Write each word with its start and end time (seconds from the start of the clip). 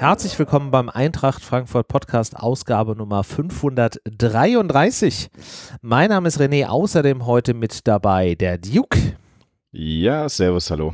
Herzlich 0.00 0.38
willkommen 0.38 0.70
beim 0.70 0.88
Eintracht 0.88 1.44
Frankfurt 1.44 1.86
Podcast 1.86 2.34
Ausgabe 2.34 2.96
Nummer 2.96 3.22
533. 3.22 5.28
Mein 5.82 6.08
Name 6.08 6.26
ist 6.26 6.40
René, 6.40 6.68
außerdem 6.68 7.26
heute 7.26 7.52
mit 7.52 7.86
dabei 7.86 8.34
der 8.34 8.56
Duke. 8.56 8.98
Ja, 9.72 10.26
servus, 10.30 10.70
hallo. 10.70 10.90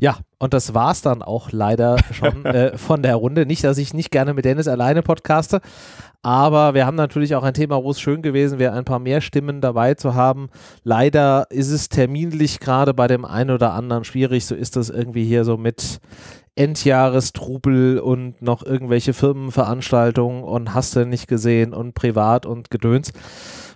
Ja, 0.00 0.18
und 0.42 0.54
das 0.54 0.74
war's 0.74 1.02
dann 1.02 1.22
auch 1.22 1.52
leider 1.52 1.98
schon 2.10 2.44
äh, 2.46 2.76
von 2.76 3.00
der 3.00 3.14
Runde. 3.14 3.46
Nicht, 3.46 3.62
dass 3.62 3.78
ich 3.78 3.94
nicht 3.94 4.10
gerne 4.10 4.34
mit 4.34 4.44
Dennis 4.44 4.66
alleine 4.66 5.00
podcaste, 5.00 5.60
aber 6.20 6.74
wir 6.74 6.84
haben 6.84 6.96
natürlich 6.96 7.36
auch 7.36 7.44
ein 7.44 7.54
Thema, 7.54 7.84
wo 7.84 7.92
es 7.92 8.00
schön 8.00 8.22
gewesen 8.22 8.58
wäre, 8.58 8.72
ein 8.72 8.84
paar 8.84 8.98
mehr 8.98 9.20
Stimmen 9.20 9.60
dabei 9.60 9.94
zu 9.94 10.16
haben. 10.16 10.50
Leider 10.82 11.46
ist 11.50 11.70
es 11.70 11.88
terminlich 11.88 12.58
gerade 12.58 12.92
bei 12.92 13.06
dem 13.06 13.24
einen 13.24 13.50
oder 13.50 13.72
anderen 13.72 14.02
schwierig. 14.02 14.44
So 14.44 14.56
ist 14.56 14.74
das 14.74 14.90
irgendwie 14.90 15.24
hier 15.24 15.44
so 15.44 15.56
mit 15.56 16.00
Endjahrestrubel 16.56 18.00
und 18.00 18.42
noch 18.42 18.64
irgendwelche 18.64 19.12
Firmenveranstaltungen 19.12 20.42
und 20.42 20.74
hast 20.74 20.96
du 20.96 21.06
nicht 21.06 21.28
gesehen 21.28 21.72
und 21.72 21.94
privat 21.94 22.46
und 22.46 22.68
Gedöns. 22.68 23.12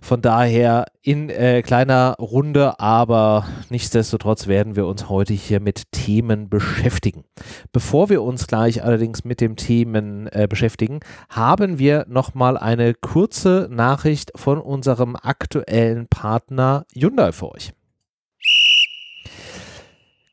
Von 0.00 0.22
daher 0.22 0.86
in 1.02 1.30
äh, 1.30 1.62
kleiner 1.62 2.16
Runde, 2.18 2.78
aber 2.80 3.46
nichtsdestotrotz 3.70 4.46
werden 4.46 4.76
wir 4.76 4.86
uns 4.86 5.08
heute 5.08 5.34
hier 5.34 5.60
mit 5.60 5.92
Themen 5.92 6.48
beschäftigen. 6.48 7.24
Bevor 7.72 8.08
wir 8.08 8.22
uns 8.22 8.46
gleich 8.46 8.82
allerdings 8.82 9.24
mit 9.24 9.40
dem 9.40 9.56
Themen 9.56 10.26
äh, 10.28 10.46
beschäftigen, 10.48 11.00
haben 11.28 11.78
wir 11.78 12.06
nochmal 12.08 12.56
eine 12.58 12.94
kurze 12.94 13.68
Nachricht 13.70 14.32
von 14.36 14.58
unserem 14.58 15.16
aktuellen 15.16 16.08
Partner 16.08 16.84
Hyundai 16.94 17.32
für 17.32 17.52
euch. 17.52 17.72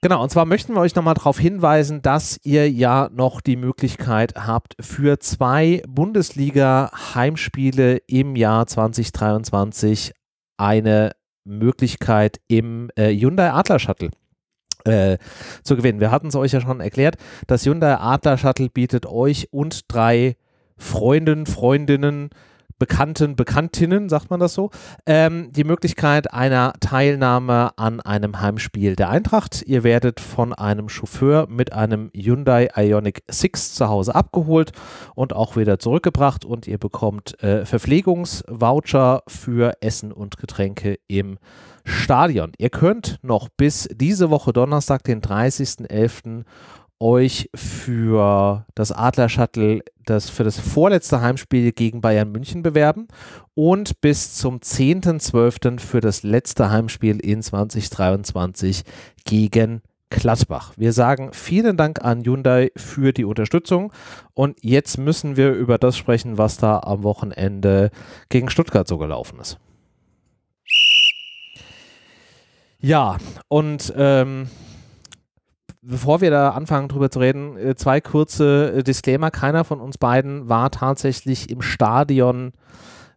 Genau, 0.03 0.21
und 0.21 0.29
zwar 0.29 0.43
möchten 0.43 0.73
wir 0.73 0.81
euch 0.81 0.95
nochmal 0.95 1.13
darauf 1.13 1.39
hinweisen, 1.39 2.01
dass 2.01 2.37
ihr 2.43 2.69
ja 2.69 3.09
noch 3.13 3.39
die 3.39 3.55
Möglichkeit 3.55 4.33
habt, 4.35 4.75
für 4.81 5.21
zwei 5.21 5.81
Bundesliga-Heimspiele 5.87 8.01
im 8.07 8.35
Jahr 8.35 8.67
2023 8.67 10.11
eine 10.57 11.11
Möglichkeit 11.45 12.41
im 12.49 12.89
äh, 12.97 13.17
Hyundai 13.17 13.53
Adler 13.53 13.79
Shuttle 13.79 14.09
äh, 14.83 15.17
zu 15.63 15.77
gewinnen. 15.77 16.01
Wir 16.01 16.11
hatten 16.11 16.27
es 16.27 16.35
euch 16.35 16.51
ja 16.51 16.59
schon 16.59 16.81
erklärt. 16.81 17.15
Das 17.47 17.65
Hyundai 17.65 17.95
Adler 17.95 18.37
Shuttle 18.37 18.67
bietet 18.67 19.05
euch 19.05 19.53
und 19.53 19.83
drei 19.87 20.35
Freunden, 20.75 21.45
Freundinnen, 21.45 22.29
Bekannten, 22.79 23.35
Bekanntinnen, 23.35 24.09
sagt 24.09 24.29
man 24.29 24.39
das 24.39 24.53
so, 24.53 24.69
ähm, 25.05 25.51
die 25.51 25.63
Möglichkeit 25.63 26.33
einer 26.33 26.73
Teilnahme 26.79 27.71
an 27.77 27.99
einem 28.01 28.41
Heimspiel 28.41 28.95
der 28.95 29.09
Eintracht. 29.09 29.63
Ihr 29.65 29.83
werdet 29.83 30.19
von 30.19 30.53
einem 30.53 30.89
Chauffeur 30.89 31.47
mit 31.49 31.73
einem 31.73 32.11
Hyundai 32.13 32.69
Ionic 32.75 33.23
6 33.27 33.75
zu 33.75 33.89
Hause 33.89 34.15
abgeholt 34.15 34.71
und 35.15 35.33
auch 35.33 35.55
wieder 35.55 35.79
zurückgebracht 35.79 36.45
und 36.45 36.67
ihr 36.67 36.77
bekommt 36.77 37.41
äh, 37.43 37.65
Verpflegungsvoucher 37.65 39.23
für 39.27 39.73
Essen 39.81 40.11
und 40.11 40.37
Getränke 40.37 40.99
im 41.07 41.37
Stadion. 41.85 42.53
Ihr 42.57 42.69
könnt 42.69 43.19
noch 43.23 43.49
bis 43.49 43.89
diese 43.91 44.29
Woche 44.29 44.53
Donnerstag, 44.53 45.03
den 45.03 45.21
30.11., 45.21 46.45
euch 47.03 47.49
für 47.53 48.65
das 48.75 48.93
Adler 48.93 49.27
Shuttle 49.27 49.83
das 50.05 50.29
für 50.29 50.43
das 50.43 50.59
vorletzte 50.59 51.21
Heimspiel 51.21 51.71
gegen 51.71 52.01
Bayern 52.01 52.31
München 52.31 52.63
bewerben 52.63 53.07
und 53.55 54.01
bis 54.01 54.35
zum 54.35 54.59
10.12. 54.59 55.79
für 55.79 55.99
das 56.01 56.23
letzte 56.23 56.69
Heimspiel 56.71 57.19
in 57.19 57.41
2023 57.41 58.83
gegen 59.25 59.81
Gladbach. 60.09 60.73
Wir 60.77 60.93
sagen 60.93 61.31
vielen 61.33 61.75
Dank 61.75 62.03
an 62.03 62.23
Hyundai 62.23 62.71
für 62.75 63.13
die 63.13 63.25
Unterstützung 63.25 63.91
und 64.33 64.57
jetzt 64.61 64.97
müssen 64.97 65.37
wir 65.37 65.51
über 65.53 65.77
das 65.77 65.97
sprechen, 65.97 66.37
was 66.37 66.57
da 66.57 66.79
am 66.79 67.03
Wochenende 67.03 67.91
gegen 68.29 68.49
Stuttgart 68.49 68.87
so 68.87 68.97
gelaufen 68.97 69.39
ist. 69.39 69.57
Ja, 72.79 73.17
und 73.47 73.93
ähm, 73.95 74.49
bevor 75.83 76.21
wir 76.21 76.31
da 76.31 76.49
anfangen 76.51 76.87
drüber 76.87 77.11
zu 77.11 77.19
reden, 77.19 77.57
äh, 77.57 77.75
zwei 77.75 78.01
kurze 78.01 78.73
äh, 78.77 78.83
Disclaimer. 78.83 79.31
Keiner 79.31 79.63
von 79.63 79.79
uns 79.79 79.97
beiden 79.97 80.49
war 80.49 80.71
tatsächlich 80.71 81.49
im 81.49 81.61
Stadion 81.61 82.53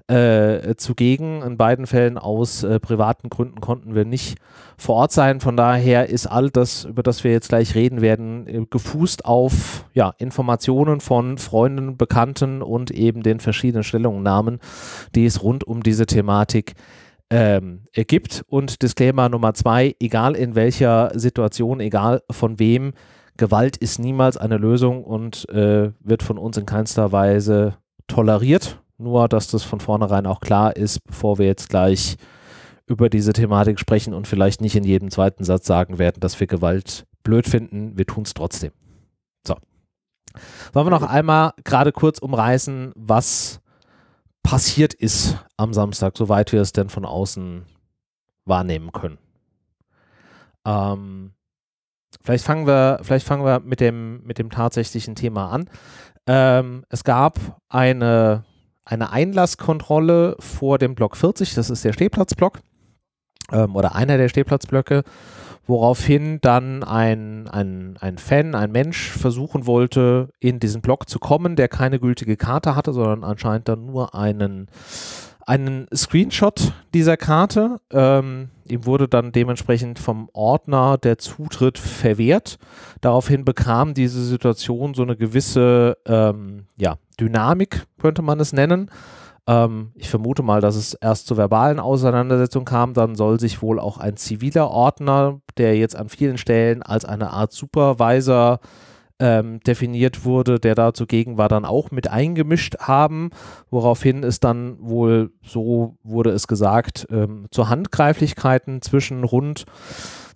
äh, 0.08 0.74
zugegen. 0.76 1.42
In 1.42 1.56
beiden 1.56 1.86
Fällen 1.86 2.18
aus 2.18 2.62
äh, 2.62 2.78
privaten 2.78 3.28
Gründen 3.28 3.60
konnten 3.60 3.94
wir 3.94 4.04
nicht 4.04 4.38
vor 4.76 4.96
Ort 4.96 5.12
sein. 5.12 5.40
Von 5.40 5.56
daher 5.56 6.08
ist 6.08 6.26
all 6.26 6.50
das, 6.50 6.84
über 6.84 7.02
das 7.02 7.24
wir 7.24 7.32
jetzt 7.32 7.48
gleich 7.48 7.74
reden 7.74 8.00
werden, 8.00 8.46
äh, 8.46 8.66
gefußt 8.68 9.24
auf 9.24 9.84
ja, 9.94 10.12
Informationen 10.18 11.00
von 11.00 11.38
Freunden, 11.38 11.96
Bekannten 11.96 12.62
und 12.62 12.90
eben 12.90 13.22
den 13.22 13.40
verschiedenen 13.40 13.84
Stellungnahmen, 13.84 14.60
die 15.14 15.26
es 15.26 15.42
rund 15.42 15.64
um 15.64 15.82
diese 15.82 16.06
Thematik 16.06 16.66
gibt 16.66 16.80
ähm, 17.30 17.86
gibt. 17.92 18.44
Und 18.48 18.82
Disclaimer 18.82 19.28
Nummer 19.28 19.54
zwei, 19.54 19.94
egal 20.00 20.36
in 20.36 20.54
welcher 20.54 21.10
Situation, 21.14 21.80
egal 21.80 22.22
von 22.30 22.58
wem, 22.58 22.92
Gewalt 23.36 23.76
ist 23.76 23.98
niemals 23.98 24.36
eine 24.36 24.56
Lösung 24.56 25.04
und 25.04 25.48
äh, 25.50 25.92
wird 26.00 26.22
von 26.22 26.38
uns 26.38 26.56
in 26.56 26.66
keinster 26.66 27.12
Weise 27.12 27.76
toleriert. 28.06 28.80
Nur, 28.98 29.28
dass 29.28 29.48
das 29.48 29.62
von 29.62 29.80
vornherein 29.80 30.26
auch 30.26 30.40
klar 30.40 30.74
ist, 30.74 31.04
bevor 31.04 31.38
wir 31.38 31.46
jetzt 31.46 31.68
gleich 31.68 32.16
über 32.86 33.10
diese 33.10 33.32
Thematik 33.32 33.78
sprechen 33.78 34.14
und 34.14 34.26
vielleicht 34.26 34.60
nicht 34.60 34.76
in 34.76 34.84
jedem 34.84 35.10
zweiten 35.10 35.44
Satz 35.44 35.66
sagen 35.66 35.98
werden, 35.98 36.20
dass 36.20 36.38
wir 36.40 36.46
Gewalt 36.46 37.04
blöd 37.22 37.46
finden. 37.46 37.98
Wir 37.98 38.06
tun 38.06 38.22
es 38.22 38.32
trotzdem. 38.32 38.70
So. 39.46 39.56
Sollen 40.72 40.86
wir 40.86 40.90
noch 40.90 41.02
einmal 41.02 41.52
gerade 41.64 41.92
kurz 41.92 42.18
umreißen, 42.18 42.92
was 42.94 43.60
passiert 44.46 44.94
ist 44.94 45.36
am 45.56 45.74
Samstag, 45.74 46.16
soweit 46.16 46.52
wir 46.52 46.60
es 46.60 46.72
denn 46.72 46.88
von 46.88 47.04
außen 47.04 47.66
wahrnehmen 48.44 48.92
können. 48.92 49.18
Ähm, 50.64 51.32
vielleicht 52.22 52.44
fangen 52.44 52.64
wir, 52.64 53.00
vielleicht 53.02 53.26
fangen 53.26 53.44
wir 53.44 53.58
mit 53.58 53.80
dem, 53.80 54.22
mit 54.22 54.38
dem 54.38 54.50
tatsächlichen 54.50 55.16
Thema 55.16 55.50
an. 55.50 55.68
Ähm, 56.28 56.84
es 56.88 57.02
gab 57.02 57.58
eine, 57.68 58.44
eine 58.84 59.10
Einlasskontrolle 59.10 60.36
vor 60.38 60.78
dem 60.78 60.94
Block 60.94 61.16
40, 61.16 61.54
das 61.54 61.68
ist 61.68 61.84
der 61.84 61.92
Stehplatzblock 61.92 62.60
ähm, 63.50 63.74
oder 63.74 63.96
einer 63.96 64.16
der 64.16 64.28
Stehplatzblöcke 64.28 65.02
woraufhin 65.66 66.40
dann 66.40 66.82
ein, 66.82 67.48
ein, 67.48 67.96
ein 68.00 68.18
Fan, 68.18 68.54
ein 68.54 68.70
Mensch 68.70 69.10
versuchen 69.10 69.66
wollte, 69.66 70.30
in 70.38 70.60
diesen 70.60 70.80
Block 70.80 71.08
zu 71.08 71.18
kommen, 71.18 71.56
der 71.56 71.68
keine 71.68 71.98
gültige 71.98 72.36
Karte 72.36 72.76
hatte, 72.76 72.92
sondern 72.92 73.24
anscheinend 73.24 73.68
dann 73.68 73.86
nur 73.86 74.14
einen, 74.14 74.68
einen 75.44 75.86
Screenshot 75.94 76.72
dieser 76.94 77.16
Karte. 77.16 77.80
Ähm, 77.90 78.50
ihm 78.68 78.86
wurde 78.86 79.08
dann 79.08 79.32
dementsprechend 79.32 79.98
vom 79.98 80.28
Ordner 80.32 80.98
der 80.98 81.18
Zutritt 81.18 81.78
verwehrt. 81.78 82.58
Daraufhin 83.00 83.44
bekam 83.44 83.94
diese 83.94 84.24
Situation 84.24 84.94
so 84.94 85.02
eine 85.02 85.16
gewisse 85.16 85.96
ähm, 86.06 86.66
ja, 86.76 86.96
Dynamik, 87.18 87.86
könnte 87.98 88.22
man 88.22 88.38
es 88.38 88.52
nennen. 88.52 88.90
Ähm, 89.46 89.92
ich 89.94 90.10
vermute 90.10 90.42
mal, 90.42 90.60
dass 90.60 90.76
es 90.76 90.94
erst 90.94 91.26
zu 91.26 91.36
verbalen 91.36 91.78
Auseinandersetzungen 91.78 92.64
kam. 92.64 92.94
Dann 92.94 93.14
soll 93.14 93.38
sich 93.40 93.62
wohl 93.62 93.78
auch 93.78 93.98
ein 93.98 94.16
ziviler 94.16 94.70
Ordner, 94.70 95.40
der 95.56 95.76
jetzt 95.76 95.96
an 95.96 96.08
vielen 96.08 96.38
Stellen 96.38 96.82
als 96.82 97.04
eine 97.04 97.30
Art 97.30 97.52
Supervisor 97.52 98.60
ähm, 99.18 99.60
definiert 99.60 100.24
wurde, 100.24 100.58
der 100.60 100.74
da 100.74 100.92
zugegen 100.92 101.38
war, 101.38 101.48
dann 101.48 101.64
auch 101.64 101.90
mit 101.90 102.08
eingemischt 102.08 102.76
haben, 102.80 103.30
woraufhin 103.70 104.22
es 104.22 104.40
dann 104.40 104.76
wohl, 104.78 105.30
so 105.42 105.96
wurde 106.02 106.30
es 106.30 106.46
gesagt, 106.46 107.06
ähm, 107.10 107.46
zu 107.50 107.68
Handgreiflichkeiten 107.68 108.82
zwischen 108.82 109.24
rund 109.24 109.64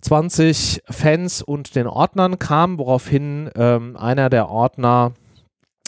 20 0.01 0.81
Fans 0.89 1.43
und 1.43 1.75
den 1.75 1.85
Ordnern 1.85 2.39
kam, 2.39 2.79
woraufhin 2.79 3.51
ähm, 3.55 3.95
einer 3.97 4.31
der 4.31 4.49
Ordner 4.49 5.13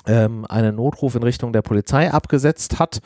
ähm, 0.08 0.46
einen 0.46 0.76
Notruf 0.76 1.16
in 1.16 1.24
Richtung 1.24 1.54
der 1.54 1.62
Polizei 1.62 2.12
abgesetzt 2.12 2.80
hat. 2.80 3.00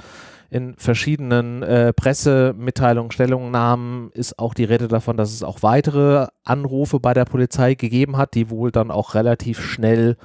In 0.50 0.76
verschiedenen 0.78 1.62
äh, 1.62 1.92
Pressemitteilungen, 1.92 3.12
Stellungnahmen 3.12 4.12
ist 4.14 4.40
auch 4.40 4.54
die 4.54 4.64
Rede 4.64 4.88
davon, 4.88 5.18
dass 5.18 5.34
es 5.34 5.44
auch 5.44 5.62
weitere 5.62 6.28
Anrufe 6.46 7.00
bei 7.00 7.14
der 7.14 7.26
Polizei 7.26 7.74
gegeben 7.74 8.16
hat, 8.16 8.34
die 8.34 8.50
wohl 8.50 8.72
dann 8.72 8.90
auch 8.90 9.14
relativ 9.14 9.62
schnell 9.62 10.16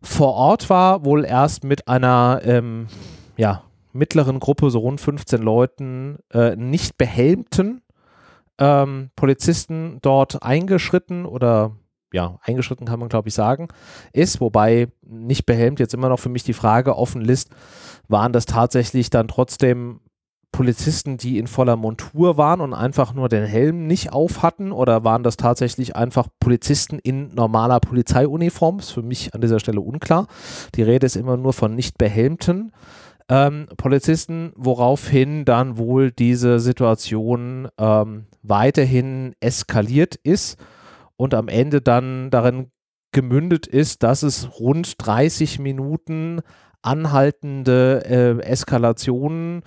vor 0.00 0.34
Ort 0.34 0.70
war, 0.70 1.04
wohl 1.04 1.24
erst 1.24 1.64
mit 1.64 1.86
einer 1.86 2.40
ähm, 2.44 2.86
ja, 3.36 3.62
mittleren 3.92 4.40
Gruppe, 4.40 4.70
so 4.70 4.78
rund 4.78 5.00
15 5.00 5.42
Leuten, 5.42 6.18
äh, 6.32 6.56
nicht 6.56 6.96
behelmten 6.96 7.82
ähm, 8.58 9.10
Polizisten 9.16 9.98
dort 10.02 10.42
eingeschritten 10.42 11.26
oder 11.26 11.72
ja, 12.16 12.38
eingeschritten 12.42 12.86
kann 12.86 12.98
man 12.98 13.10
glaube 13.10 13.28
ich 13.28 13.34
sagen, 13.34 13.68
ist, 14.14 14.40
wobei 14.40 14.88
nicht 15.02 15.44
behelmt 15.44 15.78
jetzt 15.78 15.92
immer 15.92 16.08
noch 16.08 16.18
für 16.18 16.30
mich 16.30 16.44
die 16.44 16.54
Frage 16.54 16.96
offen 16.96 17.22
ist, 17.28 17.50
waren 18.08 18.32
das 18.32 18.46
tatsächlich 18.46 19.10
dann 19.10 19.28
trotzdem 19.28 20.00
Polizisten, 20.50 21.18
die 21.18 21.36
in 21.36 21.46
voller 21.46 21.76
Montur 21.76 22.38
waren 22.38 22.62
und 22.62 22.72
einfach 22.72 23.12
nur 23.12 23.28
den 23.28 23.44
Helm 23.44 23.86
nicht 23.86 24.14
auf 24.14 24.40
hatten? 24.42 24.72
Oder 24.72 25.04
waren 25.04 25.22
das 25.22 25.36
tatsächlich 25.36 25.94
einfach 25.94 26.28
Polizisten 26.40 26.98
in 26.98 27.34
normaler 27.34 27.78
Polizeiuniform? 27.78 28.78
Ist 28.78 28.92
für 28.92 29.02
mich 29.02 29.34
an 29.34 29.42
dieser 29.42 29.60
Stelle 29.60 29.82
unklar. 29.82 30.28
Die 30.74 30.82
Rede 30.82 31.04
ist 31.04 31.16
immer 31.16 31.36
nur 31.36 31.52
von 31.52 31.74
nicht 31.74 31.98
behelmten 31.98 32.72
ähm, 33.28 33.66
Polizisten, 33.76 34.52
woraufhin 34.56 35.44
dann 35.44 35.76
wohl 35.76 36.10
diese 36.10 36.58
Situation 36.60 37.68
ähm, 37.76 38.24
weiterhin 38.42 39.34
eskaliert 39.40 40.14
ist 40.14 40.56
und 41.16 41.34
am 41.34 41.48
Ende 41.48 41.80
dann 41.80 42.30
darin 42.30 42.70
gemündet 43.12 43.66
ist, 43.66 44.02
dass 44.02 44.22
es 44.22 44.60
rund 44.60 44.94
30 44.98 45.58
Minuten 45.58 46.42
anhaltende 46.82 48.04
äh, 48.04 48.42
Eskalationen 48.42 49.62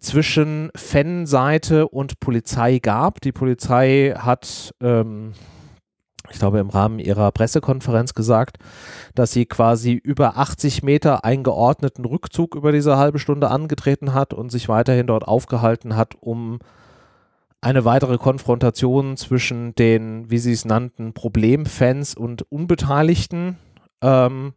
zwischen 0.00 0.70
Fanseite 0.74 1.88
und 1.88 2.20
Polizei 2.20 2.78
gab. 2.78 3.20
Die 3.20 3.32
Polizei 3.32 4.14
hat, 4.16 4.74
ähm, 4.80 5.32
ich 6.30 6.38
glaube, 6.38 6.60
im 6.60 6.70
Rahmen 6.70 6.98
ihrer 6.98 7.30
Pressekonferenz 7.32 8.14
gesagt, 8.14 8.58
dass 9.14 9.32
sie 9.32 9.46
quasi 9.46 9.92
über 9.92 10.38
80 10.38 10.82
Meter 10.82 11.24
eingeordneten 11.24 12.04
Rückzug 12.04 12.54
über 12.54 12.72
diese 12.72 12.96
halbe 12.96 13.18
Stunde 13.18 13.50
angetreten 13.50 14.14
hat 14.14 14.32
und 14.32 14.50
sich 14.50 14.68
weiterhin 14.68 15.06
dort 15.06 15.24
aufgehalten 15.24 15.96
hat, 15.96 16.14
um 16.20 16.58
eine 17.62 17.84
weitere 17.84 18.18
Konfrontation 18.18 19.16
zwischen 19.16 19.74
den, 19.76 20.30
wie 20.30 20.38
sie 20.38 20.52
es 20.52 20.64
nannten, 20.64 21.14
Problemfans 21.14 22.14
und 22.14 22.42
Unbeteiligten 22.50 23.56
ähm, 24.02 24.52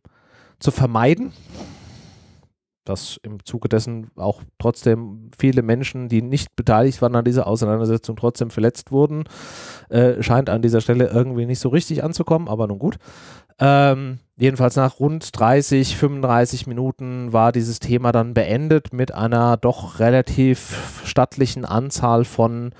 zu 0.59 0.71
vermeiden 0.71 1.31
dass 2.85 3.19
im 3.23 3.43
Zuge 3.43 3.67
dessen 3.67 4.11
auch 4.15 4.41
trotzdem 4.59 5.31
viele 5.37 5.61
Menschen, 5.61 6.07
die 6.07 6.21
nicht 6.21 6.55
beteiligt 6.55 7.01
waren 7.01 7.15
an 7.15 7.25
dieser 7.25 7.47
Auseinandersetzung, 7.47 8.15
trotzdem 8.15 8.49
verletzt 8.49 8.91
wurden. 8.91 9.25
Äh, 9.89 10.21
scheint 10.21 10.49
an 10.49 10.61
dieser 10.61 10.81
Stelle 10.81 11.07
irgendwie 11.07 11.45
nicht 11.45 11.59
so 11.59 11.69
richtig 11.69 12.03
anzukommen, 12.03 12.47
aber 12.47 12.67
nun 12.67 12.79
gut. 12.79 12.97
Ähm, 13.57 14.19
jedenfalls 14.37 14.75
nach 14.75 14.99
rund 14.99 15.37
30, 15.37 15.95
35 15.95 16.67
Minuten 16.67 17.31
war 17.31 17.51
dieses 17.51 17.79
Thema 17.79 18.11
dann 18.11 18.33
beendet 18.33 18.91
mit 18.91 19.13
einer 19.13 19.57
doch 19.57 19.99
relativ 19.99 21.01
stattlichen 21.05 21.65
Anzahl 21.65 22.25
von 22.25 22.71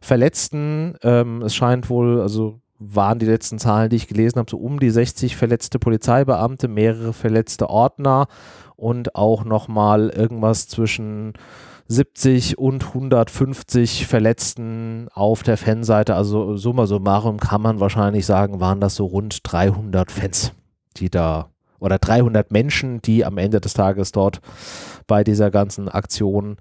Verletzten. 0.00 0.96
Ähm, 1.02 1.42
es 1.42 1.54
scheint 1.54 1.88
wohl, 1.90 2.20
also 2.20 2.60
waren 2.78 3.18
die 3.18 3.26
letzten 3.26 3.58
Zahlen, 3.58 3.90
die 3.90 3.96
ich 3.96 4.08
gelesen 4.08 4.38
habe, 4.38 4.50
so 4.50 4.56
um 4.56 4.80
die 4.80 4.90
60 4.90 5.36
verletzte 5.36 5.78
Polizeibeamte, 5.78 6.68
mehrere 6.68 7.12
verletzte 7.12 7.70
Ordner 7.70 8.26
und 8.76 9.14
auch 9.14 9.44
nochmal 9.44 10.10
irgendwas 10.10 10.68
zwischen 10.68 11.34
70 11.88 12.58
und 12.58 12.84
150 12.84 14.06
Verletzten 14.06 15.08
auf 15.12 15.42
der 15.42 15.56
Fanseite. 15.56 16.14
Also 16.14 16.56
summa 16.56 16.86
summarum 16.86 17.38
kann 17.38 17.60
man 17.60 17.80
wahrscheinlich 17.80 18.26
sagen, 18.26 18.60
waren 18.60 18.80
das 18.80 18.94
so 18.94 19.06
rund 19.06 19.40
300 19.42 20.10
Fans, 20.10 20.52
die 20.96 21.10
da 21.10 21.50
oder 21.78 21.98
300 21.98 22.50
Menschen, 22.50 23.02
die 23.02 23.24
am 23.24 23.36
Ende 23.36 23.60
des 23.60 23.74
Tages 23.74 24.12
dort 24.12 24.40
bei 25.06 25.22
dieser 25.22 25.50
ganzen 25.50 25.88
Aktion 25.88 26.56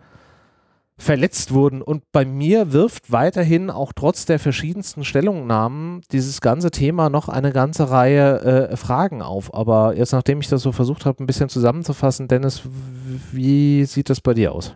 verletzt 0.97 1.53
wurden. 1.53 1.81
Und 1.81 2.03
bei 2.11 2.25
mir 2.25 2.71
wirft 2.71 3.11
weiterhin 3.11 3.69
auch 3.69 3.93
trotz 3.93 4.25
der 4.25 4.39
verschiedensten 4.39 5.03
Stellungnahmen 5.03 6.01
dieses 6.11 6.41
ganze 6.41 6.71
Thema 6.71 7.09
noch 7.09 7.29
eine 7.29 7.51
ganze 7.51 7.89
Reihe 7.89 8.69
äh, 8.71 8.77
Fragen 8.77 9.21
auf. 9.21 9.53
Aber 9.53 9.95
jetzt, 9.95 10.13
nachdem 10.13 10.39
ich 10.39 10.47
das 10.47 10.61
so 10.61 10.71
versucht 10.71 11.05
habe, 11.05 11.23
ein 11.23 11.27
bisschen 11.27 11.49
zusammenzufassen, 11.49 12.27
Dennis, 12.27 12.61
wie 13.31 13.85
sieht 13.85 14.09
das 14.09 14.21
bei 14.21 14.33
dir 14.33 14.51
aus? 14.53 14.75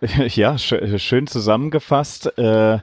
Ja, 0.34 0.58
sch 0.58 0.74
schön 0.96 1.28
zusammengefasst. 1.28 2.36
Äh, 2.36 2.80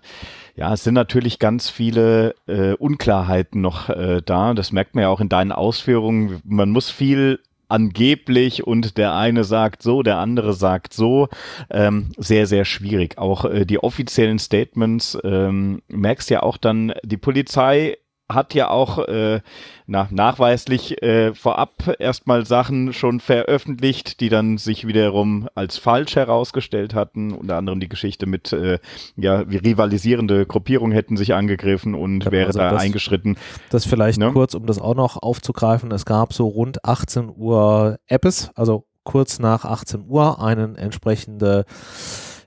ja, 0.55 0.73
es 0.73 0.83
sind 0.83 0.93
natürlich 0.93 1.39
ganz 1.39 1.69
viele 1.69 2.33
äh, 2.47 2.73
Unklarheiten 2.73 3.61
noch 3.61 3.89
äh, 3.89 4.21
da. 4.25 4.53
Das 4.53 4.71
merkt 4.71 4.95
man 4.95 5.03
ja 5.03 5.09
auch 5.09 5.19
in 5.19 5.29
deinen 5.29 5.51
Ausführungen. 5.51 6.41
Man 6.45 6.69
muss 6.69 6.89
viel 6.89 7.39
angeblich 7.69 8.65
und 8.67 8.97
der 8.97 9.13
eine 9.13 9.43
sagt 9.43 9.81
so, 9.83 10.03
der 10.03 10.17
andere 10.17 10.53
sagt 10.53 10.93
so. 10.93 11.29
Ähm, 11.69 12.11
sehr, 12.17 12.47
sehr 12.47 12.65
schwierig. 12.65 13.17
Auch 13.17 13.45
äh, 13.45 13.65
die 13.65 13.81
offiziellen 13.81 14.39
Statements 14.39 15.17
ähm, 15.23 15.81
merkst 15.87 16.29
ja 16.29 16.43
auch 16.43 16.57
dann, 16.57 16.93
die 17.03 17.17
Polizei 17.17 17.97
hat 18.31 18.53
ja 18.53 18.69
auch 18.69 18.99
äh, 19.07 19.41
na, 19.89 20.07
nachweislich 20.11 21.01
äh, 21.01 21.33
vorab 21.33 21.95
erstmal 21.97 22.45
Sachen 22.45 22.93
schon 22.93 23.19
veröffentlicht, 23.19 24.19
die 24.19 24.29
dann 24.29 24.59
sich 24.59 24.85
wiederum 24.85 25.49
als 25.55 25.77
falsch 25.77 26.15
herausgestellt 26.15 26.93
hatten. 26.93 27.33
Unter 27.33 27.57
anderem 27.57 27.79
die 27.79 27.89
Geschichte 27.89 28.27
mit, 28.27 28.53
äh, 28.53 28.77
ja, 29.15 29.49
wie 29.49 29.57
rivalisierende 29.57 30.45
Gruppierungen 30.45 30.93
hätten 30.93 31.17
sich 31.17 31.33
angegriffen 31.33 31.95
und 31.95 32.25
ja, 32.25 32.31
wäre 32.31 32.47
also 32.47 32.59
da 32.59 32.69
das, 32.69 32.83
eingeschritten. 32.83 33.37
Das 33.71 33.85
vielleicht 33.85 34.19
ne? 34.19 34.31
kurz, 34.31 34.53
um 34.53 34.67
das 34.67 34.79
auch 34.79 34.95
noch 34.95 35.17
aufzugreifen. 35.17 35.91
Es 35.91 36.05
gab 36.05 36.33
so 36.33 36.47
rund 36.47 36.85
18 36.85 37.31
Uhr 37.35 37.97
Apps, 38.05 38.51
also 38.53 38.85
kurz 39.03 39.39
nach 39.39 39.65
18 39.65 40.05
Uhr, 40.07 40.39
einen 40.39 40.75
entsprechende 40.75 41.65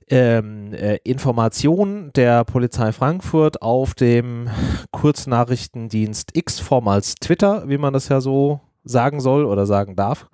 ähm, 0.08 0.72
äh, 0.72 0.96
Information 1.04 2.12
der 2.14 2.44
Polizei 2.44 2.92
Frankfurt 2.92 3.62
auf 3.62 3.94
dem 3.94 4.48
Kurznachrichtendienst 4.90 6.36
X, 6.36 6.60
vormals 6.60 7.14
Twitter, 7.16 7.68
wie 7.68 7.78
man 7.78 7.92
das 7.92 8.08
ja 8.08 8.20
so 8.20 8.60
sagen 8.84 9.20
soll 9.20 9.44
oder 9.44 9.66
sagen 9.66 9.96
darf, 9.96 10.28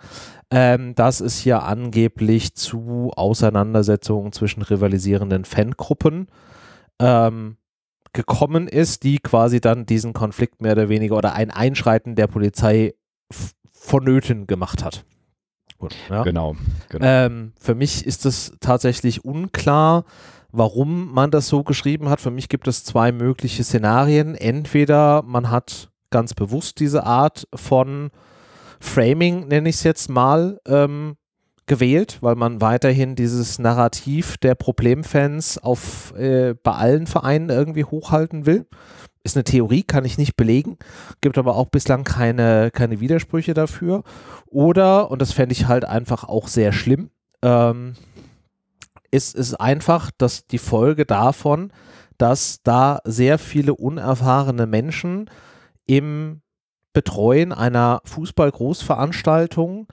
ähm, 0.51 0.95
dass 0.95 1.21
es 1.21 1.39
hier 1.39 1.63
angeblich 1.63 2.55
zu 2.55 3.11
Auseinandersetzungen 3.15 4.33
zwischen 4.33 4.63
rivalisierenden 4.63 5.45
Fangruppen 5.45 6.29
ähm, 6.99 7.57
gekommen 8.13 8.69
ist, 8.69 9.03
die 9.03 9.19
quasi 9.19 9.61
dann 9.61 9.87
diesen 9.87 10.13
Konflikt 10.13 10.63
mehr 10.63 10.73
oder 10.73 10.89
weniger 10.89 11.17
oder 11.17 11.35
ein 11.35 11.51
Einschreiten 11.51 12.15
der 12.15 12.27
Polizei 12.27 12.95
vonnöten 13.73 14.47
gemacht 14.47 14.85
hat. 14.85 15.05
Gut, 15.79 15.95
ja. 16.11 16.23
Genau. 16.25 16.57
genau. 16.89 17.07
Ähm, 17.07 17.53
für 17.59 17.75
mich 17.75 18.05
ist 18.05 18.27
es 18.27 18.53
tatsächlich 18.61 19.25
unklar, 19.25 20.05
warum 20.51 21.13
man 21.13 21.31
das 21.31 21.49
so 21.49 21.63
geschrieben 21.63 22.09
hat. 22.09 22.21
Für 22.21 22.31
mich 22.31 22.49
gibt 22.49 22.67
es 22.67 22.85
zwei 22.85 23.13
mögliche 23.13 23.63
Szenarien. 23.63 24.35
Entweder 24.35 25.23
man 25.23 25.51
hat 25.51 25.91
ganz 26.11 26.35
bewusst 26.35 26.81
diese 26.81 27.05
Art 27.05 27.47
von 27.55 28.11
Framing, 28.81 29.49
nenne 29.49 29.69
ich 29.69 29.77
es 29.77 29.83
jetzt 29.85 30.09
mal, 30.09 30.61
ähm, 30.67 31.17
gewählt, 31.67 32.19
weil 32.23 32.35
man 32.35 32.61
weiterhin 32.61 33.15
dieses 33.15 33.59
Narrativ 33.59 34.39
der 34.39 34.55
Problemfans 34.55 35.59
auf, 35.59 36.15
äh, 36.17 36.55
bei 36.55 36.73
allen 36.73 37.07
Vereinen 37.07 37.51
irgendwie 37.51 37.85
hochhalten 37.85 38.47
will. 38.47 38.67
Ist 39.25 39.37
eine 39.37 39.45
Theorie, 39.45 39.83
kann 39.83 40.05
ich 40.05 40.17
nicht 40.17 40.37
belegen, 40.37 40.79
gibt 41.21 41.39
aber 41.39 41.57
auch 41.57 41.67
bislang 41.67 42.05
keine, 42.05 42.71
keine 42.71 43.01
Widersprüche 43.01 43.53
dafür. 43.53 44.05
Oder, 44.47 45.11
und 45.11 45.21
das 45.21 45.33
fände 45.33 45.53
ich 45.53 45.67
halt 45.67 45.85
einfach 45.85 46.25
auch 46.25 46.49
sehr 46.49 46.73
schlimm, 46.73 47.11
ähm, 47.43 47.95
ist 49.11 49.35
es 49.35 49.55
einfach, 49.55 50.11
dass 50.17 50.47
die 50.47 50.59
Folge 50.59 51.07
davon, 51.07 51.73
dass 52.19 52.63
da 52.63 53.01
sehr 53.05 53.39
viele 53.39 53.75
unerfahrene 53.75 54.67
Menschen 54.67 55.31
im 55.87 56.43
Betreuen 56.93 57.53
einer 57.53 58.01
Fußball-Großveranstaltung 58.05 59.89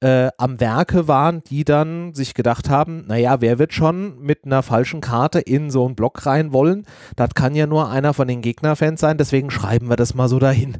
äh, 0.00 0.28
am 0.38 0.60
Werke 0.60 1.08
waren, 1.08 1.42
die 1.44 1.64
dann 1.64 2.14
sich 2.14 2.34
gedacht 2.34 2.70
haben, 2.70 3.06
naja, 3.06 3.40
wer 3.40 3.58
wird 3.58 3.72
schon 3.72 4.18
mit 4.20 4.44
einer 4.44 4.62
falschen 4.62 5.00
Karte 5.00 5.40
in 5.40 5.70
so 5.70 5.84
einen 5.84 5.96
Block 5.96 6.26
rein 6.26 6.52
wollen? 6.52 6.86
Das 7.16 7.30
kann 7.34 7.54
ja 7.54 7.66
nur 7.66 7.90
einer 7.90 8.14
von 8.14 8.28
den 8.28 8.42
Gegnerfans 8.42 9.00
sein, 9.00 9.18
deswegen 9.18 9.50
schreiben 9.50 9.88
wir 9.88 9.96
das 9.96 10.14
mal 10.14 10.28
so 10.28 10.38
dahin 10.38 10.78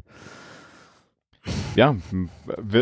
ja, 1.75 1.95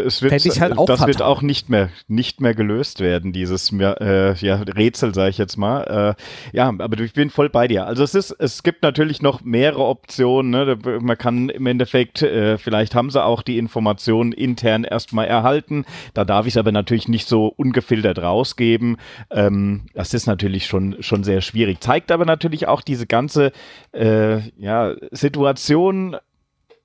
es 0.06 0.22
wird, 0.22 0.34
halt 0.34 0.90
das 0.90 1.08
wird 1.08 1.22
auch 1.22 1.42
nicht 1.42 1.70
mehr, 1.70 1.90
nicht 2.08 2.42
mehr 2.42 2.54
gelöst 2.56 3.00
werden, 3.00 3.34
dieses 3.34 3.72
äh, 3.72 4.34
ja, 4.34 4.56
Rätsel, 4.56 5.14
sage 5.14 5.30
ich 5.30 5.38
jetzt 5.38 5.58
mal. 5.58 6.16
Äh, 6.18 6.56
ja, 6.56 6.70
aber 6.70 7.00
ich 7.00 7.14
bin 7.14 7.30
voll 7.30 7.50
bei 7.50 7.68
dir. 7.68 7.86
Also 7.86 8.04
es 8.04 8.16
ist, 8.16 8.32
es 8.32 8.64
gibt 8.64 8.84
natürlich 8.84 9.22
noch 9.22 9.42
mehrere 9.44 9.86
Optionen. 9.86 10.52
Ne? 10.52 10.78
Man 11.02 11.18
kann 11.18 11.50
im 11.50 11.66
Endeffekt, 11.66 12.22
äh, 12.22 12.58
vielleicht 12.58 12.96
haben 12.96 13.10
sie 13.12 13.24
auch 13.24 13.42
die 13.42 13.58
Informationen 13.58 14.32
intern 14.32 14.84
erstmal 14.84 15.28
erhalten. 15.28 15.86
Da 16.14 16.26
darf 16.26 16.46
ich 16.46 16.54
es 16.54 16.58
aber 16.58 16.72
natürlich 16.72 17.08
nicht 17.08 17.28
so 17.28 17.48
ungefiltert 17.48 18.20
rausgeben. 18.20 18.98
Ähm, 19.30 19.84
das 19.94 20.14
ist 20.14 20.28
natürlich 20.28 20.66
schon, 20.66 20.98
schon 21.02 21.24
sehr 21.24 21.42
schwierig. 21.42 21.82
Zeigt 21.82 22.12
aber 22.12 22.26
natürlich 22.26 22.68
auch 22.68 22.82
diese 22.82 23.06
ganze 23.06 23.52
äh, 23.92 24.40
ja, 24.58 24.96
Situation 25.12 26.18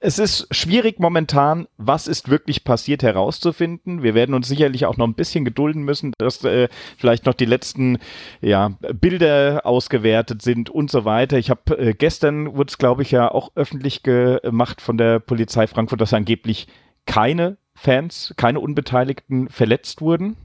es 0.02 0.18
ist 0.18 0.48
schwierig 0.50 0.98
momentan, 0.98 1.68
was 1.78 2.08
ist 2.08 2.28
wirklich 2.28 2.64
passiert 2.64 3.04
herauszufinden. 3.04 4.02
Wir 4.02 4.14
werden 4.14 4.34
uns 4.34 4.48
sicherlich 4.48 4.84
auch 4.84 4.96
noch 4.96 5.06
ein 5.06 5.14
bisschen 5.14 5.44
gedulden 5.44 5.84
müssen, 5.84 6.12
dass 6.18 6.42
äh, 6.44 6.68
vielleicht 6.98 7.24
noch 7.24 7.34
die 7.34 7.44
letzten 7.44 7.98
ja, 8.40 8.72
Bilder 8.92 9.62
ausgewertet 9.64 10.42
sind 10.42 10.70
und 10.70 10.90
so 10.90 11.04
weiter. 11.04 11.38
Ich 11.38 11.50
habe 11.50 11.78
äh, 11.78 11.94
gestern 11.94 12.56
wurde 12.56 12.70
es, 12.70 12.78
glaube 12.78 13.02
ich, 13.02 13.12
ja 13.12 13.30
auch 13.30 13.52
öffentlich 13.54 14.02
gemacht 14.02 14.80
von 14.80 14.98
der 14.98 15.20
Polizei 15.20 15.68
Frankfurt, 15.68 16.00
dass 16.00 16.12
angeblich 16.12 16.66
keine 17.06 17.56
Fans, 17.74 18.34
keine 18.36 18.58
Unbeteiligten 18.58 19.48
verletzt 19.50 20.00
wurden. 20.00 20.36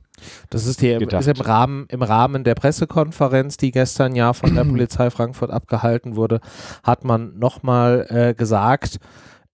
Das 0.49 0.65
ist, 0.65 0.81
die, 0.81 0.91
ist 0.91 1.27
im, 1.27 1.41
Rahmen, 1.41 1.85
im 1.89 2.01
Rahmen 2.01 2.43
der 2.43 2.55
Pressekonferenz, 2.55 3.57
die 3.57 3.71
gestern 3.71 4.15
ja 4.15 4.33
von 4.33 4.53
der 4.53 4.63
Polizei 4.65 5.09
Frankfurt 5.09 5.49
abgehalten 5.49 6.15
wurde, 6.15 6.41
hat 6.83 7.03
man 7.03 7.37
nochmal 7.37 8.05
äh, 8.09 8.33
gesagt, 8.35 8.99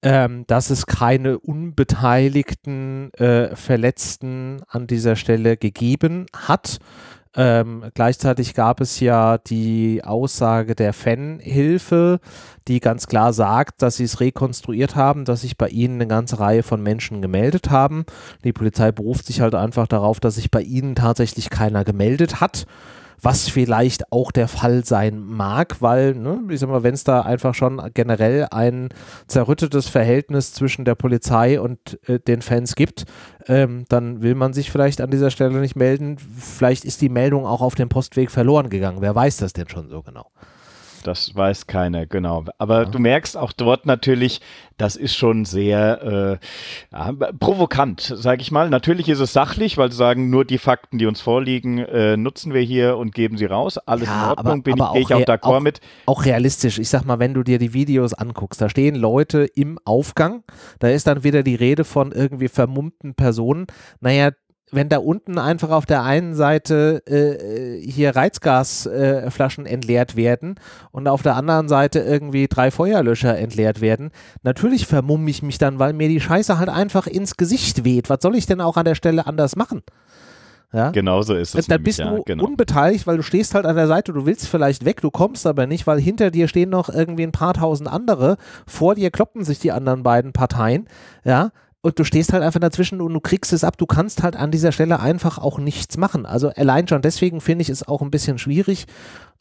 ähm, 0.04 0.44
dass 0.48 0.70
es 0.70 0.86
keine 0.86 1.40
unbeteiligten 1.40 3.14
äh, 3.14 3.56
Verletzten 3.56 4.62
an 4.68 4.86
dieser 4.86 5.16
Stelle 5.16 5.58
gegeben 5.58 6.26
hat. 6.36 6.80
Ähm, 7.36 7.86
gleichzeitig 7.96 8.54
gab 8.54 8.80
es 8.80 9.00
ja 9.00 9.40
die 9.40 10.04
Aussage 10.04 10.76
der 10.76 10.94
Fanhilfe, 10.94 12.20
die 12.68 12.80
ganz 12.80 13.08
klar 13.08 13.34
sagt, 13.34 13.82
dass 13.82 13.96
sie 13.96 14.04
es 14.04 14.20
rekonstruiert 14.20 14.96
haben, 14.96 15.26
dass 15.26 15.42
sich 15.42 15.58
bei 15.58 15.70
ihnen 15.70 15.96
eine 15.96 16.08
ganze 16.08 16.40
Reihe 16.40 16.62
von 16.62 16.84
Menschen 16.84 17.24
gemeldet 17.24 17.72
haben. 17.72 18.06
Die 18.44 18.54
Polizei 18.54 18.92
beruft 18.92 19.26
sich 19.26 19.42
halt 19.42 19.56
einfach 19.56 19.88
darauf, 19.88 20.20
dass 20.20 20.36
sich 20.36 20.52
bei 20.52 20.62
ihnen 20.62 20.94
tatsächlich 20.94 21.50
keiner 21.50 21.84
gemeldet 21.84 22.40
hat 22.40 22.68
was 23.22 23.50
vielleicht 23.50 24.12
auch 24.12 24.32
der 24.32 24.48
Fall 24.48 24.86
sein 24.86 25.24
mag, 25.24 25.82
weil, 25.82 26.14
ne, 26.16 26.40
ich 26.50 26.60
sag 26.60 26.70
mal, 26.70 26.84
wenn 26.84 26.94
es 26.94 27.04
da 27.04 27.22
einfach 27.22 27.56
schon 27.56 27.82
generell 27.94 28.48
ein 28.52 28.90
zerrüttetes 29.28 29.90
Verhältnis 29.90 30.54
zwischen 30.54 30.86
der 30.86 30.96
Polizei 30.96 31.60
und 31.60 32.00
äh, 32.08 32.20
den 32.20 32.42
Fans 32.42 32.76
gibt, 32.76 33.06
ähm, 33.48 33.86
dann 33.90 34.22
will 34.22 34.36
man 34.36 34.54
sich 34.54 34.72
vielleicht 34.72 35.02
an 35.02 35.12
dieser 35.12 35.32
Stelle 35.32 35.60
nicht 35.60 35.76
melden. 35.76 36.18
Vielleicht 36.18 36.86
ist 36.86 37.02
die 37.02 37.10
Meldung 37.10 37.46
auch 37.46 37.62
auf 37.62 37.76
dem 37.76 37.90
Postweg 37.90 38.32
verloren 38.32 38.70
gegangen. 38.70 38.98
Wer 39.02 39.16
weiß 39.16 39.38
das 39.38 39.54
denn 39.54 39.70
schon 39.70 39.90
so 39.90 40.02
genau? 40.02 40.32
Das 41.04 41.36
weiß 41.36 41.68
keiner, 41.68 42.06
genau. 42.06 42.46
Aber 42.58 42.84
ja. 42.84 42.86
du 42.86 43.00
merkst 43.00 43.38
auch 43.38 43.52
dort 43.52 43.86
natürlich, 43.86 44.42
das 44.78 44.96
ist 44.96 45.16
schon 45.16 45.46
sehr 45.46 46.40
äh, 46.92 46.96
ja, 46.96 47.14
provokant, 47.40 48.02
sage 48.02 48.42
ich 48.42 48.52
mal. 48.52 48.70
Natürlich 48.70 49.10
ist 49.10 49.20
es 49.20 49.34
sachlich, 49.34 49.78
weil 49.78 49.92
sie 49.92 49.98
sagen, 49.98 50.30
nur 50.30 50.46
die 50.46 50.58
Fakten, 50.58 50.98
die 50.98 51.06
uns 51.06 51.22
vorliegen, 51.22 51.78
äh, 51.80 52.18
nutzen 52.18 52.54
wir 52.54 52.62
hier 52.62 52.98
und 52.98 53.14
geben 53.14 53.38
sie 53.38 53.46
raus. 53.46 53.78
Alles 53.78 54.08
ja, 54.08 54.24
in 54.24 54.30
Ordnung, 54.30 54.54
aber, 54.54 54.62
bin 54.62 54.82
aber 54.82 54.98
ich, 54.98 55.10
ich 55.10 55.14
auch 55.14 55.22
d'accord 55.22 55.62
mit. 55.62 55.80
Auch 56.06 56.26
realistisch. 56.26 56.80
Ich 56.80 56.90
sag 56.90 57.06
mal, 57.06 57.20
wenn 57.20 57.34
du 57.34 57.44
dir 57.44 57.60
die 57.60 57.74
Videos 57.74 58.14
anguckst, 58.14 58.62
da 58.62 58.70
stehen 58.70 58.96
Leute 58.96 59.46
im 59.56 59.78
Aufgang, 59.86 60.44
da 60.80 60.90
ist 60.90 61.08
dann 61.08 61.24
wieder 61.24 61.44
die 61.44 61.56
Rede 61.56 61.84
von 61.84 62.12
irgendwie 62.12 62.48
vermummten 62.48 63.16
Personen. 63.16 63.68
Naja, 64.00 64.32
wenn 64.74 64.90
da 64.90 64.98
unten 64.98 65.38
einfach 65.38 65.70
auf 65.70 65.86
der 65.86 66.04
einen 66.04 66.36
Seite 66.36 67.04
äh, 67.06 67.80
hier 67.82 68.16
Reizgasflaschen 68.16 69.66
äh, 69.66 69.70
entleert 69.70 70.16
werden 70.16 70.56
und 70.92 71.08
auf 71.08 71.22
der 71.22 71.36
anderen 71.36 71.68
Seite 71.68 72.00
irgendwie 72.00 72.48
drei 72.48 72.72
Feuerlöscher 72.72 73.38
entleert 73.38 73.82
werden, 73.82 74.12
natürlich 74.44 74.88
vermumme 74.88 75.30
ich 75.30 75.44
mich 75.44 75.58
dann, 75.58 75.80
weil 75.80 75.94
mir 75.94 76.10
die 76.10 76.22
Scheiße 76.22 76.60
halt 76.60 76.70
einfach 76.70 77.08
ins 77.08 77.38
Gesicht 77.38 77.86
weht. 77.86 78.10
Was 78.10 78.20
soll 78.22 78.36
ich 78.36 78.46
denn 78.46 78.62
auch 78.62 78.78
an 78.78 78.86
der 78.86 78.96
Stelle 78.96 79.28
anders 79.28 79.56
machen? 79.56 79.82
Ja? 80.74 80.90
Genauso 80.90 81.36
ist 81.36 81.54
es. 81.56 81.68
Dann 81.68 81.84
bist 81.84 82.00
ja, 82.00 82.10
du 82.10 82.24
genau. 82.24 82.46
unbeteiligt, 82.46 83.06
weil 83.06 83.18
du 83.18 83.24
stehst 83.24 83.54
halt 83.54 83.66
an 83.66 83.76
der 83.76 83.88
Seite, 83.88 84.12
du 84.12 84.26
willst 84.26 84.48
vielleicht 84.48 84.86
weg, 84.86 85.02
du 85.02 85.12
kommst 85.12 85.46
aber 85.46 85.68
nicht, 85.68 85.86
weil 85.86 86.00
hinter 86.00 86.32
dir 86.32 86.48
stehen 86.48 86.72
noch 86.72 86.90
irgendwie 86.90 87.24
ein 87.24 87.32
paar 87.32 87.54
tausend 87.54 87.88
andere, 87.88 88.38
vor 88.66 88.96
dir 88.96 89.12
kloppen 89.12 89.44
sich 89.44 89.60
die 89.60 89.72
anderen 89.72 90.02
beiden 90.02 90.34
Parteien, 90.34 90.88
ja, 91.24 91.52
und 91.84 92.00
du 92.00 92.06
stehst 92.06 92.32
halt 92.32 92.44
einfach 92.44 92.62
dazwischen 92.62 93.02
und 93.02 93.14
du 93.14 93.20
kriegst 93.20 93.52
es 93.52 93.66
ab. 93.66 93.78
Du 93.78 93.86
kannst 93.86 94.24
halt 94.24 94.38
an 94.38 94.52
dieser 94.52 94.72
Stelle 94.72 95.02
einfach 95.02 95.38
auch 95.38 95.60
nichts 95.60 95.98
machen. 95.98 96.26
Also 96.26 96.48
allein 96.50 96.88
schon 96.88 97.02
deswegen 97.02 97.42
finde 97.42 97.64
ich 97.64 97.70
es 97.70 97.86
auch 97.86 98.02
ein 98.02 98.10
bisschen 98.10 98.38
schwierig. 98.38 98.86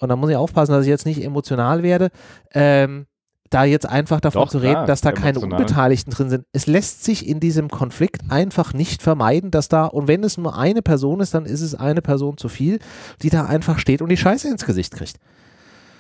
Und 0.01 0.09
da 0.09 0.17
muss 0.17 0.29
ich 0.29 0.37
aufpassen, 0.37 0.73
dass 0.73 0.83
ich 0.83 0.89
jetzt 0.89 1.07
nicht 1.07 1.23
emotional 1.23 1.85
werde. 1.85 2.11
Ähm, 2.53 3.07
da 3.49 3.65
jetzt 3.65 3.89
einfach 3.89 4.21
davon 4.21 4.43
Doch, 4.43 4.49
zu 4.49 4.59
reden, 4.59 4.73
klar, 4.73 4.87
dass 4.87 5.03
da 5.03 5.11
emotional. 5.11 5.35
keine 5.35 5.53
Unbeteiligten 5.53 6.13
drin 6.13 6.31
sind. 6.31 6.45
Es 6.53 6.67
lässt 6.67 7.05
sich 7.05 7.29
in 7.29 7.39
diesem 7.39 7.69
Konflikt 7.69 8.23
einfach 8.29 8.73
nicht 8.73 9.03
vermeiden, 9.03 9.53
dass 9.53 9.69
da, 9.69 9.85
und 9.85 10.09
wenn 10.09 10.25
es 10.25 10.37
nur 10.37 10.59
eine 10.59 10.83
Person 10.83 11.21
ist, 11.21 11.35
dann 11.35 11.47
ist 11.47 11.61
es 11.61 11.77
eine 11.77 12.03
Person 12.03 12.39
zu 12.39 12.49
viel, 12.49 12.81
die 13.23 13.31
da 13.31 13.45
einfach 13.45 13.79
steht 13.79 14.03
und 14.03 14.09
die 14.09 14.17
Scheiße 14.17 14.49
ins 14.49 14.65
Gesicht 14.65 14.95
kriegt. 14.95 15.19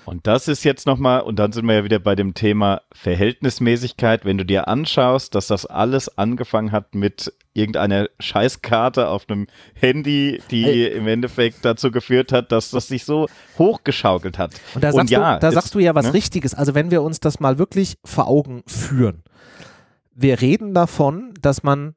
Und 0.05 0.27
das 0.27 0.49
ist 0.49 0.65
jetzt 0.65 0.87
nochmal, 0.87 1.21
und 1.21 1.39
dann 1.39 1.53
sind 1.53 1.67
wir 1.67 1.75
ja 1.75 1.85
wieder 1.85 1.99
bei 1.99 2.15
dem 2.15 2.35
Thema 2.35 2.83
Verhältnismäßigkeit. 2.93 4.25
Wenn 4.25 4.39
du 4.39 4.45
dir 4.45 4.69
anschaust, 4.69 5.35
dass 5.35 5.47
das 5.47 5.67
alles 5.67 6.19
angefangen 6.19 6.73
hat 6.73 6.95
mit 6.95 7.33
irgendeiner 7.55 8.09
Scheißkarte 8.19 9.09
auf 9.09 9.29
einem 9.29 9.47
Handy, 9.75 10.43
die 10.51 10.65
Ey. 10.65 10.87
im 10.89 11.07
Endeffekt 11.07 11.65
dazu 11.65 11.91
geführt 11.91 12.33
hat, 12.33 12.51
dass 12.51 12.71
das 12.71 12.89
sich 12.89 13.05
so 13.05 13.29
hochgeschaukelt 13.59 14.39
hat. 14.39 14.53
Und 14.75 14.83
da 14.83 14.93
sagst, 14.93 15.01
und 15.01 15.11
ja, 15.11 15.35
du, 15.35 15.41
da 15.41 15.49
ist, 15.49 15.55
sagst 15.55 15.75
du 15.75 15.79
ja 15.79 15.95
was 15.95 16.07
ne? 16.07 16.15
Richtiges. 16.15 16.55
Also 16.55 16.75
wenn 16.75 16.91
wir 16.91 17.03
uns 17.03 17.21
das 17.21 17.41
mal 17.41 17.59
wirklich 17.59 17.99
vor 18.05 18.29
Augen 18.29 18.63
führen. 18.67 19.23
Wir 20.15 20.41
reden 20.41 20.75
davon, 20.75 21.35
dass 21.41 21.63
man 21.63 21.95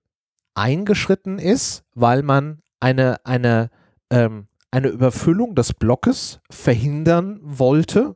eingeschritten 0.53 1.39
ist, 1.39 1.83
weil 1.93 2.23
man 2.23 2.59
eine, 2.79 3.17
eine 3.25 3.69
ähm, 4.09 4.47
eine 4.71 4.87
Überfüllung 4.89 5.55
des 5.55 5.73
Blockes 5.73 6.39
verhindern 6.49 7.39
wollte, 7.41 8.15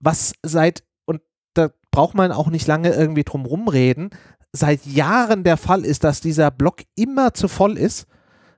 was 0.00 0.34
seit, 0.42 0.84
und 1.06 1.22
da 1.54 1.70
braucht 1.90 2.14
man 2.14 2.32
auch 2.32 2.48
nicht 2.48 2.66
lange 2.66 2.92
irgendwie 2.94 3.24
drum 3.24 3.46
rumreden, 3.46 4.10
seit 4.52 4.86
Jahren 4.86 5.44
der 5.44 5.56
Fall 5.56 5.84
ist, 5.84 6.04
dass 6.04 6.20
dieser 6.20 6.50
Block 6.50 6.82
immer 6.94 7.34
zu 7.34 7.48
voll 7.48 7.76
ist. 7.76 8.06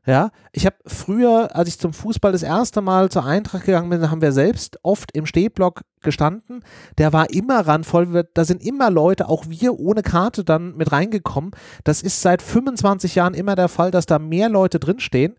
Ja, 0.06 0.30
ich 0.52 0.66
habe 0.66 0.76
früher, 0.86 1.56
als 1.56 1.68
ich 1.68 1.80
zum 1.80 1.92
Fußball 1.92 2.30
das 2.30 2.44
erste 2.44 2.80
Mal 2.80 3.08
zur 3.08 3.24
Eintracht 3.24 3.64
gegangen 3.64 3.90
bin, 3.90 4.08
haben 4.08 4.22
wir 4.22 4.30
selbst 4.30 4.78
oft 4.84 5.10
im 5.16 5.26
Stehblock 5.26 5.82
gestanden. 6.00 6.62
Der 6.96 7.12
war 7.12 7.30
immer 7.30 7.66
randvoll. 7.66 8.24
Da 8.32 8.44
sind 8.44 8.64
immer 8.64 8.88
Leute, 8.88 9.28
auch 9.28 9.46
wir 9.48 9.80
ohne 9.80 10.02
Karte 10.02 10.44
dann 10.44 10.76
mit 10.76 10.92
reingekommen. 10.92 11.50
Das 11.82 12.02
ist 12.02 12.22
seit 12.22 12.40
25 12.40 13.16
Jahren 13.16 13.34
immer 13.34 13.56
der 13.56 13.66
Fall, 13.66 13.90
dass 13.90 14.06
da 14.06 14.20
mehr 14.20 14.48
Leute 14.48 14.78
drinstehen. 14.78 15.34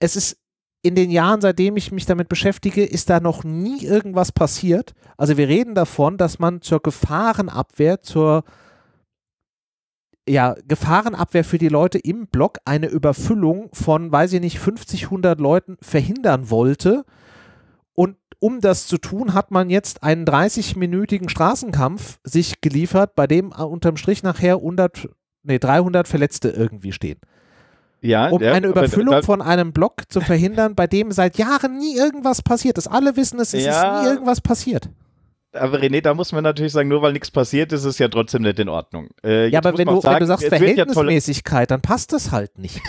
Es 0.00 0.16
ist 0.16 0.40
in 0.82 0.94
den 0.94 1.10
Jahren, 1.10 1.40
seitdem 1.40 1.76
ich 1.76 1.92
mich 1.92 2.06
damit 2.06 2.28
beschäftige, 2.28 2.84
ist 2.84 3.10
da 3.10 3.20
noch 3.20 3.44
nie 3.44 3.84
irgendwas 3.84 4.32
passiert. 4.32 4.94
Also 5.16 5.36
wir 5.36 5.48
reden 5.48 5.74
davon, 5.74 6.16
dass 6.16 6.38
man 6.38 6.62
zur 6.62 6.80
Gefahrenabwehr, 6.80 8.02
zur 8.02 8.44
ja, 10.26 10.54
Gefahrenabwehr 10.66 11.44
für 11.44 11.58
die 11.58 11.68
Leute 11.68 11.98
im 11.98 12.28
Block 12.28 12.58
eine 12.64 12.86
Überfüllung 12.86 13.68
von, 13.72 14.10
weiß 14.10 14.32
ich 14.34 14.40
nicht, 14.40 14.58
50, 14.58 15.04
100 15.04 15.38
Leuten 15.38 15.76
verhindern 15.82 16.48
wollte. 16.48 17.04
Und 17.92 18.16
um 18.38 18.60
das 18.60 18.86
zu 18.86 18.96
tun, 18.96 19.34
hat 19.34 19.50
man 19.50 19.68
jetzt 19.68 20.02
einen 20.02 20.24
30-minütigen 20.24 21.28
Straßenkampf 21.28 22.20
sich 22.24 22.62
geliefert, 22.62 23.14
bei 23.14 23.26
dem 23.26 23.52
unterm 23.52 23.98
Strich 23.98 24.22
nachher 24.22 24.56
100, 24.56 25.10
nee, 25.42 25.58
300 25.58 26.08
Verletzte 26.08 26.48
irgendwie 26.48 26.92
stehen 26.92 27.20
ja, 28.02 28.28
um 28.28 28.42
ja, 28.42 28.52
eine 28.52 28.68
Überfüllung 28.68 29.14
da, 29.14 29.22
von 29.22 29.42
einem 29.42 29.72
Block 29.72 30.02
zu 30.08 30.20
verhindern, 30.20 30.74
bei 30.74 30.86
dem 30.86 31.12
seit 31.12 31.38
Jahren 31.38 31.78
nie 31.78 31.96
irgendwas 31.96 32.42
passiert 32.42 32.78
ist. 32.78 32.88
Alle 32.88 33.16
wissen, 33.16 33.38
es 33.40 33.54
ist 33.54 33.66
ja, 33.66 34.02
nie 34.02 34.08
irgendwas 34.08 34.40
passiert. 34.40 34.88
Aber 35.52 35.78
René, 35.80 36.00
da 36.00 36.14
muss 36.14 36.30
man 36.30 36.44
natürlich 36.44 36.72
sagen, 36.72 36.88
nur 36.88 37.02
weil 37.02 37.12
nichts 37.12 37.30
passiert, 37.30 37.72
ist 37.72 37.84
es 37.84 37.98
ja 37.98 38.08
trotzdem 38.08 38.42
nicht 38.42 38.58
in 38.60 38.68
Ordnung. 38.68 39.08
Äh, 39.24 39.48
ja, 39.48 39.58
aber 39.58 39.76
wenn 39.76 39.88
du, 39.88 40.00
sagen, 40.00 40.14
wenn 40.14 40.20
du, 40.20 40.26
sagst 40.26 40.46
Verhältnismäßigkeit, 40.46 41.62
ja 41.62 41.66
dann 41.66 41.80
passt 41.80 42.12
das 42.12 42.30
halt 42.30 42.56
nicht. 42.58 42.80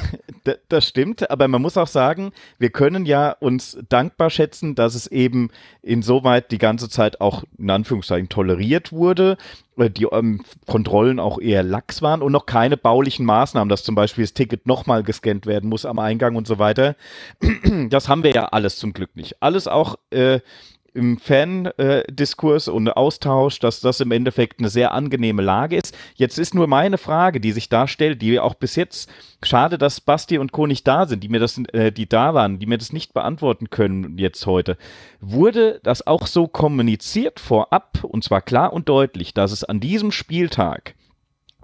das 0.69 0.87
stimmt, 0.87 1.29
aber 1.31 1.47
man 1.47 1.61
muss 1.61 1.75
auch 1.75 1.87
sagen, 1.87 2.31
wir 2.59 2.69
können 2.69 3.05
ja 3.05 3.31
uns 3.31 3.79
dankbar 3.89 4.29
schätzen, 4.29 4.75
dass 4.75 4.93
es 4.93 5.07
eben 5.07 5.49
insoweit 5.81 6.51
die 6.51 6.59
ganze 6.59 6.87
Zeit 6.87 7.19
auch 7.19 7.43
in 7.57 7.69
Anführungszeichen 7.69 8.29
toleriert 8.29 8.91
wurde, 8.91 9.37
äh, 9.77 9.89
die 9.89 10.05
ähm, 10.11 10.43
Kontrollen 10.67 11.19
auch 11.19 11.39
eher 11.39 11.63
lax 11.63 12.03
waren 12.03 12.21
und 12.21 12.31
noch 12.31 12.45
keine 12.45 12.77
baulichen 12.77 13.25
Maßnahmen, 13.25 13.69
dass 13.69 13.83
zum 13.83 13.95
Beispiel 13.95 14.23
das 14.23 14.33
Ticket 14.33 14.67
nochmal 14.67 15.01
gescannt 15.01 15.47
werden 15.47 15.67
muss 15.67 15.85
am 15.85 15.97
Eingang 15.97 16.35
und 16.35 16.45
so 16.45 16.59
weiter. 16.59 16.95
Das 17.89 18.09
haben 18.09 18.23
wir 18.23 18.31
ja 18.31 18.45
alles 18.45 18.77
zum 18.77 18.93
Glück 18.93 19.15
nicht. 19.15 19.41
Alles 19.41 19.67
auch 19.67 19.95
äh, 20.11 20.39
im 20.93 21.17
Fan-Diskurs 21.17 22.67
und 22.67 22.89
Austausch, 22.89 23.59
dass 23.59 23.79
das 23.79 23.99
im 23.99 24.11
Endeffekt 24.11 24.59
eine 24.59 24.69
sehr 24.69 24.91
angenehme 24.91 25.41
Lage 25.41 25.77
ist. 25.77 25.97
Jetzt 26.15 26.37
ist 26.37 26.53
nur 26.53 26.67
meine 26.67 26.97
Frage, 26.97 27.39
die 27.39 27.51
sich 27.51 27.69
da 27.69 27.87
stellt, 27.87 28.21
die 28.21 28.39
auch 28.39 28.55
bis 28.55 28.75
jetzt, 28.75 29.09
schade, 29.43 29.77
dass 29.77 30.01
Basti 30.01 30.37
und 30.37 30.51
Co. 30.51 30.67
nicht 30.67 30.87
da 30.87 31.05
sind, 31.05 31.23
die 31.23 31.29
mir 31.29 31.39
das, 31.39 31.57
äh, 31.73 31.91
die 31.91 32.09
da 32.09 32.33
waren, 32.33 32.59
die 32.59 32.65
mir 32.65 32.77
das 32.77 32.93
nicht 32.93 33.13
beantworten 33.13 33.69
können 33.69 34.17
jetzt 34.17 34.45
heute. 34.45 34.77
Wurde 35.19 35.79
das 35.83 36.05
auch 36.05 36.27
so 36.27 36.47
kommuniziert 36.47 37.39
vorab, 37.39 38.03
und 38.03 38.23
zwar 38.23 38.41
klar 38.41 38.73
und 38.73 38.89
deutlich, 38.89 39.33
dass 39.33 39.51
es 39.51 39.63
an 39.63 39.79
diesem 39.79 40.11
Spieltag 40.11 40.95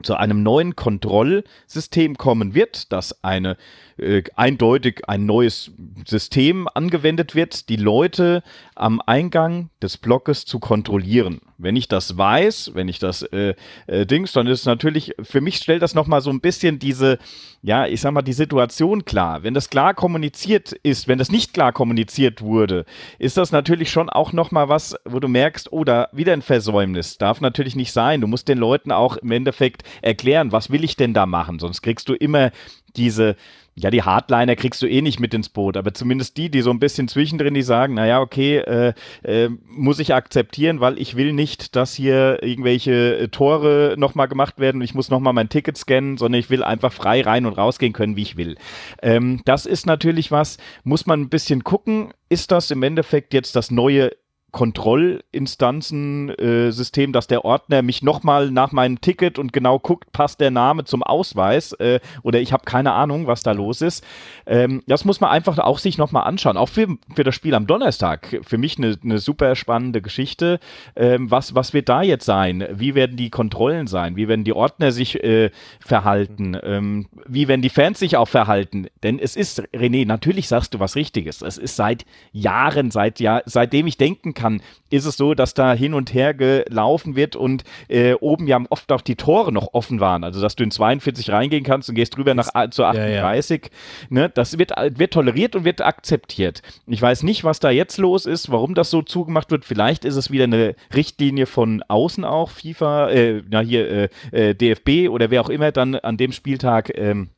zu 0.04 0.16
einem 0.16 0.44
neuen 0.44 0.76
Kontrollsystem 0.76 2.18
kommen 2.18 2.54
wird, 2.54 2.92
dass 2.92 3.24
eine 3.24 3.58
äh, 3.98 4.24
eindeutig 4.36 5.08
ein 5.08 5.26
neues 5.26 5.72
System 6.06 6.68
angewendet 6.74 7.36
wird, 7.36 7.70
die 7.70 7.76
Leute 7.76 8.44
am 8.76 9.02
Eingang 9.06 9.70
des 9.82 9.98
Blockes 9.98 10.46
zu 10.46 10.60
kontrollieren. 10.60 11.42
Wenn 11.58 11.76
ich 11.76 11.88
das 11.88 12.16
weiß, 12.16 12.72
wenn 12.76 12.88
ich 12.88 13.00
das 13.00 13.24
äh, 13.24 13.56
äh, 13.88 14.06
Dings, 14.06 14.34
dann 14.34 14.46
ist 14.46 14.66
natürlich, 14.66 15.16
für 15.22 15.42
mich 15.42 15.56
stellt 15.58 15.82
das 15.82 15.96
nochmal 15.96 16.22
so 16.22 16.30
ein 16.30 16.42
bisschen 16.42 16.78
diese, 16.78 17.18
ja, 17.64 17.88
ich 17.88 18.02
sag 18.02 18.12
mal, 18.12 18.22
die 18.22 18.34
Situation 18.34 19.06
klar. 19.06 19.42
Wenn 19.42 19.56
das 19.56 19.72
klar 19.72 19.96
kommuniziert 19.96 20.74
ist, 20.84 21.08
wenn 21.08 21.18
das 21.18 21.32
nicht 21.32 21.54
klar 21.54 21.74
kommuniziert 21.74 22.42
wurde, 22.42 22.86
ist 23.18 23.38
das 23.38 23.52
natürlich 23.52 23.90
schon 23.90 24.10
auch 24.10 24.34
nochmal 24.34 24.70
was, 24.70 24.96
wo 25.06 25.20
du 25.20 25.28
merkst, 25.28 25.72
oh, 25.72 25.84
da 25.84 26.10
wieder 26.12 26.34
ein 26.34 26.44
Versäumnis. 26.44 27.18
Darf 27.18 27.42
natürlich 27.42 27.76
nicht 27.76 27.92
sein. 27.92 28.22
Du 28.22 28.28
musst 28.28 28.48
den 28.48 28.60
Leuten 28.60 28.92
auch 28.92 29.18
im 29.18 29.32
Endeffekt 29.32 29.84
erklären, 30.04 30.52
was 30.52 30.70
will 30.70 30.84
ich 30.84 30.96
denn 30.96 31.16
da 31.16 31.26
machen? 31.26 31.58
Sonst 31.58 31.82
kriegst 31.82 32.08
du 32.10 32.14
immer 32.14 32.52
diese, 32.96 33.36
ja, 33.80 33.92
die 33.92 34.02
Hardliner 34.02 34.56
kriegst 34.56 34.82
du 34.82 34.88
eh 34.88 35.04
nicht 35.04 35.20
mit 35.20 35.36
ins 35.36 35.50
Boot, 35.50 35.78
aber 35.78 35.94
zumindest 35.94 36.36
die, 36.38 36.50
die 36.50 36.62
so 36.62 36.72
ein 36.72 36.80
bisschen 36.80 37.08
zwischendrin, 37.08 37.54
die 37.54 37.62
sagen, 37.62 37.94
naja, 37.94 38.22
okay, 38.22 38.58
äh, 38.58 38.94
äh, 39.24 39.50
muss 39.68 40.00
ich 40.00 40.16
akzeptieren, 40.16 40.80
weil 40.80 40.98
ich 41.00 41.16
will 41.16 41.32
nicht, 41.32 41.76
dass 41.76 41.94
hier 41.94 42.42
irgendwelche 42.42 43.18
äh, 43.18 43.28
Tore 43.28 43.94
nochmal 43.96 44.28
gemacht 44.28 44.58
werden 44.58 44.78
und 44.78 44.82
ich 44.82 44.96
muss 44.96 45.12
nochmal 45.12 45.34
mein 45.34 45.50
Ticket 45.50 45.78
scannen, 45.78 46.18
sondern 46.18 46.40
ich 46.40 46.50
will 46.50 46.64
einfach 46.64 46.92
frei 46.92 47.22
rein 47.22 47.46
und 47.46 47.54
rausgehen 47.54 47.94
können, 47.94 48.16
wie 48.16 48.24
ich 48.24 48.36
will. 48.36 48.58
Ähm, 49.04 49.42
das 49.46 49.68
ist 49.68 49.86
natürlich 49.86 50.32
was, 50.32 50.58
muss 50.84 51.06
man 51.06 51.22
ein 51.22 51.30
bisschen 51.30 51.64
gucken, 51.64 52.14
ist 52.30 52.52
das 52.52 52.72
im 52.72 52.82
Endeffekt 52.82 53.32
jetzt 53.32 53.56
das 53.56 53.70
neue 53.70 54.12
Kontrollinstanzensystem, 54.58 57.10
äh, 57.10 57.14
dass 57.14 57.28
der 57.28 57.46
Ordner 57.46 57.84
mich 57.84 58.02
nochmal 58.02 58.50
nach 58.50 58.72
meinem 58.72 59.00
Ticket 59.02 59.38
und 59.38 59.54
genau 59.54 59.78
guckt, 59.78 60.12
passt 60.14 60.40
der 60.40 60.50
Name 60.50 60.84
zum 60.84 61.04
Ausweis 61.04 61.74
äh, 61.74 62.00
oder 62.24 62.42
ich 62.42 62.54
habe 62.54 62.64
keine 62.66 62.94
Ahnung, 62.94 63.28
was 63.28 63.44
da 63.44 63.52
los 63.52 63.84
ist. 63.84 64.04
Ähm, 64.48 64.82
das 64.88 65.06
muss 65.06 65.22
man 65.22 65.30
einfach 65.30 65.60
auch 65.60 65.78
sich 65.78 66.00
nochmal 66.00 66.24
anschauen. 66.24 66.58
Auch 66.58 66.70
für, 66.70 66.88
für 67.14 67.24
das 67.24 67.36
Spiel 67.36 67.54
am 67.54 67.68
Donnerstag. 67.68 68.42
Für 68.42 68.58
mich 68.58 68.80
eine, 68.80 68.98
eine 69.04 69.20
super 69.20 69.56
spannende 69.56 70.02
Geschichte. 70.02 70.60
Ähm, 70.96 71.30
was, 71.30 71.54
was 71.54 71.76
wird 71.76 71.88
da 71.88 72.02
jetzt 72.02 72.26
sein? 72.26 72.68
Wie 72.72 72.96
werden 72.96 73.16
die 73.16 73.30
Kontrollen 73.30 73.86
sein? 73.86 74.16
Wie 74.16 74.28
werden 74.28 74.44
die 74.44 74.54
Ordner 74.54 74.92
sich 74.92 75.24
äh, 75.24 75.52
verhalten? 75.80 76.58
Ähm, 76.64 77.06
wie 77.28 77.48
werden 77.48 77.62
die 77.62 77.70
Fans 77.70 78.00
sich 78.00 78.18
auch 78.18 78.28
verhalten? 78.28 78.88
Denn 79.04 79.20
es 79.20 79.36
ist, 79.36 79.62
René, 79.72 80.08
natürlich 80.08 80.48
sagst 80.48 80.74
du 80.74 80.80
was 80.80 80.96
Richtiges. 80.96 81.44
Es 81.44 81.60
ist 81.60 81.76
seit 81.76 82.08
Jahren, 82.32 82.90
seit 82.90 83.20
Jahr, 83.20 83.44
seitdem 83.46 83.86
ich 83.86 83.98
denken 83.98 84.34
kann, 84.34 84.47
ist 84.90 85.06
es 85.06 85.18
so, 85.18 85.34
dass 85.34 85.54
da 85.54 85.74
hin 85.74 85.94
und 85.94 86.14
her 86.14 86.34
gelaufen 86.34 87.16
wird 87.16 87.36
und 87.36 87.64
äh, 87.88 88.14
oben 88.14 88.48
ja 88.48 88.60
oft 88.70 88.92
auch 88.92 89.02
die 89.02 89.16
Tore 89.16 89.52
noch 89.52 89.74
offen 89.74 90.00
waren. 90.00 90.24
Also, 90.24 90.42
dass 90.42 90.56
du 90.56 90.64
in 90.64 90.72
42 90.72 91.30
reingehen 91.30 91.64
kannst 91.64 91.90
und 91.90 91.96
gehst 91.96 92.16
drüber 92.16 92.34
nach 92.34 92.50
zu 92.72 92.86
38. 92.86 93.62
Ja, 93.64 93.68
ja. 93.68 93.72
Ne, 94.10 94.30
das 94.30 94.58
wird, 94.58 94.72
wird 94.72 95.14
toleriert 95.14 95.56
und 95.56 95.66
wird 95.66 95.82
akzeptiert. 95.82 96.62
Ich 96.86 97.02
weiß 97.02 97.24
nicht, 97.24 97.44
was 97.44 97.60
da 97.60 97.70
jetzt 97.70 97.98
los 97.98 98.26
ist, 98.26 98.52
warum 98.52 98.74
das 98.74 98.90
so 98.90 99.02
zugemacht 99.02 99.52
wird. 99.52 99.66
Vielleicht 99.66 100.06
ist 100.06 100.16
es 100.16 100.32
wieder 100.32 100.46
eine 100.46 100.76
Richtlinie 100.96 101.46
von 101.46 101.84
außen 101.88 102.24
auch, 102.24 102.50
FIFA, 102.50 103.10
äh, 103.10 103.44
na 103.50 103.60
hier, 103.60 103.90
äh, 103.90 104.10
äh 104.32 104.54
DFB 104.54 105.10
oder 105.10 105.30
wer 105.30 105.42
auch 105.42 105.50
immer 105.50 105.72
dann 105.72 105.96
an 105.96 106.18
dem 106.18 106.32
Spieltag 106.32 106.92
ähm, 106.98 107.30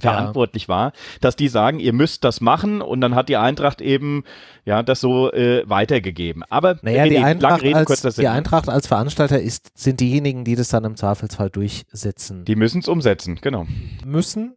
verantwortlich 0.00 0.64
ja. 0.64 0.68
war, 0.68 0.92
dass 1.20 1.36
die 1.36 1.48
sagen, 1.48 1.78
ihr 1.78 1.92
müsst 1.92 2.24
das 2.24 2.40
machen 2.40 2.80
und 2.80 3.00
dann 3.00 3.14
hat 3.14 3.28
die 3.28 3.36
Eintracht 3.36 3.80
eben 3.80 4.24
ja 4.64 4.82
das 4.82 5.00
so 5.00 5.32
äh, 5.32 5.68
weitergegeben. 5.68 6.42
Aber 6.48 6.78
naja, 6.82 7.04
die, 7.06 7.18
Eintracht 7.18 7.62
reden, 7.62 7.86
als, 7.86 8.16
die 8.16 8.28
Eintracht 8.28 8.68
als 8.68 8.86
Veranstalter 8.86 9.40
ist, 9.40 9.70
sind 9.74 10.00
diejenigen, 10.00 10.44
die 10.44 10.56
das 10.56 10.68
dann 10.68 10.84
im 10.84 10.96
Zweifelsfall 10.96 11.50
durchsetzen. 11.50 12.44
Die 12.44 12.56
müssen 12.56 12.80
es 12.80 12.88
umsetzen, 12.88 13.38
genau. 13.40 13.66
Müssen. 14.04 14.56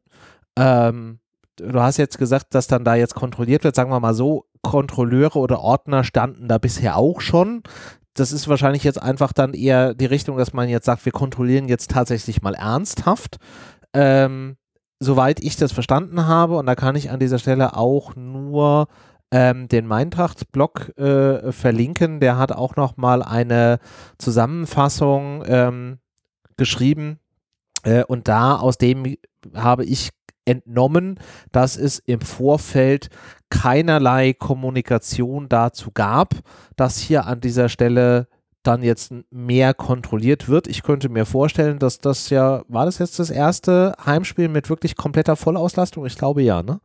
Ähm, 0.57 1.19
du 1.57 1.79
hast 1.79 1.97
jetzt 1.97 2.17
gesagt, 2.17 2.53
dass 2.55 2.67
dann 2.67 2.83
da 2.83 2.95
jetzt 2.95 3.15
kontrolliert 3.15 3.63
wird, 3.63 3.75
sagen 3.75 3.91
wir 3.91 3.99
mal 3.99 4.13
so, 4.13 4.45
Kontrolleure 4.61 5.39
oder 5.39 5.61
Ordner 5.61 6.03
standen 6.03 6.47
da 6.47 6.57
bisher 6.57 6.97
auch 6.97 7.21
schon. 7.21 7.63
Das 8.13 8.31
ist 8.33 8.47
wahrscheinlich 8.49 8.83
jetzt 8.83 9.01
einfach 9.01 9.31
dann 9.31 9.53
eher 9.53 9.93
die 9.93 10.05
Richtung, 10.05 10.37
dass 10.37 10.51
man 10.51 10.67
jetzt 10.67 10.85
sagt, 10.85 11.05
wir 11.05 11.13
kontrollieren 11.13 11.69
jetzt 11.69 11.91
tatsächlich 11.91 12.41
mal 12.41 12.55
ernsthaft. 12.55 13.37
Ähm, 13.93 14.57
soweit 14.99 15.39
ich 15.41 15.55
das 15.55 15.71
verstanden 15.71 16.25
habe, 16.27 16.57
und 16.57 16.65
da 16.65 16.75
kann 16.75 16.95
ich 16.95 17.09
an 17.09 17.19
dieser 17.19 17.39
Stelle 17.39 17.75
auch 17.75 18.15
nur 18.15 18.87
ähm, 19.31 19.67
den 19.67 19.85
Meintracht-Blog 19.85 20.97
äh, 20.97 21.51
verlinken, 21.51 22.19
der 22.19 22.37
hat 22.37 22.51
auch 22.51 22.75
nochmal 22.75 23.23
eine 23.23 23.79
Zusammenfassung 24.17 25.43
ähm, 25.47 25.99
geschrieben 26.57 27.19
äh, 27.83 28.03
und 28.03 28.27
da 28.27 28.57
aus 28.57 28.77
dem 28.77 29.15
habe 29.53 29.85
ich 29.85 30.09
entnommen, 30.45 31.19
dass 31.51 31.77
es 31.77 31.99
im 31.99 32.21
Vorfeld 32.21 33.09
keinerlei 33.49 34.33
Kommunikation 34.33 35.47
dazu 35.47 35.91
gab, 35.91 36.33
dass 36.75 36.97
hier 36.97 37.27
an 37.27 37.39
dieser 37.39 37.69
Stelle 37.69 38.27
dann 38.63 38.83
jetzt 38.83 39.13
mehr 39.31 39.73
kontrolliert 39.73 40.49
wird. 40.49 40.67
Ich 40.67 40.83
könnte 40.83 41.09
mir 41.09 41.25
vorstellen, 41.25 41.79
dass 41.79 41.99
das 41.99 42.29
ja, 42.29 42.63
war 42.67 42.85
das 42.85 42.99
jetzt 42.99 43.19
das 43.19 43.29
erste 43.29 43.95
Heimspiel 44.05 44.49
mit 44.49 44.69
wirklich 44.69 44.95
kompletter 44.95 45.35
Vollauslastung? 45.35 46.05
Ich 46.05 46.17
glaube 46.17 46.41
ja, 46.41 46.61
ne? 46.61 46.79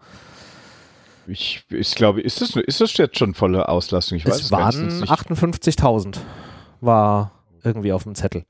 Ich, 1.27 1.65
ich 1.71 1.95
glaube, 1.95 2.21
ist 2.21 2.41
das, 2.41 2.55
ist 2.55 2.81
das 2.81 2.97
jetzt 2.97 3.19
schon 3.19 3.35
volle 3.35 3.69
Auslastung? 3.69 4.19
Ich 4.19 4.27
weiß 4.27 4.43
es 4.43 4.53
waren 4.53 5.03
58.000 5.05 6.19
war 6.81 7.33
irgendwie 7.63 7.93
auf 7.93 8.03
dem 8.03 8.15
Zettel. 8.15 8.45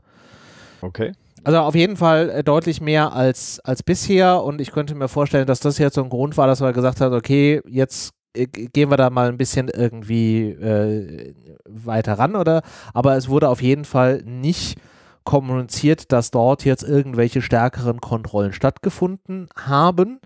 Okay. 0.81 1.13
Also 1.45 1.61
auf 1.61 1.75
jeden 1.75 1.97
Fall 1.97 2.31
äh, 2.31 2.45
deutlich 2.45 2.81
mehr 2.81 3.13
als, 3.13 3.61
als 3.61 3.83
bisher 3.83 4.43
und 4.43 4.61
ich 4.61 4.73
könnte 4.73 4.95
mir 4.95 5.09
vorstellen, 5.09 5.47
dass 5.47 5.61
das 5.61 5.79
jetzt 5.79 5.95
so 5.95 6.03
ein 6.03 6.09
Grund 6.09 6.37
war, 6.37 6.47
dass 6.47 6.61
man 6.61 6.73
gesagt 6.73 7.01
hat, 7.01 7.13
okay, 7.13 7.61
jetzt 7.69 8.13
gehen 8.35 8.91
wir 8.91 8.97
da 8.97 9.11
mal 9.11 9.29
ein 9.29 9.39
bisschen 9.39 9.69
irgendwie 9.69 10.51
äh, 10.51 11.35
weiter 11.65 12.19
ran, 12.19 12.37
oder? 12.37 12.63
Aber 12.93 13.17
es 13.17 13.29
wurde 13.29 13.49
auf 13.49 13.63
jeden 13.63 13.85
Fall 13.85 14.23
nicht 14.25 14.79
kommuniziert, 15.25 16.13
dass 16.13 16.31
dort 16.31 16.65
jetzt 16.65 16.83
irgendwelche 16.83 17.43
stärkeren 17.43 18.01
Kontrollen 18.01 18.53
stattgefunden 18.53 19.49
haben. 19.57 20.21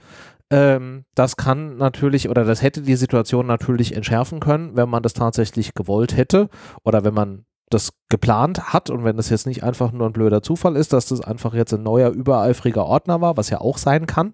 Ähm, 0.51 1.05
das 1.15 1.37
kann 1.37 1.77
natürlich 1.77 2.29
oder 2.29 2.45
das 2.45 2.63
hätte 2.63 2.83
die 2.83 2.97
Situation 2.97 3.47
natürlich 3.47 3.95
entschärfen 3.95 4.41
können, 4.41 4.77
wenn 4.77 4.89
man 4.89 5.03
das 5.03 5.13
tatsächlich 5.13 5.75
gewollt 5.75 6.17
hätte 6.17 6.49
oder 6.85 7.05
wenn 7.05 7.15
man 7.15 7.45
das 7.71 7.91
geplant 8.09 8.73
hat 8.73 8.89
und 8.89 9.05
wenn 9.05 9.19
das 9.19 9.29
jetzt 9.29 9.47
nicht 9.47 9.63
einfach 9.63 9.93
nur 9.93 10.07
ein 10.09 10.15
blöder 10.15 10.43
Zufall 10.43 10.75
ist, 10.75 10.95
dass 10.95 11.07
das 11.07 11.21
einfach 11.21 11.53
jetzt 11.53 11.75
ein 11.75 11.83
neuer 11.83 12.11
übereifriger 12.11 12.87
Ordner 12.87 13.21
war, 13.21 13.37
was 13.37 13.51
ja 13.51 13.61
auch 13.61 13.77
sein 13.77 14.07
kann. 14.07 14.33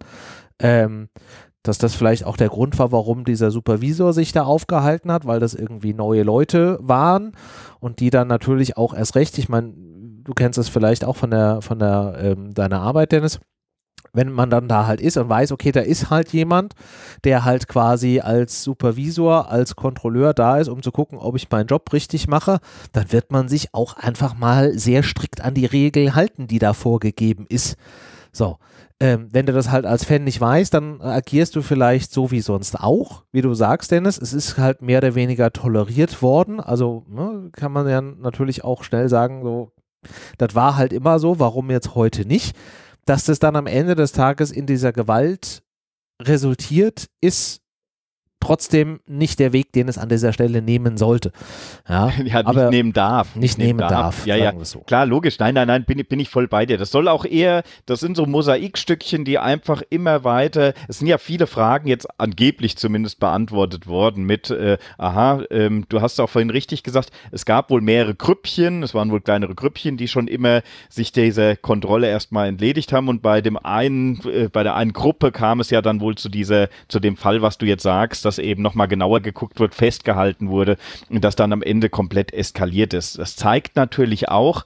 Ähm, 0.61 1.09
dass 1.65 1.79
das 1.79 1.95
vielleicht 1.95 2.25
auch 2.25 2.37
der 2.37 2.51
Grund 2.51 2.79
war, 2.79 2.93
warum 2.93 3.25
dieser 3.25 3.51
Supervisor 3.51 4.13
sich 4.13 4.33
da 4.33 4.45
aufgehalten 4.45 5.11
hat, 5.11 5.27
weil 5.27 5.41
das 5.41 5.55
irgendwie 5.55 5.95
neue 5.95 6.23
Leute 6.23 6.79
waren 6.81 7.33
und 7.81 7.99
die 8.01 8.11
dann 8.11 8.29
natürlich 8.29 8.77
auch 8.77 8.95
erst 8.95 9.17
recht, 9.17 9.37
ich 9.39 9.49
meine, 9.49 9.73
du 9.73 10.35
kennst 10.35 10.59
es 10.59 10.69
vielleicht 10.69 11.05
auch 11.05 11.17
von 11.17 11.31
der, 11.31 11.63
von 11.63 11.79
der, 11.79 12.17
ähm, 12.21 12.55
deiner 12.55 12.81
Arbeit, 12.81 13.13
Dennis, 13.13 13.41
wenn 14.13 14.31
man 14.31 14.51
dann 14.51 14.69
da 14.69 14.87
halt 14.87 15.01
ist 15.01 15.17
und 15.17 15.29
weiß, 15.29 15.53
okay, 15.53 15.73
da 15.73 15.81
ist 15.81 16.11
halt 16.11 16.33
jemand, 16.33 16.75
der 17.25 17.45
halt 17.45 17.67
quasi 17.67 18.21
als 18.21 18.63
Supervisor, 18.63 19.51
als 19.51 19.75
Kontrolleur 19.75 20.35
da 20.35 20.59
ist, 20.59 20.69
um 20.69 20.83
zu 20.83 20.93
gucken, 20.93 21.19
ob 21.19 21.35
ich 21.35 21.51
meinen 21.51 21.67
Job 21.67 21.93
richtig 21.95 22.29
mache, 22.29 22.59
dann 22.93 23.11
wird 23.11 23.33
man 23.33 23.49
sich 23.49 23.73
auch 23.73 23.97
einfach 23.97 24.37
mal 24.37 24.79
sehr 24.79 25.03
strikt 25.03 25.41
an 25.41 25.55
die 25.55 25.67
Regel 25.67 26.15
halten, 26.15 26.47
die 26.47 26.59
da 26.59 26.75
vorgegeben 26.75 27.47
ist. 27.49 27.77
So, 28.33 28.59
ähm, 29.01 29.29
wenn 29.33 29.47
du 29.47 29.53
das 29.53 29.71
halt 29.71 29.87
als 29.87 30.05
Fan 30.05 30.25
nicht 30.25 30.41
weißt, 30.41 30.73
dann 30.73 31.01
agierst 31.01 31.57
du 31.57 31.63
vielleicht 31.63 32.13
so 32.13 32.31
wie 32.31 32.41
sonst 32.41 32.79
auch, 32.79 33.25
wie 33.33 33.43
du 33.43 33.53
sagst, 33.55 33.91
Dennis. 33.91 34.19
Es 34.19 34.33
ist 34.33 34.57
halt 34.57 34.83
mehr 34.83 34.99
oder 34.99 35.15
weniger 35.15 35.53
toleriert 35.53 36.23
worden. 36.23 36.61
Also 36.61 37.05
ne, 37.09 37.51
kann 37.53 37.73
man 37.73 37.89
ja 37.89 38.01
natürlich 38.01 38.63
auch 38.63 38.85
schnell 38.85 39.09
sagen, 39.09 39.43
so, 39.43 39.73
das 40.39 40.55
war 40.55 40.77
halt 40.77 40.93
immer 40.93 41.19
so, 41.19 41.41
warum 41.41 41.71
jetzt 41.71 41.95
heute 41.95 42.25
nicht? 42.25 42.57
Dass 43.05 43.25
das 43.25 43.39
dann 43.39 43.57
am 43.57 43.67
Ende 43.67 43.97
des 43.97 44.13
Tages 44.13 44.51
in 44.53 44.67
dieser 44.67 44.93
Gewalt 44.93 45.63
resultiert, 46.23 47.09
ist 47.21 47.64
trotzdem 48.45 49.01
nicht 49.07 49.39
der 49.39 49.53
Weg, 49.53 49.73
den 49.73 49.89
es 49.89 49.97
an 49.97 50.09
dieser 50.09 50.33
Stelle 50.33 50.61
nehmen 50.61 50.97
sollte. 50.97 51.33
Ja, 51.89 52.09
ja 52.19 52.23
nicht 52.23 52.35
aber 52.35 52.71
nehmen 52.71 52.93
darf. 52.93 53.35
Nicht, 53.37 53.59
nehmen 53.59 53.79
darf. 53.79 53.91
darf. 53.91 54.27
Ja, 54.27 54.37
ja. 54.37 54.53
So. 54.63 54.81
Klar, 54.81 55.07
logisch. 55.07 55.39
Nein, 55.39 55.55
nein, 55.55 55.67
nein, 55.67 55.85
bin, 55.85 56.05
bin 56.05 56.21
ich 56.21 56.29
voll 56.29 56.47
bei 56.47 56.67
dir. 56.67 56.77
Das 56.77 56.91
soll 56.91 57.09
auch 57.09 57.25
eher, 57.25 57.63
das 57.87 58.01
sind 58.01 58.17
so 58.17 58.27
Mosaikstückchen, 58.27 59.25
die 59.25 59.39
einfach 59.39 59.83
immer 59.89 60.25
weiter, 60.25 60.75
es 60.89 60.99
sind 60.99 61.09
ja 61.09 61.19
viele 61.19 61.47
Fragen 61.47 61.89
jetzt 61.89 62.07
angeblich 62.19 62.77
zumindest 62.77 63.19
beantwortet 63.19 63.87
worden 63.87 64.25
mit, 64.25 64.51
äh, 64.51 64.77
aha, 64.99 65.43
ähm, 65.51 65.87
du 65.89 66.03
hast 66.03 66.21
auch 66.21 66.29
vorhin 66.29 66.51
richtig 66.51 66.83
gesagt, 66.83 67.11
es 67.31 67.47
gab 67.47 67.71
wohl 67.71 67.81
mehrere 67.81 68.15
Grüppchen, 68.15 68.83
es 68.83 68.95
waren 68.95 69.11
wohl 69.11 69.21
kleinere 69.21 69.55
Grüppchen, 69.55 69.97
die 69.97 70.09
schon 70.09 70.29
immer 70.29 70.63
sich 70.89 71.13
dieser 71.13 71.57
Kontrolle 71.57 72.09
erstmal 72.09 72.49
entledigt 72.49 72.93
haben 72.93 73.09
und 73.09 73.23
bei 73.23 73.41
dem 73.41 73.57
einen, 73.57 74.21
äh, 74.27 74.49
bei 74.53 74.63
der 74.63 74.75
einen 74.75 74.93
Gruppe 74.93 75.33
kam 75.33 75.61
es 75.61 75.71
ja 75.71 75.81
dann 75.81 76.01
wohl 76.01 76.17
zu 76.17 76.29
dieser, 76.29 76.69
zu 76.89 77.01
dem 77.01 77.17
Fall, 77.17 77.41
was 77.41 77.59
du 77.59 77.67
jetzt 77.67 77.83
sagst, 77.83 78.25
dass 78.25 78.34
dass 78.35 78.45
eben 78.45 78.63
nochmal 78.63 78.89
genauer 78.89 79.21
geguckt 79.21 79.61
wird, 79.61 79.75
festgehalten 79.75 80.49
wurde 80.49 80.77
und 81.09 81.25
das 81.25 81.37
dann 81.37 81.53
am 81.53 81.63
Ende 81.63 81.89
komplett 81.89 82.33
eskaliert 82.33 82.95
ist. 82.95 83.19
Das 83.19 83.37
zeigt 83.37 83.77
natürlich 83.77 84.29
auch, 84.29 84.65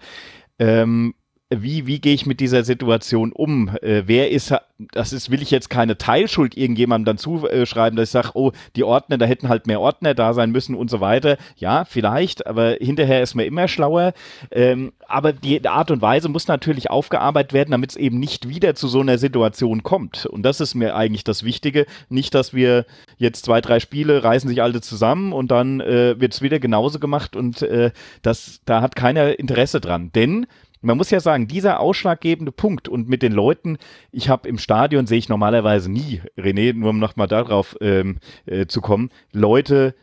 ähm, 0.59 1.14
wie, 1.50 1.87
wie 1.87 1.98
gehe 1.98 2.12
ich 2.12 2.26
mit 2.26 2.40
dieser 2.40 2.62
Situation 2.62 3.32
um? 3.32 3.70
Äh, 3.80 4.02
wer 4.04 4.30
ist, 4.30 4.54
das 4.92 5.14
ist, 5.14 5.30
will 5.30 5.40
ich 5.40 5.50
jetzt 5.50 5.70
keine 5.70 5.96
Teilschuld 5.96 6.56
irgendjemandem 6.56 7.06
dann 7.06 7.18
zuschreiben, 7.18 7.96
dass 7.96 8.11
ich 8.11 8.12
sage, 8.12 8.30
oh, 8.34 8.52
die 8.76 8.84
Ordner, 8.84 9.16
da 9.16 9.24
hätten 9.24 9.48
halt 9.48 9.66
mehr 9.66 9.80
Ordner 9.80 10.14
da 10.14 10.34
sein 10.34 10.50
müssen 10.50 10.74
und 10.74 10.90
so 10.90 11.00
weiter. 11.00 11.38
Ja, 11.56 11.87
vielleicht, 11.87 12.46
aber 12.46 12.76
hinterher 12.78 13.22
ist 13.22 13.34
man 13.34 13.46
immer 13.46 13.66
schlauer. 13.66 14.12
Ähm, 14.50 14.92
aber 15.06 15.32
die 15.32 15.66
Art 15.66 15.90
und 15.90 16.02
Weise 16.02 16.28
muss 16.28 16.48
natürlich 16.48 16.90
aufgearbeitet 16.90 17.54
werden, 17.54 17.70
damit 17.70 17.90
es 17.90 17.96
eben 17.96 18.18
nicht 18.20 18.50
wieder 18.50 18.74
zu 18.74 18.87
so 18.87 19.00
einer 19.00 19.16
Situation 19.16 19.82
kommt. 19.82 20.26
Und 20.26 20.42
das 20.42 20.61
ist 20.61 20.74
mir 20.74 20.94
eigentlich 20.96 21.24
das 21.24 21.44
Wichtige. 21.44 21.87
Nicht, 22.11 22.34
dass 22.34 22.52
wir 22.52 22.84
jetzt 23.16 23.46
zwei, 23.46 23.62
drei 23.62 23.80
Spiele 23.80 24.22
reißen 24.22 24.50
sich 24.50 24.61
alle 24.61 24.82
zusammen 24.82 25.32
und 25.32 25.50
dann 25.50 25.80
äh, 25.80 26.20
wird 26.20 26.34
es 26.34 26.42
wieder 26.42 26.58
genauso 26.58 26.98
gemacht 26.98 27.37
und 27.37 27.62
äh, 27.62 27.90
das, 28.20 28.61
da 28.66 28.82
hat 28.82 28.96
keiner 28.96 29.38
Interesse 29.38 29.80
dran. 29.80 30.11
Denn 30.14 30.46
man 30.80 30.96
muss 30.96 31.10
ja 31.10 31.20
sagen, 31.20 31.48
dieser 31.48 31.80
ausschlaggebende 31.80 32.52
Punkt 32.52 32.88
und 32.88 33.08
mit 33.08 33.22
den 33.22 33.32
Leuten, 33.32 33.78
ich 34.12 34.28
habe 34.28 34.48
im 34.48 34.58
Stadion, 34.58 35.06
sehe 35.06 35.18
ich 35.18 35.28
normalerweise 35.28 35.90
nie, 35.90 36.22
René, 36.36 36.74
nur 36.74 36.90
um 36.90 36.98
nochmal 36.98 37.28
darauf 37.28 37.76
ähm, 37.80 38.18
äh, 38.46 38.66
zu 38.66 38.80
kommen, 38.80 39.10
Leute 39.32 39.94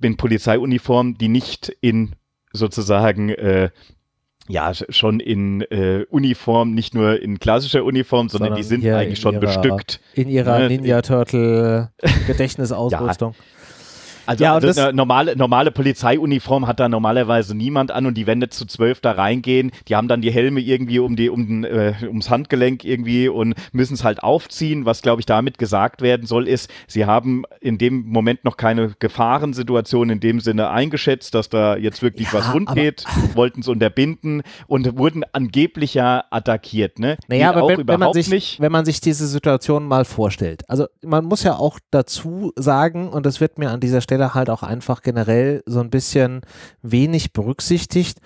in 0.00 0.16
Polizeiuniform, 0.16 1.16
die 1.18 1.28
nicht 1.28 1.76
in 1.80 2.16
sozusagen 2.52 3.30
äh, 3.30 3.70
ja, 4.46 4.72
schon 4.74 5.20
in 5.20 5.62
äh, 5.62 6.04
Uniform, 6.10 6.74
nicht 6.74 6.94
nur 6.94 7.20
in 7.20 7.38
klassischer 7.38 7.84
Uniform, 7.84 8.28
sondern, 8.28 8.48
sondern 8.48 8.56
die 8.56 8.68
sind 8.68 8.86
eigentlich 8.86 9.20
schon 9.20 9.34
ihrer, 9.34 9.46
bestückt. 9.46 10.00
In 10.14 10.28
ihrer 10.28 10.58
ne? 10.58 10.68
Ninja 10.68 11.00
Turtle 11.00 11.92
Gedächtnisausrüstung. 12.26 13.32
ja. 13.32 13.63
Also, 14.26 14.44
ja, 14.44 14.54
also 14.54 14.80
eine 14.80 14.92
normale, 14.92 15.36
normale 15.36 15.70
Polizeiuniform 15.70 16.66
hat 16.66 16.80
da 16.80 16.88
normalerweise 16.88 17.54
niemand 17.56 17.90
an 17.90 18.06
und 18.06 18.14
die, 18.14 18.26
wenn 18.26 18.38
nicht 18.38 18.54
zu 18.54 18.66
zwölf 18.66 19.00
da 19.00 19.12
reingehen, 19.12 19.70
die 19.88 19.96
haben 19.96 20.08
dann 20.08 20.20
die 20.20 20.30
Helme 20.30 20.60
irgendwie 20.60 20.98
um 20.98 21.16
die, 21.16 21.28
um, 21.28 21.64
äh, 21.64 21.94
ums 22.02 22.30
Handgelenk 22.30 22.84
irgendwie 22.84 23.28
und 23.28 23.54
müssen 23.72 23.94
es 23.94 24.04
halt 24.04 24.22
aufziehen. 24.22 24.86
Was, 24.86 25.02
glaube 25.02 25.20
ich, 25.20 25.26
damit 25.26 25.58
gesagt 25.58 26.02
werden 26.02 26.26
soll, 26.26 26.48
ist, 26.48 26.70
sie 26.86 27.06
haben 27.06 27.44
in 27.60 27.78
dem 27.78 28.06
Moment 28.06 28.44
noch 28.44 28.56
keine 28.56 28.94
Gefahrensituation 28.98 30.10
in 30.10 30.20
dem 30.20 30.40
Sinne 30.40 30.70
eingeschätzt, 30.70 31.34
dass 31.34 31.48
da 31.48 31.76
jetzt 31.76 32.02
wirklich 32.02 32.32
ja, 32.32 32.38
was 32.38 32.54
rund 32.54 32.74
geht, 32.74 33.04
wollten 33.34 33.60
es 33.60 33.68
unterbinden 33.68 34.42
und 34.66 34.98
wurden 34.98 35.24
angeblich 35.32 35.94
ja 35.94 36.24
attackiert. 36.30 36.98
Ne? 36.98 37.16
Naja, 37.28 37.52
Geht 37.52 37.56
aber 37.56 37.68
wenn, 37.68 37.88
wenn, 37.88 38.00
man 38.00 38.12
sich, 38.12 38.28
nicht. 38.28 38.60
wenn 38.60 38.72
man 38.72 38.84
sich 38.84 39.00
diese 39.00 39.26
Situation 39.26 39.86
mal 39.86 40.04
vorstellt. 40.04 40.68
Also 40.68 40.86
man 41.02 41.24
muss 41.24 41.42
ja 41.42 41.56
auch 41.56 41.78
dazu 41.90 42.52
sagen, 42.56 43.08
und 43.08 43.26
das 43.26 43.40
wird 43.40 43.58
mir 43.58 43.70
an 43.70 43.80
dieser 43.80 44.00
Stelle 44.00 44.13
Stelle 44.14 44.34
halt 44.34 44.48
auch 44.48 44.62
einfach 44.62 45.02
generell 45.02 45.62
so 45.66 45.80
ein 45.80 45.90
bisschen 45.90 46.42
wenig 46.82 47.32
berücksichtigt. 47.32 48.20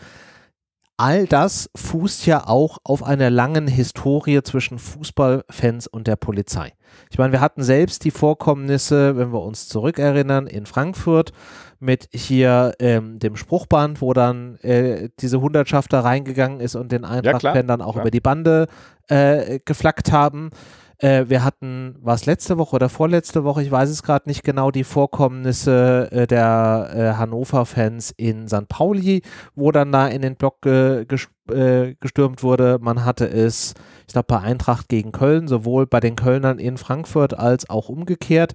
All 0.99 1.27
das 1.27 1.71
fußt 1.77 2.27
ja 2.27 2.47
auch 2.47 2.79
auf 2.85 3.03
einer 3.05 3.31
langen 3.31 3.69
Historie 3.69 4.43
zwischen 4.43 4.79
Fußballfans 4.79 5.87
und 5.87 6.09
der 6.09 6.17
Polizei. 6.17 6.73
Ich 7.11 7.19
meine, 7.19 7.33
wir 7.33 7.41
hatten 7.41 7.63
selbst 7.63 8.05
die 8.05 8.11
Vorkommnisse, 8.11 9.17
wenn 9.17 9.33
wir 9.33 9.41
uns 9.41 9.69
zurückerinnern, 9.69 10.47
in 10.47 10.67
Frankfurt 10.67 11.33
mit 11.79 12.09
hier 12.13 12.73
ähm, 12.81 13.19
dem 13.21 13.37
Spruchband, 13.37 14.03
wo 14.03 14.13
dann 14.13 14.57
äh, 14.57 15.09
diese 15.21 15.41
Hundertschaft 15.41 15.93
da 15.93 16.01
reingegangen 16.01 16.61
ist 16.61 16.75
und 16.75 16.91
den 16.93 17.05
Eintracht-Fan 17.05 17.55
ja, 17.55 17.63
dann 17.63 17.81
auch 17.81 17.93
klar. 17.93 18.05
über 18.05 18.11
die 18.11 18.21
Bande 18.21 18.67
äh, 19.09 19.61
geflackt 19.65 20.13
haben. 20.13 20.51
Äh, 21.01 21.27
wir 21.29 21.45
hatten, 21.45 21.95
war 22.01 22.17
es 22.17 22.27
letzte 22.27 22.59
Woche 22.59 22.75
oder 22.75 22.89
vorletzte 22.89 23.45
Woche, 23.45 23.63
ich 23.63 23.71
weiß 23.71 23.89
es 23.89 24.03
gerade 24.03 24.29
nicht 24.29 24.43
genau, 24.43 24.73
die 24.73 24.83
Vorkommnisse 24.83 26.09
äh, 26.11 26.27
der 26.27 26.91
äh, 26.93 27.17
Hannover-Fans 27.17 28.13
in 28.17 28.49
St. 28.49 28.69
Pauli, 28.69 29.23
wo 29.55 29.71
dann 29.71 29.93
da 29.93 30.09
in 30.09 30.23
den 30.23 30.35
Block 30.35 30.63
ge 30.63 31.07
äh, 31.53 31.95
gestürmt 32.01 32.43
wurde. 32.43 32.79
Man 32.81 33.05
hatte 33.05 33.31
es, 33.31 33.75
ich 34.07 34.13
glaube, 34.13 34.27
bei 34.29 34.41
Eintracht 34.41 34.89
gegen 34.89 35.13
Köln, 35.13 35.47
sowohl 35.47 35.87
bei 35.87 36.01
den 36.01 36.17
Kölnern 36.17 36.59
in 36.59 36.77
Frankfurt 36.79 37.39
als 37.39 37.71
auch 37.71 37.89
umgekehrt. 37.89 38.55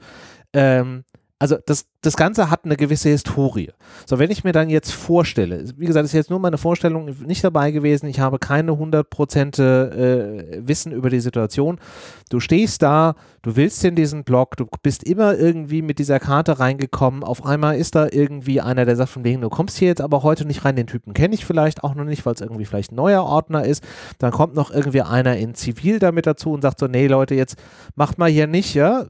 Ähm, 0.53 1.06
also 1.43 1.58
das, 1.65 1.88
das 1.99 2.15
Ganze 2.15 2.49
hat 2.49 2.63
eine 2.63 2.77
gewisse 2.77 3.10
Historie. 3.10 3.71
So, 4.06 4.17
wenn 4.17 4.32
ich 4.32 4.45
mir 4.45 4.53
dann 4.53 4.69
jetzt 4.69 4.93
vorstelle, 4.93 5.65
wie 5.75 5.88
gesagt, 5.88 6.06
ist 6.06 6.13
jetzt 6.13 6.29
nur 6.29 6.39
meine 6.39 6.58
Vorstellung 6.58 7.13
nicht 7.25 7.43
dabei 7.43 7.71
gewesen, 7.71 8.06
ich 8.06 8.21
habe 8.21 8.39
keine 8.39 8.71
100% 8.71 9.62
äh, 9.62 10.65
Wissen 10.65 10.93
über 10.93 11.10
die 11.10 11.19
Situation. 11.19 11.79
Du 12.29 12.39
stehst 12.39 12.82
da, 12.82 13.15
du 13.41 13.58
willst 13.58 13.84
in 13.84 13.97
diesen 13.97 14.23
Blog, 14.23 14.56
du 14.56 14.67
bist 14.84 15.03
immer 15.03 15.38
irgendwie 15.38 15.82
mit 15.82 15.99
dieser 15.99 16.17
Karte 16.21 16.60
reingekommen, 16.60 17.25
auf 17.25 17.45
einmal 17.45 17.75
ist 17.75 17.95
da 17.95 18.08
irgendwie 18.10 18.62
einer, 18.62 18.86
der 18.86 18.95
sagt 18.95 19.10
von 19.10 19.25
wegen, 19.25 19.41
du 19.41 19.49
kommst 19.49 19.77
hier 19.77 19.89
jetzt 19.89 19.99
aber 19.99 20.23
heute 20.23 20.45
nicht 20.45 20.63
rein, 20.63 20.77
den 20.77 20.88
Typen 20.88 21.13
kenne 21.13 21.36
ich 21.36 21.43
vielleicht 21.43 21.84
auch 21.84 21.93
noch 21.93 22.06
nicht, 22.06 22.25
weil 22.25 22.36
es 22.36 22.41
irgendwie 22.41 22.63
vielleicht 22.63 22.93
ein 22.93 22.95
neuer 22.95 23.25
Ordner 23.25 23.65
ist. 23.65 23.84
Dann 24.17 24.32
kommt 24.32 24.56
noch 24.56 24.71
irgendwie 24.71 25.01
einer 25.01 25.36
in 25.36 25.56
Zivil 25.56 25.99
damit 25.99 26.25
dazu 26.25 26.53
und 26.53 26.62
sagt 26.62 26.79
so, 26.79 26.88
nee 26.88 27.08
Leute, 27.08 27.36
jetzt 27.36 27.58
macht 27.95 28.17
mal 28.17 28.29
hier 28.29 28.47
nicht, 28.47 28.75
ja, 28.75 29.08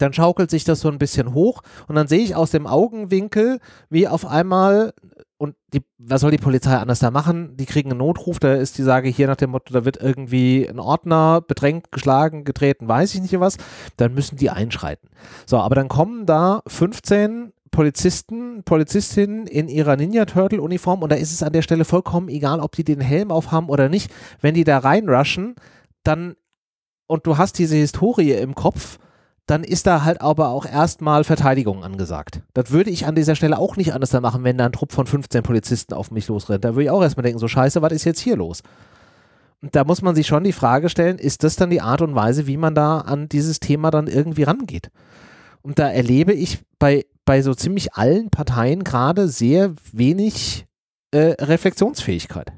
dann 0.00 0.12
schaukelt 0.12 0.50
sich 0.50 0.64
das 0.64 0.80
so 0.80 0.88
ein 0.88 0.98
bisschen 0.98 1.34
hoch 1.34 1.62
und 1.86 1.94
dann 1.94 2.08
sehe 2.08 2.20
ich 2.20 2.34
aus 2.34 2.50
dem 2.50 2.66
Augenwinkel, 2.66 3.60
wie 3.90 4.08
auf 4.08 4.26
einmal, 4.26 4.94
und 5.36 5.56
die, 5.74 5.82
was 5.98 6.22
soll 6.22 6.30
die 6.30 6.38
Polizei 6.38 6.76
anders 6.76 7.00
da 7.00 7.10
machen? 7.10 7.56
Die 7.56 7.66
kriegen 7.66 7.90
einen 7.90 7.98
Notruf, 7.98 8.38
da 8.38 8.54
ist 8.54 8.78
die 8.78 8.82
Sage 8.82 9.08
hier 9.08 9.26
nach 9.26 9.36
dem 9.36 9.50
Motto, 9.50 9.74
da 9.74 9.84
wird 9.84 9.98
irgendwie 9.98 10.66
ein 10.68 10.78
Ordner 10.78 11.42
bedrängt, 11.42 11.92
geschlagen, 11.92 12.44
getreten, 12.44 12.88
weiß 12.88 13.14
ich 13.14 13.20
nicht 13.20 13.38
was, 13.38 13.58
dann 13.96 14.14
müssen 14.14 14.36
die 14.36 14.50
einschreiten. 14.50 15.10
So, 15.46 15.58
aber 15.58 15.74
dann 15.74 15.88
kommen 15.88 16.24
da 16.24 16.62
15 16.66 17.52
Polizisten, 17.70 18.62
Polizistinnen 18.64 19.46
in 19.46 19.68
ihrer 19.68 19.96
Ninja 19.96 20.24
Turtle 20.24 20.60
Uniform 20.60 21.02
und 21.02 21.12
da 21.12 21.16
ist 21.16 21.32
es 21.32 21.42
an 21.42 21.52
der 21.52 21.62
Stelle 21.62 21.84
vollkommen 21.84 22.28
egal, 22.28 22.60
ob 22.60 22.72
die 22.72 22.84
den 22.84 23.00
Helm 23.00 23.30
aufhaben 23.30 23.68
oder 23.68 23.88
nicht. 23.88 24.10
Wenn 24.40 24.54
die 24.54 24.64
da 24.64 24.78
reinrushen, 24.78 25.54
dann 26.02 26.36
und 27.06 27.26
du 27.26 27.38
hast 27.38 27.58
diese 27.58 27.76
Historie 27.76 28.32
im 28.32 28.54
Kopf, 28.54 28.98
dann 29.46 29.64
ist 29.64 29.86
da 29.86 30.04
halt 30.04 30.20
aber 30.20 30.50
auch 30.50 30.64
erstmal 30.64 31.24
Verteidigung 31.24 31.82
angesagt. 31.82 32.42
Das 32.54 32.70
würde 32.70 32.90
ich 32.90 33.06
an 33.06 33.14
dieser 33.14 33.34
Stelle 33.34 33.58
auch 33.58 33.76
nicht 33.76 33.92
anders 33.92 34.12
machen, 34.12 34.44
wenn 34.44 34.58
da 34.58 34.66
ein 34.66 34.72
Trupp 34.72 34.92
von 34.92 35.06
15 35.06 35.42
Polizisten 35.42 35.94
auf 35.94 36.10
mich 36.10 36.28
losrennt. 36.28 36.64
Da 36.64 36.70
würde 36.70 36.84
ich 36.84 36.90
auch 36.90 37.02
erstmal 37.02 37.24
denken, 37.24 37.38
so 37.38 37.48
scheiße, 37.48 37.82
was 37.82 37.92
ist 37.92 38.04
jetzt 38.04 38.20
hier 38.20 38.36
los? 38.36 38.62
Und 39.62 39.76
da 39.76 39.84
muss 39.84 40.02
man 40.02 40.14
sich 40.14 40.26
schon 40.26 40.44
die 40.44 40.52
Frage 40.52 40.88
stellen, 40.88 41.18
ist 41.18 41.44
das 41.44 41.56
dann 41.56 41.70
die 41.70 41.80
Art 41.80 42.00
und 42.00 42.14
Weise, 42.14 42.46
wie 42.46 42.56
man 42.56 42.74
da 42.74 42.98
an 42.98 43.28
dieses 43.28 43.60
Thema 43.60 43.90
dann 43.90 44.06
irgendwie 44.06 44.44
rangeht? 44.44 44.90
Und 45.62 45.78
da 45.78 45.88
erlebe 45.88 46.32
ich 46.32 46.60
bei, 46.78 47.04
bei 47.24 47.42
so 47.42 47.54
ziemlich 47.54 47.94
allen 47.94 48.30
Parteien 48.30 48.84
gerade 48.84 49.28
sehr 49.28 49.74
wenig 49.92 50.66
äh, 51.10 51.34
Reflexionsfähigkeit. 51.38 52.52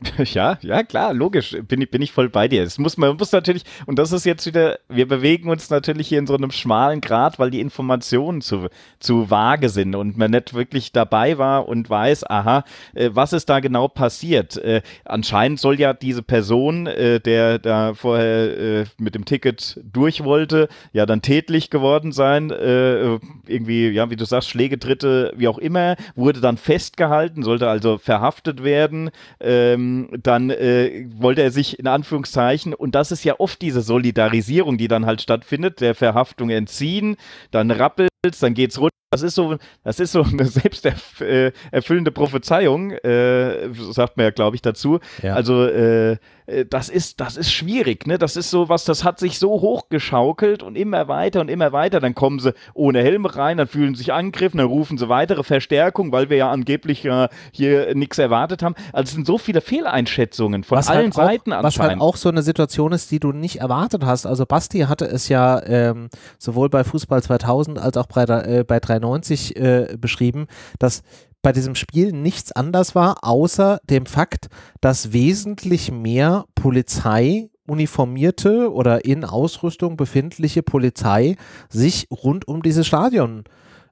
Ja, 0.26 0.58
ja, 0.60 0.82
klar, 0.82 1.14
logisch, 1.14 1.56
bin 1.68 1.80
ich, 1.80 1.90
bin 1.90 2.02
ich 2.02 2.12
voll 2.12 2.28
bei 2.28 2.48
dir. 2.48 2.62
Es 2.62 2.78
muss, 2.78 2.96
man 2.96 3.16
muss 3.16 3.32
natürlich, 3.32 3.62
und 3.86 3.98
das 3.98 4.12
ist 4.12 4.24
jetzt 4.24 4.46
wieder, 4.46 4.78
wir 4.88 5.06
bewegen 5.08 5.48
uns 5.48 5.70
natürlich 5.70 6.08
hier 6.08 6.18
in 6.18 6.26
so 6.26 6.36
einem 6.36 6.50
schmalen 6.50 7.00
Grad, 7.00 7.38
weil 7.38 7.50
die 7.50 7.60
Informationen 7.60 8.40
zu, 8.40 8.68
zu 8.98 9.30
vage 9.30 9.68
sind 9.68 9.94
und 9.94 10.16
man 10.16 10.30
nicht 10.30 10.54
wirklich 10.54 10.92
dabei 10.92 11.38
war 11.38 11.68
und 11.68 11.88
weiß, 11.88 12.28
aha, 12.28 12.64
äh, 12.94 13.10
was 13.12 13.32
ist 13.32 13.48
da 13.48 13.60
genau 13.60 13.88
passiert. 13.88 14.56
Äh, 14.56 14.82
anscheinend 15.04 15.60
soll 15.60 15.80
ja 15.80 15.92
diese 15.92 16.22
Person, 16.22 16.86
äh, 16.86 17.20
der 17.20 17.58
da 17.58 17.94
vorher 17.94 18.58
äh, 18.58 18.84
mit 18.98 19.14
dem 19.14 19.24
Ticket 19.24 19.80
durch 19.84 20.24
wollte, 20.24 20.68
ja 20.92 21.06
dann 21.06 21.22
tätlich 21.22 21.70
geworden 21.70 22.12
sein, 22.12 22.50
äh, 22.50 23.18
irgendwie, 23.46 23.88
ja, 23.90 24.10
wie 24.10 24.16
du 24.16 24.24
sagst, 24.24 24.48
Schläge, 24.50 24.78
Tritte, 24.78 25.32
wie 25.36 25.48
auch 25.48 25.58
immer, 25.58 25.96
wurde 26.14 26.40
dann 26.40 26.56
festgehalten, 26.56 27.42
sollte 27.42 27.68
also 27.68 27.98
verhaftet 27.98 28.62
werden. 28.62 29.10
Ähm, 29.40 29.85
ähm, 29.86 30.08
dann 30.22 30.50
äh, 30.50 31.06
wollte 31.16 31.42
er 31.42 31.50
sich 31.50 31.78
in 31.78 31.86
Anführungszeichen, 31.86 32.74
und 32.74 32.94
das 32.94 33.12
ist 33.12 33.24
ja 33.24 33.38
oft 33.38 33.60
diese 33.62 33.82
Solidarisierung, 33.82 34.78
die 34.78 34.88
dann 34.88 35.06
halt 35.06 35.22
stattfindet, 35.22 35.80
der 35.80 35.94
Verhaftung 35.94 36.50
entziehen, 36.50 37.16
dann 37.50 37.70
rappelt 37.70 38.10
dann 38.32 38.54
geht's 38.54 38.78
runter. 38.78 38.96
Das 39.10 39.22
ist 39.22 39.36
so, 39.36 39.56
das 39.84 40.00
ist 40.00 40.12
so 40.12 40.22
eine 40.22 40.44
selbsterfüllende 40.46 42.10
Prophezeiung, 42.10 42.90
äh, 42.90 43.72
sagt 43.72 44.16
man 44.16 44.24
ja, 44.24 44.30
glaube 44.30 44.56
ich, 44.56 44.62
dazu. 44.62 44.98
Ja. 45.22 45.34
Also 45.34 45.64
äh, 45.64 46.16
äh, 46.46 46.64
das 46.64 46.88
ist, 46.88 47.20
das 47.20 47.36
ist 47.36 47.52
schwierig, 47.52 48.06
ne? 48.06 48.18
Das 48.18 48.36
ist 48.36 48.50
so 48.50 48.68
was, 48.68 48.84
das 48.84 49.04
hat 49.04 49.18
sich 49.18 49.38
so 49.38 49.50
hochgeschaukelt 49.60 50.62
und 50.62 50.76
immer 50.76 51.08
weiter 51.08 51.40
und 51.40 51.48
immer 51.48 51.72
weiter. 51.72 52.00
Dann 52.00 52.14
kommen 52.14 52.38
sie 52.38 52.54
ohne 52.74 53.02
Helm 53.02 53.26
rein, 53.26 53.58
dann 53.58 53.66
fühlen 53.66 53.94
sie 53.94 53.98
sich 53.98 54.12
angegriffen, 54.12 54.58
dann 54.58 54.66
rufen 54.66 54.98
sie 54.98 55.08
weitere 55.08 55.42
Verstärkung, 55.42 56.12
weil 56.12 56.30
wir 56.30 56.36
ja 56.36 56.50
angeblich 56.50 57.04
äh, 57.04 57.28
hier 57.52 57.94
nichts 57.94 58.18
erwartet 58.18 58.62
haben. 58.62 58.74
Also 58.92 59.08
es 59.08 59.12
sind 59.12 59.26
so 59.26 59.38
viele 59.38 59.60
Fehleinschätzungen 59.60 60.64
von 60.64 60.78
was 60.78 60.88
allen 60.88 61.04
halt 61.04 61.14
Seiten 61.14 61.52
auch, 61.52 61.62
Was 61.62 61.78
halt 61.78 62.00
auch 62.00 62.16
so 62.16 62.28
eine 62.28 62.42
Situation 62.42 62.92
ist, 62.92 63.10
die 63.10 63.20
du 63.20 63.32
nicht 63.32 63.60
erwartet 63.60 64.04
hast. 64.04 64.26
Also 64.26 64.46
Basti 64.46 64.80
hatte 64.80 65.04
es 65.06 65.28
ja 65.28 65.62
ähm, 65.64 66.08
sowohl 66.38 66.68
bei 66.68 66.84
Fußball 66.84 67.22
2000 67.22 67.78
als 67.78 67.96
auch 67.96 68.08
bei, 68.16 68.24
äh, 68.24 68.64
bei 68.64 68.80
390 68.80 69.56
äh, 69.56 69.96
beschrieben, 69.98 70.46
dass 70.78 71.02
bei 71.42 71.52
diesem 71.52 71.76
Spiel 71.76 72.12
nichts 72.12 72.50
anders 72.50 72.94
war, 72.94 73.18
außer 73.22 73.78
dem 73.88 74.06
Fakt, 74.06 74.48
dass 74.80 75.12
wesentlich 75.12 75.92
mehr 75.92 76.46
Polizei 76.56 77.50
uniformierte 77.68 78.72
oder 78.72 79.04
in 79.04 79.24
Ausrüstung 79.24 79.96
befindliche 79.96 80.62
Polizei 80.62 81.36
sich 81.68 82.08
rund 82.10 82.48
um 82.48 82.62
dieses 82.62 82.86
Stadion 82.86 83.44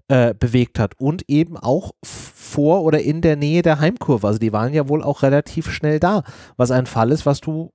äh, 0.09 0.35
bewegt 0.35 0.79
hat 0.79 0.99
und 0.99 1.29
eben 1.29 1.57
auch 1.57 1.93
vor 2.03 2.83
oder 2.83 3.01
in 3.01 3.21
der 3.21 3.37
Nähe 3.37 3.63
der 3.63 3.79
Heimkurve. 3.81 4.27
Also 4.27 4.39
die 4.39 4.53
waren 4.53 4.75
ja 4.75 4.89
wohl 4.89 5.03
auch 5.03 5.23
relativ 5.23 5.71
schnell 5.71 6.01
da, 6.01 6.23
was 6.57 6.71
ein 6.71 6.87
Fall 6.87 7.11
ist, 7.11 7.27
was 7.27 7.41
du 7.41 7.71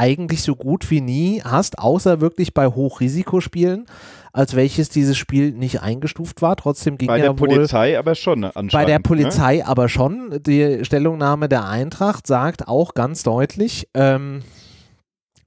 eigentlich 0.00 0.42
so 0.42 0.56
gut 0.56 0.90
wie 0.90 1.02
nie 1.02 1.42
hast, 1.44 1.78
außer 1.78 2.20
wirklich 2.20 2.54
bei 2.54 2.66
Hochrisikospielen 2.66 3.86
als 4.32 4.54
welches 4.54 4.88
dieses 4.88 5.18
Spiel 5.18 5.52
nicht 5.52 5.82
eingestuft 5.82 6.40
war. 6.40 6.56
Trotzdem 6.56 6.98
ging 6.98 7.08
bei 7.08 7.18
ja 7.18 7.26
der 7.26 7.32
Polizei 7.32 7.98
aber 7.98 8.14
schon 8.14 8.44
anscheinend. 8.44 8.72
Bei 8.72 8.84
der 8.84 8.98
ne? 8.98 9.02
Polizei 9.02 9.56
ne? 9.56 9.66
aber 9.66 9.88
schon. 9.88 10.40
Die 10.46 10.84
Stellungnahme 10.84 11.48
der 11.48 11.66
Eintracht 11.66 12.26
sagt 12.26 12.68
auch 12.68 12.94
ganz 12.94 13.22
deutlich, 13.22 13.88
ähm, 13.94 14.42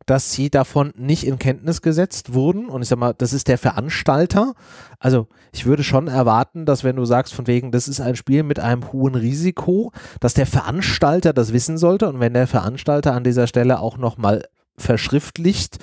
dass 0.06 0.32
sie 0.32 0.50
davon 0.50 0.94
nicht 0.96 1.26
in 1.26 1.40
Kenntnis 1.40 1.82
gesetzt 1.82 2.34
wurden. 2.34 2.68
Und 2.68 2.82
ich 2.82 2.88
sag 2.88 3.00
mal, 3.00 3.14
das 3.14 3.34
ist 3.34 3.48
der 3.48 3.58
Veranstalter. 3.58 4.54
Also 5.00 5.28
ich 5.52 5.66
würde 5.66 5.84
schon 5.84 6.08
erwarten, 6.08 6.66
dass 6.66 6.84
wenn 6.84 6.96
du 6.96 7.06
sagst, 7.06 7.34
von 7.34 7.48
wegen, 7.48 7.72
das 7.72 7.88
ist 7.88 8.02
ein 8.02 8.16
Spiel 8.16 8.44
mit 8.44 8.60
einem 8.60 8.92
hohen 8.92 9.16
Risiko, 9.16 9.92
dass 10.20 10.34
der 10.34 10.46
Veranstalter 10.46 11.34
das 11.34 11.54
wissen 11.54 11.78
sollte. 11.78 12.10
Und 12.10 12.20
wenn 12.20 12.34
der 12.34 12.48
Veranstalter 12.48 13.14
an 13.14 13.24
dieser 13.24 13.48
Stelle 13.48 13.80
auch 13.80 13.98
nochmal 13.98 14.46
verschriftlicht 14.78 15.80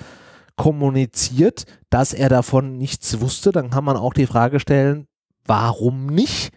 kommuniziert, 0.56 1.64
dass 1.88 2.12
er 2.12 2.28
davon 2.28 2.76
nichts 2.76 3.20
wusste, 3.20 3.52
dann 3.52 3.70
kann 3.70 3.84
man 3.84 3.96
auch 3.96 4.12
die 4.12 4.26
Frage 4.26 4.60
stellen, 4.60 5.06
warum 5.46 6.06
nicht? 6.06 6.52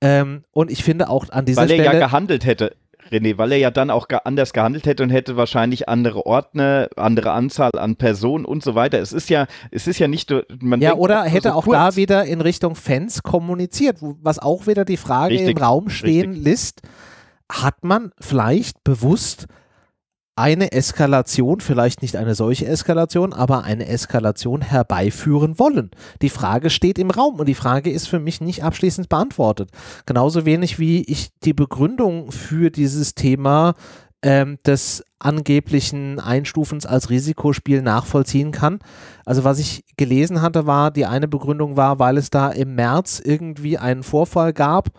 Ähm, 0.00 0.44
und 0.52 0.70
ich 0.70 0.82
finde 0.82 1.08
auch 1.08 1.28
an 1.30 1.44
dieser 1.44 1.62
Weil 1.62 1.68
Stelle. 1.68 1.84
Weil 1.84 1.94
er 1.94 2.00
ja 2.00 2.06
gehandelt 2.06 2.44
hätte. 2.44 2.74
René, 3.10 3.38
weil 3.38 3.52
er 3.52 3.58
ja 3.58 3.70
dann 3.70 3.90
auch 3.90 4.08
anders 4.24 4.52
gehandelt 4.52 4.86
hätte 4.86 5.02
und 5.02 5.10
hätte 5.10 5.36
wahrscheinlich 5.36 5.88
andere 5.88 6.26
Ordner, 6.26 6.88
andere 6.96 7.32
Anzahl 7.32 7.70
an 7.76 7.96
Personen 7.96 8.44
und 8.44 8.62
so 8.62 8.74
weiter. 8.74 8.98
Es 8.98 9.12
ist 9.12 9.30
ja, 9.30 9.46
es 9.70 9.86
ist 9.86 9.98
ja 9.98 10.08
nicht, 10.08 10.32
man 10.60 10.80
Ja, 10.80 10.94
oder 10.94 11.22
hätte 11.24 11.50
so 11.50 11.54
auch 11.54 11.64
kurz. 11.64 11.76
da 11.76 11.96
wieder 11.96 12.24
in 12.24 12.40
Richtung 12.40 12.74
Fans 12.74 13.22
kommuniziert, 13.22 13.98
was 14.00 14.38
auch 14.38 14.66
wieder 14.66 14.84
die 14.84 14.96
Frage 14.96 15.34
richtig, 15.34 15.56
im 15.56 15.62
Raum 15.62 15.88
stehen 15.88 16.30
richtig. 16.30 16.44
lässt, 16.44 16.82
hat 17.50 17.82
man 17.84 18.12
vielleicht 18.20 18.84
bewusst 18.84 19.46
eine 20.36 20.72
Eskalation, 20.72 21.60
vielleicht 21.60 22.02
nicht 22.02 22.16
eine 22.16 22.34
solche 22.34 22.66
Eskalation, 22.66 23.32
aber 23.32 23.64
eine 23.64 23.86
Eskalation 23.86 24.62
herbeiführen 24.62 25.58
wollen. 25.58 25.90
Die 26.22 26.30
Frage 26.30 26.70
steht 26.70 26.98
im 26.98 27.10
Raum 27.10 27.40
und 27.40 27.46
die 27.46 27.54
Frage 27.54 27.90
ist 27.90 28.08
für 28.08 28.20
mich 28.20 28.40
nicht 28.40 28.64
abschließend 28.64 29.08
beantwortet. 29.08 29.70
Genauso 30.06 30.46
wenig 30.46 30.78
wie 30.78 31.02
ich 31.02 31.30
die 31.44 31.52
Begründung 31.52 32.32
für 32.32 32.70
dieses 32.70 33.14
Thema 33.14 33.74
ähm, 34.22 34.58
des 34.66 35.04
angeblichen 35.18 36.18
Einstufens 36.18 36.86
als 36.86 37.10
Risikospiel 37.10 37.82
nachvollziehen 37.82 38.52
kann. 38.52 38.78
Also 39.24 39.44
was 39.44 39.58
ich 39.58 39.84
gelesen 39.96 40.42
hatte, 40.42 40.66
war, 40.66 40.90
die 40.90 41.06
eine 41.06 41.28
Begründung 41.28 41.76
war, 41.76 41.98
weil 41.98 42.16
es 42.16 42.30
da 42.30 42.50
im 42.50 42.74
März 42.74 43.20
irgendwie 43.22 43.78
einen 43.78 44.02
Vorfall 44.02 44.52
gab, 44.52 44.90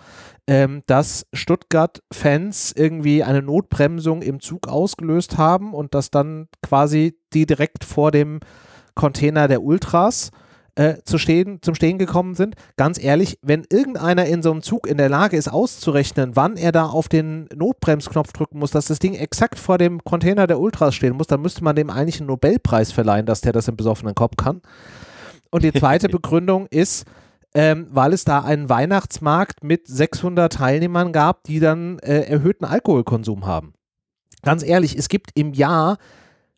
ähm, 0.47 0.81
dass 0.87 1.25
Stuttgart-Fans 1.33 2.73
irgendwie 2.75 3.23
eine 3.23 3.41
Notbremsung 3.41 4.21
im 4.21 4.39
Zug 4.39 4.67
ausgelöst 4.67 5.37
haben 5.37 5.73
und 5.73 5.93
dass 5.93 6.11
dann 6.11 6.47
quasi 6.61 7.17
die 7.33 7.45
direkt 7.45 7.83
vor 7.83 8.11
dem 8.11 8.39
Container 8.95 9.47
der 9.47 9.63
Ultras 9.63 10.31
äh, 10.75 10.95
zu 11.03 11.17
stehen, 11.17 11.59
zum 11.61 11.75
Stehen 11.75 11.97
gekommen 11.97 12.33
sind. 12.35 12.55
Ganz 12.77 13.01
ehrlich, 13.01 13.37
wenn 13.41 13.65
irgendeiner 13.69 14.25
in 14.25 14.41
so 14.41 14.51
einem 14.51 14.61
Zug 14.61 14.87
in 14.87 14.97
der 14.97 15.09
Lage 15.09 15.37
ist, 15.37 15.51
auszurechnen, 15.51 16.35
wann 16.35 16.57
er 16.57 16.71
da 16.71 16.85
auf 16.85 17.09
den 17.09 17.47
Notbremsknopf 17.53 18.31
drücken 18.33 18.59
muss, 18.59 18.71
dass 18.71 18.85
das 18.85 18.99
Ding 18.99 19.13
exakt 19.13 19.59
vor 19.59 19.77
dem 19.77 20.03
Container 20.03 20.47
der 20.47 20.59
Ultras 20.59 20.95
stehen 20.95 21.15
muss, 21.15 21.27
dann 21.27 21.41
müsste 21.41 21.63
man 21.63 21.75
dem 21.75 21.89
eigentlich 21.89 22.19
einen 22.19 22.27
Nobelpreis 22.27 22.91
verleihen, 22.91 23.25
dass 23.25 23.41
der 23.41 23.53
das 23.53 23.67
im 23.67 23.75
besoffenen 23.75 24.15
Kopf 24.15 24.37
kann. 24.37 24.61
Und 25.49 25.63
die 25.63 25.73
zweite 25.73 26.07
Begründung 26.09 26.67
ist, 26.67 27.05
ähm, 27.53 27.87
weil 27.91 28.13
es 28.13 28.25
da 28.25 28.41
einen 28.41 28.69
Weihnachtsmarkt 28.69 29.63
mit 29.63 29.87
600 29.87 30.53
Teilnehmern 30.53 31.11
gab, 31.11 31.43
die 31.43 31.59
dann 31.59 31.99
äh, 31.99 32.21
erhöhten 32.21 32.65
Alkoholkonsum 32.65 33.45
haben. 33.45 33.73
Ganz 34.43 34.63
ehrlich, 34.63 34.97
es 34.97 35.09
gibt 35.09 35.31
im 35.35 35.53
Jahr 35.53 35.97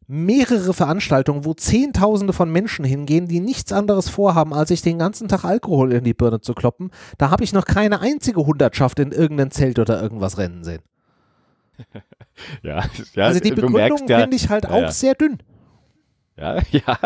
mehrere 0.07 0.73
Veranstaltungen, 0.73 1.45
wo 1.45 1.53
Zehntausende 1.53 2.33
von 2.33 2.51
Menschen 2.51 2.85
hingehen, 2.85 3.27
die 3.27 3.39
nichts 3.39 3.71
anderes 3.71 4.09
vorhaben, 4.09 4.53
als 4.53 4.69
sich 4.69 4.81
den 4.81 4.99
ganzen 4.99 5.27
Tag 5.27 5.43
Alkohol 5.45 5.93
in 5.93 6.03
die 6.03 6.13
Birne 6.13 6.41
zu 6.41 6.53
kloppen. 6.53 6.91
Da 7.17 7.31
habe 7.31 7.43
ich 7.43 7.53
noch 7.53 7.65
keine 7.65 8.01
einzige 8.01 8.45
Hundertschaft 8.45 8.99
in 8.99 9.11
irgendeinem 9.11 9.51
Zelt 9.51 9.79
oder 9.79 10.01
irgendwas 10.01 10.37
rennen 10.37 10.63
sehen. 10.63 10.81
ja, 12.61 12.83
ja, 13.13 13.25
also 13.25 13.39
die 13.39 13.51
Begründung 13.51 14.07
ja, 14.07 14.19
finde 14.19 14.35
ich 14.35 14.49
halt 14.49 14.67
auch 14.67 14.81
ja. 14.81 14.91
sehr 14.91 15.15
dünn. 15.15 15.39
Ja, 16.35 16.61
ja, 16.71 16.97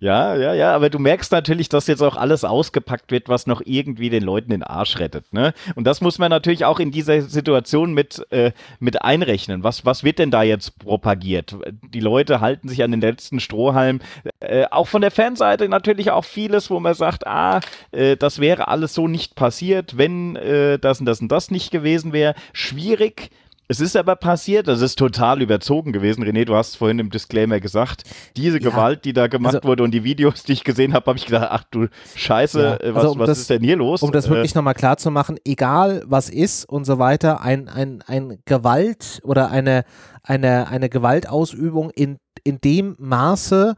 ja, 0.00 0.36
ja, 0.36 0.54
ja, 0.54 0.74
aber 0.74 0.90
du 0.90 0.98
merkst 0.98 1.30
natürlich, 1.30 1.68
dass 1.68 1.86
jetzt 1.86 2.02
auch 2.02 2.16
alles 2.16 2.44
ausgepackt 2.44 3.12
wird, 3.12 3.28
was 3.28 3.46
noch 3.46 3.62
irgendwie 3.64 4.10
den 4.10 4.24
Leuten 4.24 4.50
den 4.50 4.64
Arsch 4.64 4.98
rettet. 4.98 5.32
Ne? 5.32 5.54
Und 5.76 5.84
das 5.84 6.00
muss 6.00 6.18
man 6.18 6.30
natürlich 6.30 6.64
auch 6.64 6.80
in 6.80 6.90
dieser 6.90 7.22
Situation 7.22 7.94
mit, 7.94 8.26
äh, 8.32 8.52
mit 8.80 9.02
einrechnen. 9.02 9.62
Was, 9.62 9.86
was 9.86 10.02
wird 10.02 10.18
denn 10.18 10.32
da 10.32 10.42
jetzt 10.42 10.80
propagiert? 10.80 11.56
Die 11.94 12.00
Leute 12.00 12.40
halten 12.40 12.68
sich 12.68 12.82
an 12.82 12.90
den 12.90 13.00
letzten 13.00 13.38
Strohhalm. 13.38 14.00
Äh, 14.40 14.66
auch 14.70 14.88
von 14.88 15.02
der 15.02 15.12
Fanseite 15.12 15.68
natürlich 15.68 16.10
auch 16.10 16.24
vieles, 16.24 16.68
wo 16.68 16.80
man 16.80 16.94
sagt, 16.94 17.26
ah, 17.26 17.60
äh, 17.92 18.16
das 18.16 18.40
wäre 18.40 18.66
alles 18.66 18.94
so 18.94 19.06
nicht 19.06 19.36
passiert, 19.36 19.96
wenn 19.96 20.34
äh, 20.34 20.80
das 20.80 20.98
und 20.98 21.06
das 21.06 21.20
und 21.20 21.30
das 21.30 21.52
nicht 21.52 21.70
gewesen 21.70 22.12
wäre. 22.12 22.34
Schwierig 22.52 23.30
es 23.68 23.80
ist 23.80 23.96
aber 23.96 24.16
passiert, 24.16 24.68
das 24.68 24.80
ist 24.82 24.98
total 24.98 25.40
überzogen 25.40 25.92
gewesen. 25.92 26.24
René, 26.24 26.44
du 26.44 26.54
hast 26.54 26.76
vorhin 26.76 26.98
im 26.98 27.10
Disclaimer 27.10 27.60
gesagt, 27.60 28.02
diese 28.36 28.60
ja, 28.60 28.70
Gewalt, 28.70 29.04
die 29.04 29.12
da 29.12 29.28
gemacht 29.28 29.56
also, 29.56 29.68
wurde 29.68 29.82
und 29.82 29.92
die 29.92 30.04
Videos, 30.04 30.42
die 30.42 30.52
ich 30.52 30.64
gesehen 30.64 30.92
habe, 30.92 31.06
habe 31.06 31.18
ich 31.18 31.26
gedacht, 31.26 31.48
ach 31.50 31.64
du 31.70 31.86
Scheiße, 32.14 32.60
ja, 32.60 32.76
äh, 32.76 32.94
was, 32.94 33.04
also 33.04 33.12
um 33.12 33.18
was 33.20 33.28
das, 33.28 33.38
ist 33.40 33.50
denn 33.50 33.62
hier 33.62 33.76
los? 33.76 34.02
Um 34.02 34.12
das 34.12 34.28
wirklich 34.28 34.54
äh, 34.54 34.58
nochmal 34.58 34.74
klar 34.74 34.96
zu 34.96 35.10
machen, 35.10 35.38
egal 35.44 36.02
was 36.06 36.28
ist 36.28 36.64
und 36.64 36.84
so 36.84 36.98
weiter, 36.98 37.40
ein, 37.40 37.68
ein, 37.68 38.02
ein 38.06 38.38
Gewalt 38.44 39.20
oder 39.24 39.50
eine, 39.50 39.84
eine, 40.22 40.68
eine 40.68 40.88
Gewaltausübung 40.88 41.90
in, 41.90 42.18
in 42.44 42.60
dem 42.60 42.96
Maße 42.98 43.76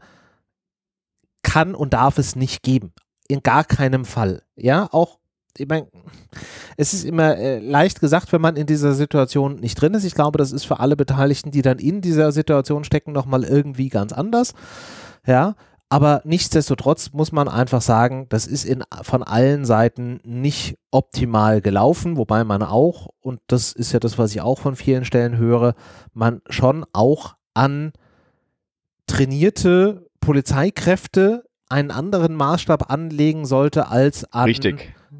kann 1.43 1.75
und 1.75 1.93
darf 1.93 2.17
es 2.17 2.35
nicht 2.35 2.63
geben. 2.63 2.91
In 3.27 3.41
gar 3.41 3.63
keinem 3.63 4.03
Fall. 4.03 4.41
Ja, 4.55 4.87
auch 4.91 5.19
ich 5.57 5.67
meine, 5.67 5.87
es 6.77 6.93
ist 6.93 7.05
immer 7.05 7.37
äh, 7.37 7.59
leicht 7.59 7.99
gesagt, 7.99 8.31
wenn 8.31 8.41
man 8.41 8.55
in 8.55 8.65
dieser 8.65 8.93
Situation 8.93 9.55
nicht 9.55 9.79
drin 9.79 9.93
ist. 9.93 10.03
Ich 10.03 10.15
glaube, 10.15 10.37
das 10.37 10.51
ist 10.51 10.65
für 10.65 10.79
alle 10.79 10.95
Beteiligten, 10.95 11.51
die 11.51 11.61
dann 11.61 11.79
in 11.79 12.01
dieser 12.01 12.31
Situation 12.31 12.83
stecken, 12.83 13.11
nochmal 13.11 13.43
irgendwie 13.43 13.89
ganz 13.89 14.13
anders. 14.13 14.53
Ja, 15.25 15.55
aber 15.89 16.21
nichtsdestotrotz 16.25 17.13
muss 17.13 17.31
man 17.31 17.47
einfach 17.47 17.81
sagen, 17.81 18.25
das 18.29 18.47
ist 18.47 18.65
in, 18.65 18.83
von 19.03 19.23
allen 19.23 19.65
Seiten 19.65 20.19
nicht 20.23 20.77
optimal 20.91 21.61
gelaufen, 21.61 22.17
wobei 22.17 22.43
man 22.43 22.63
auch, 22.63 23.09
und 23.21 23.39
das 23.47 23.71
ist 23.71 23.91
ja 23.91 23.99
das, 23.99 24.17
was 24.17 24.31
ich 24.31 24.41
auch 24.41 24.59
von 24.59 24.75
vielen 24.75 25.05
Stellen 25.05 25.37
höre, 25.37 25.75
man 26.13 26.41
schon 26.49 26.85
auch 26.91 27.35
an 27.53 27.93
trainierte 29.07 30.07
Polizeikräfte 30.19 31.45
einen 31.75 31.91
anderen 31.91 32.35
Maßstab 32.35 32.89
anlegen 32.89 33.45
sollte 33.45 33.89
als 33.89 34.31
an 34.31 34.49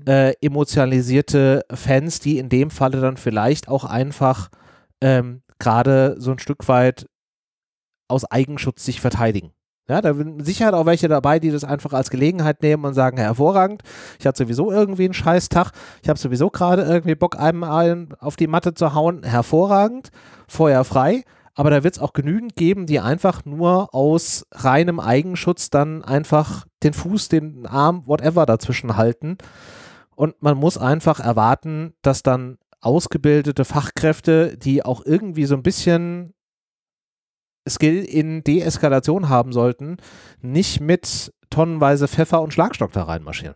äh, 0.08 0.34
emotionalisierte 0.42 1.66
Fans, 1.70 2.22
die 2.22 2.38
in 2.38 2.48
dem 2.48 2.72
Falle 2.72 3.02
dann 3.02 3.18
vielleicht 3.18 3.68
auch 3.68 3.84
einfach 3.84 4.50
ähm, 5.02 5.42
gerade 5.60 6.16
so 6.18 6.32
ein 6.32 6.40
Stück 6.40 6.70
weit 6.70 7.08
aus 8.08 8.24
Eigenschutz 8.24 8.86
sich 8.86 9.02
verteidigen. 9.02 9.52
Ja, 9.90 10.02
da 10.02 10.14
sind 10.14 10.38
mit 10.38 10.46
Sicherheit 10.46 10.74
auch 10.74 10.86
welche 10.86 11.10
dabei, 11.10 11.40
die 11.40 11.52
das 11.52 11.66
einfach 11.66 11.92
als 11.92 12.10
Gelegenheit 12.10 12.64
nehmen 12.64 12.86
und 12.86 12.94
sagen, 12.94 13.18
hervorragend, 13.18 13.84
ich 14.18 14.26
hatte 14.26 14.44
sowieso 14.44 14.72
irgendwie 14.72 15.04
einen 15.04 15.14
scheiß 15.14 15.50
Tag, 15.50 15.72
ich 16.02 16.10
habe 16.10 16.18
sowieso 16.18 16.50
gerade 16.50 16.84
irgendwie 16.84 17.16
Bock, 17.16 17.38
einem 17.38 18.10
auf 18.20 18.38
die 18.38 18.48
Matte 18.48 18.74
zu 18.74 18.96
hauen, 18.96 19.24
hervorragend, 19.24 20.10
Feuer 20.48 20.86
frei, 20.86 21.24
aber 21.56 21.70
da 21.70 21.84
wird 21.84 21.96
es 21.96 22.02
auch 22.02 22.14
genügend 22.14 22.56
geben, 22.56 22.86
die 22.86 23.00
einfach 23.00 23.46
nur 23.46 23.96
aus 23.96 24.46
reinem 24.52 25.00
Eigenschutz 25.00 25.70
dann 25.70 26.04
einfach 26.04 26.66
den 26.84 26.94
Fuß, 26.94 27.30
den 27.30 27.66
Arm, 27.66 28.04
whatever 28.06 28.46
dazwischen 28.46 28.96
halten 28.98 29.38
und 30.16 30.42
man 30.42 30.58
muss 30.58 30.78
einfach 30.78 31.20
erwarten, 31.20 31.94
dass 32.02 32.24
dann 32.24 32.58
ausgebildete 32.82 33.66
Fachkräfte, 33.66 34.58
die 34.58 34.84
auch 34.84 35.04
irgendwie 35.06 35.46
so 35.46 35.56
ein 35.56 35.64
bisschen 35.64 36.34
Skill 37.68 38.04
in 38.04 38.44
Deeskalation 38.44 39.28
haben 39.28 39.52
sollten, 39.52 39.98
nicht 40.42 40.82
mit 40.82 41.34
tonnenweise 41.50 42.08
Pfeffer 42.08 42.42
und 42.42 42.54
Schlagstock 42.54 42.92
da 42.92 43.04
reinmarschieren. 43.04 43.56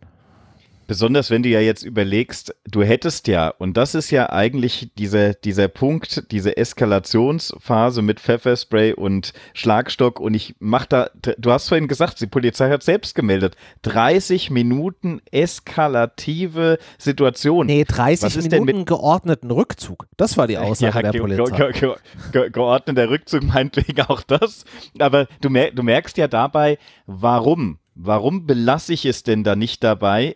Besonders 0.90 1.30
wenn 1.30 1.44
du 1.44 1.50
ja 1.50 1.60
jetzt 1.60 1.84
überlegst, 1.84 2.56
du 2.68 2.82
hättest 2.82 3.28
ja, 3.28 3.50
und 3.50 3.78
das 3.78 3.94
ist 3.94 4.10
ja 4.10 4.32
eigentlich 4.32 4.90
dieser, 4.98 5.36
dieser 5.36 5.68
Punkt, 5.68 6.32
diese 6.32 6.58
Eskalationsphase 6.58 8.02
mit 8.02 8.20
Pfefferspray 8.20 8.94
und 8.94 9.34
Schlagstock 9.54 10.20
und 10.20 10.34
ich 10.34 10.56
mach 10.58 10.88
da, 10.88 11.12
du 11.38 11.52
hast 11.52 11.70
vorhin 11.70 11.88
gesagt, 11.88 12.20
die 12.22 12.26
Polizei 12.26 12.72
hat 12.72 12.82
selbst 12.82 13.14
gemeldet, 13.14 13.56
30 13.84 14.50
Minuten 14.50 15.22
eskalative 15.30 16.80
Situation. 16.98 17.68
Nee, 17.68 17.84
30 17.84 18.50
Minuten 18.50 18.86
geordneten 18.86 19.52
Rückzug. 19.52 20.08
Das 20.18 20.38
war 20.38 20.48
die 20.48 20.58
Aussage 20.58 21.04
ja, 21.04 21.12
der 21.12 21.20
Polizei. 21.20 21.56
Ge 21.56 21.72
ge 21.72 21.96
ge 22.32 22.50
geordneter 22.50 23.12
Rückzug 23.12 23.44
meinetwegen 23.44 24.02
auch 24.08 24.24
das. 24.24 24.66
Aber 24.98 25.28
du, 25.42 25.52
mer 25.52 25.70
du 25.70 25.84
merkst 25.84 26.18
ja 26.18 26.28
dabei, 26.28 26.80
warum? 27.06 27.78
Warum 27.94 28.48
belasse 28.48 28.94
ich 28.94 29.06
es 29.06 29.22
denn 29.22 29.44
da 29.44 29.56
nicht 29.56 29.84
dabei, 29.84 30.36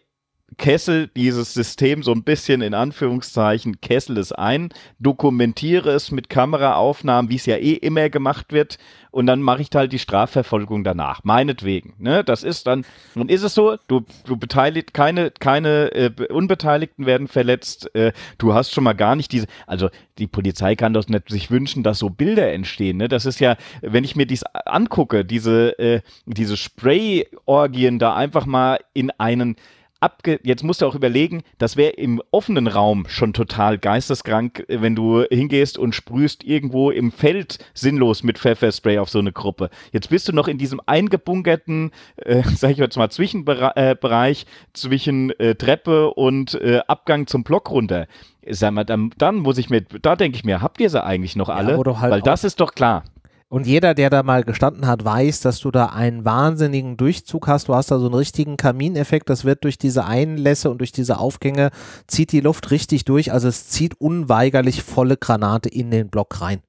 Kessel 0.58 1.10
dieses 1.16 1.54
System 1.54 2.04
so 2.04 2.12
ein 2.12 2.24
bisschen 2.24 2.62
in 2.62 2.74
Anführungszeichen, 2.74 3.82
Kessel 3.82 4.18
es 4.18 4.32
ein, 4.32 4.70
dokumentiere 5.00 5.92
es 5.92 6.12
mit 6.12 6.30
Kameraaufnahmen, 6.30 7.30
wie 7.30 7.36
es 7.36 7.46
ja 7.46 7.58
eh 7.58 7.74
immer 7.74 8.10
gemacht 8.10 8.52
wird, 8.52 8.78
und 9.14 9.28
dann 9.28 9.44
mache 9.44 9.62
ich 9.62 9.70
halt 9.76 9.94
die 9.94 10.00
Strafverfolgung 10.00 10.84
danach. 10.84 11.24
Meinetwegen. 11.24 11.94
Ne? 12.00 12.24
Das 12.24 12.42
ist 12.42 12.66
dann, 12.66 12.84
dann 13.14 13.30
ist 13.30 13.44
es 13.44 13.54
so, 13.54 13.78
du, 13.88 14.02
du 14.26 14.38
beteiligt, 14.38 14.96
keine, 14.96 15.30
keine 15.30 15.92
äh, 15.94 16.12
Unbeteiligten 16.32 17.06
werden 17.06 17.28
verletzt, 17.28 17.94
äh, 17.94 18.12
du 18.40 18.56
hast 18.56 18.74
schon 18.74 18.84
mal 18.84 18.94
gar 18.94 19.16
nicht 19.16 19.32
diese, 19.32 19.46
also 19.68 19.90
die 20.18 20.26
Polizei 20.26 20.76
kann 20.76 20.96
doch 20.96 21.08
nicht 21.08 21.30
sich 21.30 21.52
wünschen, 21.52 21.84
dass 21.84 22.00
so 22.00 22.10
Bilder 22.10 22.52
entstehen. 22.52 22.98
Ne? 22.98 23.08
Das 23.08 23.28
ist 23.28 23.40
ja, 23.40 23.56
wenn 23.82 24.04
ich 24.04 24.16
mir 24.16 24.26
dies 24.26 24.44
angucke, 24.66 25.24
diese, 25.24 25.78
äh, 25.78 26.02
diese 26.26 26.58
Spray-Orgien 26.58 28.00
da 28.00 28.16
einfach 28.16 28.48
mal 28.48 28.80
in 28.94 29.12
einen 29.12 29.58
abge 30.04 30.40
jetzt 30.44 30.64
musst 30.64 30.82
du 30.82 30.86
auch 30.86 30.96
überlegen, 30.96 31.44
das 31.58 31.78
wäre 31.78 31.92
im 31.92 32.22
offenen 32.32 32.68
Raum 32.68 33.06
schon 33.08 33.34
total 33.34 33.78
geisteskrank, 33.78 34.66
äh, 34.68 34.82
wenn 34.82 34.96
du 34.96 35.24
hingehst 35.32 35.78
und 35.78 35.96
sprühst 35.96 36.44
irgendwo 36.44 36.92
im 36.92 37.12
Feld 37.12 37.60
sinnlos 37.74 38.22
mit 38.22 38.38
Pfefferspray 38.38 39.00
auf 39.00 39.10
so 39.10 39.20
eine 39.20 39.32
Gruppe. 39.32 39.70
Jetzt 39.92 40.10
bist 40.10 40.28
du 40.28 40.34
noch 40.34 40.48
in 40.48 40.58
diesem 40.58 40.82
eingebunkerten, 40.86 41.92
äh, 42.18 42.44
sag 42.56 42.72
ich 42.72 42.78
jetzt 42.78 42.98
mal, 42.98 43.10
Zwischenbereich 43.10 44.42
äh, 44.42 44.46
zwischen 44.74 45.32
äh, 45.40 45.56
Treppe 45.56 46.14
und 46.14 46.56
äh, 46.56 46.82
Abgang 46.88 47.26
zum 47.28 47.44
Block 47.44 47.72
runter. 47.72 48.08
Sag 48.50 48.74
mal, 48.74 48.84
dann, 48.84 49.12
dann 49.18 49.38
muss 49.38 49.58
ich 49.58 49.70
mir, 49.70 49.82
da 49.82 50.18
denke 50.18 50.36
ich 50.36 50.44
mir, 50.44 50.62
habt 50.62 50.82
ihr 50.82 50.90
sie 50.90 51.02
eigentlich 51.02 51.38
noch 51.38 51.48
alle? 51.48 51.78
Ja, 51.78 52.02
halt 52.02 52.12
Weil 52.12 52.22
das 52.22 52.44
ist 52.44 52.60
doch 52.60 52.74
klar. 52.74 53.06
Und 53.54 53.68
jeder, 53.68 53.94
der 53.94 54.10
da 54.10 54.24
mal 54.24 54.44
gestanden 54.44 54.88
hat, 54.88 55.06
weiß, 55.06 55.42
dass 55.42 55.60
du 55.60 55.70
da 55.70 55.86
einen 55.86 56.26
wahnsinnigen 56.26 56.98
Durchzug 56.98 57.48
hast. 57.48 57.68
Du 57.68 57.76
hast 57.76 57.92
da 57.92 58.00
so 58.00 58.08
einen 58.08 58.16
richtigen 58.16 58.58
Kamineffekt. 58.58 59.30
Das 59.30 59.46
wird 59.46 59.64
durch 59.64 59.78
diese 59.78 60.06
Einlässe 60.06 60.72
und 60.72 60.80
durch 60.80 60.92
diese 60.92 61.20
Aufgänge 61.20 61.70
zieht 62.08 62.32
die 62.32 62.40
Luft 62.40 62.72
richtig 62.72 63.06
durch. 63.06 63.32
Also 63.32 63.48
es 63.48 63.68
zieht 63.68 64.02
unweigerlich 64.02 64.82
volle 64.82 65.18
Granate 65.18 65.70
in 65.70 65.92
den 65.92 66.10
Block 66.10 66.42
rein 66.42 66.64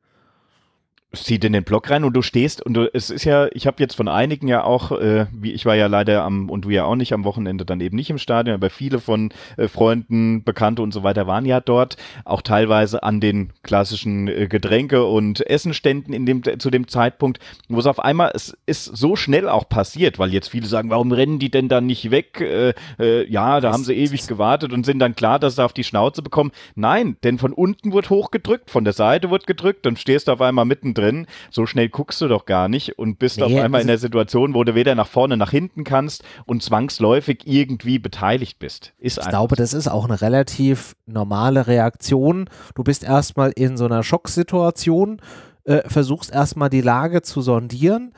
zieht 1.14 1.44
in 1.44 1.52
den 1.52 1.64
Block 1.64 1.90
rein 1.90 2.04
und 2.04 2.14
du 2.14 2.22
stehst 2.22 2.60
und 2.62 2.74
du, 2.74 2.90
es 2.92 3.10
ist 3.10 3.24
ja, 3.24 3.48
ich 3.52 3.66
habe 3.66 3.76
jetzt 3.78 3.94
von 3.94 4.08
einigen 4.08 4.48
ja 4.48 4.64
auch, 4.64 4.92
äh, 4.92 5.26
wie 5.32 5.52
ich 5.52 5.66
war 5.66 5.74
ja 5.74 5.86
leider 5.86 6.22
am 6.24 6.50
und 6.50 6.64
du 6.64 6.70
ja 6.70 6.84
auch 6.84 6.96
nicht 6.96 7.12
am 7.12 7.24
Wochenende 7.24 7.64
dann 7.64 7.80
eben 7.80 7.96
nicht 7.96 8.10
im 8.10 8.18
Stadion, 8.18 8.54
aber 8.54 8.70
viele 8.70 8.98
von 8.98 9.30
äh, 9.56 9.68
Freunden, 9.68 10.44
Bekannte 10.44 10.82
und 10.82 10.92
so 10.92 11.02
weiter 11.02 11.26
waren 11.26 11.46
ja 11.46 11.60
dort, 11.60 11.96
auch 12.24 12.42
teilweise 12.42 13.02
an 13.02 13.20
den 13.20 13.52
klassischen 13.62 14.28
äh, 14.28 14.48
Getränke 14.48 15.04
und 15.04 15.46
Essenständen 15.48 16.12
in 16.12 16.26
dem 16.26 16.42
zu 16.58 16.70
dem 16.70 16.88
Zeitpunkt, 16.88 17.38
wo 17.68 17.78
es 17.78 17.86
auf 17.86 18.00
einmal 18.00 18.32
es 18.34 18.56
ist 18.66 18.84
so 18.84 19.16
schnell 19.16 19.48
auch 19.48 19.68
passiert, 19.68 20.18
weil 20.18 20.32
jetzt 20.32 20.48
viele 20.48 20.66
sagen, 20.66 20.90
warum 20.90 21.12
rennen 21.12 21.38
die 21.38 21.50
denn 21.50 21.68
dann 21.68 21.86
nicht 21.86 22.10
weg? 22.10 22.40
Äh, 22.40 22.74
äh, 22.98 23.30
ja, 23.30 23.60
da 23.60 23.72
haben 23.72 23.84
sie 23.84 23.94
ewig 23.94 24.26
gewartet 24.26 24.72
und 24.72 24.84
sind 24.84 24.98
dann 24.98 25.14
klar, 25.14 25.38
dass 25.38 25.56
sie 25.56 25.64
auf 25.64 25.72
die 25.72 25.84
Schnauze 25.84 26.22
bekommen. 26.22 26.50
Nein, 26.74 27.16
denn 27.22 27.38
von 27.38 27.52
unten 27.52 27.92
wird 27.92 28.10
hochgedrückt, 28.10 28.70
von 28.70 28.84
der 28.84 28.92
Seite 28.92 29.30
wird 29.30 29.46
gedrückt, 29.46 29.86
dann 29.86 29.96
stehst 29.96 30.28
du 30.28 30.32
auf 30.32 30.40
einmal 30.40 30.64
mittendrin 30.64 31.03
drin. 31.04 31.26
So 31.50 31.66
schnell 31.66 31.88
guckst 31.88 32.20
du 32.20 32.28
doch 32.28 32.46
gar 32.46 32.68
nicht 32.68 32.98
und 32.98 33.18
bist 33.18 33.38
nee, 33.38 33.44
auf 33.44 33.64
einmal 33.64 33.80
in 33.80 33.86
der 33.86 33.98
Situation, 33.98 34.54
wo 34.54 34.64
du 34.64 34.74
weder 34.74 34.94
nach 34.94 35.06
vorne, 35.06 35.36
nach 35.36 35.50
hinten 35.50 35.84
kannst 35.84 36.24
und 36.46 36.62
zwangsläufig 36.62 37.42
irgendwie 37.44 37.98
beteiligt 37.98 38.58
bist. 38.58 38.92
Ist 38.98 39.18
ich 39.18 39.28
glaube, 39.28 39.56
das 39.56 39.74
ist 39.74 39.88
auch 39.88 40.04
eine 40.04 40.20
relativ 40.20 40.96
normale 41.06 41.66
Reaktion. 41.66 42.48
Du 42.74 42.82
bist 42.82 43.04
erstmal 43.04 43.52
in 43.54 43.76
so 43.76 43.84
einer 43.84 44.02
Schocksituation, 44.02 45.20
äh, 45.64 45.88
versuchst 45.88 46.32
erstmal 46.32 46.70
die 46.70 46.80
Lage 46.80 47.22
zu 47.22 47.40
sondieren. 47.40 48.12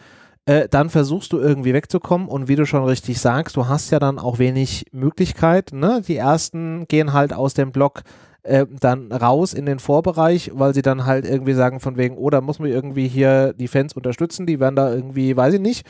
Äh, 0.49 0.69
dann 0.69 0.91
versuchst 0.91 1.33
du 1.33 1.41
irgendwie 1.41 1.75
wegzukommen 1.75 2.29
und 2.29 2.47
wie 2.47 2.55
du 2.55 2.67
schon 2.67 2.85
richtig 2.85 3.21
sagst, 3.21 3.57
du 3.57 3.67
hast 3.67 3.91
ja 3.91 3.99
dann 3.99 4.21
auch 4.21 4.39
wenig 4.39 4.87
Möglichkeit. 4.93 5.73
Ne? 5.73 6.03
Die 6.07 6.17
ersten 6.17 6.87
gehen 6.87 7.13
halt 7.13 7.33
aus 7.33 7.55
dem 7.55 7.73
Block 7.73 8.03
äh, 8.47 8.67
dann 8.81 9.13
raus 9.13 9.53
in 9.53 9.67
den 9.67 9.79
Vorbereich, 9.79 10.53
weil 10.55 10.75
sie 10.75 10.83
dann 10.83 11.05
halt 11.05 11.27
irgendwie 11.27 11.55
sagen 11.55 11.81
von 11.81 11.97
wegen, 11.97 12.17
oh, 12.17 12.31
da 12.31 12.41
muss 12.41 12.59
man 12.59 12.71
irgendwie 12.71 13.09
hier 13.09 13.53
die 13.53 13.69
Fans 13.69 13.95
unterstützen, 13.95 14.47
die 14.47 14.61
werden 14.61 14.77
da 14.77 14.93
irgendwie, 14.93 15.37
weiß 15.37 15.55
ich 15.55 15.61
nicht. 15.61 15.87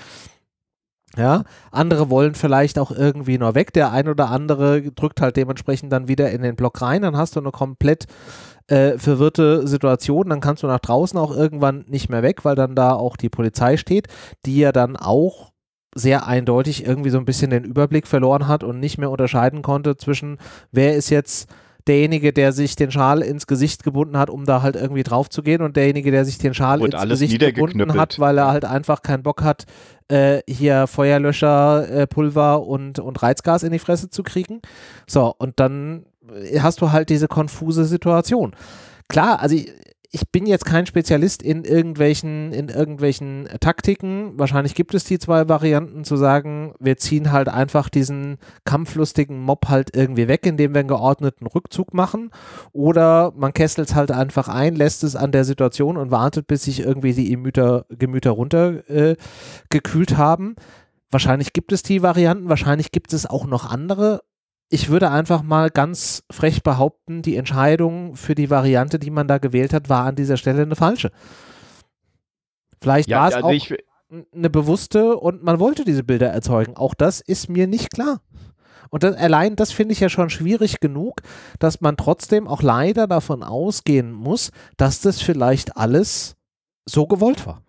Ja, 1.16 1.44
andere 1.70 2.10
wollen 2.10 2.34
vielleicht 2.34 2.78
auch 2.78 2.90
irgendwie 2.90 3.38
nur 3.38 3.54
weg. 3.54 3.72
Der 3.72 3.90
ein 3.90 4.08
oder 4.08 4.28
andere 4.28 4.82
drückt 4.82 5.22
halt 5.22 5.36
dementsprechend 5.36 5.90
dann 5.90 6.08
wieder 6.08 6.30
in 6.30 6.42
den 6.42 6.56
Block 6.56 6.82
rein. 6.82 7.02
Dann 7.02 7.16
hast 7.16 7.36
du 7.36 7.40
eine 7.40 7.52
komplett 7.52 8.06
äh, 8.66 8.98
verwirrte 8.98 9.66
Situation. 9.66 10.28
Dann 10.28 10.40
kannst 10.40 10.62
du 10.62 10.66
nach 10.66 10.80
draußen 10.80 11.18
auch 11.18 11.34
irgendwann 11.34 11.86
nicht 11.88 12.10
mehr 12.10 12.22
weg, 12.22 12.44
weil 12.44 12.54
dann 12.54 12.74
da 12.74 12.92
auch 12.92 13.16
die 13.16 13.30
Polizei 13.30 13.78
steht, 13.78 14.08
die 14.44 14.58
ja 14.58 14.72
dann 14.72 14.96
auch 14.96 15.52
sehr 15.94 16.26
eindeutig 16.26 16.84
irgendwie 16.84 17.10
so 17.10 17.18
ein 17.18 17.24
bisschen 17.24 17.50
den 17.50 17.64
Überblick 17.64 18.06
verloren 18.06 18.46
hat 18.46 18.62
und 18.62 18.80
nicht 18.80 18.98
mehr 18.98 19.10
unterscheiden 19.10 19.62
konnte 19.62 19.96
zwischen, 19.96 20.36
wer 20.70 20.94
ist 20.94 21.08
jetzt 21.08 21.48
derjenige, 21.86 22.32
der 22.32 22.52
sich 22.52 22.76
den 22.76 22.90
Schal 22.90 23.22
ins 23.22 23.46
Gesicht 23.46 23.84
gebunden 23.84 24.18
hat, 24.18 24.30
um 24.30 24.44
da 24.44 24.62
halt 24.62 24.76
irgendwie 24.76 25.02
drauf 25.02 25.28
zu 25.30 25.42
gehen 25.42 25.62
und 25.62 25.76
derjenige, 25.76 26.10
der 26.10 26.24
sich 26.24 26.38
den 26.38 26.54
Schal 26.54 26.80
Wurde 26.80 26.96
ins 26.96 27.08
Gesicht 27.08 27.38
gebunden 27.38 27.94
hat, 27.94 28.18
weil 28.18 28.38
er 28.38 28.48
halt 28.48 28.64
einfach 28.64 29.02
keinen 29.02 29.22
Bock 29.22 29.42
hat, 29.42 29.64
äh, 30.08 30.40
hier 30.48 30.86
Feuerlöscher, 30.86 31.88
äh, 31.88 32.06
Pulver 32.06 32.66
und, 32.66 32.98
und 32.98 33.22
Reizgas 33.22 33.62
in 33.62 33.72
die 33.72 33.78
Fresse 33.78 34.10
zu 34.10 34.22
kriegen. 34.22 34.60
So, 35.06 35.34
und 35.38 35.60
dann 35.60 36.06
hast 36.58 36.80
du 36.80 36.92
halt 36.92 37.08
diese 37.08 37.28
konfuse 37.28 37.84
Situation. 37.84 38.54
Klar, 39.08 39.40
also 39.40 39.54
ich, 39.54 39.72
ich 40.10 40.30
bin 40.30 40.46
jetzt 40.46 40.64
kein 40.64 40.86
Spezialist 40.86 41.42
in 41.42 41.64
irgendwelchen, 41.64 42.52
in 42.52 42.68
irgendwelchen 42.68 43.48
Taktiken. 43.60 44.38
Wahrscheinlich 44.38 44.74
gibt 44.74 44.94
es 44.94 45.04
die 45.04 45.18
zwei 45.18 45.48
Varianten 45.48 46.04
zu 46.04 46.16
sagen, 46.16 46.74
wir 46.78 46.96
ziehen 46.96 47.32
halt 47.32 47.48
einfach 47.48 47.88
diesen 47.88 48.38
kampflustigen 48.64 49.40
Mob 49.40 49.68
halt 49.68 49.96
irgendwie 49.96 50.28
weg, 50.28 50.46
indem 50.46 50.74
wir 50.74 50.80
einen 50.80 50.88
geordneten 50.88 51.46
Rückzug 51.46 51.94
machen. 51.94 52.30
Oder 52.72 53.32
man 53.36 53.52
kesselt 53.52 53.88
es 53.88 53.94
halt 53.94 54.10
einfach 54.10 54.48
ein, 54.48 54.76
lässt 54.76 55.04
es 55.04 55.16
an 55.16 55.32
der 55.32 55.44
Situation 55.44 55.96
und 55.96 56.10
wartet, 56.10 56.46
bis 56.46 56.64
sich 56.64 56.80
irgendwie 56.80 57.12
die 57.12 57.30
Gemüter, 57.30 57.86
Gemüter 57.90 58.30
runtergekühlt 58.30 60.12
äh, 60.12 60.16
haben. 60.16 60.56
Wahrscheinlich 61.10 61.52
gibt 61.52 61.72
es 61.72 61.82
die 61.82 62.02
Varianten, 62.02 62.48
wahrscheinlich 62.48 62.90
gibt 62.90 63.12
es 63.12 63.26
auch 63.26 63.46
noch 63.46 63.70
andere 63.70 64.22
ich 64.68 64.88
würde 64.88 65.10
einfach 65.10 65.42
mal 65.42 65.70
ganz 65.70 66.24
frech 66.30 66.62
behaupten, 66.62 67.22
die 67.22 67.36
Entscheidung 67.36 68.16
für 68.16 68.34
die 68.34 68.50
Variante, 68.50 68.98
die 68.98 69.10
man 69.10 69.28
da 69.28 69.38
gewählt 69.38 69.72
hat, 69.72 69.88
war 69.88 70.04
an 70.04 70.16
dieser 70.16 70.36
Stelle 70.36 70.62
eine 70.62 70.76
falsche. 70.76 71.10
Vielleicht 72.80 73.08
ja, 73.08 73.20
war 73.20 73.28
es 73.28 73.34
also 73.34 73.48
auch 73.48 73.76
eine 74.34 74.50
bewusste 74.50 75.16
und 75.16 75.42
man 75.42 75.60
wollte 75.60 75.84
diese 75.84 76.04
Bilder 76.04 76.28
erzeugen. 76.28 76.76
Auch 76.76 76.94
das 76.94 77.20
ist 77.20 77.48
mir 77.48 77.66
nicht 77.66 77.92
klar. 77.92 78.20
Und 78.90 79.02
das, 79.02 79.16
allein 79.16 79.56
das 79.56 79.72
finde 79.72 79.92
ich 79.92 80.00
ja 80.00 80.08
schon 80.08 80.30
schwierig 80.30 80.80
genug, 80.80 81.22
dass 81.58 81.80
man 81.80 81.96
trotzdem 81.96 82.46
auch 82.46 82.62
leider 82.62 83.06
davon 83.06 83.42
ausgehen 83.42 84.12
muss, 84.12 84.50
dass 84.76 85.00
das 85.00 85.20
vielleicht 85.20 85.76
alles 85.76 86.36
so 86.88 87.06
gewollt 87.06 87.46
war. 87.46 87.62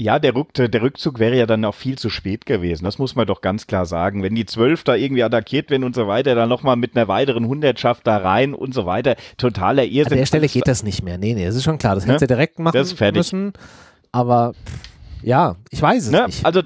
Ja, 0.00 0.18
der, 0.18 0.34
Rück, 0.34 0.54
der 0.54 0.80
Rückzug 0.80 1.18
wäre 1.18 1.36
ja 1.36 1.44
dann 1.44 1.62
auch 1.66 1.74
viel 1.74 1.98
zu 1.98 2.08
spät 2.08 2.46
gewesen. 2.46 2.84
Das 2.84 2.96
muss 2.96 3.16
man 3.16 3.26
doch 3.26 3.42
ganz 3.42 3.66
klar 3.66 3.84
sagen. 3.84 4.22
Wenn 4.22 4.34
die 4.34 4.46
Zwölf 4.46 4.82
da 4.82 4.94
irgendwie 4.94 5.22
attackiert 5.22 5.68
werden 5.68 5.84
und 5.84 5.94
so 5.94 6.08
weiter, 6.08 6.34
dann 6.34 6.48
nochmal 6.48 6.76
mit 6.76 6.96
einer 6.96 7.06
weiteren 7.06 7.46
Hundertschaft 7.46 8.06
da 8.06 8.16
rein 8.16 8.54
und 8.54 8.72
so 8.72 8.86
weiter. 8.86 9.16
Totaler 9.36 9.84
Irrsinn. 9.84 10.14
An 10.14 10.18
der 10.20 10.24
Stelle 10.24 10.48
geht 10.48 10.66
das 10.66 10.82
nicht 10.84 11.02
mehr. 11.02 11.18
Nee, 11.18 11.34
nee, 11.34 11.44
das 11.44 11.54
ist 11.54 11.64
schon 11.64 11.76
klar. 11.76 11.96
Das 11.96 12.06
ne? 12.06 12.14
hätte 12.14 12.26
direkt 12.26 12.58
machen 12.58 12.80
müssen. 13.12 13.52
Aber 14.10 14.54
ja, 15.22 15.56
ich 15.68 15.82
weiß 15.82 16.06
es 16.06 16.10
ne? 16.10 16.24
nicht. 16.28 16.46
Also 16.46 16.62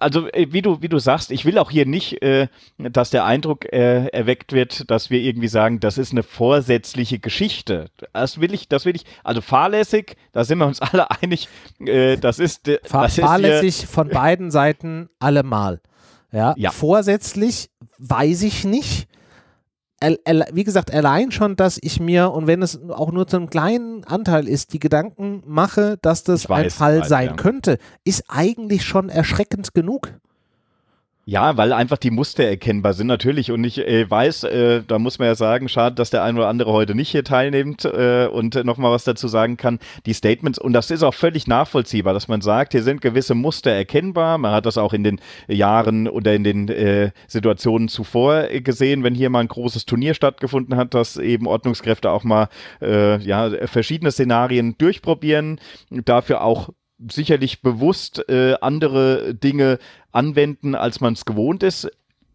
also 0.00 0.28
äh, 0.32 0.48
wie 0.50 0.62
du, 0.62 0.82
wie 0.82 0.88
du 0.88 0.98
sagst, 0.98 1.30
ich 1.30 1.44
will 1.44 1.58
auch 1.58 1.70
hier 1.70 1.86
nicht, 1.86 2.22
äh, 2.22 2.48
dass 2.78 3.10
der 3.10 3.24
Eindruck 3.24 3.72
äh, 3.72 4.06
erweckt 4.06 4.52
wird, 4.52 4.90
dass 4.90 5.10
wir 5.10 5.20
irgendwie 5.20 5.48
sagen, 5.48 5.78
das 5.78 5.98
ist 5.98 6.12
eine 6.12 6.22
vorsätzliche 6.22 7.18
Geschichte. 7.18 7.90
Das 8.12 8.40
will 8.40 8.54
ich, 8.54 8.68
das 8.68 8.84
will 8.86 8.96
ich, 8.96 9.04
also 9.22 9.40
fahrlässig, 9.40 10.16
da 10.32 10.44
sind 10.44 10.58
wir 10.58 10.66
uns 10.66 10.80
alle 10.80 11.10
einig, 11.10 11.48
äh, 11.80 12.16
das 12.16 12.38
ist 12.38 12.66
äh, 12.68 12.80
Fahr 12.82 13.04
das 13.04 13.16
fahrlässig 13.16 13.82
ist 13.84 13.92
von 13.92 14.08
beiden 14.08 14.50
Seiten 14.50 15.08
allemal. 15.18 15.80
Ja, 16.32 16.54
ja. 16.56 16.70
vorsätzlich 16.70 17.70
weiß 17.98 18.42
ich 18.42 18.64
nicht 18.64 19.09
wie 20.02 20.64
gesagt, 20.64 20.92
allein 20.92 21.30
schon, 21.30 21.56
dass 21.56 21.78
ich 21.80 22.00
mir, 22.00 22.32
und 22.32 22.46
wenn 22.46 22.62
es 22.62 22.80
auch 22.88 23.12
nur 23.12 23.26
zu 23.26 23.36
einem 23.36 23.50
kleinen 23.50 24.04
Anteil 24.04 24.48
ist, 24.48 24.72
die 24.72 24.78
Gedanken 24.78 25.42
mache, 25.46 25.98
dass 26.00 26.24
das 26.24 26.48
weiß, 26.48 26.64
ein 26.64 26.70
Fall 26.70 27.04
sein 27.04 27.28
ja. 27.28 27.34
könnte, 27.34 27.78
ist 28.04 28.24
eigentlich 28.28 28.84
schon 28.84 29.10
erschreckend 29.10 29.74
genug. 29.74 30.12
Ja, 31.26 31.56
weil 31.58 31.72
einfach 31.74 31.98
die 31.98 32.10
Muster 32.10 32.44
erkennbar 32.44 32.94
sind 32.94 33.06
natürlich 33.06 33.52
und 33.52 33.62
ich 33.62 33.78
äh, 33.78 34.10
weiß, 34.10 34.44
äh, 34.44 34.82
da 34.86 34.98
muss 34.98 35.18
man 35.18 35.28
ja 35.28 35.34
sagen, 35.34 35.68
schade, 35.68 35.94
dass 35.94 36.08
der 36.10 36.24
ein 36.24 36.36
oder 36.36 36.48
andere 36.48 36.72
heute 36.72 36.94
nicht 36.94 37.10
hier 37.10 37.22
teilnimmt 37.22 37.84
äh, 37.84 38.26
und 38.26 38.64
nochmal 38.64 38.90
was 38.90 39.04
dazu 39.04 39.28
sagen 39.28 39.58
kann. 39.58 39.78
Die 40.06 40.14
Statements, 40.14 40.58
und 40.58 40.72
das 40.72 40.90
ist 40.90 41.02
auch 41.02 41.14
völlig 41.14 41.46
nachvollziehbar, 41.46 42.14
dass 42.14 42.26
man 42.26 42.40
sagt, 42.40 42.72
hier 42.72 42.82
sind 42.82 43.02
gewisse 43.02 43.34
Muster 43.34 43.70
erkennbar. 43.70 44.38
Man 44.38 44.52
hat 44.52 44.64
das 44.64 44.78
auch 44.78 44.94
in 44.94 45.04
den 45.04 45.20
Jahren 45.46 46.08
oder 46.08 46.34
in 46.34 46.42
den 46.42 46.68
äh, 46.68 47.10
Situationen 47.28 47.88
zuvor 47.88 48.48
gesehen, 48.48 49.04
wenn 49.04 49.14
hier 49.14 49.28
mal 49.28 49.40
ein 49.40 49.48
großes 49.48 49.84
Turnier 49.84 50.14
stattgefunden 50.14 50.76
hat, 50.76 50.94
dass 50.94 51.18
eben 51.18 51.46
Ordnungskräfte 51.46 52.10
auch 52.10 52.24
mal 52.24 52.48
äh, 52.80 53.18
ja, 53.18 53.50
verschiedene 53.68 54.10
Szenarien 54.10 54.76
durchprobieren, 54.78 55.60
dafür 55.90 56.42
auch 56.42 56.70
sicherlich 57.08 57.62
bewusst 57.62 58.28
äh, 58.28 58.54
andere 58.60 59.34
Dinge 59.34 59.78
anwenden, 60.12 60.74
als 60.74 61.00
man 61.00 61.14
es 61.14 61.24
gewohnt 61.24 61.62
ist. 61.62 61.90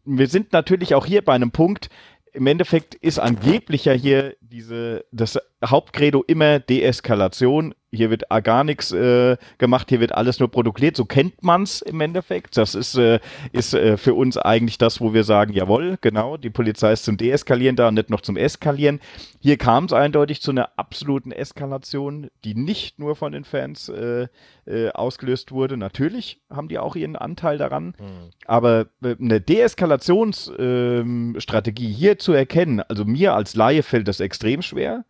wir 0.06 0.28
sind 0.28 0.54
natürlich 0.54 0.96
auch 0.96 1.06
hier 1.06 1.24
bei 1.24 1.34
einem 1.34 1.52
Punkt, 1.52 1.90
im 2.36 2.48
Endeffekt 2.48 2.96
ist 2.96 3.18
angeblich 3.18 3.86
ja 3.86 3.94
hier 3.94 4.36
diese, 4.42 5.06
das 5.12 5.40
Hauptcredo 5.64 6.24
immer 6.28 6.60
Deeskalation. 6.60 7.74
Hier 7.92 8.10
wird 8.10 8.24
gar 8.44 8.66
nichts 8.66 8.92
äh, 8.92 9.38
gemacht, 9.58 9.88
hier 9.88 10.02
wird 10.02 10.12
alles 10.12 10.40
nur 10.40 10.52
protokolliert. 10.52 10.98
So 10.98 11.06
kennt 11.06 11.42
man 11.44 11.64
es 11.64 11.82
im 11.82 12.02
Endeffekt. 12.02 12.58
Das 12.58 12.76
ist, 12.76 12.98
äh, 12.98 13.22
ist 13.54 13.74
äh, 13.74 13.96
für 13.96 14.14
uns 14.14 14.38
eigentlich 14.38 14.78
das, 14.78 15.00
wo 15.00 15.14
wir 15.14 15.24
sagen, 15.24 15.54
jawohl, 15.54 15.98
genau, 16.02 16.36
die 16.36 16.50
Polizei 16.50 16.92
ist 16.92 17.06
zum 17.06 17.16
Deeskalieren 17.16 17.78
da 17.78 17.88
und 17.88 17.94
nicht 17.94 18.10
noch 18.10 18.20
zum 18.20 18.36
Eskalieren. 18.36 19.00
Hier 19.40 19.58
kam 19.58 19.86
es 19.86 19.94
eindeutig 19.94 20.42
zu 20.42 20.52
einer 20.52 20.72
absoluten 20.76 21.32
Eskalation, 21.32 22.30
die 22.44 22.54
nicht 22.54 23.00
nur 23.00 23.16
von 23.16 23.32
den 23.32 23.46
Fans 23.46 23.88
äh, 23.88 24.28
äh, 24.66 24.90
ausgelöst 24.90 25.54
wurde. 25.54 25.78
Natürlich 25.78 26.42
haben 26.50 26.68
die 26.68 26.80
auch 26.80 26.98
ihren 26.98 27.16
Anteil 27.16 27.58
daran, 27.58 27.96
mhm. 27.98 28.32
aber 28.46 28.88
äh, 29.04 29.16
eine 29.18 29.40
Deeskalationsstrategie 29.40 31.88
ähm, 31.88 31.96
hier 31.96 32.20
zu 32.20 32.34
erkennen, 32.34 32.82
also 32.82 33.06
mir 33.06 33.36
als 33.36 33.56
Laie 33.56 33.84
fällt 33.84 34.10
das 34.10 34.20
extrem 34.20 34.62
schwer. 34.62 35.06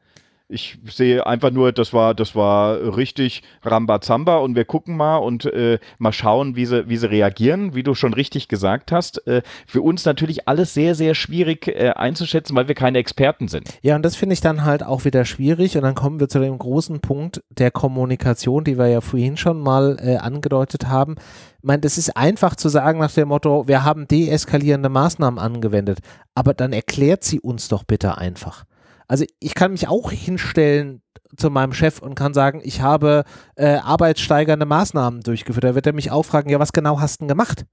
Ich 0.48 0.78
sehe 0.86 1.26
einfach 1.26 1.50
nur, 1.50 1.72
das 1.72 1.92
war, 1.92 2.14
das 2.14 2.36
war 2.36 2.96
richtig 2.96 3.42
Rambazamba 3.64 4.38
und 4.38 4.56
wir 4.56 4.66
gucken 4.66 4.96
mal 4.96 5.18
und 5.18 5.46
äh, 5.46 5.80
mal 5.98 6.14
schauen, 6.14 6.56
wie 6.56 6.68
sie, 6.68 6.88
wie 6.88 6.98
sie 6.98 7.10
reagieren, 7.10 7.74
wie 7.74 7.82
du 7.82 7.96
schon 7.96 8.14
richtig 8.14 8.48
gesagt 8.48 8.92
hast. 8.92 9.26
Äh, 9.26 9.42
für 9.66 9.82
uns 9.82 10.06
natürlich 10.06 10.48
alles 10.48 10.76
sehr, 10.76 10.94
sehr 10.94 11.16
schwierig 11.16 11.68
äh, 11.68 11.94
einzuschätzen, 11.96 12.56
weil 12.56 12.68
wir 12.68 12.76
keine 12.76 13.00
Experten 13.00 13.48
sind. 13.48 13.70
Ja, 13.82 13.96
und 13.96 14.04
das 14.04 14.16
finde 14.16 14.34
ich 14.34 14.42
dann 14.42 14.64
halt 14.64 14.84
auch 14.84 15.04
wieder 15.04 15.26
schwierig 15.26 15.78
und 15.78 15.82
dann 15.82 15.96
kommen 15.96 16.20
wir 16.20 16.30
zu 16.30 16.40
dem 16.40 16.60
großen 16.60 17.00
Punkt 17.00 17.42
der 17.50 17.72
Kommunikation, 17.72 18.64
die 18.64 18.78
wir 18.78 18.88
ja 18.88 19.02
vorhin 19.02 19.38
schon 19.38 19.60
mal 19.60 19.98
äh, 20.00 20.18
angedeutet 20.18 20.88
haben. 20.88 21.16
Ich 21.58 21.64
meine, 21.64 21.82
das 21.82 21.98
ist 21.98 22.16
einfach 22.16 22.56
zu 22.56 22.70
sagen 22.70 23.00
nach 23.00 23.12
dem 23.12 23.30
Motto, 23.30 23.68
wir 23.68 23.84
haben 23.84 24.08
deeskalierende 24.08 24.90
Maßnahmen 24.90 25.40
angewendet, 25.40 25.98
aber 26.36 26.54
dann 26.54 26.72
erklärt 26.72 27.24
sie 27.24 27.40
uns 27.40 27.68
doch 27.68 27.84
bitte 27.84 28.20
einfach. 28.20 28.66
Also 29.08 29.26
ich 29.40 29.56
kann 29.56 29.72
mich 29.72 29.88
auch 29.88 30.12
hinstellen 30.12 31.02
zu 31.38 31.50
meinem 31.50 31.74
Chef 31.74 32.00
und 32.00 32.16
kann 32.16 32.34
sagen, 32.34 32.62
ich 32.64 32.82
habe 32.82 33.24
äh, 33.56 33.76
arbeitssteigernde 33.76 34.66
Maßnahmen 34.66 35.22
durchgeführt. 35.22 35.64
Da 35.64 35.76
wird 35.76 35.88
er 35.88 35.94
mich 35.94 36.12
auch 36.12 36.24
fragen, 36.24 36.50
ja, 36.50 36.60
was 36.60 36.74
genau 36.74 37.00
hast 37.00 37.18
du 37.18 37.24
denn 37.24 37.28
gemacht? 37.28 37.66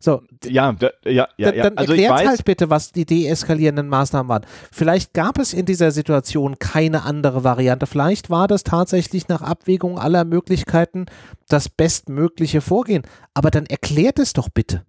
So, 0.00 0.22
ja, 0.44 0.76
ja, 1.04 1.28
ja, 1.36 1.50
dann, 1.50 1.56
dann 1.56 1.78
also 1.78 1.92
erklärt 1.92 2.24
halt 2.24 2.44
bitte, 2.44 2.70
was 2.70 2.92
die 2.92 3.04
deeskalierenden 3.04 3.88
Maßnahmen 3.88 4.28
waren. 4.28 4.46
Vielleicht 4.70 5.12
gab 5.12 5.38
es 5.40 5.52
in 5.52 5.66
dieser 5.66 5.90
Situation 5.90 6.60
keine 6.60 7.02
andere 7.02 7.42
Variante. 7.42 7.86
Vielleicht 7.88 8.30
war 8.30 8.46
das 8.46 8.62
tatsächlich 8.62 9.26
nach 9.26 9.42
Abwägung 9.42 9.98
aller 9.98 10.24
Möglichkeiten 10.24 11.06
das 11.48 11.68
bestmögliche 11.68 12.60
Vorgehen. 12.60 13.02
Aber 13.34 13.50
dann 13.50 13.66
erklärt 13.66 14.20
es 14.20 14.34
doch 14.34 14.48
bitte. 14.48 14.84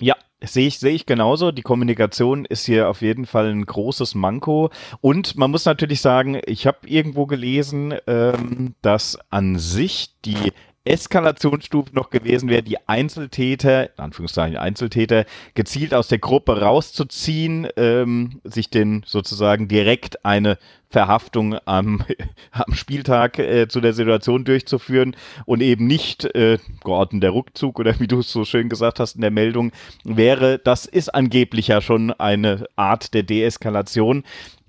Ja, 0.00 0.14
Sehe 0.42 0.66
ich, 0.66 0.78
sehe 0.78 0.92
ich 0.92 1.06
genauso. 1.06 1.50
Die 1.50 1.62
Kommunikation 1.62 2.44
ist 2.44 2.66
hier 2.66 2.90
auf 2.90 3.00
jeden 3.00 3.24
Fall 3.24 3.50
ein 3.50 3.64
großes 3.64 4.14
Manko. 4.14 4.70
Und 5.00 5.36
man 5.36 5.50
muss 5.50 5.64
natürlich 5.64 6.02
sagen, 6.02 6.38
ich 6.44 6.66
habe 6.66 6.86
irgendwo 6.86 7.24
gelesen, 7.24 7.94
ähm, 8.06 8.74
dass 8.82 9.18
an 9.30 9.58
sich 9.58 10.10
die 10.26 10.52
Eskalationsstufe 10.86 11.94
noch 11.94 12.10
gewesen 12.10 12.48
wäre, 12.48 12.62
die 12.62 12.88
Einzeltäter, 12.88 13.90
in 13.96 14.04
Anführungszeichen 14.04 14.56
Einzeltäter, 14.56 15.24
gezielt 15.54 15.94
aus 15.94 16.08
der 16.08 16.18
Gruppe 16.18 16.60
rauszuziehen, 16.60 17.68
ähm, 17.76 18.40
sich 18.44 18.70
den 18.70 19.02
sozusagen 19.06 19.68
direkt 19.68 20.24
eine 20.24 20.58
Verhaftung 20.88 21.56
am, 21.64 22.04
am 22.52 22.74
Spieltag 22.74 23.38
äh, 23.38 23.68
zu 23.68 23.80
der 23.80 23.92
Situation 23.92 24.44
durchzuführen 24.44 25.16
und 25.44 25.60
eben 25.60 25.86
nicht 25.86 26.24
äh, 26.34 26.58
geordneter 26.84 27.34
Rückzug 27.34 27.78
oder 27.78 27.98
wie 28.00 28.06
du 28.06 28.20
es 28.20 28.30
so 28.30 28.44
schön 28.44 28.68
gesagt 28.68 29.00
hast 29.00 29.16
in 29.16 29.20
der 29.20 29.30
Meldung 29.30 29.72
wäre. 30.04 30.58
Das 30.58 30.86
ist 30.86 31.14
angeblich 31.14 31.68
ja 31.68 31.80
schon 31.80 32.12
eine 32.12 32.66
Art 32.76 33.14
der 33.14 33.24
Deeskalation. 33.24 34.24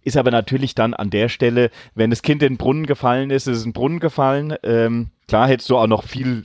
Ist 0.07 0.15
aber 0.15 0.31
natürlich 0.31 0.73
dann 0.73 0.93
an 0.93 1.09
der 1.09 1.27
Stelle, 1.27 1.69
wenn 1.93 2.11
das 2.11 2.21
Kind 2.21 2.41
in 2.41 2.53
den 2.53 2.57
Brunnen 2.57 2.85
gefallen 2.85 3.29
ist, 3.29 3.45
ist 3.45 3.57
es 3.57 3.63
in 3.65 3.71
den 3.71 3.73
Brunnen 3.73 3.99
gefallen. 3.99 4.55
Ähm, 4.63 5.09
klar 5.27 5.49
hättest 5.49 5.69
du 5.69 5.75
auch 5.75 5.87
noch 5.87 6.05
viel 6.05 6.43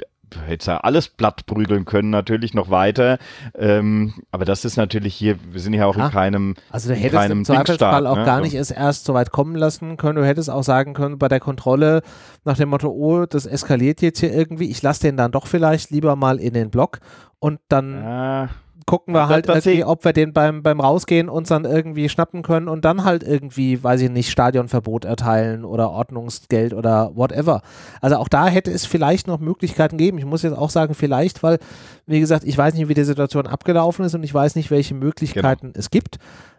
hättest 0.49 0.67
ja 0.67 0.79
alles 0.79 1.07
platt 1.07 1.47
prügeln 1.47 1.85
können, 1.85 2.11
natürlich 2.11 2.55
noch 2.55 2.71
weiter. 2.71 3.19
Ähm, 3.55 4.15
aber 4.33 4.45
das 4.45 4.65
ist 4.65 4.77
natürlich 4.77 5.15
hier, 5.15 5.39
wir 5.53 5.61
sind 5.61 5.75
ja 5.75 5.87
auch 5.87 5.97
ja, 5.97 6.07
in 6.07 6.11
keinem 6.11 6.55
Also 6.71 6.89
du 6.89 6.97
hättest 6.97 7.31
im 7.31 7.45
Zweifelsfall 7.45 8.05
auch 8.09 8.17
ne? 8.17 8.25
gar 8.25 8.41
nicht 8.41 8.55
erst, 8.55 8.73
erst 8.73 9.05
so 9.05 9.15
weit 9.15 9.31
kommen 9.31 9.55
lassen 9.55 9.97
können. 9.97 10.17
Du 10.17 10.27
hättest 10.27 10.51
auch 10.51 10.65
sagen 10.65 10.93
können 10.93 11.19
bei 11.19 11.29
der 11.29 11.39
Kontrolle 11.39 12.03
nach 12.45 12.57
dem 12.57 12.71
Motto, 12.71 12.89
oh, 12.89 13.27
das 13.27 13.47
eskaliert 13.47 14.03
jetzt 14.03 14.19
hier 14.19 14.35
irgendwie, 14.35 14.71
ich 14.71 14.83
lasse 14.83 15.03
den 15.03 15.17
dann 15.17 15.31
doch 15.31 15.47
vielleicht 15.47 15.91
lieber 15.91 16.17
mal 16.17 16.41
in 16.41 16.55
den 16.55 16.71
Block 16.71 16.99
und 17.39 17.61
dann 17.69 18.03
ja 18.03 18.49
gucken 18.87 19.14
wir 19.14 19.28
halt 19.28 19.49
irgendwie, 19.49 19.85
ob 19.85 20.05
wir 20.05 20.12
den 20.12 20.33
beim, 20.33 20.62
beim 20.62 20.80
Rausgehen 20.80 21.28
uns 21.28 21.49
dann 21.49 21.64
irgendwie 21.64 22.09
schnappen 22.09 22.43
können 22.43 22.68
und 22.68 22.85
dann 22.85 23.05
halt 23.05 23.22
irgendwie, 23.22 23.83
weiß 23.83 24.01
ich 24.03 24.11
nicht, 24.11 24.30
Stadionverbot 24.30 25.05
erteilen 25.05 25.64
oder 25.64 25.91
Ordnungsgeld 25.91 26.74
oder 26.74 27.12
whatever. 27.14 27.62
Also 28.01 28.16
auch 28.16 28.28
da 28.28 28.47
hätte 28.47 28.70
es 28.70 28.87
vielleicht 28.87 29.26
noch 29.26 29.41
Möglichkeiten 29.41 29.97
geben. 29.97 30.18
Ich 30.18 30.24
muss 30.24 30.43
jetzt 30.43 30.57
auch 30.57 30.70
sagen, 30.70 30.95
vielleicht, 30.95 31.43
weil, 31.43 31.59
wie 32.07 32.20
gesagt, 32.20 32.45
ich 32.45 32.57
weiß 32.57 32.74
nicht, 32.74 32.89
wie 32.89 32.95
die 32.95 33.05
Situation 33.05 33.47
abgelaufen 33.47 34.05
ist 34.05 34.14
und 34.14 34.22
ich 34.22 34.35
weiß 34.35 34.57
nicht, 34.57 34.70
welche 34.70 34.95
Möglichkeiten 34.95 35.68
genau. 35.68 35.78
es 35.78 35.91
gibt. 35.91 36.18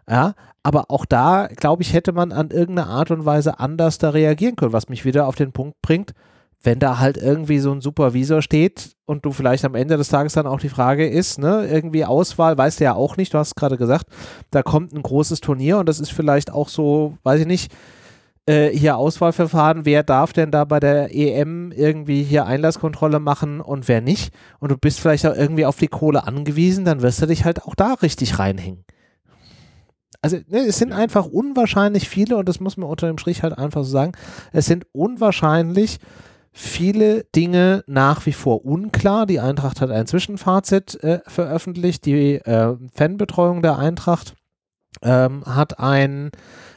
Ja, 0.10 0.34
aber 0.64 0.92
auch 0.92 1.06
da, 1.06 1.48
glaube 1.56 1.84
ich, 1.84 1.94
hätte 1.94 2.12
man 2.12 2.32
an 2.32 2.50
irgendeine 2.50 2.90
Art 2.90 3.12
und 3.12 3.26
Weise 3.26 3.60
anders 3.60 3.98
da 3.98 4.10
reagieren 4.10 4.56
können, 4.56 4.74
was 4.74 4.90
mich 4.90 5.06
wieder 5.06 5.28
auf 5.28 5.36
den 5.36 5.52
Punkt 5.52 5.82
bringt, 5.82 6.14
wenn 6.64 6.80
da 6.80 6.98
halt 7.00 7.18
irgendwie 7.18 7.60
so 7.60 7.72
ein 7.72 7.82
Supervisor 7.82 8.42
steht 8.42 8.96
und 9.06 9.26
du 9.26 9.32
vielleicht 9.32 9.66
am 9.66 9.76
Ende 9.76 9.98
des 9.98 10.08
Tages 10.08 10.34
dann 10.34 10.48
auch 10.48 10.62
die 10.62 10.70
Frage 10.70 11.08
ist, 11.08 11.38
ne, 11.38 11.68
irgendwie 11.70 12.06
Auswahl, 12.06 12.58
weißt 12.58 12.80
du 12.80 12.86
ja 12.86 12.94
auch 12.96 13.18
nicht, 13.18 13.34
du 13.34 13.38
hast 13.38 13.56
gerade 13.56 13.78
gesagt, 13.78 14.08
da 14.50 14.64
kommt 14.64 14.94
ein 14.94 15.04
großes 15.04 15.42
Turnier 15.42 15.78
und 15.78 15.90
das 15.90 16.00
ist 16.00 16.14
vielleicht 16.14 16.52
auch 16.52 16.70
so, 16.70 17.18
weiß 17.24 17.42
ich 17.42 17.48
nicht, 17.48 17.74
äh, 18.46 18.70
hier 18.70 18.98
Auswahlverfahren, 18.98 19.86
wer 19.86 20.04
darf 20.04 20.32
denn 20.32 20.52
da 20.52 20.64
bei 20.64 20.80
der 20.80 21.14
EM 21.14 21.74
irgendwie 21.74 22.24
hier 22.24 22.46
Einlasskontrolle 22.46 23.20
machen 23.20 23.60
und 23.60 23.90
wer 23.90 24.00
nicht 24.00 24.34
und 24.60 24.72
du 24.72 24.78
bist 24.78 25.02
vielleicht 25.02 25.26
auch 25.28 25.36
irgendwie 25.36 25.66
auf 25.66 25.78
die 25.78 25.90
Kohle 25.90 26.26
angewiesen, 26.26 26.86
dann 26.86 27.02
wirst 27.02 27.22
du 27.22 27.26
dich 27.26 27.44
halt 27.44 27.64
auch 27.64 27.76
da 27.76 27.94
richtig 28.02 28.40
reinhängen. 28.40 28.86
Also 30.22 30.38
ne, 30.48 30.60
es 30.60 30.78
sind 30.78 30.94
einfach 30.94 31.26
unwahrscheinlich 31.26 32.08
viele 32.08 32.38
und 32.38 32.48
das 32.48 32.62
muss 32.62 32.78
man 32.78 32.88
unter 32.88 33.08
dem 33.08 33.18
Strich 33.18 33.44
halt 33.44 33.58
einfach 33.58 33.84
so 33.84 33.92
sagen, 33.92 34.14
es 34.54 34.66
sind 34.66 34.86
unwahrscheinlich 34.94 36.00
viele 36.54 37.24
Dinge 37.36 37.84
nach 37.88 38.26
wie 38.26 38.32
vor 38.32 38.64
unklar. 38.64 39.26
Die 39.26 39.40
Eintracht 39.40 39.82
hat 39.82 39.90
ein 39.90 40.08
Zwischenfazit 40.08 41.04
äh, 41.04 41.20
veröffentlicht. 41.28 42.06
Die 42.06 42.36
äh, 42.36 42.78
Fanbetreuung 42.94 43.62
der 43.62 43.80
Eintracht 43.80 44.36
ähm, 45.02 45.44
hat 45.46 45.80
ein, 45.80 46.30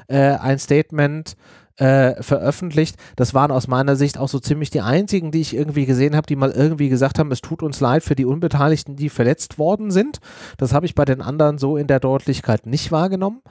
äh, 0.08 0.32
ein 0.32 0.58
Statement 0.58 1.36
äh, 1.76 2.22
veröffentlicht. 2.22 2.96
Das 3.16 3.34
waren 3.34 3.50
aus 3.50 3.68
meiner 3.68 3.96
Sicht 3.96 4.16
auch 4.16 4.28
so 4.28 4.38
ziemlich 4.38 4.70
die 4.70 4.80
einzigen, 4.80 5.30
die 5.30 5.42
ich 5.42 5.54
irgendwie 5.54 5.84
gesehen 5.84 6.16
habe, 6.16 6.26
die 6.26 6.36
mal 6.36 6.50
irgendwie 6.50 6.88
gesagt 6.88 7.18
haben, 7.18 7.30
es 7.30 7.42
tut 7.42 7.62
uns 7.62 7.80
leid 7.80 8.02
für 8.02 8.16
die 8.16 8.24
Unbeteiligten, 8.24 8.96
die 8.96 9.10
verletzt 9.10 9.58
worden 9.58 9.90
sind. 9.90 10.18
Das 10.56 10.72
habe 10.72 10.86
ich 10.86 10.94
bei 10.94 11.04
den 11.04 11.20
anderen 11.20 11.58
so 11.58 11.76
in 11.76 11.86
der 11.86 12.00
Deutlichkeit 12.00 12.64
nicht 12.64 12.92
wahrgenommen. 12.92 13.42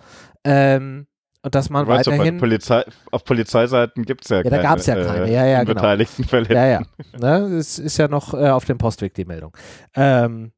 Ähm, 0.43 1.05
und 1.45 1.53
dass 1.53 1.69
man 1.69 1.85
weißt, 1.85 2.07
weiterhin. 2.07 2.39
Polizei, 2.39 2.83
auf 3.11 3.23
Polizeiseiten 3.23 4.03
gibt 4.03 4.23
es 4.23 4.29
ja, 4.29 4.37
ja 4.37 4.43
keine. 4.43 4.55
Da 4.55 4.63
gab 4.63 4.79
es 4.79 4.87
ja 4.87 4.95
keine, 4.95 5.31
ja, 5.31 5.45
ja, 5.45 5.59
genau. 5.63 5.75
Beteiligten 5.75 6.23
Verletzten. 6.23 6.55
Ja, 6.55 6.65
ja. 6.65 6.81
Ne? 7.19 7.55
Es 7.55 7.77
ist 7.77 7.97
ja 7.97 8.07
noch 8.07 8.33
äh, 8.33 8.49
auf 8.49 8.65
dem 8.65 8.79
Postweg 8.79 9.13
die 9.13 9.25
Meldung. 9.25 9.55
Ähm, 9.93 10.53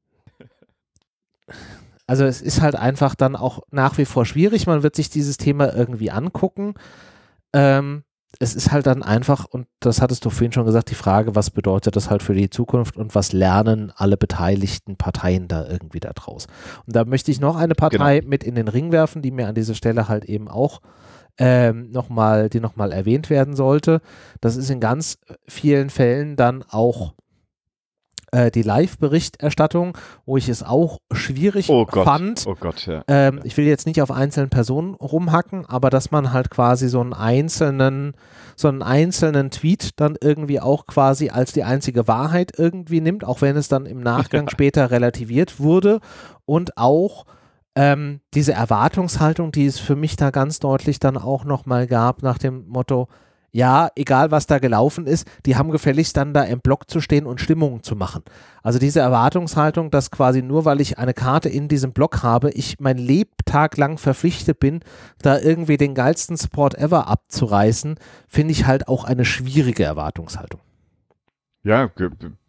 also 2.07 2.23
es 2.23 2.41
ist 2.41 2.61
halt 2.61 2.77
einfach 2.77 3.15
dann 3.15 3.35
auch 3.35 3.63
nach 3.69 3.97
wie 3.97 4.05
vor 4.05 4.25
schwierig. 4.25 4.65
Man 4.65 4.81
wird 4.81 4.95
sich 4.95 5.09
dieses 5.09 5.35
Thema 5.35 5.73
irgendwie 5.75 6.09
angucken. 6.09 6.75
Ähm, 7.51 8.03
es 8.39 8.55
ist 8.55 8.71
halt 8.71 8.85
dann 8.85 9.03
einfach, 9.03 9.45
und 9.45 9.67
das 9.79 10.01
hattest 10.01 10.23
du 10.25 10.29
vorhin 10.29 10.51
schon 10.51 10.65
gesagt, 10.65 10.91
die 10.91 10.95
Frage, 10.95 11.35
was 11.35 11.49
bedeutet 11.49 11.95
das 11.95 12.09
halt 12.09 12.21
für 12.21 12.33
die 12.33 12.49
Zukunft 12.49 12.97
und 12.97 13.15
was 13.15 13.33
lernen 13.33 13.91
alle 13.95 14.17
beteiligten 14.17 14.95
Parteien 14.95 15.47
da 15.47 15.67
irgendwie 15.67 15.99
da 15.99 16.11
draus. 16.13 16.47
Und 16.85 16.95
da 16.95 17.05
möchte 17.05 17.31
ich 17.31 17.39
noch 17.39 17.55
eine 17.55 17.75
Partei 17.75 18.19
genau. 18.19 18.29
mit 18.29 18.43
in 18.43 18.55
den 18.55 18.67
Ring 18.67 18.91
werfen, 18.91 19.21
die 19.21 19.31
mir 19.31 19.47
an 19.47 19.55
dieser 19.55 19.75
Stelle 19.75 20.07
halt 20.07 20.25
eben 20.25 20.47
auch 20.47 20.81
ähm, 21.39 21.91
nochmal, 21.91 22.49
die 22.49 22.59
nochmal 22.59 22.91
erwähnt 22.91 23.29
werden 23.29 23.55
sollte. 23.55 24.01
Das 24.41 24.55
ist 24.55 24.69
in 24.69 24.79
ganz 24.79 25.17
vielen 25.47 25.89
Fällen 25.89 26.35
dann 26.35 26.63
auch 26.69 27.13
äh, 28.37 28.51
die 28.51 28.61
Live-Berichterstattung, 28.61 29.97
wo 30.25 30.37
ich 30.37 30.47
es 30.47 30.61
auch 30.61 30.99
schwierig 31.11 31.69
oh 31.69 31.85
fand. 31.85 32.45
Oh 32.45 32.55
Gott, 32.59 32.85
ja. 32.85 33.03
Ähm, 33.07 33.39
ich 33.43 33.57
will 33.57 33.65
jetzt 33.65 33.87
nicht 33.87 34.01
auf 34.01 34.11
einzelnen 34.11 34.49
Personen 34.49 34.93
rumhacken, 34.93 35.65
aber 35.65 35.89
dass 35.89 36.11
man 36.11 36.33
halt 36.33 36.51
quasi 36.51 36.87
so 36.87 37.01
einen 37.01 37.13
einzelnen, 37.13 38.13
so 38.55 38.67
einen 38.67 38.83
einzelnen 38.83 39.49
Tweet 39.49 39.99
dann 39.99 40.15
irgendwie 40.21 40.59
auch 40.59 40.85
quasi 40.85 41.29
als 41.29 41.51
die 41.51 41.63
einzige 41.63 42.07
Wahrheit 42.07 42.51
irgendwie 42.57 43.01
nimmt, 43.01 43.25
auch 43.25 43.41
wenn 43.41 43.57
es 43.57 43.69
dann 43.69 43.87
im 43.87 44.01
Nachgang 44.01 44.49
später 44.51 44.91
relativiert 44.91 45.59
wurde 45.59 45.99
und 46.45 46.77
auch 46.77 47.25
ähm, 47.75 48.21
diese 48.35 48.53
Erwartungshaltung, 48.53 49.51
die 49.51 49.65
es 49.65 49.79
für 49.79 49.95
mich 49.95 50.15
da 50.15 50.29
ganz 50.29 50.59
deutlich 50.59 50.99
dann 50.99 51.17
auch 51.17 51.43
nochmal 51.43 51.87
gab 51.87 52.21
nach 52.21 52.37
dem 52.37 52.67
Motto, 52.67 53.07
ja, 53.51 53.89
egal 53.95 54.31
was 54.31 54.45
da 54.45 54.59
gelaufen 54.59 55.07
ist, 55.07 55.27
die 55.45 55.55
haben 55.55 55.71
gefälligst 55.71 56.17
dann 56.17 56.33
da 56.33 56.43
im 56.43 56.59
Block 56.59 56.89
zu 56.89 57.01
stehen 57.01 57.25
und 57.25 57.41
Stimmungen 57.41 57.81
zu 57.83 57.95
machen. 57.95 58.23
Also 58.61 58.79
diese 58.79 58.99
Erwartungshaltung, 58.99 59.89
dass 59.89 60.11
quasi 60.11 60.41
nur 60.41 60.65
weil 60.65 60.81
ich 60.81 60.97
eine 60.97 61.13
Karte 61.13 61.49
in 61.49 61.67
diesem 61.67 61.93
Block 61.93 62.23
habe, 62.23 62.51
ich 62.51 62.79
mein 62.79 62.97
Lebtag 62.97 63.77
lang 63.77 63.97
verpflichtet 63.97 64.59
bin, 64.59 64.81
da 65.21 65.39
irgendwie 65.39 65.77
den 65.77 65.95
geilsten 65.95 66.37
Support 66.37 66.75
ever 66.75 67.07
abzureißen, 67.07 67.95
finde 68.27 68.51
ich 68.51 68.65
halt 68.65 68.87
auch 68.87 69.05
eine 69.05 69.25
schwierige 69.25 69.83
Erwartungshaltung. 69.83 70.61
Ja, 71.63 71.91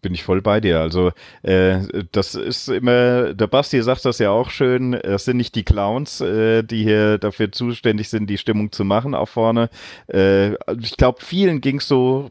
bin 0.01 0.15
ich 0.15 0.23
voll 0.23 0.43
bei 0.43 0.61
dir. 0.61 0.81
Also 0.81 1.11
äh, 1.43 1.81
das 2.13 2.37
ist 2.37 2.69
immer, 2.69 3.35
der 3.35 3.49
Basti 3.49 3.83
sagt 3.83 4.05
das 4.05 4.21
ja 4.21 4.31
auch 4.31 4.51
schön, 4.51 4.95
es 4.95 5.25
sind 5.25 5.39
nicht 5.39 5.57
die 5.57 5.65
Clowns, 5.65 6.21
äh, 6.21 6.63
die 6.63 6.85
hier 6.85 7.19
dafür 7.19 7.51
zuständig 7.51 8.11
sind, 8.11 8.31
die 8.31 8.39
Stimmung 8.39 8.71
zu 8.71 8.85
machen 8.85 9.15
auch 9.17 9.29
vorne. 9.29 9.71
Äh, 10.07 10.53
ich 10.81 10.97
glaube, 10.97 11.21
vielen 11.21 11.61
ging 11.61 11.79
es 11.79 11.89
so, 11.89 12.31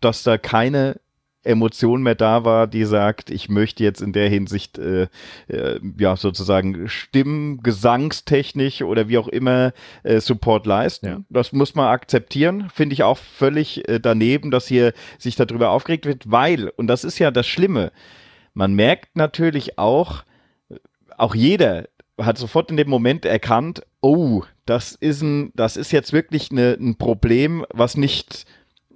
dass 0.00 0.22
da 0.22 0.38
keine 0.38 0.98
Emotion 1.44 2.02
mehr 2.02 2.14
da 2.14 2.44
war, 2.44 2.66
die 2.66 2.84
sagt, 2.84 3.30
ich 3.30 3.48
möchte 3.48 3.84
jetzt 3.84 4.00
in 4.00 4.12
der 4.12 4.28
Hinsicht 4.28 4.78
äh, 4.78 5.08
äh, 5.48 5.80
ja 5.98 6.16
sozusagen 6.16 6.88
Stimmen, 6.88 7.62
Gesangstechnisch 7.62 8.82
oder 8.82 9.08
wie 9.08 9.18
auch 9.18 9.28
immer 9.28 9.72
äh, 10.02 10.20
Support 10.20 10.66
leisten. 10.66 11.06
Ja. 11.06 11.20
Das 11.28 11.52
muss 11.52 11.74
man 11.74 11.88
akzeptieren. 11.88 12.70
Finde 12.74 12.94
ich 12.94 13.02
auch 13.02 13.18
völlig 13.18 13.88
äh, 13.88 14.00
daneben, 14.00 14.50
dass 14.50 14.66
hier 14.66 14.92
sich 15.18 15.36
darüber 15.36 15.70
aufgeregt 15.70 16.06
wird, 16.06 16.30
weil, 16.30 16.68
und 16.68 16.86
das 16.86 17.04
ist 17.04 17.18
ja 17.18 17.30
das 17.30 17.46
Schlimme, 17.46 17.92
man 18.54 18.74
merkt 18.74 19.16
natürlich 19.16 19.78
auch, 19.78 20.24
auch 21.16 21.34
jeder 21.34 21.88
hat 22.20 22.38
sofort 22.38 22.70
in 22.70 22.76
dem 22.76 22.88
Moment 22.88 23.24
erkannt, 23.24 23.82
oh, 24.00 24.42
das 24.66 24.92
ist 24.92 25.22
ein, 25.22 25.52
das 25.54 25.76
ist 25.76 25.92
jetzt 25.92 26.12
wirklich 26.12 26.50
eine, 26.50 26.76
ein 26.80 26.96
Problem, 26.96 27.64
was 27.72 27.96
nicht 27.96 28.46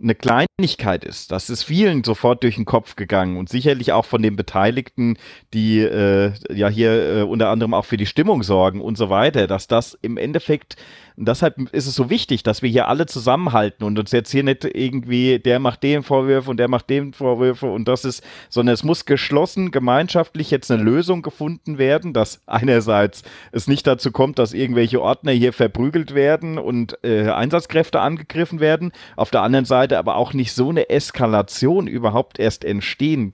eine 0.01 0.15
Kleinigkeit 0.15 1.05
ist. 1.05 1.33
Das 1.33 1.51
ist 1.51 1.63
vielen 1.63 2.05
sofort 2.05 2.43
durch 2.43 2.57
den 2.57 2.65
Kopf 2.65 2.97
gegangen 2.97 3.37
und 3.37 3.49
sicherlich 3.49 3.93
auch 3.93 4.05
von 4.05 4.23
den 4.23 4.37
Beteiligten, 4.37 5.17
die 5.55 5.81
äh, 5.81 6.33
ja 6.53 6.69
hier 6.69 7.19
äh, 7.19 7.23
unter 7.23 7.49
anderem 7.49 7.75
auch 7.75 7.85
für 7.85 7.97
die 7.97 8.07
Stimmung 8.07 8.43
sorgen 8.43 8.81
und 8.81 8.97
so 8.97 9.11
weiter, 9.11 9.47
dass 9.47 9.67
das 9.67 9.99
im 10.01 10.17
Endeffekt 10.17 10.77
und 11.19 11.27
deshalb 11.27 11.59
ist 11.73 11.89
es 11.89 11.97
so 11.97 12.11
wichtig, 12.11 12.45
dass 12.45 12.63
wir 12.63 12.71
hier 12.71 12.87
alle 12.87 13.07
zusammenhalten 13.07 13.85
und 13.85 13.99
uns 13.99 14.13
jetzt 14.13 14.31
hier 14.31 14.45
nicht 14.45 14.65
irgendwie, 14.65 15.41
der 15.41 15.59
macht 15.59 15.83
dem 15.83 16.05
Vorwürfe 16.05 16.49
und 16.49 16.59
der 16.59 16.69
macht 16.69 16.89
dem 16.89 17.13
Vorwürfe 17.13 17.67
und 17.67 17.89
das 17.89 18.05
ist, 18.05 18.23
sondern 18.49 18.75
es 18.75 18.85
muss 18.85 19.05
geschlossen, 19.05 19.73
gemeinschaftlich 19.73 20.53
jetzt 20.53 20.71
eine 20.71 20.81
Lösung 20.81 21.23
gefunden 21.23 21.77
werden, 21.77 22.13
dass 22.13 22.41
einerseits 22.47 23.25
es 23.51 23.67
nicht 23.67 23.85
dazu 23.89 24.13
kommt, 24.13 24.39
dass 24.39 24.53
irgendwelche 24.53 25.03
Ordner 25.03 25.33
hier 25.33 25.53
verprügelt 25.53 26.15
werden 26.15 26.57
und 26.57 26.97
äh, 27.03 27.29
Einsatzkräfte 27.29 27.99
angegriffen 27.99 28.61
werden, 28.61 28.93
auf 29.17 29.31
der 29.31 29.43
anderen 29.43 29.65
Seite 29.65 29.99
aber 29.99 30.15
auch 30.15 30.35
nicht 30.35 30.53
so 30.53 30.69
eine 30.69 30.89
Eskalation 30.89 31.89
überhaupt 31.89 32.39
erst 32.39 32.65
entstehen 32.65 33.33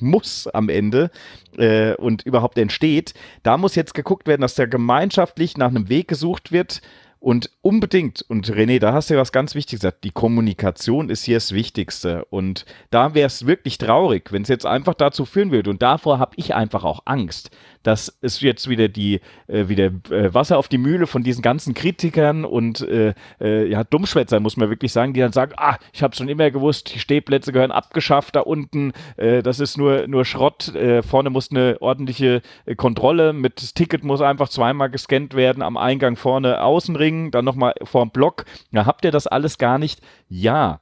muss 0.00 0.48
am 0.48 0.68
Ende 0.68 1.10
äh, 1.58 1.94
und 1.94 2.22
überhaupt 2.22 2.58
entsteht. 2.58 3.14
Da 3.44 3.56
muss 3.56 3.76
jetzt 3.76 3.94
geguckt 3.94 4.26
werden, 4.26 4.40
dass 4.40 4.54
da 4.56 4.66
gemeinschaftlich 4.66 5.56
nach 5.58 5.68
einem 5.68 5.88
Weg 5.88 6.08
gesucht 6.08 6.50
wird, 6.50 6.80
und 7.20 7.50
unbedingt, 7.60 8.24
und 8.28 8.50
René, 8.50 8.78
da 8.78 8.94
hast 8.94 9.10
du 9.10 9.14
ja 9.14 9.20
was 9.20 9.30
ganz 9.30 9.54
Wichtiges 9.54 9.82
gesagt, 9.82 10.04
die 10.04 10.10
Kommunikation 10.10 11.10
ist 11.10 11.24
hier 11.24 11.36
das 11.36 11.52
Wichtigste. 11.52 12.24
Und 12.30 12.64
da 12.90 13.14
wäre 13.14 13.26
es 13.26 13.46
wirklich 13.46 13.76
traurig, 13.76 14.32
wenn 14.32 14.42
es 14.42 14.48
jetzt 14.48 14.64
einfach 14.64 14.94
dazu 14.94 15.26
führen 15.26 15.50
würde. 15.50 15.68
Und 15.68 15.82
davor 15.82 16.18
habe 16.18 16.32
ich 16.36 16.54
einfach 16.54 16.82
auch 16.82 17.02
Angst, 17.04 17.50
dass 17.82 18.18
es 18.20 18.40
jetzt 18.40 18.68
wieder 18.68 18.88
die 18.88 19.20
äh, 19.46 19.68
wieder 19.68 19.86
äh, 20.10 20.34
Wasser 20.34 20.58
auf 20.58 20.68
die 20.68 20.78
Mühle 20.78 21.06
von 21.06 21.22
diesen 21.22 21.42
ganzen 21.42 21.74
Kritikern 21.74 22.44
und 22.44 22.82
äh, 22.82 23.14
äh 23.40 23.66
ja 23.68 23.84
Dummschwätzer 23.84 24.40
muss 24.40 24.56
man 24.56 24.68
wirklich 24.68 24.92
sagen, 24.92 25.14
die 25.14 25.20
dann 25.20 25.32
sagen, 25.32 25.52
ah, 25.56 25.78
ich 25.92 26.02
habe 26.02 26.14
schon 26.14 26.28
immer 26.28 26.50
gewusst, 26.50 26.94
die 26.94 26.98
Stehplätze 26.98 27.52
gehören 27.52 27.70
abgeschafft 27.70 28.36
da 28.36 28.40
unten, 28.40 28.92
äh, 29.16 29.42
das 29.42 29.60
ist 29.60 29.78
nur 29.78 30.06
nur 30.08 30.24
Schrott, 30.24 30.74
äh, 30.74 31.02
vorne 31.02 31.30
muss 31.30 31.50
eine 31.50 31.78
ordentliche 31.80 32.42
Kontrolle 32.76 33.32
mit 33.32 33.62
das 33.62 33.74
Ticket 33.74 34.04
muss 34.04 34.20
einfach 34.20 34.48
zweimal 34.48 34.90
gescannt 34.90 35.34
werden 35.34 35.62
am 35.62 35.76
Eingang 35.76 36.16
vorne 36.16 36.62
Außenring, 36.62 37.09
dann 37.30 37.44
nochmal 37.44 37.74
vorm 37.82 38.10
Block. 38.10 38.44
Ja, 38.70 38.86
habt 38.86 39.04
ihr 39.04 39.10
das 39.10 39.26
alles 39.26 39.58
gar 39.58 39.78
nicht? 39.78 40.00
Ja. 40.28 40.80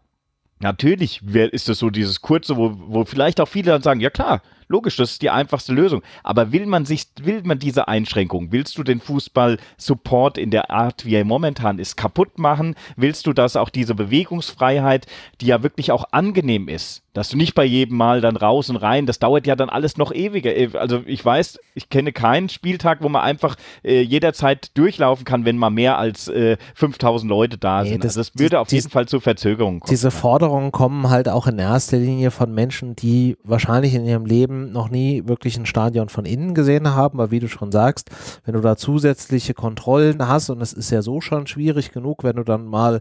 Natürlich 0.61 1.23
ist 1.23 1.69
es 1.69 1.79
so 1.79 1.91
dieses 1.91 2.21
kurze, 2.21 2.57
wo, 2.57 2.73
wo 2.75 3.05
vielleicht 3.05 3.41
auch 3.41 3.47
viele 3.47 3.71
dann 3.71 3.83
sagen, 3.83 4.01
ja 4.01 4.11
klar, 4.11 4.43
Logisch, 4.69 4.97
das 4.97 5.13
ist 5.13 5.23
die 5.23 5.31
einfachste 5.31 5.73
Lösung. 5.73 6.03
Aber 6.23 6.53
will 6.53 6.67
man 6.67 6.85
sich, 6.85 7.07
will 7.23 7.43
man 7.43 7.59
diese 7.59 7.89
Einschränkung? 7.89 8.53
Willst 8.53 8.77
du 8.77 8.83
den 8.83 9.01
Fußball-Support 9.01 10.37
in 10.37 10.51
der 10.51 10.71
Art, 10.71 11.05
wie 11.07 11.15
er 11.15 11.25
momentan 11.25 11.79
ist, 11.79 11.97
kaputt 11.97 12.39
machen? 12.39 12.75
Willst 12.97 13.27
du, 13.27 13.33
dass 13.33 13.57
auch 13.57 13.71
diese 13.71 13.95
Bewegungsfreiheit, 13.95 15.07
die 15.41 15.47
ja 15.47 15.63
wirklich 15.63 15.91
auch 15.91 16.05
angenehm 16.13 16.69
ist, 16.69 17.03
dass 17.15 17.31
du 17.31 17.37
nicht 17.37 17.55
bei 17.55 17.65
jedem 17.65 17.97
Mal 17.97 18.21
dann 18.21 18.37
raus 18.37 18.71
und 18.71 18.77
rein, 18.77 19.07
das 19.07 19.19
dauert 19.19 19.47
ja 19.47 19.57
dann 19.57 19.71
alles 19.71 19.97
noch 19.97 20.13
ewiger. 20.13 20.55
Äh, 20.55 20.71
also 20.75 21.03
ich 21.07 21.25
weiß, 21.25 21.59
ich 21.75 21.89
kenne 21.89 22.13
keinen 22.13 22.49
Spieltag, 22.49 23.03
wo 23.03 23.09
man 23.09 23.23
einfach 23.23 23.57
äh, 23.83 24.03
jederzeit 24.03 24.77
durchlaufen 24.77 25.25
kann, 25.25 25.45
wenn 25.45 25.57
mal 25.57 25.71
mehr 25.71 25.99
als 25.99 26.29
äh, 26.29 26.59
5000 26.75 27.29
Leute 27.29 27.59
da 27.59 27.83
nee, 27.83 27.91
sind. 27.91 28.05
Das, 28.05 28.17
also 28.17 28.31
das 28.31 28.39
würde 28.39 28.61
auf 28.61 28.71
jeden 28.71 28.91
Fall 28.91 29.09
zu 29.09 29.21
Verzögerungen 29.21 29.81
kommen. 29.81 29.91
Diese 29.91 30.11
Forderungen 30.11 30.71
kommen 30.71 31.09
halt 31.11 31.29
auch 31.29 31.47
in 31.47 31.59
erster 31.59 31.97
Linie 31.97 32.31
von 32.31 32.55
Menschen, 32.55 32.95
die 32.95 33.37
wahrscheinlich 33.43 33.95
in 33.95 34.07
ihrem 34.07 34.27
Leben 34.27 34.58
noch 34.67 34.91
nie 34.91 35.27
wirklich 35.27 35.57
ein 35.57 35.67
Stadion 35.67 36.09
von 36.09 36.25
innen 36.25 36.55
gesehen 36.55 36.95
haben, 36.95 37.19
weil 37.19 37.31
wie 37.31 37.41
du 37.41 37.49
schon 37.49 37.73
sagst, 37.73 38.11
wenn 38.45 38.55
du 38.55 38.61
da 38.61 38.77
zusätzliche 38.77 39.55
Kontrollen 39.55 40.29
hast 40.29 40.51
und 40.51 40.61
es 40.61 40.73
ist 40.73 40.91
ja 40.91 41.03
so 41.03 41.21
schon 41.21 41.47
schwierig 41.47 41.93
genug, 41.93 42.25
wenn 42.25 42.37
du 42.37 42.45
dann 42.45 42.67
mal 42.67 43.01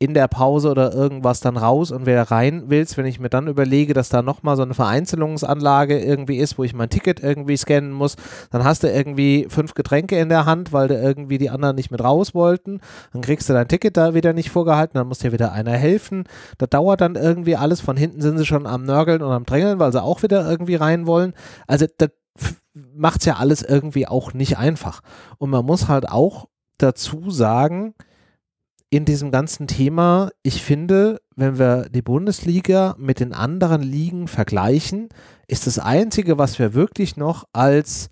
in 0.00 0.14
der 0.14 0.28
Pause 0.28 0.70
oder 0.70 0.94
irgendwas 0.94 1.40
dann 1.40 1.56
raus 1.56 1.90
und 1.90 2.06
wieder 2.06 2.30
rein 2.30 2.64
willst, 2.68 2.96
wenn 2.96 3.06
ich 3.06 3.18
mir 3.18 3.30
dann 3.30 3.48
überlege, 3.48 3.94
dass 3.94 4.08
da 4.08 4.22
nochmal 4.22 4.56
so 4.56 4.62
eine 4.62 4.74
Vereinzelungsanlage 4.74 5.98
irgendwie 5.98 6.36
ist, 6.36 6.56
wo 6.56 6.62
ich 6.62 6.72
mein 6.72 6.88
Ticket 6.88 7.20
irgendwie 7.20 7.56
scannen 7.56 7.90
muss, 7.90 8.14
dann 8.50 8.62
hast 8.62 8.84
du 8.84 8.90
irgendwie 8.90 9.48
fünf 9.48 9.74
Getränke 9.74 10.16
in 10.16 10.28
der 10.28 10.46
Hand, 10.46 10.72
weil 10.72 10.86
da 10.86 10.94
irgendwie 10.94 11.38
die 11.38 11.50
anderen 11.50 11.74
nicht 11.74 11.90
mit 11.90 12.02
raus 12.02 12.32
wollten, 12.32 12.80
dann 13.12 13.22
kriegst 13.22 13.48
du 13.48 13.54
dein 13.54 13.66
Ticket 13.66 13.96
da 13.96 14.14
wieder 14.14 14.32
nicht 14.32 14.50
vorgehalten, 14.50 14.98
dann 14.98 15.08
muss 15.08 15.18
dir 15.18 15.32
wieder 15.32 15.50
einer 15.50 15.72
helfen, 15.72 16.24
das 16.58 16.68
dauert 16.68 17.00
dann 17.00 17.16
irgendwie 17.16 17.56
alles, 17.56 17.80
von 17.80 17.96
hinten 17.96 18.20
sind 18.20 18.38
sie 18.38 18.46
schon 18.46 18.68
am 18.68 18.84
Nörgeln 18.84 19.20
und 19.20 19.32
am 19.32 19.46
Drängeln, 19.46 19.80
weil 19.80 19.90
sie 19.90 20.02
auch 20.02 20.22
wieder 20.22 20.48
irgendwie 20.48 20.76
rein 20.76 21.08
wollen, 21.08 21.34
also 21.66 21.86
das 21.98 22.10
macht 22.94 23.20
es 23.20 23.26
ja 23.26 23.36
alles 23.36 23.62
irgendwie 23.62 24.06
auch 24.06 24.32
nicht 24.32 24.58
einfach. 24.58 25.00
Und 25.38 25.50
man 25.50 25.64
muss 25.64 25.88
halt 25.88 26.08
auch 26.08 26.46
dazu 26.78 27.30
sagen, 27.32 27.94
in 28.90 29.04
diesem 29.04 29.30
ganzen 29.30 29.66
Thema, 29.66 30.30
ich 30.42 30.62
finde, 30.62 31.20
wenn 31.36 31.58
wir 31.58 31.88
die 31.90 32.02
Bundesliga 32.02 32.96
mit 32.98 33.20
den 33.20 33.34
anderen 33.34 33.82
Ligen 33.82 34.28
vergleichen, 34.28 35.08
ist 35.46 35.66
das 35.66 35.78
Einzige, 35.78 36.38
was 36.38 36.58
wir 36.58 36.74
wirklich 36.74 37.16
noch 37.16 37.44
als 37.52 38.08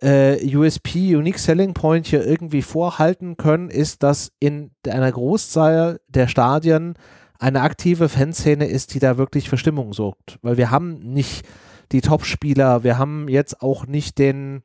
äh, 0.00 0.56
USP, 0.56 1.16
Unique 1.16 1.38
Selling 1.38 1.74
Point 1.74 2.06
hier 2.06 2.24
irgendwie 2.24 2.62
vorhalten 2.62 3.36
können, 3.36 3.70
ist, 3.70 4.02
dass 4.02 4.32
in 4.38 4.70
einer 4.86 5.10
Großzahl 5.10 6.00
der 6.08 6.28
Stadien 6.28 6.94
eine 7.38 7.62
aktive 7.62 8.08
Fanszene 8.08 8.66
ist, 8.66 8.94
die 8.94 9.00
da 9.00 9.18
wirklich 9.18 9.48
für 9.48 9.58
Stimmung 9.58 9.92
sorgt. 9.92 10.38
Weil 10.42 10.56
wir 10.56 10.70
haben 10.70 10.94
nicht 11.00 11.44
die 11.90 12.00
Top-Spieler, 12.00 12.84
wir 12.84 12.98
haben 12.98 13.28
jetzt 13.28 13.62
auch 13.62 13.86
nicht 13.86 14.18
den 14.18 14.62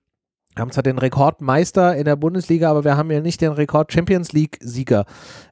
wir 0.59 0.63
haben 0.63 0.71
zwar 0.71 0.83
den 0.83 0.97
Rekordmeister 0.97 1.95
in 1.95 2.03
der 2.03 2.17
Bundesliga, 2.17 2.69
aber 2.69 2.83
wir 2.83 2.97
haben 2.97 3.09
ja 3.11 3.21
nicht 3.21 3.39
den 3.39 3.53
Rekord 3.53 3.93
Champions 3.93 4.33
League-Sieger. 4.33 5.05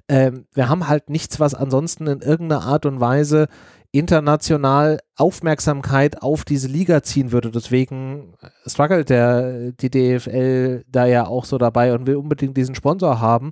Ähm, 0.09 0.47
wir 0.53 0.67
haben 0.67 0.89
halt 0.89 1.09
nichts, 1.09 1.39
was 1.39 1.55
ansonsten 1.55 2.07
in 2.07 2.19
irgendeiner 2.19 2.63
Art 2.63 2.85
und 2.85 2.99
Weise 2.99 3.47
international 3.93 4.99
Aufmerksamkeit 5.15 6.21
auf 6.21 6.43
diese 6.43 6.67
Liga 6.67 7.03
ziehen 7.03 7.31
würde. 7.31 7.51
Deswegen 7.51 8.33
struggelt 8.65 9.09
der, 9.09 9.71
die 9.71 9.89
DFL 9.89 10.83
da 10.89 11.05
ja 11.05 11.25
auch 11.25 11.45
so 11.45 11.57
dabei 11.57 11.93
und 11.93 12.05
will 12.05 12.17
unbedingt 12.17 12.57
diesen 12.57 12.75
Sponsor 12.75 13.21
haben, 13.21 13.51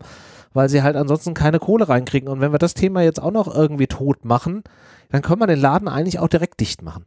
weil 0.51 0.67
sie 0.67 0.83
halt 0.83 0.97
ansonsten 0.97 1.33
keine 1.33 1.59
Kohle 1.59 1.87
reinkriegen. 1.87 2.27
Und 2.27 2.41
wenn 2.41 2.51
wir 2.51 2.59
das 2.59 2.73
Thema 2.73 3.01
jetzt 3.01 3.23
auch 3.23 3.31
noch 3.31 3.47
irgendwie 3.47 3.87
tot 3.87 4.25
machen, 4.25 4.63
dann 5.09 5.21
können 5.21 5.39
wir 5.39 5.47
den 5.47 5.61
Laden 5.61 5.87
eigentlich 5.87 6.19
auch 6.19 6.27
direkt 6.27 6.59
dicht 6.59 6.81
machen. 6.81 7.05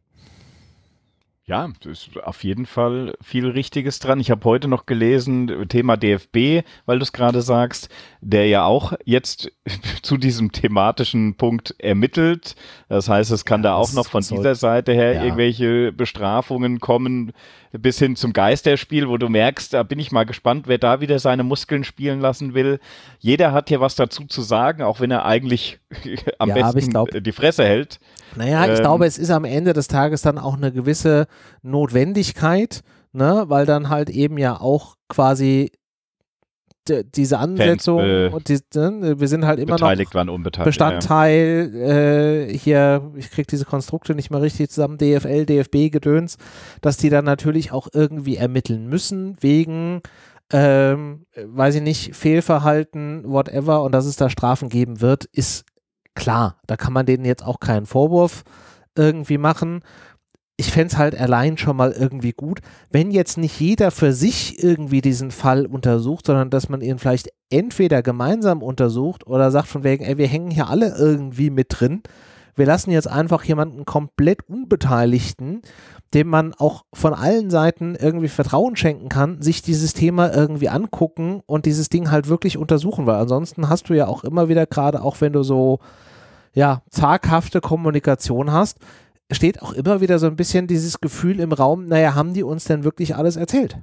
Ja, 1.49 1.67
ist 1.87 2.11
auf 2.23 2.45
jeden 2.45 2.67
Fall 2.67 3.15
viel 3.23 3.49
Richtiges 3.49 4.01
dran. 4.01 4.21
Ich 4.21 4.31
habe 4.31 4.45
heute 4.45 4.69
noch 4.69 4.85
gelesen, 4.85 5.67
Thema 5.71 5.97
DFB, 5.97 6.63
weil 6.85 6.99
du 6.99 7.03
es 7.03 7.13
gerade 7.15 7.41
sagst, 7.41 7.89
der 8.21 8.47
ja 8.49 8.67
auch 8.67 8.93
jetzt 9.07 9.51
zu 10.03 10.19
diesem 10.19 10.53
thematischen 10.53 11.37
Punkt 11.37 11.75
ermittelt. 11.79 12.55
Das 12.91 13.09
heißt, 13.09 13.31
es 13.31 13.47
kann 13.47 13.63
ja, 13.63 13.71
da 13.71 13.75
auch 13.77 13.95
noch 13.95 14.07
von 14.07 14.21
dieser 14.21 14.57
Seite 14.57 14.93
her 14.93 15.15
ja. 15.15 15.25
irgendwelche 15.25 15.91
Bestrafungen 15.91 16.81
kommen, 16.81 17.33
bis 17.73 17.99
hin 17.99 18.15
zum 18.15 18.35
Geisterspiel, 18.35 19.09
wo 19.09 19.17
du 19.17 19.31
merkst, 19.31 19.73
da 19.73 19.85
bin 19.85 19.99
ich 19.99 20.13
mal 20.13 20.25
gespannt, 20.25 20.69
wer 20.69 20.79
da 20.79 21.01
wieder 21.01 21.19
seine 21.19 21.45
Muskeln 21.45 21.85
spielen 21.85 22.21
lassen 22.21 22.53
will. 22.53 22.79
Jeder 23.21 23.53
hat 23.53 23.71
hier 23.71 23.81
was 23.81 23.95
dazu 23.95 24.27
zu 24.27 24.43
sagen, 24.43 24.83
auch 24.83 25.01
wenn 25.01 25.11
er 25.11 25.25
eigentlich 25.25 25.79
am 26.39 26.51
ja, 26.51 26.71
besten 26.71 26.91
glaub, 26.91 27.09
die 27.11 27.33
Fresse 27.33 27.65
hält. 27.65 28.01
Naja, 28.37 28.67
ähm, 28.67 28.75
ich 28.75 28.81
glaube, 28.81 29.07
es 29.07 29.19
ist 29.19 29.31
am 29.31 29.45
Ende 29.45 29.73
des 29.73 29.89
Tages 29.89 30.23
dann 30.23 30.39
auch 30.39 30.57
eine 30.57 30.73
gewisse 30.73 31.27
Notwendigkeit, 31.63 32.83
ne, 33.13 33.45
weil 33.49 33.67
dann 33.67 33.89
halt 33.89 34.11
eben 34.11 34.39
ja 34.39 34.61
auch 34.61 34.97
quasi 35.09 35.71
diese 36.89 37.39
Ansetzung 37.39 38.01
Fans, 38.01 38.33
äh, 38.33 38.35
und 38.35 38.49
die, 38.49 38.59
ne, 38.75 39.21
wir 39.21 39.29
sind 39.29 39.45
halt 39.45 39.59
immer 39.59 39.77
noch 39.79 40.65
Bestandteil 40.65 41.71
ja. 41.75 41.89
äh, 41.91 42.59
hier, 42.59 43.13
ich 43.17 43.31
kriege 43.31 43.47
diese 43.47 43.67
Konstrukte 43.67 44.15
nicht 44.15 44.31
mehr 44.31 44.41
richtig 44.41 44.71
zusammen, 44.71 44.97
DFL, 44.97 45.45
DFB, 45.45 45.93
Gedöns, 45.93 46.39
dass 46.81 46.97
die 46.97 47.11
dann 47.11 47.27
natürlich 47.27 47.73
auch 47.73 47.89
irgendwie 47.93 48.37
ermitteln 48.37 48.89
müssen 48.89 49.37
wegen 49.41 50.01
ähm, 50.51 51.27
weiß 51.37 51.75
ich 51.77 51.83
nicht, 51.83 52.17
Fehlverhalten, 52.17 53.25
whatever, 53.27 53.83
und 53.83 53.93
dass 53.93 54.07
es 54.07 54.17
da 54.17 54.31
Strafen 54.31 54.71
geben 54.71 55.01
wird, 55.01 55.27
ist 55.27 55.67
klar. 56.15 56.59
Da 56.67 56.77
kann 56.77 56.93
man 56.93 57.07
denen 57.07 57.25
jetzt 57.25 57.45
auch 57.45 57.61
keinen 57.61 57.87
Vorwurf 57.87 58.45
irgendwie 58.97 59.39
machen 59.39 59.83
ich 60.61 60.73
fände 60.73 60.89
es 60.89 60.99
halt 60.99 61.19
allein 61.19 61.57
schon 61.57 61.77
mal 61.77 61.93
irgendwie 61.93 62.33
gut, 62.33 62.61
wenn 62.91 63.13
jetzt 63.13 63.39
nicht 63.39 63.61
jeder 63.61 63.93
für 63.93 64.13
sich 64.13 64.61
irgendwie 64.63 65.01
diesen 65.01 65.31
Fall 65.31 65.67
untersucht, 65.67 66.27
sondern 66.27 66.51
dass 66.51 66.69
man 66.69 66.81
ihn 66.81 66.99
vielleicht 66.99 67.29
entweder 67.49 68.03
gemeinsam 68.03 68.61
untersucht 68.61 69.25
oder 69.25 69.53
sagt 69.53 69.69
von 69.69 69.85
wegen, 69.85 70.05
ey, 70.05 70.19
wir 70.19 70.27
hängen 70.27 70.51
hier 70.51 70.69
alle 70.69 70.97
irgendwie 70.99 71.51
mit 71.51 71.69
drin. 71.71 72.03
Wir 72.57 72.67
lassen 72.67 72.91
jetzt 72.91 73.09
einfach 73.09 73.45
jemanden 73.45 73.85
komplett 73.85 74.49
Unbeteiligten, 74.49 75.63
dem 76.13 76.27
man 76.27 76.55
auch 76.55 76.85
von 76.93 77.15
allen 77.15 77.51
Seiten 77.51 77.95
irgendwie 77.95 78.27
Vertrauen 78.27 78.75
schenken 78.75 79.09
kann, 79.09 79.41
sich 79.41 79.63
dieses 79.63 79.95
Thema 79.95 80.35
irgendwie 80.35 80.71
angucken 80.71 81.41
und 81.47 81.67
dieses 81.67 81.89
Ding 81.89 82.11
halt 82.11 82.29
wirklich 82.29 82.59
untersuchen, 82.59 83.07
weil 83.07 83.15
ansonsten 83.15 83.69
hast 83.69 83.91
du 83.91 83.95
ja 83.95 84.09
auch 84.09 84.25
immer 84.25 84.49
wieder 84.49 84.67
gerade, 84.67 85.03
auch 85.03 85.21
wenn 85.21 85.33
du 85.33 85.45
so, 85.45 85.79
ja, 86.53 86.83
zaghafte 86.91 87.61
Kommunikation 87.61 88.51
hast, 88.51 88.79
steht 89.37 89.63
auch 89.63 89.73
immer 89.73 90.01
wieder 90.01 90.19
so 90.19 90.27
ein 90.27 90.37
bisschen 90.37 90.67
dieses 90.67 91.01
Gefühl 91.01 91.41
im 91.41 91.53
Raum, 91.53 91.87
naja, 91.87 92.15
haben 92.15 92.35
die 92.35 92.43
uns 92.43 92.65
denn 92.65 92.85
wirklich 92.85 93.17
alles 93.17 93.37
erzählt? 93.37 93.77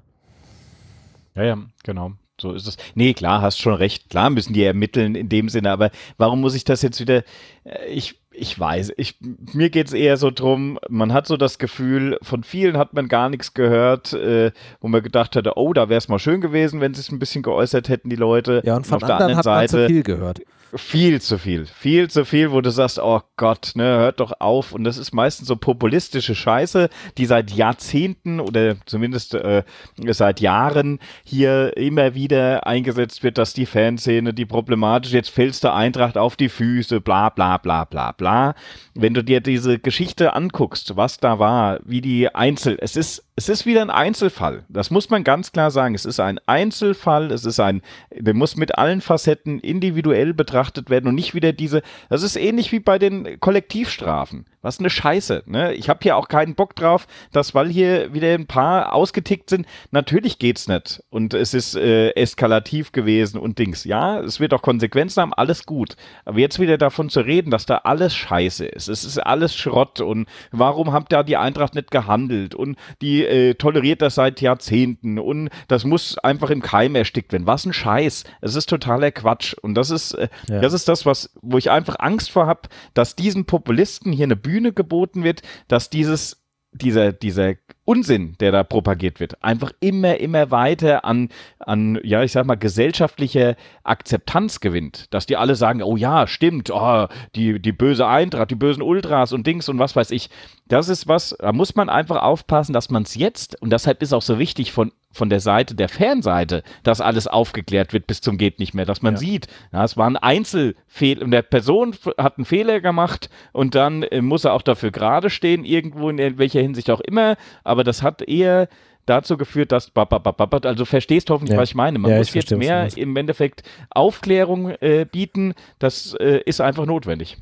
Ja, 1.36 1.43
ja, 1.43 1.58
genau. 1.84 2.14
So 2.39 2.52
ist 2.52 2.68
es. 2.68 2.76
Nee, 2.96 3.14
klar, 3.14 3.41
hast 3.41 3.60
schon 3.60 3.76
recht. 3.76 4.10
Klar 4.10 4.30
müssen 4.30 4.54
die 4.54 4.64
ermitteln 4.64 5.16
in 5.16 5.30
dem 5.30 5.48
Sinne, 5.48 5.72
aber 5.72 5.91
warum 6.18 6.41
muss 6.41 6.54
ich 6.54 6.66
das 6.66 6.82
jetzt 6.82 7.00
wieder? 7.00 7.24
Äh, 7.64 7.86
ich, 7.88 8.20
ich 8.32 8.60
weiß, 8.60 8.91
ich, 8.98 9.16
mir 9.54 9.70
geht 9.70 9.88
es 9.88 9.93
eher 9.93 10.18
so 10.18 10.32
drum, 10.32 10.78
man 10.89 11.14
hat 11.14 11.28
so 11.28 11.38
das 11.38 11.60
Gefühl, 11.60 12.18
von 12.22 12.43
vielen 12.43 12.78
hat 12.78 12.93
man 12.93 13.08
gar 13.08 13.30
nichts 13.30 13.54
gehört, 13.54 14.12
äh, 14.12 14.52
wo 14.82 14.89
man 14.89 15.02
gedacht 15.02 15.36
hätte, 15.38 15.54
oh, 15.56 15.72
da 15.72 15.88
wäre 15.88 15.98
es 15.98 16.10
mal 16.10 16.20
schön 16.20 16.41
gewesen, 16.41 16.82
wenn 16.82 16.93
sie 16.93 17.00
es 17.00 17.12
ein 17.12 17.20
bisschen 17.20 17.43
geäußert 17.43 17.88
hätten, 17.88 18.10
die 18.10 18.18
Leute. 18.18 18.62
Ja, 18.66 18.76
und 18.76 18.86
von 18.86 18.98
und 18.98 19.04
auf 19.04 19.10
anderen 19.10 19.18
der 19.20 19.28
anderen 19.28 19.38
hat 19.38 19.43
Seite, 19.46 19.78
man 19.78 19.88
zu 19.88 19.93
viel 19.93 20.04
gehört 20.04 20.39
viel 20.76 21.22
zu 21.22 21.38
viel. 21.38 21.66
Viel 21.66 22.10
zu 22.10 22.26
viel, 22.26 22.52
wo 22.52 22.62
du 22.62 22.70
sagst, 22.70 23.00
oh 23.00 23.22
Gott, 23.38 23.72
ne, 23.76 23.84
hört 23.84 24.20
doch 24.20 24.34
auf. 24.40 24.72
Und 24.72 24.84
das 24.84 24.98
ist 24.98 25.14
meistens 25.14 25.48
so 25.48 25.56
populistische 25.56 26.36
Scheiße, 26.36 26.90
die 27.18 27.26
seit 27.26 27.52
Jahrzehnten 27.52 28.40
oder 28.40 28.76
zumindest 28.86 29.34
äh, 29.34 29.64
seit 30.08 30.40
Jahren 30.40 31.00
hier 31.24 31.76
immer 31.78 32.16
wieder 32.16 32.68
eingesetzt 32.68 33.24
wird, 33.24 33.38
dass 33.38 33.54
die 33.54 33.66
Fanszene, 33.66 34.34
die 34.34 34.46
problematisch, 34.46 35.14
jetzt 35.14 35.30
fällst 35.30 35.64
du 35.64 35.74
Eintracht 35.74 36.18
auf 36.18 36.36
die 36.36 36.50
Füße, 36.50 37.02
bla 37.02 37.30
bla 37.30 37.58
bla 37.58 37.86
bla 37.86 38.12
bla. 38.12 38.56
Wenn 38.94 39.14
du 39.14 39.24
dir 39.24 39.42
diese 39.42 39.80
Geschichte 39.80 40.34
anguckst, 40.34 40.96
was 40.96 41.18
da 41.18 41.40
war, 41.40 41.80
wie 41.84 42.02
die 42.02 42.34
Einzel, 42.34 42.78
es 42.80 42.96
ist 42.96 43.25
es 43.38 43.50
ist 43.50 43.66
wieder 43.66 43.82
ein 43.82 43.90
Einzelfall. 43.90 44.64
Das 44.70 44.92
muss 44.92 45.10
man 45.10 45.26
ganz 45.26 45.52
klar 45.52 45.70
sagen. 45.70 45.94
Es 45.94 46.06
ist 46.06 46.22
ein 46.22 46.40
Einzelfall. 46.46 47.32
Es 47.32 47.44
ist 47.44 47.60
ein, 47.60 47.82
der 48.12 48.34
muss 48.34 48.56
mit 48.56 48.78
allen 48.78 49.02
Facetten 49.02 49.60
individuell 49.60 50.34
betrachtet 50.34 50.90
werden 50.90 51.08
und 51.08 51.16
nicht 51.16 51.36
wieder 51.36 51.52
diese, 51.52 51.82
das 52.10 52.24
ist 52.24 52.38
ähnlich 52.38 52.72
wie 52.72 52.80
bei 52.80 52.98
den 52.98 53.40
Kollektivstrafen. 53.42 54.46
Was 54.66 54.80
eine 54.80 54.89
Scheiße. 54.89 55.43
Ne? 55.45 55.76
Ich 55.76 55.89
habe 55.89 55.99
hier 56.01 56.18
auch 56.18 56.28
keinen 56.28 56.55
Bock 56.55 56.76
drauf, 56.76 57.05
dass, 57.32 57.53
weil 57.53 57.70
hier 57.70 58.16
wieder 58.16 58.34
ein 58.34 58.47
paar 58.47 58.93
ausgetickt 58.93 59.51
sind, 59.51 59.68
natürlich 59.91 60.39
geht's 60.39 60.68
nicht. 60.68 61.03
Und 61.11 61.36
es 61.36 61.53
ist 61.53 61.76
äh, 61.76 62.09
eskalativ 62.16 62.91
gewesen 62.91 63.39
und 63.39 63.59
Dings. 63.59 63.84
Ja, 63.84 64.20
es 64.22 64.39
wird 64.39 64.55
auch 64.55 64.63
Konsequenzen 64.63 65.22
haben, 65.22 65.36
alles 65.36 65.68
gut. 65.68 65.95
Aber 66.26 66.39
jetzt 66.39 66.59
wieder 66.59 66.80
davon 66.80 67.09
zu 67.09 67.20
reden, 67.20 67.51
dass 67.51 67.68
da 67.68 67.82
alles 67.84 68.16
Scheiße 68.16 68.66
ist. 68.66 68.89
Es 68.89 69.03
ist 69.03 69.20
alles 69.20 69.55
Schrott 69.55 70.01
und 70.01 70.28
warum 70.51 70.93
hat 70.93 71.11
da 71.11 71.22
die 71.22 71.38
Eintracht 71.38 71.76
nicht 71.76 71.91
gehandelt 71.91 72.55
und 72.55 72.76
die 73.03 73.24
äh, 73.24 73.53
toleriert 73.53 74.01
das 74.01 74.16
seit 74.16 74.41
Jahrzehnten 74.41 75.20
und 75.20 75.51
das 75.68 75.86
muss 75.86 76.18
einfach 76.18 76.49
im 76.49 76.63
Keim 76.63 76.95
erstickt 76.95 77.34
werden. 77.34 77.45
Was 77.45 77.68
ein 77.68 77.74
Scheiß. 77.74 78.24
Es 78.41 78.55
ist 78.55 78.68
totaler 78.68 79.11
Quatsch. 79.11 79.53
Und 79.61 79.76
das 79.76 79.91
ist, 79.91 80.13
äh, 80.13 80.28
ja. 80.49 80.59
das 80.59 80.74
ist 80.74 80.88
das, 80.88 81.05
was, 81.05 81.30
wo 81.43 81.59
ich 81.59 81.70
einfach 81.70 81.97
Angst 81.99 82.32
vor 82.32 82.47
habe, 82.47 82.61
dass 82.95 83.16
diesen 83.16 83.45
Populisten 83.45 84.11
hier 84.11 84.24
eine 84.24 84.36
Bühne 84.36 84.55
Bühne 84.56 84.72
geboten 84.72 85.26
wird, 85.26 85.41
dass 85.68 85.89
dieses 85.89 86.41
dieser, 86.72 87.12
dieser 87.12 87.56
Unsinn, 87.86 88.36
der 88.40 88.52
da 88.52 88.64
propagiert 88.64 89.20
wird, 89.20 89.44
einfach 89.44 89.72
immer, 89.80 90.18
immer 90.18 90.52
weiter 90.52 91.06
an, 91.06 91.30
an, 91.60 92.00
ja, 92.04 92.24
ich 92.24 92.32
sag 92.32 92.46
mal, 92.46 92.56
gesellschaftliche 92.56 93.56
Akzeptanz 93.84 94.60
gewinnt. 94.60 95.14
Dass 95.14 95.28
die 95.28 95.38
alle 95.38 95.56
sagen, 95.56 95.84
oh 95.84 95.96
ja, 95.96 96.28
stimmt, 96.28 96.72
oh, 96.72 97.08
die, 97.36 97.62
die 97.62 97.72
böse 97.72 98.08
Eintracht, 98.08 98.52
die 98.52 98.56
bösen 98.56 98.82
Ultras 98.82 99.34
und 99.34 99.46
Dings 99.46 99.70
und 99.70 99.80
was 99.80 99.96
weiß 99.96 100.12
ich. 100.12 100.30
Das 100.68 100.90
ist 100.90 101.08
was, 101.08 101.36
da 101.40 101.54
muss 101.54 101.76
man 101.76 101.90
einfach 101.90 102.22
aufpassen, 102.22 102.74
dass 102.74 102.90
man 102.90 103.04
es 103.04 103.16
jetzt, 103.16 103.62
und 103.62 103.72
deshalb 103.72 104.02
ist 104.02 104.14
auch 104.14 104.24
so 104.24 104.40
wichtig 104.40 104.72
von 104.72 104.92
von 105.16 105.30
der 105.30 105.40
Seite 105.40 105.76
der 105.76 105.90
Fanseite, 105.90 106.62
dass 106.84 107.02
alles 107.02 107.26
aufgeklärt 107.26 107.94
wird 107.94 108.06
bis 108.06 108.20
zum 108.20 108.38
geht 108.38 108.60
nicht 108.60 108.74
mehr, 108.74 108.86
dass 108.86 109.02
man 109.02 109.14
ja. 109.14 109.20
sieht, 109.20 109.48
ja, 109.72 109.84
es 109.84 109.96
war 109.96 110.08
ein 110.08 110.18
Einzelfehler 110.18 111.24
und 111.24 111.32
der 111.32 111.42
Person 111.42 111.96
hat 112.18 112.38
einen 112.38 112.46
Fehler 112.46 112.82
gemacht 112.82 113.30
und 113.54 113.76
dann 113.76 114.04
äh, 114.04 114.22
muss 114.22 114.44
er 114.44 114.54
auch 114.54 114.62
dafür 114.62 114.92
gerade 114.92 115.30
stehen, 115.30 115.64
irgendwo 115.64 116.10
in 116.10 116.38
welcher 116.38 116.62
Hinsicht 116.62 116.90
auch 116.90 117.00
immer, 117.00 117.38
aber 117.64 117.75
das 117.84 118.02
hat 118.02 118.22
eher 118.22 118.68
dazu 119.06 119.38
geführt, 119.38 119.72
dass 119.72 119.92
also 119.96 120.86
verstehst 120.86 121.30
hoffentlich, 121.30 121.56
ja. 121.56 121.62
was 121.62 121.70
ich 121.70 121.76
meine. 121.76 122.00
Man 122.00 122.12
ja, 122.12 122.18
muss 122.18 122.34
jetzt 122.34 122.52
mehr 122.52 122.88
im 122.96 123.16
Endeffekt 123.16 123.64
Aufklärung 123.90 124.70
äh, 124.70 125.06
bieten. 125.10 125.54
Das 125.80 126.16
äh, 126.20 126.42
ist 126.46 126.62
einfach 126.62 126.86
notwendig. 126.86 127.38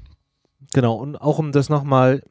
Genau, 0.74 0.96
und 0.96 1.18
auch 1.18 1.40
um 1.40 1.52
das 1.52 1.70
nochmal 1.70 2.24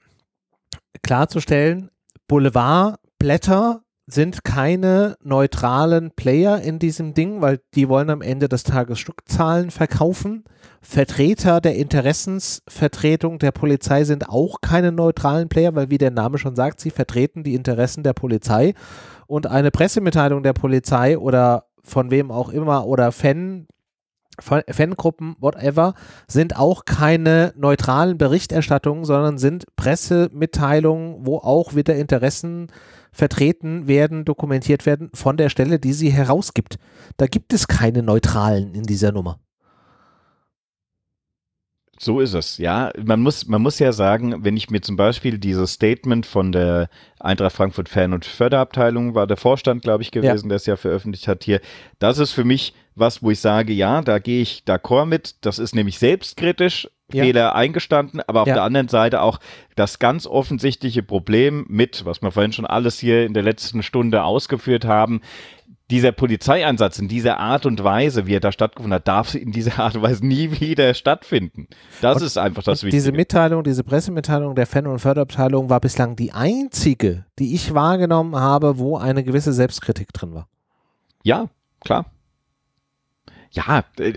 klarzustellen, 1.03 1.91
Boulevardblätter 2.29 3.83
sind 4.07 4.45
keine 4.45 5.17
neutralen 5.23 6.11
Player 6.11 6.61
in 6.61 6.79
diesem 6.79 7.15
Ding, 7.15 7.41
weil 7.41 7.61
die 7.75 7.89
wollen 7.89 8.11
am 8.11 8.21
Ende 8.21 8.49
des 8.49 8.65
Tages 8.65 8.99
Stückzahlen 8.99 9.71
verkaufen. 9.71 10.45
Vertreter 10.81 11.61
der 11.61 11.77
Interessensvertretung 11.77 13.39
der 13.39 13.53
Polizei 13.53 14.05
sind 14.05 14.29
auch 14.29 14.61
keine 14.61 14.91
neutralen 14.91 15.49
Player, 15.49 15.75
weil 15.75 15.91
wie 15.91 15.99
der 15.99 16.11
Name 16.11 16.39
schon 16.39 16.57
sagt, 16.57 16.81
sie 16.81 16.91
vertreten 16.91 17.45
die 17.45 17.55
Interessen 17.55 18.03
der 18.03 18.13
Polizei. 18.13 18.75
Und 19.29 19.47
eine 19.47 19.71
Pressemitteilung 19.71 20.43
der 20.43 20.53
Polizei 20.53 21.17
oder 21.17 21.67
von 21.85 22.11
wem 22.11 22.31
auch 22.31 22.49
immer 22.49 22.87
oder 22.87 23.13
Fan, 23.13 23.67
Fangruppen, 24.41 25.37
whatever, 25.39 25.95
sind 26.27 26.57
auch 26.57 26.85
keine 26.85 27.53
neutralen 27.57 28.19
Berichterstattungen, 28.19 29.05
sondern 29.05 29.39
sind 29.39 29.65
Pressemitteilungen, 29.77 31.27
wo 31.27 31.39
auch 31.39 31.75
wieder 31.75 31.95
Interessen 31.95 32.69
vertreten 33.13 33.87
werden, 33.87 34.25
dokumentiert 34.25 34.87
werden 34.87 35.11
von 35.15 35.37
der 35.37 35.49
Stelle, 35.49 35.79
die 35.79 35.93
sie 35.93 36.11
herausgibt. 36.11 36.79
Da 37.17 37.27
gibt 37.27 37.53
es 37.53 37.69
keine 37.69 38.03
Neutralen 38.03 38.75
in 38.75 38.85
dieser 38.85 39.13
Nummer. 39.13 39.39
So 42.03 42.19
ist 42.19 42.35
es, 42.35 42.59
ja. 42.59 42.91
Man 43.05 43.21
muss, 43.21 43.47
man 43.47 43.63
muss 43.63 43.79
ja 43.79 43.93
sagen, 43.93 44.43
wenn 44.43 44.57
ich 44.57 44.71
mir 44.71 44.81
zum 44.81 44.97
Beispiel 44.97 45.39
dieses 45.39 45.75
Statement 45.75 46.27
von 46.27 46.51
der 46.51 46.89
Eintracht 47.21 47.55
Frankfurt 47.55 47.89
Fan- 47.89 48.13
und 48.13 48.25
Förderabteilung, 48.25 49.15
war 49.15 49.29
der 49.29 49.37
Vorstand, 49.37 49.83
glaube 49.83 50.03
ich, 50.03 50.11
gewesen, 50.11 50.47
ja. 50.47 50.49
der 50.49 50.57
es 50.57 50.67
ja 50.67 50.75
veröffentlicht 50.75 51.29
hat 51.29 51.45
hier, 51.45 51.61
das 52.01 52.19
ist 52.19 52.33
für 52.33 52.43
mich 52.43 52.75
was, 52.97 53.23
wo 53.23 53.31
ich 53.31 53.39
sage, 53.39 53.73
ja, 53.73 54.03
da 54.03 54.19
gehe 54.19 54.43
ich 54.43 54.65
d'accord 54.67 55.07
mit. 55.07 55.37
Das 55.43 55.61
ist 55.61 55.77
nämlich 55.77 56.01
selbstkritisch, 56.01 56.91
ja. 57.15 57.25
Fehler 57.25 57.55
eingestanden, 57.55 58.21
aber 58.27 58.43
auf 58.43 58.49
ja. 58.49 58.55
der 58.55 58.63
anderen 58.63 58.89
Seite 58.89 59.21
auch 59.21 59.39
das 59.77 59.99
ganz 59.99 60.27
offensichtliche 60.27 61.03
Problem 61.03 61.65
mit, 61.69 62.05
was 62.05 62.23
wir 62.23 62.31
vorhin 62.31 62.53
schon 62.53 62.67
alles 62.67 62.99
hier 62.99 63.25
in 63.25 63.35
der 63.35 63.43
letzten 63.43 63.83
Stunde 63.83 64.25
ausgeführt 64.25 64.85
haben, 64.85 65.21
dieser 65.93 66.13
Polizeieinsatz 66.13 66.99
in 66.99 67.07
dieser 67.07 67.39
Art 67.39 67.67
und 67.67 67.85
Weise, 67.85 68.27
wie 68.27 68.35
er 68.35 68.41
da 68.41 68.51
stattgefunden 68.51 68.95
hat, 68.95 69.07
darf 69.07 69.35
in 69.35 69.53
dieser 69.53 69.79
Art 69.79 69.95
und 69.95 70.03
Weise 70.03 70.27
nie 70.27 70.59
wieder 70.61 70.95
stattfinden. 70.95 71.69
Das 72.01 72.17
und, 72.17 72.27
ist 72.27 72.39
einfach 72.39 72.63
das 72.63 72.83
Wichtige. 72.83 72.97
Diese 72.97 73.13
Mitteilung, 73.13 73.63
diese 73.63 73.85
Pressemitteilung 73.85 74.55
der 74.55 74.67
Fan- 74.67 74.87
und 74.87 75.01
Förderabteilung 75.01 75.69
war 75.69 75.81
bislang 75.81 76.17
die 76.17 76.33
einzige, 76.33 77.27
die 77.39 77.55
ich 77.55 77.75
wahrgenommen 77.75 78.37
habe, 78.37 78.79
wo 78.79 78.97
eine 78.97 79.23
gewisse 79.23 79.53
Selbstkritik 79.53 80.13
drin 80.15 80.33
war. 80.35 80.49
Ja, 81.25 81.49
klar. 81.81 82.07
Ja, 83.51 83.85
äh, 83.99 84.15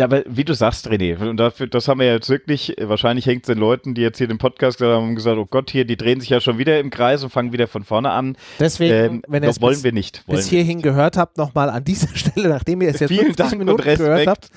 aber 0.00 0.22
wie 0.26 0.44
du 0.44 0.54
sagst, 0.54 0.88
René, 0.88 1.16
und 1.16 1.36
dafür, 1.36 1.66
das 1.66 1.88
haben 1.88 2.00
wir 2.00 2.06
jetzt 2.06 2.28
wirklich, 2.28 2.74
wahrscheinlich 2.80 3.26
hängt 3.26 3.44
es 3.44 3.46
den 3.46 3.58
Leuten, 3.58 3.94
die 3.94 4.02
jetzt 4.02 4.18
hier 4.18 4.26
den 4.26 4.38
Podcast 4.38 4.78
gesagt 4.78 4.96
haben, 4.96 5.14
gesagt, 5.14 5.36
oh 5.36 5.46
Gott, 5.46 5.70
hier, 5.70 5.84
die 5.84 5.96
drehen 5.96 6.20
sich 6.20 6.30
ja 6.30 6.40
schon 6.40 6.58
wieder 6.58 6.80
im 6.80 6.90
Kreis 6.90 7.22
und 7.22 7.30
fangen 7.30 7.52
wieder 7.52 7.68
von 7.68 7.84
vorne 7.84 8.10
an. 8.10 8.36
Deswegen, 8.58 8.94
ähm, 8.94 9.22
wenn 9.28 9.42
ihr 9.42 9.50
es 9.50 9.60
wollen 9.60 9.74
bis, 9.74 9.84
wir 9.84 9.92
nicht. 9.92 10.26
Wollen 10.26 10.38
bis 10.38 10.48
hierhin 10.48 10.78
nicht. 10.78 10.84
gehört 10.84 11.16
habt, 11.16 11.38
nochmal 11.38 11.70
an 11.70 11.84
dieser 11.84 12.08
Stelle, 12.14 12.48
nachdem 12.48 12.80
ihr 12.82 12.88
es 12.88 13.00
jetzt 13.00 13.10
Vielen 13.10 13.34
50 13.34 13.36
Dank 13.36 13.58
Minuten 13.58 13.82
gehört 13.82 14.26
habt, 14.26 14.50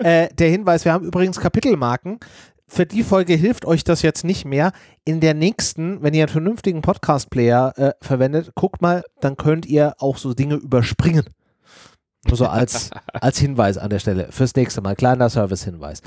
äh, 0.00 0.28
der 0.34 0.48
Hinweis, 0.48 0.84
wir 0.84 0.92
haben 0.92 1.06
übrigens 1.06 1.40
Kapitelmarken. 1.40 2.18
Für 2.66 2.86
die 2.86 3.02
Folge 3.02 3.34
hilft 3.34 3.66
euch 3.66 3.84
das 3.84 4.00
jetzt 4.00 4.24
nicht 4.24 4.46
mehr. 4.46 4.72
In 5.04 5.20
der 5.20 5.34
nächsten, 5.34 6.02
wenn 6.02 6.14
ihr 6.14 6.22
einen 6.22 6.32
vernünftigen 6.32 6.80
Podcast-Player 6.80 7.74
äh, 7.76 7.92
verwendet, 8.00 8.52
guckt 8.54 8.80
mal, 8.80 9.04
dann 9.20 9.36
könnt 9.36 9.66
ihr 9.66 9.94
auch 9.98 10.16
so 10.16 10.32
Dinge 10.32 10.54
überspringen. 10.54 11.24
Nur 12.26 12.36
so 12.36 12.46
als, 12.46 12.90
als 13.12 13.38
Hinweis 13.38 13.78
an 13.78 13.90
der 13.90 13.98
Stelle. 13.98 14.28
Fürs 14.30 14.54
nächste 14.54 14.80
Mal. 14.80 14.94
Kleiner 14.94 15.28
Service-Hinweis. 15.28 16.02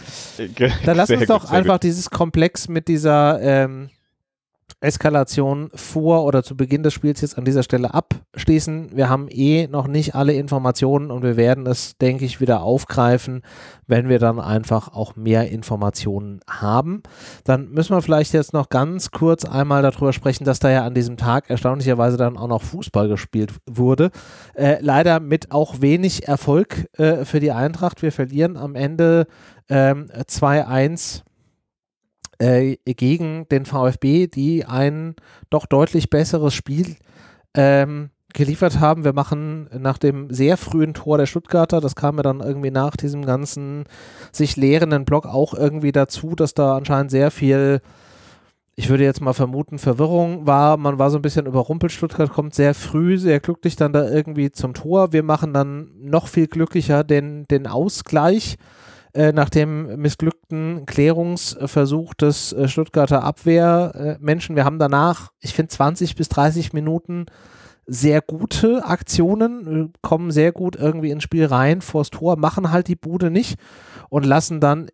Dann 0.85 0.97
lass 0.97 1.09
uns 1.11 1.25
doch 1.27 1.43
gut, 1.43 1.51
einfach 1.51 1.75
gut. 1.75 1.83
dieses 1.83 2.09
Komplex 2.09 2.67
mit 2.67 2.87
dieser 2.87 3.41
ähm, 3.41 3.89
Eskalation 4.85 5.69
vor 5.73 6.23
oder 6.23 6.43
zu 6.43 6.55
Beginn 6.55 6.83
des 6.83 6.93
Spiels 6.93 7.21
jetzt 7.21 7.37
an 7.37 7.45
dieser 7.45 7.63
Stelle 7.63 7.93
abschließen. 7.93 8.95
Wir 8.95 9.09
haben 9.09 9.27
eh 9.29 9.67
noch 9.67 9.87
nicht 9.87 10.15
alle 10.15 10.33
Informationen 10.33 11.11
und 11.11 11.23
wir 11.23 11.35
werden 11.35 11.65
es, 11.67 11.97
denke 11.97 12.23
ich, 12.23 12.39
wieder 12.39 12.61
aufgreifen, 12.61 13.41
wenn 13.87 14.07
wir 14.07 14.19
dann 14.19 14.39
einfach 14.39 14.93
auch 14.93 15.15
mehr 15.15 15.49
Informationen 15.49 16.39
haben. 16.49 17.03
Dann 17.43 17.71
müssen 17.71 17.95
wir 17.95 18.01
vielleicht 18.01 18.33
jetzt 18.33 18.53
noch 18.53 18.69
ganz 18.69 19.11
kurz 19.11 19.43
einmal 19.43 19.81
darüber 19.81 20.13
sprechen, 20.13 20.45
dass 20.45 20.59
da 20.59 20.69
ja 20.69 20.85
an 20.85 20.93
diesem 20.93 21.17
Tag 21.17 21.49
erstaunlicherweise 21.49 22.17
dann 22.17 22.37
auch 22.37 22.47
noch 22.47 22.61
Fußball 22.61 23.07
gespielt 23.07 23.53
wurde. 23.65 24.11
Äh, 24.53 24.77
leider 24.81 25.19
mit 25.19 25.51
auch 25.51 25.81
wenig 25.81 26.27
Erfolg 26.27 26.87
äh, 26.97 27.25
für 27.25 27.39
die 27.39 27.51
Eintracht. 27.51 28.01
Wir 28.01 28.11
verlieren 28.11 28.55
am 28.55 28.75
Ende 28.75 29.27
ähm, 29.69 30.07
2-1 30.13 31.24
äh, 32.39 32.77
gegen 32.85 33.47
den 33.49 33.65
VfB, 33.65 34.27
die 34.27 34.65
ein 34.65 35.15
doch 35.49 35.65
deutlich 35.65 36.09
besseres 36.09 36.53
Spiel 36.53 36.95
ähm, 37.53 38.09
geliefert 38.33 38.79
haben. 38.79 39.03
Wir 39.03 39.13
machen 39.13 39.69
nach 39.77 39.97
dem 39.97 40.29
sehr 40.29 40.57
frühen 40.57 40.93
Tor 40.93 41.17
der 41.17 41.25
Stuttgarter, 41.25 41.81
das 41.81 41.95
kam 41.95 42.17
ja 42.17 42.23
dann 42.23 42.41
irgendwie 42.41 42.71
nach 42.71 42.95
diesem 42.95 43.25
ganzen 43.25 43.85
sich 44.31 44.55
leerenden 44.57 45.05
Block 45.05 45.25
auch 45.25 45.53
irgendwie 45.53 45.91
dazu, 45.91 46.35
dass 46.35 46.53
da 46.53 46.75
anscheinend 46.75 47.11
sehr 47.11 47.31
viel, 47.31 47.81
ich 48.75 48.89
würde 48.89 49.05
jetzt 49.05 49.21
mal 49.21 49.33
vermuten, 49.33 49.79
Verwirrung 49.79 50.45
war. 50.45 50.75
Man 50.75 50.99
war 50.99 51.09
so 51.09 51.17
ein 51.17 51.21
bisschen 51.21 51.45
überrumpelt. 51.45 51.93
Stuttgart 51.93 52.29
kommt 52.29 52.53
sehr 52.53 52.73
früh, 52.73 53.17
sehr 53.17 53.39
glücklich 53.39 53.77
dann 53.77 53.93
da 53.93 54.07
irgendwie 54.09 54.51
zum 54.51 54.73
Tor. 54.73 55.13
Wir 55.13 55.23
machen 55.23 55.53
dann 55.53 55.91
noch 56.01 56.27
viel 56.27 56.47
glücklicher 56.47 57.05
den, 57.05 57.47
den 57.47 57.67
Ausgleich 57.67 58.57
äh, 59.15 59.31
nach 59.31 59.49
dem 59.49 59.95
missglückten 59.99 60.85
Klärungsversuch 60.85 62.13
des 62.13 62.51
äh, 62.51 62.67
Stuttgarter 62.67 63.23
Abwehrmenschen. 63.23 64.55
Wir 64.55 64.65
haben 64.65 64.77
danach, 64.77 65.31
ich 65.39 65.53
finde, 65.53 65.69
20 65.69 66.15
bis 66.15 66.27
30 66.29 66.73
Minuten 66.73 67.25
sehr 67.85 68.21
gute 68.21 68.85
Aktionen, 68.85 69.85
äh, 69.85 69.97
kommen 70.01 70.31
sehr 70.31 70.51
gut 70.51 70.75
irgendwie 70.75 71.11
ins 71.11 71.23
Spiel 71.23 71.45
rein, 71.45 71.81
vors 71.81 72.09
Tor, 72.09 72.37
machen 72.37 72.71
halt 72.71 72.89
die 72.89 72.95
Bude 72.95 73.31
nicht 73.31 73.57
und 74.09 74.25
lassen 74.25 74.59
dann, 74.59 74.89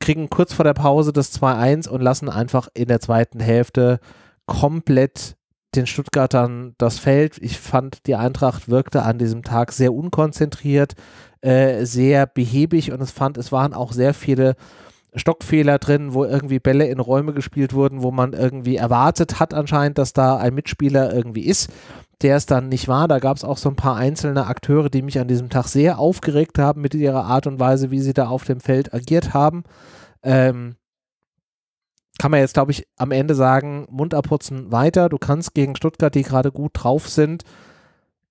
kriegen 0.00 0.30
kurz 0.30 0.54
vor 0.54 0.64
der 0.64 0.74
Pause 0.74 1.12
das 1.12 1.38
2-1 1.38 1.88
und 1.88 2.00
lassen 2.00 2.28
einfach 2.28 2.68
in 2.72 2.88
der 2.88 3.00
zweiten 3.00 3.40
Hälfte 3.40 4.00
komplett 4.46 5.37
den 5.78 5.86
Stuttgartern 5.86 6.74
das 6.76 6.98
Feld. 6.98 7.38
Ich 7.40 7.58
fand, 7.58 8.06
die 8.06 8.16
Eintracht 8.16 8.68
wirkte 8.68 9.02
an 9.02 9.18
diesem 9.18 9.42
Tag 9.42 9.72
sehr 9.72 9.94
unkonzentriert, 9.94 10.94
äh, 11.40 11.84
sehr 11.84 12.26
behäbig 12.26 12.92
und 12.92 13.00
es 13.00 13.10
fand, 13.10 13.38
es 13.38 13.52
waren 13.52 13.72
auch 13.72 13.92
sehr 13.92 14.12
viele 14.12 14.56
Stockfehler 15.14 15.78
drin, 15.78 16.12
wo 16.12 16.24
irgendwie 16.24 16.58
Bälle 16.58 16.86
in 16.86 17.00
Räume 17.00 17.32
gespielt 17.32 17.72
wurden, 17.72 18.02
wo 18.02 18.10
man 18.10 18.32
irgendwie 18.32 18.76
erwartet 18.76 19.40
hat 19.40 19.54
anscheinend, 19.54 19.98
dass 19.98 20.12
da 20.12 20.36
ein 20.36 20.54
Mitspieler 20.54 21.14
irgendwie 21.14 21.46
ist, 21.46 21.70
der 22.20 22.36
es 22.36 22.46
dann 22.46 22.68
nicht 22.68 22.88
war. 22.88 23.08
Da 23.08 23.18
gab 23.18 23.36
es 23.36 23.44
auch 23.44 23.56
so 23.56 23.68
ein 23.68 23.76
paar 23.76 23.96
einzelne 23.96 24.46
Akteure, 24.46 24.90
die 24.90 25.02
mich 25.02 25.18
an 25.18 25.28
diesem 25.28 25.48
Tag 25.48 25.68
sehr 25.68 25.98
aufgeregt 25.98 26.58
haben 26.58 26.80
mit 26.80 26.94
ihrer 26.94 27.24
Art 27.24 27.46
und 27.46 27.60
Weise, 27.60 27.90
wie 27.90 28.00
sie 28.00 28.12
da 28.12 28.28
auf 28.28 28.44
dem 28.44 28.60
Feld 28.60 28.92
agiert 28.92 29.32
haben. 29.32 29.64
Ähm, 30.22 30.76
kann 32.18 32.30
man 32.30 32.40
jetzt, 32.40 32.54
glaube 32.54 32.72
ich, 32.72 32.86
am 32.96 33.12
Ende 33.12 33.34
sagen, 33.34 33.86
Mund 33.90 34.12
abputzen 34.12 34.72
weiter. 34.72 35.08
Du 35.08 35.18
kannst 35.18 35.54
gegen 35.54 35.76
Stuttgart, 35.76 36.14
die 36.14 36.22
gerade 36.22 36.52
gut 36.52 36.72
drauf 36.74 37.08
sind, 37.08 37.44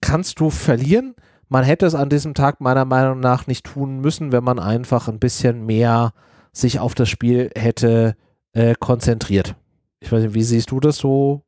kannst 0.01 0.39
du 0.39 0.49
verlieren 0.49 1.15
man 1.49 1.63
hätte 1.63 1.85
es 1.85 1.95
an 1.95 2.09
diesem 2.09 2.33
Tag 2.33 2.61
meiner 2.61 2.85
Meinung 2.85 3.19
nach 3.19 3.47
nicht 3.47 3.65
tun 3.65 3.99
müssen, 3.99 4.31
wenn 4.31 4.43
man 4.43 4.59
einfach 4.59 5.07
ein 5.07 5.19
bisschen 5.19 5.65
mehr 5.65 6.13
sich 6.51 6.79
auf 6.79 6.95
das 6.95 7.09
Spiel 7.09 7.51
hätte 7.55 8.15
äh, 8.53 8.75
konzentriert. 8.79 9.55
Ich 9.99 10.11
weiß 10.11 10.23
nicht, 10.23 10.33
wie 10.33 10.43
siehst 10.43 10.71
du 10.71 10.79
das 10.79 10.97
so 10.97 11.43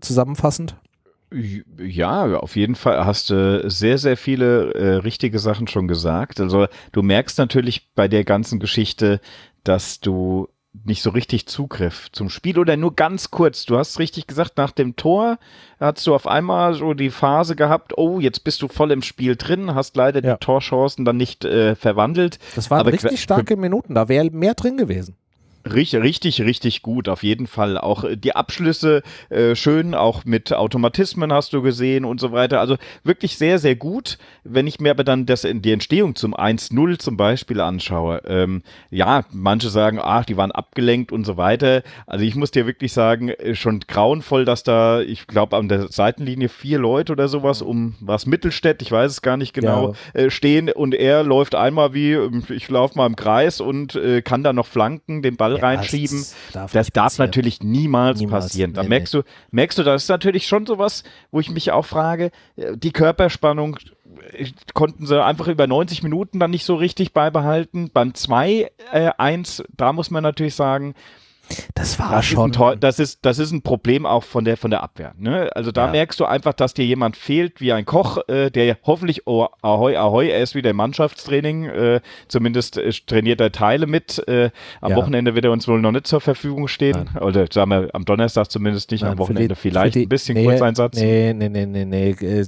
zusammenfassend? 0.00 0.76
Ja, 1.78 2.38
auf 2.38 2.56
jeden 2.56 2.74
Fall 2.74 3.04
hast 3.04 3.30
du 3.30 3.68
sehr, 3.70 3.98
sehr 3.98 4.16
viele 4.16 4.74
äh, 4.74 4.94
richtige 4.96 5.38
Sachen 5.38 5.68
schon 5.68 5.86
gesagt. 5.86 6.40
Also 6.40 6.66
du 6.92 7.02
merkst 7.02 7.38
natürlich 7.38 7.92
bei 7.94 8.08
der 8.08 8.24
ganzen 8.24 8.58
Geschichte, 8.58 9.20
dass 9.62 10.00
du 10.00 10.48
nicht 10.84 11.02
so 11.02 11.10
richtig 11.10 11.46
Zugriff 11.46 12.10
zum 12.12 12.30
Spiel 12.30 12.58
oder 12.58 12.76
nur 12.76 12.94
ganz 12.94 13.30
kurz. 13.30 13.64
Du 13.64 13.76
hast 13.76 13.98
richtig 13.98 14.26
gesagt, 14.26 14.56
nach 14.56 14.70
dem 14.70 14.96
Tor 14.96 15.38
hast 15.80 16.06
du 16.06 16.14
auf 16.14 16.26
einmal 16.26 16.74
so 16.74 16.94
die 16.94 17.10
Phase 17.10 17.56
gehabt, 17.56 17.98
oh, 17.98 18.20
jetzt 18.20 18.44
bist 18.44 18.62
du 18.62 18.68
voll 18.68 18.92
im 18.92 19.02
Spiel 19.02 19.36
drin, 19.36 19.74
hast 19.74 19.96
leider 19.96 20.22
ja. 20.22 20.34
die 20.34 20.40
Torchancen 20.44 21.04
dann 21.04 21.16
nicht 21.16 21.44
äh, 21.44 21.74
verwandelt. 21.74 22.38
Das 22.54 22.70
waren 22.70 22.80
Aber 22.80 22.92
richtig 22.92 23.20
starke 23.20 23.56
Minuten, 23.56 23.94
da 23.94 24.08
wäre 24.08 24.30
mehr 24.30 24.54
drin 24.54 24.76
gewesen. 24.76 25.16
Richtig, 25.64 26.02
richtig, 26.02 26.40
richtig 26.40 26.80
gut, 26.80 27.08
auf 27.08 27.22
jeden 27.22 27.46
Fall. 27.46 27.76
Auch 27.76 28.04
äh, 28.04 28.16
die 28.16 28.34
Abschlüsse 28.34 29.02
äh, 29.28 29.54
schön, 29.54 29.94
auch 29.94 30.24
mit 30.24 30.54
Automatismen 30.54 31.32
hast 31.32 31.52
du 31.52 31.60
gesehen 31.60 32.06
und 32.06 32.18
so 32.18 32.32
weiter. 32.32 32.60
Also 32.60 32.76
wirklich 33.04 33.36
sehr, 33.36 33.58
sehr 33.58 33.76
gut. 33.76 34.16
Wenn 34.42 34.66
ich 34.66 34.80
mir 34.80 34.90
aber 34.90 35.04
dann 35.04 35.26
das, 35.26 35.42
die 35.42 35.72
Entstehung 35.72 36.14
zum 36.14 36.34
1-0 36.34 36.98
zum 36.98 37.18
Beispiel 37.18 37.60
anschaue, 37.60 38.22
ähm, 38.26 38.62
ja, 38.90 39.24
manche 39.32 39.68
sagen, 39.68 39.98
ach, 40.02 40.24
die 40.24 40.38
waren 40.38 40.50
abgelenkt 40.50 41.12
und 41.12 41.24
so 41.24 41.36
weiter. 41.36 41.82
Also 42.06 42.24
ich 42.24 42.36
muss 42.36 42.52
dir 42.52 42.66
wirklich 42.66 42.94
sagen, 42.94 43.28
äh, 43.28 43.54
schon 43.54 43.80
grauenvoll, 43.80 44.46
dass 44.46 44.62
da, 44.62 45.02
ich 45.02 45.26
glaube, 45.26 45.58
an 45.58 45.68
der 45.68 45.88
Seitenlinie 45.88 46.48
vier 46.48 46.78
Leute 46.78 47.12
oder 47.12 47.28
sowas 47.28 47.60
um 47.60 47.96
was 48.00 48.24
Mittelstädt, 48.24 48.80
ich 48.80 48.90
weiß 48.90 49.10
es 49.10 49.22
gar 49.22 49.36
nicht 49.36 49.52
genau, 49.52 49.94
ja. 50.14 50.20
äh, 50.22 50.30
stehen 50.30 50.70
und 50.70 50.94
er 50.94 51.22
läuft 51.22 51.54
einmal 51.54 51.92
wie, 51.92 52.12
ähm, 52.12 52.44
ich 52.48 52.68
laufe 52.70 52.96
mal 52.96 53.06
im 53.06 53.16
Kreis 53.16 53.60
und 53.60 53.94
äh, 53.94 54.22
kann 54.22 54.42
da 54.42 54.54
noch 54.54 54.66
flanken, 54.66 55.20
den 55.20 55.36
Ball 55.36 55.49
Ball 55.52 55.58
ja, 55.58 55.64
reinschieben. 55.64 56.18
Das 56.18 56.52
darf, 56.52 56.72
das 56.72 56.90
darf 56.90 57.18
natürlich 57.18 57.60
niemals, 57.60 58.18
niemals, 58.18 58.46
passieren. 58.46 58.72
Da 58.72 58.82
nee, 58.82 58.88
merkst 58.88 59.14
nee. 59.14 59.20
du, 59.20 59.26
merkst 59.50 59.78
du, 59.78 59.82
das 59.82 60.04
ist 60.04 60.08
natürlich 60.08 60.46
schon 60.46 60.66
sowas, 60.66 61.04
wo 61.30 61.40
ich 61.40 61.50
mich 61.50 61.70
auch 61.72 61.84
frage, 61.84 62.30
äh, 62.56 62.76
die 62.76 62.92
Körperspannung 62.92 63.78
äh, 64.32 64.46
konnten 64.74 65.06
sie 65.06 65.22
einfach 65.22 65.48
über 65.48 65.66
90 65.66 66.02
Minuten 66.02 66.40
dann 66.40 66.50
nicht 66.50 66.64
so 66.64 66.74
richtig 66.74 67.12
beibehalten. 67.12 67.90
Beim 67.92 68.10
2-1, 68.10 68.68
äh, 69.62 69.64
da 69.76 69.92
muss 69.92 70.10
man 70.10 70.22
natürlich 70.22 70.54
sagen, 70.54 70.94
das 71.74 71.98
war 71.98 72.12
das 72.12 72.24
schon. 72.24 72.50
Ist 72.50 72.60
das, 72.80 72.98
ist, 72.98 73.24
das 73.24 73.38
ist 73.38 73.52
ein 73.52 73.62
Problem 73.62 74.06
auch 74.06 74.24
von 74.24 74.44
der, 74.44 74.56
von 74.56 74.70
der 74.70 74.82
Abwehr. 74.82 75.14
Ne? 75.18 75.50
Also 75.54 75.72
da 75.72 75.86
ja. 75.86 75.92
merkst 75.92 76.18
du 76.20 76.24
einfach, 76.24 76.52
dass 76.52 76.74
dir 76.74 76.84
jemand 76.84 77.16
fehlt, 77.16 77.60
wie 77.60 77.72
ein 77.72 77.84
Koch, 77.84 78.18
äh, 78.28 78.50
der 78.50 78.78
hoffentlich, 78.84 79.26
oh, 79.26 79.46
ahoi, 79.62 79.96
ahoi, 79.96 80.28
er 80.28 80.42
ist 80.42 80.54
wieder 80.54 80.70
im 80.70 80.76
Mannschaftstraining, 80.76 81.64
äh, 81.64 82.00
zumindest 82.28 82.76
äh, 82.76 82.90
trainiert 83.06 83.40
er 83.40 83.52
Teile 83.52 83.86
mit. 83.86 84.26
Äh, 84.28 84.50
am 84.80 84.92
ja. 84.92 84.96
Wochenende 84.96 85.34
wird 85.34 85.44
er 85.44 85.52
uns 85.52 85.66
wohl 85.68 85.80
noch 85.80 85.92
nicht 85.92 86.06
zur 86.06 86.20
Verfügung 86.20 86.68
stehen. 86.68 87.08
Nein. 87.12 87.22
Oder 87.22 87.46
sagen 87.50 87.70
wir, 87.70 87.88
am 87.92 88.04
Donnerstag 88.04 88.50
zumindest 88.50 88.90
nicht, 88.90 89.02
Nein, 89.02 89.12
am 89.12 89.18
Wochenende 89.18 89.54
die, 89.54 89.60
vielleicht 89.60 89.94
die, 89.94 90.06
ein 90.06 90.08
bisschen 90.08 90.34
nee, 90.34 90.44
Kurzeinsatz. 90.44 90.98
Nee, 90.98 91.34
nee, 91.34 91.48
nee, 91.48 91.66
nee, 91.66 91.84
nee. 91.84 92.10
Äh, 92.10 92.46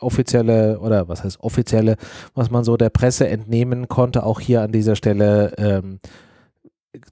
offizielle, 0.00 0.78
oder 0.80 1.08
was 1.08 1.24
heißt 1.24 1.40
offizielle, 1.40 1.96
was 2.34 2.50
man 2.50 2.64
so 2.64 2.76
der 2.76 2.90
Presse 2.90 3.28
entnehmen 3.28 3.88
konnte, 3.88 4.24
auch 4.24 4.40
hier 4.40 4.62
an 4.62 4.72
dieser 4.72 4.96
Stelle, 4.96 5.54
ähm, 5.58 6.00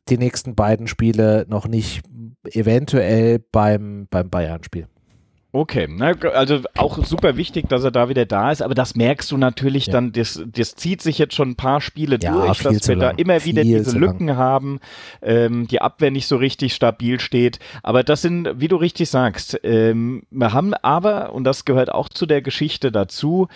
die 0.09 0.19
nächsten 0.19 0.55
beiden 0.55 0.87
Spiele 0.87 1.47
noch 1.49 1.67
nicht 1.67 2.03
eventuell 2.45 3.39
beim, 3.53 4.07
beim 4.11 4.31
Bayern-Spiel. 4.31 4.87
Okay, 5.53 5.89
na, 5.91 6.13
also 6.33 6.61
auch 6.77 7.05
super 7.05 7.37
wichtig, 7.37 7.69
dass 7.69 7.83
er 7.83 7.91
da 7.91 8.09
wieder 8.09 8.25
da 8.25 8.53
ist, 8.53 8.63
aber 8.63 8.75
das 8.75 8.95
merkst 8.95 9.33
du 9.33 9.37
natürlich 9.37 9.87
ja. 9.87 9.95
dann, 9.95 10.13
das, 10.13 10.41
das 10.47 10.77
zieht 10.77 11.03
sich 11.03 11.19
jetzt 11.19 11.35
schon 11.35 11.51
ein 11.51 11.57
paar 11.57 11.81
Spiele 11.81 12.19
ja, 12.23 12.33
durch, 12.33 12.63
dass 12.63 12.87
wir 12.87 12.95
lang. 12.95 13.17
da 13.17 13.21
immer 13.21 13.45
wieder 13.45 13.63
viel 13.63 13.79
diese 13.79 13.99
Lücken 13.99 14.29
lang. 14.29 14.37
haben, 14.37 14.81
ähm, 15.23 15.67
die 15.67 15.81
Abwehr 15.81 16.13
nicht 16.13 16.29
so 16.29 16.37
richtig 16.37 16.73
stabil 16.75 17.19
steht. 17.19 17.59
Aber 17.83 18.05
das 18.05 18.23
sind, 18.23 18.61
wie 18.61 18.69
du 18.69 18.77
richtig 18.77 19.11
sagst, 19.11 19.59
ähm, 19.65 20.23
wir 20.31 20.53
haben 20.53 20.73
aber, 20.73 21.33
und 21.33 21.43
das 21.43 21.65
gehört 21.65 21.91
auch 21.91 22.09
zu 22.09 22.27
der 22.27 22.43
Geschichte 22.43 22.93
dazu, 22.93 23.49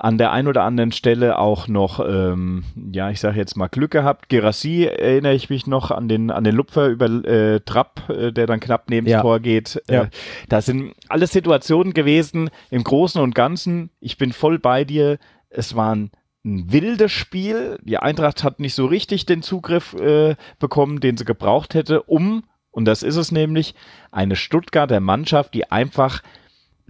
an 0.00 0.16
der 0.16 0.32
einen 0.32 0.48
oder 0.48 0.62
anderen 0.62 0.92
Stelle 0.92 1.38
auch 1.38 1.68
noch, 1.68 2.00
ähm, 2.00 2.64
ja, 2.90 3.10
ich 3.10 3.20
sage 3.20 3.36
jetzt 3.36 3.54
mal 3.58 3.68
Glück 3.68 3.90
gehabt. 3.90 4.30
Gerassi 4.30 4.84
erinnere 4.84 5.34
ich 5.34 5.50
mich 5.50 5.66
noch 5.66 5.90
an 5.90 6.08
den, 6.08 6.30
an 6.30 6.42
den 6.42 6.54
Lupfer 6.54 6.86
über 6.86 7.06
äh, 7.06 7.60
Trapp, 7.60 8.08
äh, 8.08 8.32
der 8.32 8.46
dann 8.46 8.60
knapp 8.60 8.88
neben 8.88 9.06
ja. 9.06 9.20
Tor 9.20 9.40
geht. 9.40 9.82
Äh, 9.88 9.94
ja. 9.94 10.08
Das 10.48 10.64
sind 10.64 10.94
alles 11.08 11.32
Situationen 11.32 11.92
gewesen 11.92 12.48
im 12.70 12.82
Großen 12.82 13.20
und 13.20 13.34
Ganzen. 13.34 13.90
Ich 14.00 14.16
bin 14.16 14.32
voll 14.32 14.58
bei 14.58 14.84
dir. 14.84 15.18
Es 15.50 15.76
waren 15.76 16.10
ein 16.46 16.72
wildes 16.72 17.12
Spiel. 17.12 17.78
Die 17.82 17.98
Eintracht 17.98 18.42
hat 18.42 18.58
nicht 18.58 18.74
so 18.74 18.86
richtig 18.86 19.26
den 19.26 19.42
Zugriff 19.42 19.92
äh, 20.00 20.34
bekommen, 20.58 21.00
den 21.00 21.18
sie 21.18 21.26
gebraucht 21.26 21.74
hätte, 21.74 22.04
um, 22.04 22.44
und 22.70 22.86
das 22.86 23.02
ist 23.02 23.16
es 23.16 23.32
nämlich, 23.32 23.74
eine 24.12 24.36
Stuttgarter 24.36 25.00
Mannschaft, 25.00 25.52
die 25.52 25.70
einfach 25.70 26.22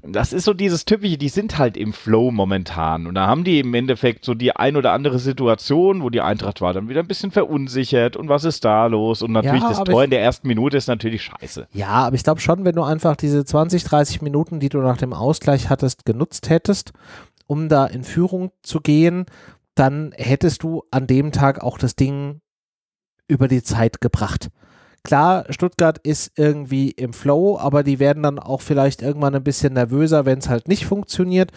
das 0.02 0.32
ist 0.32 0.44
so 0.44 0.54
dieses 0.54 0.84
typische, 0.84 1.18
die 1.18 1.28
sind 1.28 1.58
halt 1.58 1.76
im 1.76 1.92
Flow 1.92 2.30
momentan. 2.30 3.06
Und 3.06 3.14
da 3.16 3.26
haben 3.26 3.44
die 3.44 3.60
im 3.60 3.74
Endeffekt 3.74 4.24
so 4.24 4.34
die 4.34 4.56
ein 4.56 4.76
oder 4.76 4.92
andere 4.92 5.18
Situation, 5.18 6.02
wo 6.02 6.10
die 6.10 6.20
Eintracht 6.20 6.60
war 6.60 6.72
dann 6.72 6.88
wieder 6.88 7.00
ein 7.00 7.06
bisschen 7.06 7.30
verunsichert 7.30 8.16
und 8.16 8.28
was 8.28 8.44
ist 8.44 8.64
da 8.64 8.86
los? 8.86 9.22
Und 9.22 9.32
natürlich 9.32 9.62
ja, 9.62 9.68
das 9.68 9.84
Tor 9.84 10.02
in 10.02 10.10
der 10.10 10.22
ersten 10.22 10.48
Minute 10.48 10.76
ist 10.76 10.86
natürlich 10.86 11.22
scheiße. 11.22 11.68
Ja, 11.72 11.88
aber 11.88 12.16
ich 12.16 12.24
glaube 12.24 12.40
schon, 12.40 12.64
wenn 12.64 12.74
du 12.74 12.82
einfach 12.82 13.16
diese 13.16 13.44
20, 13.44 13.84
30 13.84 14.22
Minuten, 14.22 14.60
die 14.60 14.70
du 14.70 14.78
nach 14.78 14.96
dem 14.96 15.12
Ausgleich 15.12 15.68
hattest, 15.68 16.06
genutzt 16.06 16.48
hättest, 16.48 16.92
um 17.46 17.68
da 17.68 17.86
in 17.86 18.04
Führung 18.04 18.52
zu 18.62 18.80
gehen, 18.80 19.26
dann 19.74 20.12
hättest 20.16 20.62
du 20.62 20.84
an 20.90 21.06
dem 21.06 21.32
Tag 21.32 21.62
auch 21.62 21.78
das 21.78 21.94
Ding 21.94 22.40
über 23.28 23.48
die 23.48 23.62
Zeit 23.62 24.00
gebracht. 24.00 24.50
Klar, 25.02 25.46
Stuttgart 25.50 25.98
ist 25.98 26.32
irgendwie 26.36 26.90
im 26.90 27.12
Flow, 27.12 27.58
aber 27.58 27.82
die 27.82 27.98
werden 27.98 28.22
dann 28.22 28.38
auch 28.38 28.60
vielleicht 28.60 29.00
irgendwann 29.02 29.34
ein 29.34 29.44
bisschen 29.44 29.72
nervöser, 29.72 30.26
wenn 30.26 30.38
es 30.38 30.48
halt 30.48 30.68
nicht 30.68 30.84
funktioniert. 30.84 31.52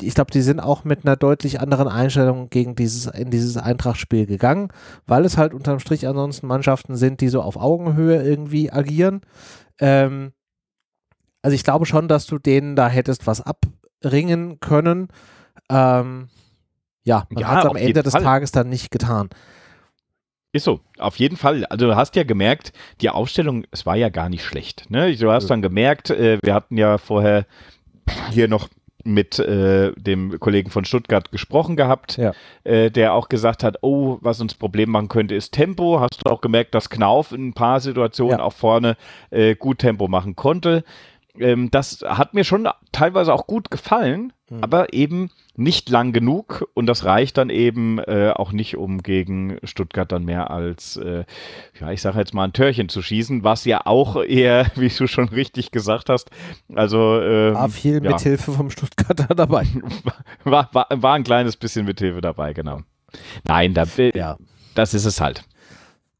Ich 0.00 0.14
glaube, 0.14 0.30
die 0.30 0.42
sind 0.42 0.60
auch 0.60 0.84
mit 0.84 1.04
einer 1.04 1.16
deutlich 1.16 1.60
anderen 1.60 1.88
Einstellung 1.88 2.50
gegen 2.50 2.76
dieses, 2.76 3.06
in 3.06 3.30
dieses 3.30 3.56
Eintracht-Spiel 3.56 4.26
gegangen, 4.26 4.68
weil 5.06 5.24
es 5.24 5.36
halt 5.36 5.54
unterm 5.54 5.80
Strich 5.80 6.06
ansonsten 6.06 6.46
Mannschaften 6.46 6.94
sind, 6.94 7.20
die 7.20 7.28
so 7.28 7.42
auf 7.42 7.56
Augenhöhe 7.56 8.22
irgendwie 8.22 8.70
agieren. 8.70 9.22
Ähm, 9.80 10.32
also 11.42 11.54
ich 11.56 11.64
glaube 11.64 11.84
schon, 11.84 12.06
dass 12.06 12.26
du 12.26 12.38
denen 12.38 12.76
da 12.76 12.88
hättest 12.88 13.26
was 13.26 13.40
abringen 13.40 14.60
können. 14.60 15.08
Ähm, 15.68 16.28
ja, 17.02 17.26
man 17.30 17.40
ja, 17.40 17.48
hat 17.48 17.64
es 17.64 17.70
am 17.70 17.76
Ende 17.76 18.02
des 18.02 18.12
Fall. 18.12 18.22
Tages 18.22 18.52
dann 18.52 18.68
nicht 18.68 18.90
getan. 18.90 19.30
Ist 20.58 20.64
so, 20.64 20.80
auf 20.98 21.20
jeden 21.20 21.36
Fall. 21.36 21.64
Also 21.66 21.86
du 21.86 21.94
hast 21.94 22.16
ja 22.16 22.24
gemerkt, 22.24 22.72
die 23.00 23.10
Aufstellung, 23.10 23.64
es 23.70 23.86
war 23.86 23.94
ja 23.94 24.08
gar 24.08 24.28
nicht 24.28 24.42
schlecht. 24.42 24.90
Ne? 24.90 25.14
Du 25.14 25.30
hast 25.30 25.46
dann 25.46 25.62
gemerkt, 25.62 26.10
äh, 26.10 26.38
wir 26.42 26.52
hatten 26.52 26.76
ja 26.76 26.98
vorher 26.98 27.46
hier 28.32 28.48
noch 28.48 28.68
mit 29.04 29.38
äh, 29.38 29.92
dem 29.92 30.40
Kollegen 30.40 30.68
von 30.68 30.84
Stuttgart 30.84 31.30
gesprochen 31.30 31.76
gehabt, 31.76 32.16
ja. 32.16 32.32
äh, 32.64 32.90
der 32.90 33.12
auch 33.12 33.28
gesagt 33.28 33.62
hat, 33.62 33.76
oh, 33.82 34.18
was 34.20 34.40
uns 34.40 34.54
Problem 34.54 34.90
machen 34.90 35.06
könnte, 35.06 35.36
ist 35.36 35.52
Tempo. 35.52 36.00
Hast 36.00 36.22
du 36.24 36.28
auch 36.32 36.40
gemerkt, 36.40 36.74
dass 36.74 36.90
Knauf 36.90 37.30
in 37.30 37.50
ein 37.50 37.52
paar 37.52 37.78
Situationen 37.78 38.38
ja. 38.38 38.44
auch 38.44 38.52
vorne 38.52 38.96
äh, 39.30 39.54
gut 39.54 39.78
Tempo 39.78 40.08
machen 40.08 40.34
konnte. 40.34 40.82
Ähm, 41.38 41.70
das 41.70 42.04
hat 42.04 42.34
mir 42.34 42.42
schon 42.42 42.68
teilweise 42.90 43.32
auch 43.32 43.46
gut 43.46 43.70
gefallen, 43.70 44.32
mhm. 44.50 44.64
aber 44.64 44.92
eben 44.92 45.30
nicht 45.58 45.88
lang 45.88 46.12
genug 46.12 46.68
und 46.74 46.86
das 46.86 47.04
reicht 47.04 47.36
dann 47.36 47.50
eben 47.50 47.98
äh, 47.98 48.32
auch 48.34 48.52
nicht, 48.52 48.76
um 48.76 49.02
gegen 49.02 49.58
Stuttgart 49.64 50.10
dann 50.10 50.24
mehr 50.24 50.50
als, 50.52 50.96
äh, 50.96 51.24
ja, 51.80 51.90
ich 51.90 52.00
sage 52.00 52.18
jetzt 52.18 52.32
mal 52.32 52.44
ein 52.44 52.52
Törchen 52.52 52.88
zu 52.88 53.02
schießen, 53.02 53.42
was 53.42 53.64
ja 53.64 53.80
auch 53.84 54.22
eher, 54.22 54.70
wie 54.76 54.88
du 54.88 55.08
schon 55.08 55.28
richtig 55.28 55.72
gesagt 55.72 56.10
hast, 56.10 56.30
also 56.74 57.20
ähm, 57.20 57.54
war 57.54 57.68
viel 57.68 58.02
ja. 58.04 58.12
Mithilfe 58.12 58.52
vom 58.52 58.70
Stuttgarter 58.70 59.34
dabei. 59.34 59.66
war, 60.44 60.68
war, 60.72 60.86
war 60.90 61.14
ein 61.14 61.24
kleines 61.24 61.56
bisschen 61.56 61.84
Mithilfe 61.86 62.20
dabei, 62.20 62.52
genau. 62.52 62.82
Nein, 63.44 63.74
da, 63.74 63.84
ja. 64.14 64.36
das 64.74 64.94
ist 64.94 65.06
es 65.06 65.20
halt. 65.20 65.44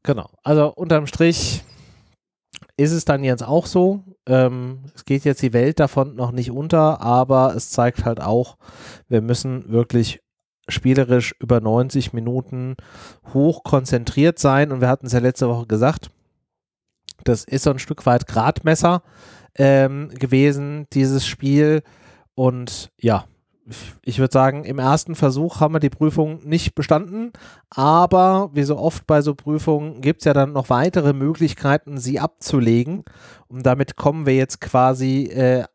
Genau. 0.03 0.29
Also 0.43 0.67
unterm 0.73 1.07
Strich 1.07 1.63
ist 2.79 2.93
es 2.93 3.03
dann 3.03 3.25
jetzt 3.25 3.43
auch 3.43 3.65
so. 3.65 4.03
Ähm, 4.25 4.85
es 4.95 5.03
geht 5.03 5.25
jetzt 5.25 5.41
die 5.41 5.51
Welt 5.51 5.81
davon 5.81 6.15
noch 6.15 6.31
nicht 6.31 6.49
unter, 6.49 7.01
aber 7.01 7.53
es 7.55 7.71
zeigt 7.71 8.05
halt 8.05 8.21
auch, 8.21 8.57
wir 9.09 9.21
müssen 9.21 9.69
wirklich 9.69 10.21
spielerisch 10.69 11.35
über 11.39 11.59
90 11.59 12.13
Minuten 12.13 12.77
hoch 13.33 13.63
konzentriert 13.63 14.39
sein. 14.39 14.71
Und 14.71 14.79
wir 14.79 14.87
hatten 14.87 15.07
es 15.07 15.13
ja 15.13 15.19
letzte 15.19 15.49
Woche 15.49 15.67
gesagt, 15.67 16.09
das 17.25 17.43
ist 17.43 17.63
so 17.63 17.71
ein 17.71 17.79
Stück 17.79 18.05
weit 18.05 18.27
Gradmesser 18.27 19.03
ähm, 19.55 20.09
gewesen, 20.09 20.87
dieses 20.93 21.27
Spiel. 21.27 21.83
Und 22.33 22.91
ja, 22.97 23.25
ich 24.03 24.19
würde 24.19 24.33
sagen, 24.33 24.63
im 24.65 24.79
ersten 24.79 25.15
Versuch 25.15 25.59
haben 25.59 25.73
wir 25.73 25.79
die 25.79 25.89
Prüfung 25.89 26.39
nicht 26.43 26.75
bestanden, 26.75 27.31
aber 27.69 28.49
wie 28.53 28.63
so 28.63 28.77
oft 28.77 29.05
bei 29.07 29.21
so 29.21 29.35
Prüfungen 29.35 30.01
gibt 30.01 30.21
es 30.21 30.25
ja 30.25 30.33
dann 30.33 30.53
noch 30.53 30.69
weitere 30.69 31.13
Möglichkeiten, 31.13 31.97
sie 31.97 32.19
abzulegen. 32.19 33.03
Und 33.47 33.65
damit 33.65 33.95
kommen 33.95 34.25
wir 34.25 34.35
jetzt 34.35 34.61
quasi 34.61 35.23
äh, 35.25 35.65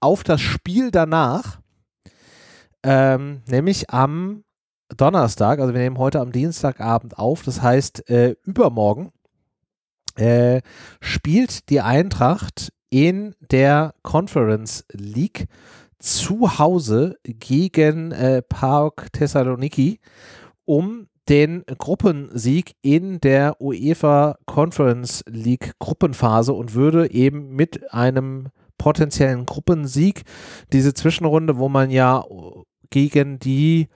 auf 0.00 0.24
das 0.24 0.40
Spiel 0.40 0.90
danach, 0.90 1.60
ähm, 2.82 3.42
nämlich 3.46 3.90
am 3.90 4.44
Donnerstag, 4.94 5.60
also 5.60 5.72
wir 5.72 5.80
nehmen 5.80 5.98
heute 5.98 6.20
am 6.20 6.32
Dienstagabend 6.32 7.18
auf, 7.18 7.42
das 7.42 7.62
heißt 7.62 8.08
äh, 8.10 8.36
übermorgen 8.44 9.12
äh, 10.16 10.60
spielt 11.00 11.70
die 11.70 11.80
Eintracht 11.80 12.72
in 12.90 13.34
der 13.40 13.94
Conference 14.02 14.84
League 14.92 15.46
zu 16.04 16.58
Hause 16.58 17.16
gegen 17.24 18.12
äh, 18.12 18.42
PAOK 18.42 19.10
Thessaloniki 19.12 20.00
um 20.66 21.06
den 21.30 21.64
Gruppensieg 21.78 22.74
in 22.82 23.20
der 23.20 23.58
UEFA 23.58 24.36
Conference 24.44 25.24
League 25.26 25.72
Gruppenphase 25.78 26.52
und 26.52 26.74
würde 26.74 27.10
eben 27.10 27.56
mit 27.56 27.94
einem 27.94 28.48
potenziellen 28.76 29.46
Gruppensieg 29.46 30.24
diese 30.74 30.92
Zwischenrunde, 30.92 31.56
wo 31.56 31.70
man 31.70 31.90
ja 31.90 32.22
gegen 32.90 33.38
die 33.38 33.88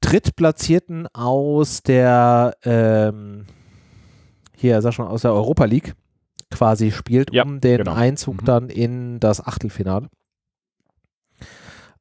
Drittplatzierten 0.00 1.08
aus 1.14 1.82
der 1.82 2.56
ähm, 2.62 3.46
hier 4.54 4.80
sag 4.82 4.94
schon 4.94 5.08
aus 5.08 5.22
der 5.22 5.32
Europa 5.32 5.64
League 5.64 5.94
quasi 6.52 6.92
spielt, 6.92 7.32
ja, 7.32 7.42
um 7.42 7.60
den 7.60 7.78
genau. 7.78 7.94
Einzug 7.94 8.42
mhm. 8.42 8.44
dann 8.44 8.68
in 8.68 9.18
das 9.18 9.44
Achtelfinale. 9.44 10.08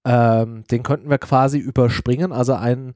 Ähm, 0.06 0.64
den 0.70 0.84
könnten 0.84 1.10
wir 1.10 1.18
quasi 1.18 1.58
überspringen. 1.58 2.32
Also 2.32 2.54
ein, 2.54 2.94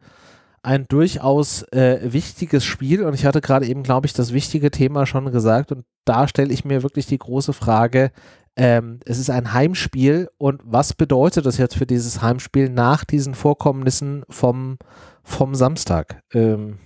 ein 0.62 0.88
durchaus 0.88 1.64
äh, 1.72 2.00
wichtiges 2.04 2.64
Spiel. 2.64 3.04
Und 3.04 3.14
ich 3.14 3.26
hatte 3.26 3.42
gerade 3.42 3.66
eben, 3.66 3.84
glaube 3.84 4.08
ich, 4.08 4.14
das 4.14 4.34
wichtige 4.34 4.72
Thema 4.72 5.06
schon 5.06 5.32
gesagt. 5.32 5.72
Und 5.72 5.86
da 6.06 6.28
stelle 6.28 6.54
ich 6.54 6.66
mir 6.66 6.84
wirklich 6.84 7.08
die 7.08 7.18
große 7.18 7.54
Frage, 7.54 8.12
ähm, 8.56 9.00
es 9.06 9.20
ist 9.20 9.30
ein 9.30 9.54
Heimspiel 9.54 10.28
und 10.38 10.62
was 10.66 10.94
bedeutet 10.94 11.46
das 11.46 11.58
jetzt 11.58 11.78
für 11.78 11.86
dieses 11.86 12.22
Heimspiel 12.22 12.70
nach 12.70 13.06
diesen 13.06 13.34
Vorkommnissen 13.34 14.24
vom, 14.30 14.78
vom 15.24 15.56
Samstag? 15.56 16.22
Ähm, 16.34 16.78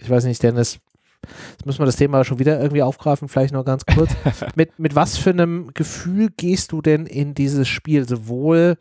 ich 0.00 0.08
weiß 0.08 0.24
nicht, 0.24 0.42
Dennis, 0.42 0.80
Jetzt 1.50 1.66
müssen 1.66 1.78
wir 1.78 1.86
das 1.86 1.96
Thema 1.96 2.24
schon 2.24 2.38
wieder 2.38 2.60
irgendwie 2.60 2.82
aufgreifen, 2.82 3.28
vielleicht 3.28 3.54
noch 3.54 3.64
ganz 3.64 3.84
kurz. 3.86 4.10
mit, 4.56 4.78
mit 4.78 4.94
was 4.96 5.16
für 5.16 5.30
einem 5.30 5.70
Gefühl 5.72 6.30
gehst 6.36 6.72
du 6.72 6.82
denn 6.82 7.06
in 7.06 7.34
dieses 7.34 7.68
Spiel? 7.68 8.08
Sowohl 8.08 8.76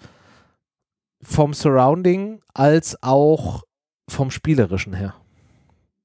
vom 1.21 1.53
Surrounding 1.53 2.41
als 2.53 3.01
auch 3.01 3.63
vom 4.07 4.31
Spielerischen 4.31 4.93
her? 4.93 5.15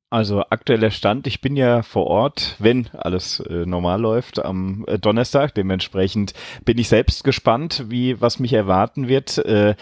Also 0.09 0.45
aktueller 0.51 0.93
Stand, 0.93 1.27
ich 1.27 1.41
bin 1.41 1.57
ja 1.57 1.83
vor 1.83 2.07
Ort, 2.07 2.55
wenn 2.61 2.89
alles 2.93 3.41
äh, 3.41 3.67
normal 3.67 4.01
läuft, 4.01 4.39
am 4.39 4.85
äh, 4.87 5.01
Donnerstag. 5.01 5.55
Dementsprechend 5.55 6.33
bin 6.65 6.79
ich 6.79 6.89
selbst 6.89 7.25
gespannt, 7.25 7.87
wie 7.89 8.21
was 8.21 8.39
mich 8.39 8.53
erwarten 8.53 9.09
wird. 9.09 9.39
Äh, 9.39 9.75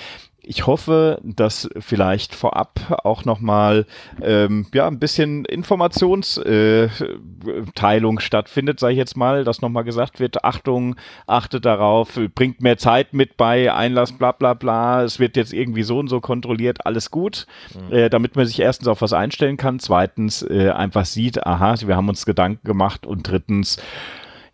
ich 0.47 0.67
hoffe, 0.67 1.21
dass 1.23 1.69
vielleicht 1.79 2.35
vorab 2.35 3.01
auch 3.05 3.25
nochmal 3.25 3.87
ähm, 4.23 4.67
ja, 4.75 4.87
ein 4.87 4.99
bisschen 4.99 5.45
Informationsteilung 5.45 8.19
äh, 8.19 8.21
stattfindet, 8.21 8.81
sage 8.81 8.93
ich 8.93 8.99
jetzt 8.99 9.17
mal, 9.17 9.45
dass 9.45 9.63
nochmal 9.63 9.85
gesagt 9.85 10.21
wird, 10.21 10.45
Achtung, 10.45 10.97
achtet 11.27 11.65
darauf, 11.65 12.19
bringt 12.35 12.61
mehr 12.61 12.79
Zeit 12.79 13.15
mit 13.15 13.37
bei, 13.37 13.73
Einlass, 13.73 14.13
bla 14.13 14.33
bla 14.33 14.55
bla, 14.55 15.03
es 15.03 15.19
wird 15.19 15.37
jetzt 15.37 15.53
irgendwie 15.53 15.83
so 15.83 15.99
und 15.99 16.09
so 16.09 16.21
kontrolliert, 16.21 16.87
alles 16.87 17.11
gut, 17.11 17.47
mhm. 17.75 17.93
äh, 17.93 18.11
damit 18.11 18.37
man 18.37 18.47
sich 18.47 18.61
erstens 18.61 18.89
auf 18.89 19.03
was 19.03 19.13
einstellen 19.13 19.57
kann, 19.57 19.79
zweitens 19.79 20.43
äh, 20.43 20.71
einfach 20.71 21.05
sieht, 21.05 21.47
aha, 21.47 21.75
wir 21.85 21.97
haben 21.97 22.09
uns 22.09 22.27
Gedanken 22.27 22.67
gemacht 22.67 23.07
und 23.07 23.29
drittens, 23.29 23.79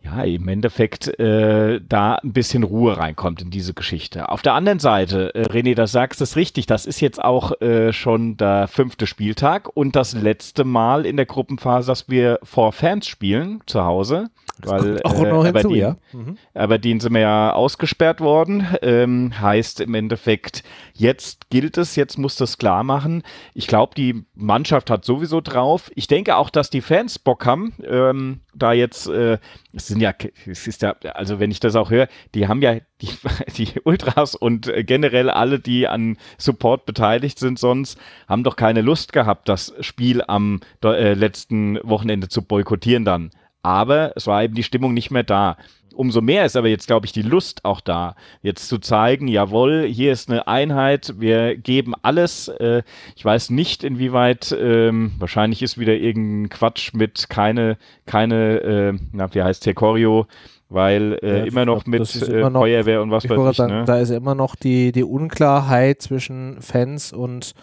ja, 0.02 0.22
im 0.22 0.48
Endeffekt 0.48 1.18
äh, 1.18 1.80
da 1.86 2.14
ein 2.14 2.32
bisschen 2.32 2.62
Ruhe 2.62 2.96
reinkommt 2.96 3.42
in 3.42 3.50
diese 3.50 3.74
Geschichte. 3.74 4.30
Auf 4.30 4.40
der 4.40 4.54
anderen 4.54 4.78
Seite, 4.78 5.34
äh, 5.34 5.42
René, 5.42 5.74
das 5.74 5.92
sagst 5.92 6.20
du 6.20 6.24
richtig, 6.36 6.66
das 6.66 6.86
ist 6.86 7.00
jetzt 7.00 7.22
auch 7.22 7.60
äh, 7.60 7.92
schon 7.92 8.36
der 8.36 8.66
fünfte 8.68 9.06
Spieltag 9.06 9.68
und 9.74 9.96
das 9.96 10.14
letzte 10.14 10.64
Mal 10.64 11.04
in 11.04 11.16
der 11.16 11.26
Gruppenphase, 11.26 11.88
dass 11.88 12.08
wir 12.08 12.38
vor 12.42 12.72
Fans 12.72 13.06
spielen 13.06 13.60
zu 13.66 13.84
Hause. 13.84 14.30
Weil, 14.62 15.02
auch 15.04 15.14
noch 15.14 15.44
äh, 15.44 15.52
hinzu, 15.52 15.68
Aberdeen, 15.68 15.76
ja. 15.76 15.96
Mhm. 16.12 16.38
Aberdeen 16.54 17.00
sind 17.00 17.14
wir 17.14 17.20
ja 17.20 17.52
ausgesperrt 17.52 18.20
worden. 18.20 18.66
Ähm, 18.82 19.32
heißt 19.40 19.80
im 19.80 19.94
Endeffekt, 19.94 20.62
jetzt 20.94 21.50
gilt 21.50 21.78
es, 21.78 21.96
jetzt 21.96 22.18
muss 22.18 22.36
das 22.36 22.58
klar 22.58 22.84
machen. 22.84 23.22
Ich 23.54 23.66
glaube, 23.66 23.94
die 23.94 24.24
Mannschaft 24.34 24.90
hat 24.90 25.04
sowieso 25.04 25.40
drauf. 25.40 25.90
Ich 25.94 26.08
denke 26.08 26.36
auch, 26.36 26.50
dass 26.50 26.70
die 26.70 26.82
Fans 26.82 27.18
Bock 27.18 27.46
haben, 27.46 27.72
ähm, 27.86 28.40
da 28.54 28.72
jetzt, 28.72 29.08
äh, 29.08 29.38
es 29.72 29.89
sind 29.90 30.00
ja, 30.00 30.14
es 30.46 30.66
ist 30.66 30.82
ja, 30.82 30.92
also 31.14 31.38
wenn 31.38 31.50
ich 31.50 31.60
das 31.60 31.76
auch 31.76 31.90
höre, 31.90 32.08
die 32.34 32.48
haben 32.48 32.62
ja 32.62 32.76
die, 33.00 33.10
die 33.56 33.80
Ultras 33.84 34.34
und 34.34 34.68
äh, 34.68 34.84
generell 34.84 35.28
alle, 35.30 35.60
die 35.60 35.86
an 35.86 36.16
Support 36.38 36.86
beteiligt 36.86 37.38
sind, 37.38 37.58
sonst 37.58 37.98
haben 38.28 38.44
doch 38.44 38.56
keine 38.56 38.80
Lust 38.80 39.12
gehabt, 39.12 39.48
das 39.48 39.74
Spiel 39.80 40.22
am 40.26 40.60
äh, 40.82 41.14
letzten 41.14 41.78
Wochenende 41.82 42.28
zu 42.28 42.42
boykottieren 42.42 43.04
dann. 43.04 43.30
Aber 43.62 44.12
es 44.16 44.26
war 44.26 44.42
eben 44.42 44.54
die 44.54 44.62
Stimmung 44.62 44.94
nicht 44.94 45.10
mehr 45.10 45.22
da. 45.22 45.58
Umso 45.94 46.20
mehr 46.20 46.44
ist 46.44 46.56
aber 46.56 46.68
jetzt, 46.68 46.86
glaube 46.86 47.06
ich, 47.06 47.12
die 47.12 47.22
Lust 47.22 47.64
auch 47.64 47.80
da, 47.80 48.16
jetzt 48.42 48.68
zu 48.68 48.78
zeigen, 48.78 49.28
jawohl, 49.28 49.86
hier 49.86 50.12
ist 50.12 50.30
eine 50.30 50.46
Einheit, 50.48 51.14
wir 51.18 51.56
geben 51.56 51.94
alles. 52.02 52.48
Äh, 52.48 52.82
ich 53.16 53.24
weiß 53.24 53.50
nicht, 53.50 53.84
inwieweit, 53.84 54.56
ähm, 54.58 55.12
wahrscheinlich 55.18 55.62
ist 55.62 55.78
wieder 55.78 55.94
irgendein 55.94 56.48
Quatsch 56.48 56.94
mit 56.94 57.28
keine, 57.28 57.76
keine, 58.06 58.60
äh, 58.60 58.98
na, 59.12 59.34
wie 59.34 59.42
heißt 59.42 59.66
der 59.66 59.74
Choreo, 59.74 60.26
weil 60.70 61.18
äh, 61.22 61.40
ja, 61.40 61.44
immer 61.44 61.66
noch 61.66 61.84
mit 61.84 62.14
äh, 62.14 62.40
immer 62.40 62.50
noch, 62.50 62.60
Feuerwehr 62.60 63.02
und 63.02 63.10
was 63.10 63.28
weiß 63.28 63.50
ich. 63.50 63.56
Sagen, 63.56 63.80
ne? 63.80 63.84
Da 63.84 63.98
ist 63.98 64.10
immer 64.10 64.36
noch 64.36 64.54
die, 64.54 64.92
die 64.92 65.04
Unklarheit 65.04 66.00
zwischen 66.00 66.62
Fans 66.62 67.12
und 67.12 67.54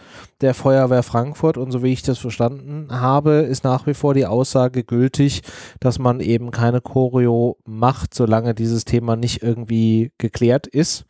der 0.41 0.53
Feuerwehr 0.53 1.03
Frankfurt 1.03 1.57
und 1.57 1.71
so 1.71 1.81
wie 1.81 1.93
ich 1.93 2.03
das 2.03 2.19
verstanden 2.19 2.87
habe, 2.91 3.31
ist 3.31 3.63
nach 3.63 3.87
wie 3.87 3.93
vor 3.93 4.13
die 4.13 4.25
Aussage 4.25 4.83
gültig, 4.83 5.41
dass 5.79 5.97
man 5.97 6.19
eben 6.19 6.51
keine 6.51 6.81
Choreo 6.81 7.57
macht, 7.65 8.13
solange 8.13 8.53
dieses 8.53 8.83
Thema 8.85 9.15
nicht 9.15 9.41
irgendwie 9.41 10.11
geklärt 10.17 10.67
ist. 10.67 11.05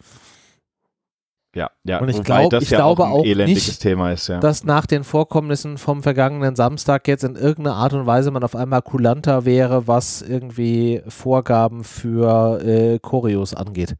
Ja, 1.58 1.72
ja. 1.84 2.00
Und 2.00 2.10
ich, 2.10 2.22
glaub, 2.22 2.54
ich 2.54 2.70
ja 2.70 2.78
glaube 2.78 3.06
auch, 3.06 3.22
auch 3.22 3.24
nicht, 3.24 3.84
ist, 3.84 4.28
ja. 4.28 4.40
dass 4.40 4.64
nach 4.64 4.86
den 4.86 5.04
Vorkommnissen 5.04 5.80
vom 5.80 6.04
vergangenen 6.04 6.56
Samstag 6.56 7.08
jetzt 7.08 7.24
in 7.24 7.36
irgendeiner 7.36 7.78
Art 7.78 7.94
und 7.94 8.06
Weise 8.06 8.30
man 8.30 8.44
auf 8.44 8.56
einmal 8.56 8.84
kulanter 8.84 9.44
wäre, 9.44 9.88
was 9.88 10.22
irgendwie 10.22 11.02
Vorgaben 11.08 11.84
für 11.84 12.62
äh, 12.64 13.00
Choreos 13.00 13.56
angeht. 13.56 13.96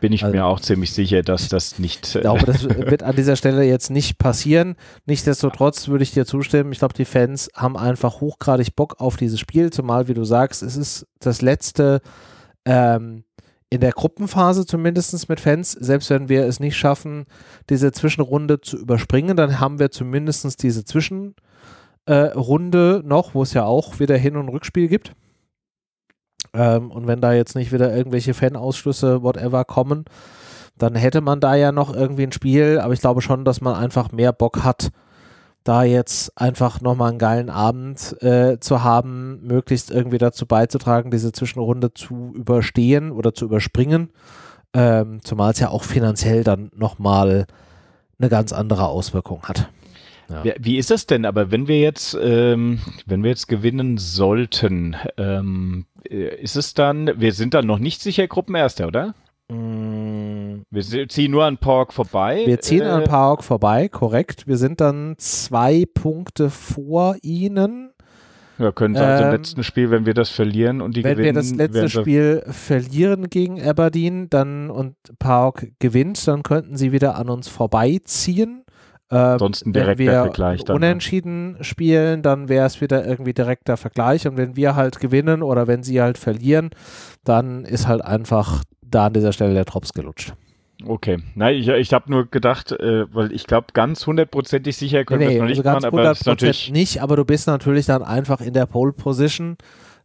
Bin 0.00 0.14
ich 0.14 0.24
also, 0.24 0.34
mir 0.34 0.46
auch 0.46 0.60
ziemlich 0.60 0.94
sicher, 0.94 1.20
dass 1.20 1.50
das 1.50 1.78
nicht. 1.78 2.14
Ich 2.14 2.22
glaube, 2.22 2.46
das 2.46 2.64
wird 2.68 3.02
an 3.02 3.16
dieser 3.16 3.36
Stelle 3.36 3.64
jetzt 3.64 3.90
nicht 3.90 4.16
passieren. 4.16 4.74
Nichtsdestotrotz 5.04 5.88
würde 5.88 6.04
ich 6.04 6.12
dir 6.12 6.24
zustimmen. 6.24 6.72
Ich 6.72 6.78
glaube, 6.78 6.94
die 6.94 7.04
Fans 7.04 7.50
haben 7.54 7.76
einfach 7.76 8.22
hochgradig 8.22 8.74
Bock 8.74 8.98
auf 8.98 9.18
dieses 9.18 9.38
Spiel, 9.40 9.70
zumal, 9.70 10.08
wie 10.08 10.14
du 10.14 10.24
sagst, 10.24 10.62
es 10.62 10.76
ist 10.76 11.06
das 11.20 11.42
letzte. 11.42 12.00
Ähm, 12.64 13.24
in 13.70 13.80
der 13.80 13.92
Gruppenphase 13.92 14.66
zumindest 14.66 15.28
mit 15.28 15.40
Fans, 15.40 15.72
selbst 15.72 16.10
wenn 16.10 16.28
wir 16.28 16.44
es 16.46 16.58
nicht 16.60 16.76
schaffen, 16.76 17.26
diese 17.68 17.92
Zwischenrunde 17.92 18.60
zu 18.60 18.78
überspringen, 18.78 19.36
dann 19.36 19.60
haben 19.60 19.78
wir 19.78 19.90
zumindest 19.90 20.62
diese 20.62 20.84
Zwischenrunde 20.84 21.34
äh, 23.04 23.06
noch, 23.06 23.34
wo 23.34 23.42
es 23.42 23.52
ja 23.52 23.64
auch 23.64 24.00
wieder 24.00 24.16
Hin- 24.16 24.36
und 24.36 24.48
Rückspiel 24.48 24.88
gibt. 24.88 25.12
Ähm, 26.54 26.90
und 26.90 27.06
wenn 27.06 27.20
da 27.20 27.34
jetzt 27.34 27.56
nicht 27.56 27.72
wieder 27.72 27.94
irgendwelche 27.94 28.32
Fanausschlüsse, 28.32 29.22
whatever, 29.22 29.64
kommen, 29.64 30.06
dann 30.76 30.94
hätte 30.94 31.20
man 31.20 31.40
da 31.40 31.54
ja 31.54 31.72
noch 31.72 31.94
irgendwie 31.94 32.22
ein 32.22 32.32
Spiel, 32.32 32.78
aber 32.78 32.94
ich 32.94 33.00
glaube 33.00 33.20
schon, 33.20 33.44
dass 33.44 33.60
man 33.60 33.74
einfach 33.74 34.12
mehr 34.12 34.32
Bock 34.32 34.62
hat, 34.64 34.90
da 35.64 35.82
jetzt 35.82 36.38
einfach 36.40 36.80
nochmal 36.80 37.10
einen 37.10 37.18
geilen 37.18 37.50
Abend 37.50 38.16
äh, 38.22 38.58
zu 38.58 38.82
haben, 38.82 39.40
möglichst 39.42 39.90
irgendwie 39.90 40.18
dazu 40.18 40.46
beizutragen, 40.46 41.10
diese 41.10 41.32
Zwischenrunde 41.32 41.92
zu 41.92 42.32
überstehen 42.34 43.10
oder 43.10 43.34
zu 43.34 43.44
überspringen. 43.44 44.10
Ähm, 44.72 45.20
zumal 45.22 45.52
es 45.52 45.60
ja 45.60 45.70
auch 45.70 45.82
finanziell 45.82 46.44
dann 46.44 46.70
nochmal 46.74 47.46
eine 48.18 48.28
ganz 48.28 48.52
andere 48.52 48.86
Auswirkung 48.88 49.42
hat. 49.44 49.68
Ja. 50.28 50.54
Wie 50.58 50.76
ist 50.76 50.90
es 50.90 51.06
denn 51.06 51.24
aber, 51.24 51.50
wenn 51.50 51.68
wir 51.68 51.80
jetzt, 51.80 52.16
ähm, 52.20 52.80
wenn 53.06 53.22
wir 53.22 53.30
jetzt 53.30 53.48
gewinnen 53.48 53.96
sollten, 53.96 54.94
ähm, 55.16 55.86
äh, 56.08 56.36
ist 56.40 56.56
es 56.56 56.74
dann, 56.74 57.10
wir 57.16 57.32
sind 57.32 57.54
dann 57.54 57.66
noch 57.66 57.78
nicht 57.78 58.02
sicher 58.02 58.26
Gruppenerster, 58.26 58.86
oder? 58.86 59.14
Mm. 59.50 60.62
Wir 60.70 61.08
ziehen 61.08 61.30
nur 61.30 61.44
an 61.44 61.56
Park 61.56 61.92
vorbei. 61.92 62.42
Wir 62.44 62.60
ziehen 62.60 62.82
äh, 62.82 62.86
an 62.86 63.04
Park 63.04 63.42
vorbei, 63.42 63.88
korrekt. 63.88 64.46
Wir 64.46 64.58
sind 64.58 64.80
dann 64.80 65.14
zwei 65.18 65.84
Punkte 65.92 66.50
vor 66.50 67.16
ihnen. 67.22 67.92
Ja, 68.58 68.72
können 68.72 68.96
also 68.96 69.24
ähm, 69.24 69.30
im 69.30 69.36
letzten 69.36 69.62
Spiel, 69.62 69.90
wenn 69.90 70.04
wir 70.04 70.14
das 70.14 70.30
verlieren 70.30 70.80
und 70.80 70.96
die 70.96 71.04
wenn 71.04 71.16
gewinnen. 71.16 71.36
Wenn 71.36 71.58
wir 71.58 71.68
das 71.68 71.74
letzte 71.74 72.00
Spiel 72.00 72.42
verlieren 72.48 73.30
gegen 73.30 73.62
Aberdeen 73.62 74.28
dann 74.28 74.70
und 74.70 74.96
Park 75.18 75.68
gewinnt, 75.78 76.26
dann 76.26 76.42
könnten 76.42 76.76
sie 76.76 76.92
wieder 76.92 77.16
an 77.16 77.30
uns 77.30 77.48
vorbeiziehen. 77.48 78.64
Ähm, 79.10 79.18
Ansonsten 79.18 79.72
direkt 79.72 80.00
der 80.00 80.24
Vergleich 80.24 80.64
dann. 80.64 80.74
Ne? 80.74 80.86
Unentschieden 80.86 81.52
ne? 81.52 81.64
spielen, 81.64 82.22
dann 82.22 82.48
wäre 82.48 82.66
es 82.66 82.80
wieder 82.80 83.06
irgendwie 83.06 83.32
direkter 83.32 83.76
Vergleich. 83.76 84.26
Und 84.26 84.36
wenn 84.36 84.56
wir 84.56 84.74
halt 84.74 84.98
gewinnen 84.98 85.42
oder 85.42 85.66
wenn 85.66 85.82
sie 85.82 86.02
halt 86.02 86.18
verlieren, 86.18 86.70
dann 87.24 87.64
ist 87.64 87.86
halt 87.86 88.04
einfach 88.04 88.64
da 88.90 89.06
an 89.06 89.12
dieser 89.12 89.32
Stelle 89.32 89.54
der 89.54 89.64
Drops 89.64 89.92
gelutscht. 89.92 90.34
Okay, 90.86 91.18
nein, 91.34 91.56
ich, 91.56 91.66
ich 91.66 91.92
habe 91.92 92.10
nur 92.10 92.26
gedacht, 92.26 92.70
äh, 92.70 93.12
weil 93.12 93.32
ich 93.32 93.46
glaube, 93.46 93.68
ganz 93.72 94.06
hundertprozentig 94.06 94.76
sicher 94.76 95.04
können 95.04 95.20
nee, 95.20 95.26
wir 95.26 95.32
es 95.32 95.38
noch 95.38 95.42
also 95.46 95.54
nicht 95.54 95.64
ganz 95.64 95.82
machen, 95.82 95.94
aber 95.94 96.02
das 96.04 96.20
ist 96.20 96.26
natürlich 96.26 96.70
nicht, 96.70 97.02
aber 97.02 97.16
du 97.16 97.24
bist 97.24 97.48
natürlich 97.48 97.86
dann 97.86 98.02
einfach 98.04 98.40
in 98.40 98.54
der 98.54 98.66
Pole 98.66 98.92
Position. 98.92 99.56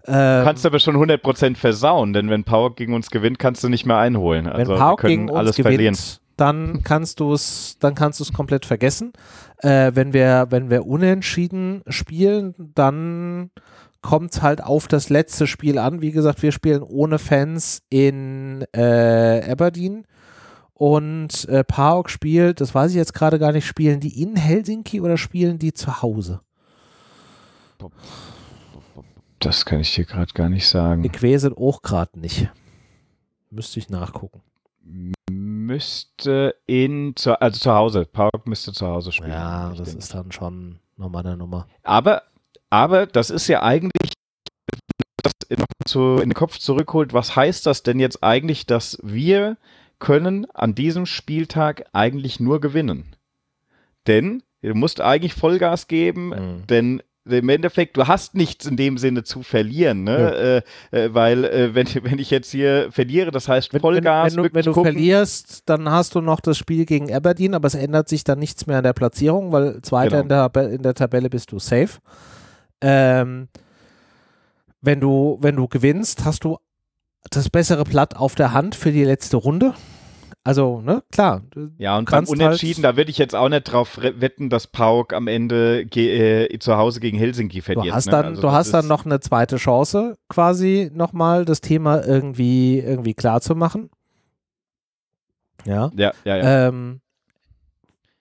Ähm, 0.07 0.39
du 0.39 0.43
kannst 0.45 0.65
aber 0.65 0.79
schon 0.79 0.95
100% 0.95 1.57
versauen, 1.57 2.13
denn 2.13 2.29
wenn 2.29 2.43
Power 2.43 2.73
gegen 2.73 2.95
uns 2.95 3.11
gewinnt, 3.11 3.37
kannst 3.37 3.63
du 3.63 3.69
nicht 3.69 3.85
mehr 3.85 3.97
einholen. 3.97 4.47
Also 4.47 4.71
wenn 4.71 4.79
Power 4.79 4.97
gegen 4.97 5.29
uns 5.29 5.37
alles 5.37 5.55
gewinnt, 5.55 5.75
verlieren. 5.75 5.97
dann 6.37 6.81
kannst 6.83 7.19
du 7.19 7.33
es, 7.33 7.77
dann 7.79 7.93
kannst 7.93 8.19
du 8.19 8.23
es 8.23 8.33
komplett 8.33 8.65
vergessen. 8.65 9.13
Äh, 9.59 9.91
wenn 9.93 10.11
wir, 10.11 10.47
wenn 10.49 10.71
wir 10.71 10.87
unentschieden 10.87 11.83
spielen, 11.87 12.55
dann 12.73 13.51
kommt 14.03 14.35
es 14.35 14.41
halt 14.43 14.63
auf 14.63 14.87
das 14.87 15.09
letzte 15.09 15.47
Spiel 15.47 15.79
an. 15.79 16.01
Wie 16.01 16.11
gesagt, 16.11 16.43
wir 16.43 16.51
spielen 16.51 16.83
ohne 16.83 17.17
Fans 17.17 17.81
in 17.89 18.63
äh, 18.73 19.49
Aberdeen. 19.49 20.05
Und 20.73 21.47
äh, 21.49 21.63
Paok 21.63 22.09
spielt, 22.09 22.61
das 22.61 22.75
weiß 22.75 22.91
ich 22.91 22.97
jetzt 22.97 23.13
gerade 23.13 23.39
gar 23.39 23.51
nicht, 23.51 23.65
spielen 23.65 23.99
die 23.99 24.21
in 24.21 24.35
Helsinki 24.35 25.01
oder 25.01 25.17
spielen 25.17 25.57
die 25.57 25.73
zu 25.73 26.01
Hause? 26.01 26.41
Das 29.39 29.65
kann 29.65 29.79
ich 29.79 29.93
dir 29.95 30.05
gerade 30.05 30.33
gar 30.33 30.49
nicht 30.49 30.67
sagen. 30.67 31.03
Die 31.03 31.37
sind 31.37 31.57
auch 31.57 31.81
gerade 31.81 32.19
nicht. 32.19 32.49
Müsste 33.49 33.79
ich 33.79 33.89
nachgucken. 33.89 34.41
Müsste 35.31 36.55
in, 36.65 37.15
zu, 37.15 37.39
also 37.39 37.59
zu 37.59 37.73
Hause. 37.73 38.05
Paok 38.05 38.47
müsste 38.47 38.73
zu 38.73 38.87
Hause 38.87 39.11
spielen. 39.11 39.31
Ja, 39.31 39.73
das 39.73 39.93
ist 39.93 40.13
dann 40.13 40.31
schon 40.31 40.79
nochmal 40.97 41.25
eine 41.25 41.37
Nummer. 41.37 41.67
Aber 41.83 42.23
aber 42.73 43.05
das 43.05 43.29
ist 43.29 43.47
ja 43.47 43.61
eigentlich, 43.61 44.13
das 45.21 45.59
noch 45.59 45.67
zu, 45.85 46.15
in 46.15 46.29
den 46.29 46.33
Kopf 46.33 46.57
zurückholt, 46.57 47.13
was 47.13 47.35
heißt 47.35 47.67
das 47.67 47.83
denn 47.83 47.99
jetzt 47.99 48.23
eigentlich, 48.23 48.65
dass 48.65 48.97
wir 49.03 49.57
können 49.99 50.49
an 50.55 50.73
diesem 50.73 51.05
Spieltag 51.05 51.85
eigentlich 51.93 52.39
nur 52.39 52.59
gewinnen? 52.61 53.15
Denn 54.07 54.41
du 54.63 54.73
musst 54.73 55.01
eigentlich 55.01 55.35
Vollgas 55.35 55.87
geben, 55.87 56.29
mhm. 56.29 56.67
denn 56.67 57.03
im 57.25 57.47
Endeffekt, 57.47 57.95
du 57.95 58.07
hast 58.07 58.33
nichts 58.33 58.65
in 58.65 58.75
dem 58.75 58.97
Sinne 58.97 59.23
zu 59.23 59.43
verlieren, 59.43 60.03
ne? 60.03 60.63
Ja. 60.91 60.97
Äh, 60.97 61.05
äh, 61.05 61.13
weil 61.13 61.45
äh, 61.45 61.75
wenn, 61.75 61.85
wenn 62.01 62.17
ich 62.17 62.31
jetzt 62.31 62.49
hier 62.49 62.87
verliere, 62.91 63.29
das 63.29 63.47
heißt 63.47 63.69
Vollgas. 63.79 64.35
Wenn, 64.35 64.45
wenn, 64.45 64.53
wenn 64.55 64.63
du, 64.63 64.71
wenn 64.71 64.73
du 64.73 64.81
verlierst, 64.81 65.69
dann 65.69 65.91
hast 65.91 66.15
du 66.15 66.21
noch 66.21 66.39
das 66.39 66.57
Spiel 66.57 66.85
gegen 66.85 67.13
Aberdeen, 67.13 67.53
aber 67.53 67.67
es 67.67 67.75
ändert 67.75 68.09
sich 68.09 68.23
dann 68.23 68.39
nichts 68.39 68.65
mehr 68.65 68.79
an 68.79 68.83
der 68.83 68.93
Platzierung, 68.93 69.51
weil 69.51 69.79
Zweiter 69.83 70.23
genau. 70.23 70.47
in, 70.47 70.51
der, 70.53 70.69
in 70.71 70.81
der 70.81 70.95
Tabelle 70.95 71.29
bist 71.29 71.51
du 71.51 71.59
safe. 71.59 71.99
Ähm, 72.83 73.47
wenn 74.81 74.99
du, 74.99 75.37
wenn 75.41 75.55
du 75.55 75.67
gewinnst, 75.67 76.25
hast 76.25 76.43
du 76.43 76.57
das 77.31 77.49
bessere 77.49 77.85
Blatt 77.85 78.15
auf 78.15 78.35
der 78.35 78.53
Hand 78.53 78.75
für 78.75 78.91
die 78.91 79.05
letzte 79.05 79.37
Runde. 79.37 79.73
Also, 80.45 80.81
ne, 80.81 81.03
klar. 81.09 81.41
Ja, 81.77 81.97
und 81.97 82.11
beim 82.11 82.25
Unentschieden, 82.25 82.83
halt, 82.83 82.95
da 82.95 82.97
würde 82.97 83.11
ich 83.11 83.17
jetzt 83.17 83.33
auch 83.33 83.47
nicht 83.47 83.63
drauf 83.63 83.97
wetten, 83.97 84.49
dass 84.49 84.67
Pauk 84.67 85.13
am 85.13 85.27
Ende 85.27 85.83
äh, 85.83 86.59
zu 86.59 86.75
Hause 86.75 86.99
gegen 86.99 87.17
Helsinki 87.17 87.61
verliert. 87.61 87.87
Du 87.87 87.93
hast 87.93 88.07
dann, 88.07 88.25
ne? 88.25 88.29
also 88.31 88.41
du 88.41 88.51
hast 88.51 88.73
dann 88.73 88.87
noch 88.87 89.05
eine 89.05 89.21
zweite 89.21 89.55
Chance, 89.55 90.17
quasi 90.27 90.91
nochmal 90.93 91.45
das 91.45 91.61
Thema 91.61 92.05
irgendwie, 92.05 92.79
irgendwie 92.79 93.13
klar 93.13 93.39
zu 93.39 93.55
machen. 93.55 93.89
Ja. 95.63 95.91
Ja, 95.95 96.11
ja, 96.25 96.35
ja. 96.35 96.67
Ähm, 96.67 96.99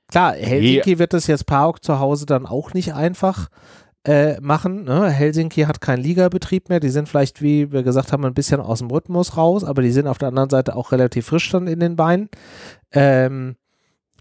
klar, 0.06 0.34
Helsinki 0.34 0.90
hey. 0.90 0.98
wird 1.00 1.14
es 1.14 1.26
jetzt 1.26 1.46
Pauk 1.46 1.82
zu 1.82 1.98
Hause 1.98 2.26
dann 2.26 2.46
auch 2.46 2.72
nicht 2.72 2.94
einfach 2.94 3.48
äh, 4.04 4.40
machen. 4.40 4.84
Ne? 4.84 5.08
Helsinki 5.10 5.62
hat 5.62 5.80
keinen 5.80 6.02
Ligabetrieb 6.02 6.68
mehr. 6.68 6.80
Die 6.80 6.88
sind 6.88 7.08
vielleicht, 7.08 7.42
wie 7.42 7.72
wir 7.72 7.82
gesagt 7.82 8.12
haben, 8.12 8.24
ein 8.24 8.34
bisschen 8.34 8.60
aus 8.60 8.78
dem 8.78 8.90
Rhythmus 8.90 9.36
raus, 9.36 9.64
aber 9.64 9.82
die 9.82 9.92
sind 9.92 10.06
auf 10.06 10.18
der 10.18 10.28
anderen 10.28 10.50
Seite 10.50 10.76
auch 10.76 10.92
relativ 10.92 11.26
frisch 11.26 11.50
dann 11.50 11.66
in 11.66 11.80
den 11.80 11.96
Beinen. 11.96 12.28
Ähm, 12.92 13.56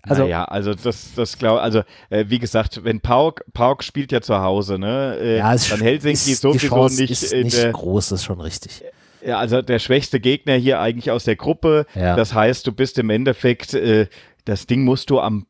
also, 0.03 0.25
ja, 0.25 0.45
also 0.45 0.73
das, 0.73 1.13
das 1.15 1.37
glaube 1.37 1.61
also 1.61 1.83
äh, 2.09 2.25
wie 2.27 2.39
gesagt, 2.39 2.83
wenn 2.83 3.01
Pauk, 3.01 3.43
Pauk 3.53 3.83
spielt 3.83 4.11
ja 4.11 4.21
zu 4.21 4.39
Hause, 4.39 4.79
ne? 4.79 5.17
Äh, 5.19 5.37
ja, 5.37 5.55
dann 5.55 5.79
Helsinki 5.79 6.31
ist, 6.31 6.41
sowieso 6.41 6.87
nicht, 6.87 7.11
ist 7.11 7.33
nicht 7.33 7.57
der, 7.57 7.71
groß, 7.71 8.11
ist 8.13 8.23
schon 8.23 8.41
richtig. 8.41 8.83
Ja, 9.23 9.37
also 9.37 9.61
der 9.61 9.77
schwächste 9.77 10.19
Gegner 10.19 10.55
hier 10.55 10.79
eigentlich 10.79 11.11
aus 11.11 11.25
der 11.25 11.35
Gruppe. 11.35 11.85
Ja. 11.93 12.15
Das 12.15 12.33
heißt, 12.33 12.65
du 12.65 12.71
bist 12.71 12.97
im 12.97 13.11
Endeffekt, 13.11 13.75
äh, 13.75 14.07
das 14.45 14.65
Ding 14.65 14.83
musst 14.83 15.11
du 15.11 15.19
am, 15.19 15.45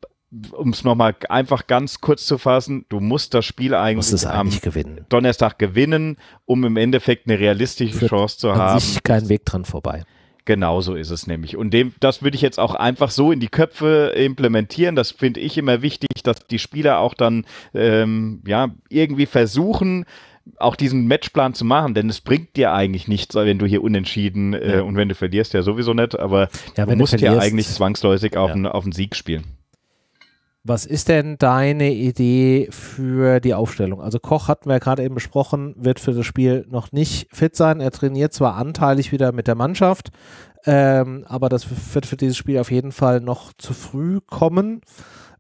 um 0.53 0.69
es 0.69 0.83
nochmal 0.83 1.15
einfach 1.29 1.67
ganz 1.67 1.99
kurz 1.99 2.25
zu 2.25 2.37
fassen, 2.37 2.85
du 2.89 2.99
musst 2.99 3.33
das 3.33 3.45
Spiel 3.45 3.75
eigentlich, 3.75 4.25
eigentlich 4.25 4.27
am 4.27 4.61
gewinnen. 4.61 5.05
Donnerstag 5.09 5.59
gewinnen, 5.59 6.17
um 6.45 6.63
im 6.63 6.77
Endeffekt 6.77 7.27
eine 7.27 7.37
realistische 7.37 7.97
Führt 7.97 8.11
Chance 8.11 8.37
zu 8.37 8.55
haben. 8.55 8.79
Sich 8.79 9.03
kein 9.03 9.27
Weg 9.29 9.45
dran 9.45 9.65
vorbei. 9.65 10.03
Genau 10.45 10.81
so 10.81 10.95
ist 10.95 11.11
es 11.11 11.27
nämlich. 11.27 11.55
Und 11.55 11.71
dem, 11.71 11.93
das 11.99 12.23
würde 12.23 12.35
ich 12.35 12.41
jetzt 12.41 12.59
auch 12.59 12.73
einfach 12.73 13.11
so 13.11 13.31
in 13.31 13.39
die 13.39 13.49
Köpfe 13.49 14.13
implementieren. 14.15 14.95
Das 14.95 15.11
finde 15.11 15.39
ich 15.39 15.57
immer 15.57 15.81
wichtig, 15.81 16.23
dass 16.23 16.47
die 16.47 16.59
Spieler 16.59 16.99
auch 16.99 17.13
dann 17.13 17.45
ähm, 17.73 18.41
ja 18.47 18.69
irgendwie 18.89 19.27
versuchen, 19.27 20.05
auch 20.57 20.75
diesen 20.75 21.05
Matchplan 21.05 21.53
zu 21.53 21.65
machen, 21.65 21.93
denn 21.93 22.09
es 22.09 22.21
bringt 22.21 22.55
dir 22.55 22.73
eigentlich 22.73 23.07
nichts, 23.07 23.35
wenn 23.35 23.59
du 23.59 23.67
hier 23.67 23.83
unentschieden 23.83 24.53
äh, 24.53 24.81
und 24.83 24.95
wenn 24.95 25.09
du 25.09 25.13
verlierst, 25.13 25.53
ja 25.53 25.61
sowieso 25.61 25.93
nicht, 25.93 26.17
aber 26.17 26.49
ja, 26.75 26.87
du 26.87 26.95
musst 26.95 27.19
ja 27.19 27.37
eigentlich 27.37 27.67
zwangsläufig 27.67 28.37
auf, 28.37 28.49
ja. 28.49 28.55
einen, 28.55 28.65
auf 28.65 28.83
einen 28.83 28.91
Sieg 28.91 29.15
spielen. 29.15 29.43
Was 30.63 30.85
ist 30.85 31.09
denn 31.09 31.37
deine 31.39 31.91
Idee 31.91 32.67
für 32.69 33.39
die 33.39 33.55
Aufstellung? 33.55 33.99
Also 33.99 34.19
Koch 34.19 34.47
hatten 34.47 34.69
wir 34.69 34.73
ja 34.73 34.79
gerade 34.79 35.03
eben 35.03 35.15
besprochen, 35.15 35.73
wird 35.75 35.99
für 35.99 36.13
das 36.13 36.25
Spiel 36.25 36.67
noch 36.69 36.91
nicht 36.91 37.35
fit 37.35 37.55
sein. 37.55 37.81
Er 37.81 37.89
trainiert 37.89 38.31
zwar 38.33 38.55
anteilig 38.55 39.11
wieder 39.11 39.31
mit 39.31 39.47
der 39.47 39.55
Mannschaft, 39.55 40.11
ähm, 40.65 41.25
aber 41.27 41.49
das 41.49 41.65
wird 41.95 42.05
für 42.05 42.15
dieses 42.15 42.37
Spiel 42.37 42.59
auf 42.59 42.69
jeden 42.69 42.91
Fall 42.91 43.21
noch 43.21 43.53
zu 43.53 43.73
früh 43.73 44.19
kommen. 44.21 44.81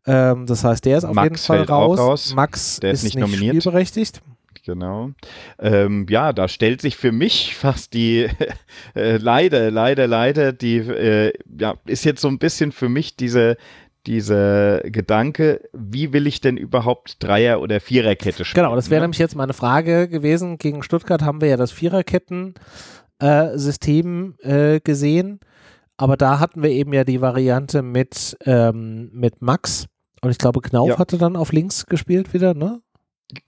Ähm, 0.07 0.47
das 0.47 0.63
heißt, 0.63 0.85
der 0.85 0.97
ist 0.97 1.03
auf 1.03 1.13
Max 1.13 1.27
jeden 1.27 1.37
Fall 1.37 1.63
raus. 1.75 1.99
raus. 1.99 2.33
Max 2.33 2.79
der 2.79 2.91
ist, 2.91 2.99
ist 2.99 3.03
nicht, 3.03 3.15
nicht 3.15 3.21
nominiert. 3.21 3.61
spielberechtigt. 3.61 4.23
Genau. 4.65 5.11
Ähm, 5.59 6.05
ja, 6.09 6.33
da 6.33 6.47
stellt 6.47 6.81
sich 6.81 6.97
für 6.97 7.11
mich 7.11 7.55
fast 7.59 7.93
die, 7.93 8.27
äh, 8.95 9.17
leider, 9.17 9.69
leider, 9.69 10.07
leider, 10.07 10.51
die, 10.51 10.77
äh, 10.77 11.33
ja, 11.59 11.75
ist 11.85 12.05
jetzt 12.05 12.21
so 12.21 12.27
ein 12.27 12.39
bisschen 12.39 12.71
für 12.71 12.89
mich 12.89 13.15
diese, 13.15 13.57
dieser 14.07 14.79
Gedanke, 14.81 15.69
wie 15.73 16.13
will 16.13 16.27
ich 16.27 16.41
denn 16.41 16.57
überhaupt 16.57 17.23
Dreier- 17.23 17.61
oder 17.61 17.79
Viererkette 17.79 18.43
spielen? 18.45 18.65
Genau, 18.65 18.75
das 18.75 18.89
wäre 18.89 19.01
ne? 19.01 19.05
nämlich 19.05 19.19
jetzt 19.19 19.35
meine 19.35 19.53
Frage 19.53 20.07
gewesen. 20.07 20.57
Gegen 20.57 20.81
Stuttgart 20.83 21.21
haben 21.21 21.41
wir 21.41 21.49
ja 21.49 21.57
das 21.57 21.71
Viererketten-System 21.71 24.35
äh, 24.43 24.75
äh, 24.75 24.79
gesehen, 24.79 25.39
aber 25.97 26.17
da 26.17 26.39
hatten 26.39 26.63
wir 26.63 26.71
eben 26.71 26.93
ja 26.93 27.03
die 27.03 27.21
Variante 27.21 27.81
mit, 27.81 28.37
ähm, 28.45 29.09
mit 29.13 29.41
Max 29.41 29.87
und 30.21 30.29
ich 30.29 30.37
glaube, 30.37 30.61
Knauf 30.61 30.89
ja. 30.89 30.99
hatte 30.99 31.17
dann 31.17 31.35
auf 31.35 31.51
links 31.51 31.87
gespielt 31.87 32.33
wieder, 32.33 32.53
ne? 32.53 32.81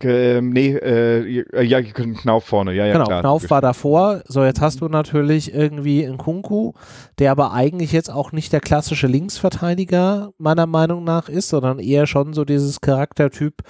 Ähm, 0.02 0.50
nee, 0.52 0.76
äh, 0.76 1.64
ja, 1.64 1.82
Knauf 1.82 2.46
vorne, 2.46 2.74
ja, 2.74 2.86
ja. 2.86 2.94
Genau, 2.94 3.06
klar, 3.06 3.22
Knauf 3.22 3.50
war 3.50 3.62
davor. 3.62 4.22
So, 4.28 4.44
jetzt 4.44 4.62
hast 4.62 4.82
du 4.82 4.88
natürlich 4.88 5.54
irgendwie 5.54 6.06
einen 6.06 6.18
Kunku, 6.18 6.74
der 7.20 7.32
aber 7.32 7.54
eigentlich 7.54 7.92
jetzt 7.92 8.12
auch 8.12 8.32
nicht 8.32 8.54
der 8.54 8.60
klassische 8.60 9.08
Linksverteidiger 9.08 10.32
meiner 10.38 10.66
Meinung 10.66 11.04
nach 11.04 11.30
ist, 11.30 11.50
sondern 11.50 11.80
eher 11.80 12.08
schon 12.08 12.34
so 12.34 12.46
dieses 12.46 12.82
Charaktertyp 12.82 13.62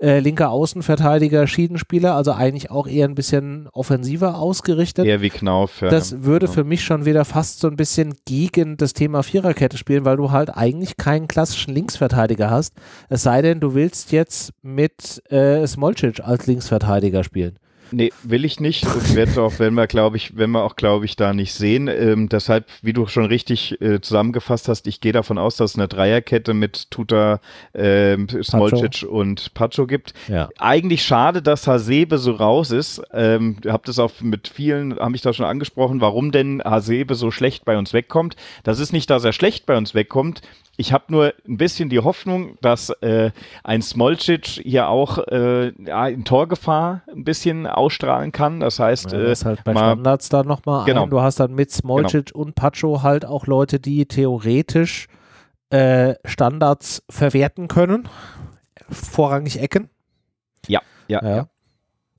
äh, 0.00 0.20
linker 0.20 0.50
Außenverteidiger, 0.50 1.46
Schiedenspieler, 1.46 2.14
also 2.14 2.32
eigentlich 2.32 2.70
auch 2.70 2.86
eher 2.86 3.06
ein 3.06 3.14
bisschen 3.14 3.68
offensiver 3.72 4.38
ausgerichtet. 4.38 5.06
Eher 5.06 5.20
wie 5.20 5.30
Knauf, 5.30 5.80
ja. 5.80 5.88
Das 5.88 6.22
würde 6.22 6.46
ja. 6.46 6.52
für 6.52 6.64
mich 6.64 6.84
schon 6.84 7.04
wieder 7.04 7.24
fast 7.24 7.60
so 7.60 7.68
ein 7.68 7.76
bisschen 7.76 8.14
gegen 8.24 8.76
das 8.76 8.92
Thema 8.92 9.22
Viererkette 9.22 9.76
spielen, 9.76 10.04
weil 10.04 10.16
du 10.16 10.30
halt 10.30 10.56
eigentlich 10.56 10.96
keinen 10.96 11.28
klassischen 11.28 11.74
Linksverteidiger 11.74 12.50
hast. 12.50 12.74
Es 13.08 13.22
sei 13.22 13.42
denn, 13.42 13.60
du 13.60 13.74
willst 13.74 14.12
jetzt 14.12 14.52
mit 14.62 15.22
äh, 15.30 15.66
Smolcic 15.66 16.20
als 16.20 16.46
Linksverteidiger 16.46 17.24
spielen. 17.24 17.58
Nee, 17.90 18.12
will 18.22 18.44
ich 18.44 18.60
nicht 18.60 18.84
und 18.86 19.14
werde 19.14 19.42
auch, 19.42 19.58
wenn 19.58 19.74
wir, 19.74 19.86
glaube 19.86 20.16
ich, 20.16 20.36
wenn 20.36 20.50
wir 20.50 20.62
auch, 20.64 20.76
glaube 20.76 21.04
ich, 21.04 21.16
da 21.16 21.32
nicht 21.32 21.54
sehen. 21.54 21.88
Ähm, 21.88 22.28
deshalb, 22.28 22.66
wie 22.82 22.92
du 22.92 23.06
schon 23.06 23.26
richtig 23.26 23.80
äh, 23.80 24.00
zusammengefasst 24.00 24.68
hast, 24.68 24.86
ich 24.86 25.00
gehe 25.00 25.12
davon 25.12 25.38
aus, 25.38 25.56
dass 25.56 25.72
es 25.72 25.78
eine 25.78 25.88
Dreierkette 25.88 26.54
mit 26.54 26.90
Tuta, 26.90 27.40
äh, 27.72 28.16
Smolcic 28.42 29.08
und 29.08 29.54
Pacho 29.54 29.86
gibt. 29.86 30.14
Ja. 30.28 30.48
Eigentlich 30.58 31.02
schade, 31.02 31.42
dass 31.42 31.66
Hasebe 31.66 32.18
so 32.18 32.32
raus 32.32 32.70
ist. 32.70 33.02
Ähm, 33.12 33.56
habt 33.66 33.88
es 33.88 33.98
auch 33.98 34.12
mit 34.20 34.48
vielen, 34.48 34.98
habe 34.98 35.16
ich 35.16 35.22
da 35.22 35.32
schon 35.32 35.46
angesprochen, 35.46 36.00
warum 36.00 36.32
denn 36.32 36.62
Hasebe 36.64 37.14
so 37.14 37.30
schlecht 37.30 37.64
bei 37.64 37.78
uns 37.78 37.92
wegkommt. 37.92 38.36
Das 38.64 38.78
ist 38.78 38.92
nicht, 38.92 39.10
dass 39.10 39.24
er 39.24 39.32
schlecht 39.32 39.66
bei 39.66 39.76
uns 39.76 39.94
wegkommt. 39.94 40.42
Ich 40.80 40.92
habe 40.92 41.06
nur 41.08 41.34
ein 41.46 41.56
bisschen 41.56 41.88
die 41.88 41.98
Hoffnung, 41.98 42.56
dass 42.60 42.90
äh, 43.00 43.32
ein 43.64 43.82
Smolcic 43.82 44.46
hier 44.46 44.88
auch 44.88 45.18
äh, 45.26 45.72
ja, 45.84 46.06
in 46.06 46.24
Torgefahr 46.24 47.02
ein 47.12 47.24
bisschen 47.24 47.66
ausstrahlen 47.78 48.32
kann. 48.32 48.60
Das 48.60 48.78
heißt, 48.78 49.12
ja, 49.12 49.18
das 49.18 49.42
äh, 49.42 49.46
halt 49.46 49.64
bei 49.64 49.72
mal, 49.72 49.92
Standards 49.92 50.28
da 50.28 50.42
nochmal 50.42 50.84
genau. 50.84 51.04
ein. 51.04 51.10
Du 51.10 51.20
hast 51.20 51.40
dann 51.40 51.54
mit 51.54 51.70
Smolcic 51.70 52.32
genau. 52.32 52.44
und 52.44 52.54
Pacho 52.54 53.02
halt 53.02 53.24
auch 53.24 53.46
Leute, 53.46 53.80
die 53.80 54.06
theoretisch 54.06 55.06
äh, 55.70 56.14
Standards 56.24 57.02
verwerten 57.08 57.68
können. 57.68 58.08
Vorrangig 58.90 59.60
Ecken. 59.60 59.90
Ja, 60.66 60.80
ja, 61.08 61.22
ja. 61.22 61.36
ja. 61.36 61.48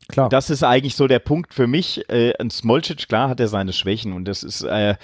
Klar. 0.10 0.28
Das 0.30 0.49
ist 0.49 0.64
eigentlich 0.64 0.95
so 0.95 1.07
der 1.07 1.20
Punkt 1.20 1.53
für 1.53 1.68
mich. 1.68 2.10
Äh, 2.10 2.34
ein 2.39 2.49
Smolcic, 2.49 3.07
klar, 3.07 3.30
hat 3.30 3.39
er 3.39 3.47
seine 3.47 3.74
Schwächen 3.74 4.12
und 4.14 4.26
das 4.26 4.41
ist, 4.41 4.64
äh, 4.64 4.95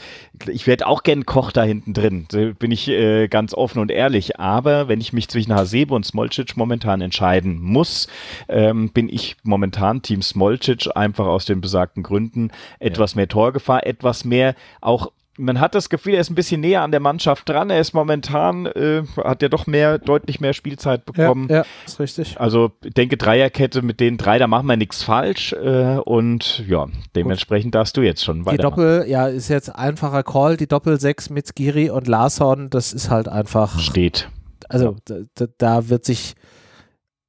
ich 0.47 0.65
werde 0.65 0.87
auch 0.87 1.03
gern 1.03 1.27
Koch 1.27 1.51
da 1.51 1.61
hinten 1.63 1.93
drin, 1.93 2.25
da 2.29 2.53
bin 2.57 2.71
ich 2.71 2.87
äh, 2.87 3.27
ganz 3.27 3.53
offen 3.53 3.79
und 3.79 3.91
ehrlich. 3.91 4.39
Aber 4.39 4.87
wenn 4.87 4.99
ich 4.99 5.13
mich 5.13 5.29
zwischen 5.29 5.53
Hasebe 5.53 5.93
und 5.93 6.07
Smolcic 6.07 6.57
momentan 6.57 7.01
entscheiden 7.01 7.61
muss, 7.61 8.07
ähm, 8.49 8.89
bin 8.89 9.07
ich 9.07 9.37
momentan 9.43 10.01
Team 10.01 10.23
Smolcic 10.23 10.87
einfach 10.95 11.27
aus 11.27 11.45
den 11.45 11.61
besagten 11.61 12.01
Gründen 12.01 12.49
etwas 12.79 13.13
ja. 13.13 13.17
mehr 13.17 13.27
Torgefahr, 13.27 13.85
etwas 13.85 14.25
mehr 14.25 14.55
auch 14.81 15.11
man 15.37 15.59
hat 15.59 15.75
das 15.75 15.89
Gefühl, 15.89 16.13
er 16.13 16.21
ist 16.21 16.29
ein 16.29 16.35
bisschen 16.35 16.61
näher 16.61 16.81
an 16.81 16.91
der 16.91 16.99
Mannschaft 16.99 17.49
dran. 17.49 17.69
Er 17.69 17.79
ist 17.79 17.93
momentan, 17.93 18.65
äh, 18.67 19.03
hat 19.23 19.41
ja 19.41 19.49
doch 19.49 19.67
mehr, 19.67 19.97
deutlich 19.97 20.39
mehr 20.39 20.53
Spielzeit 20.53 21.05
bekommen. 21.05 21.47
Ja, 21.49 21.57
ja 21.57 21.65
ist 21.85 21.99
richtig. 21.99 22.39
Also 22.39 22.71
ich 22.83 22.93
denke, 22.93 23.17
Dreierkette 23.17 23.81
mit 23.81 23.99
den 23.99 24.17
drei, 24.17 24.39
da 24.39 24.47
machen 24.47 24.67
wir 24.67 24.77
nichts 24.77 25.03
falsch. 25.03 25.53
Äh, 25.53 25.97
und 25.97 26.63
ja, 26.67 26.87
dementsprechend 27.15 27.71
Gut. 27.71 27.75
darfst 27.75 27.97
du 27.97 28.01
jetzt 28.01 28.23
schon 28.23 28.45
weiter. 28.45 28.57
Die 28.57 28.63
Doppel, 28.63 29.05
ja, 29.07 29.27
ist 29.27 29.49
jetzt 29.49 29.75
einfacher 29.75 30.23
Call. 30.23 30.57
Die 30.57 30.67
Doppel 30.67 30.99
6 30.99 31.29
mit 31.29 31.47
Skiri 31.47 31.89
und 31.89 32.07
Larsson, 32.07 32.69
das 32.69 32.93
ist 32.93 33.09
halt 33.09 33.27
einfach. 33.27 33.79
Steht. 33.79 34.29
Also 34.69 34.95
da, 35.05 35.45
da 35.57 35.89
wird 35.89 36.05
sich 36.05 36.35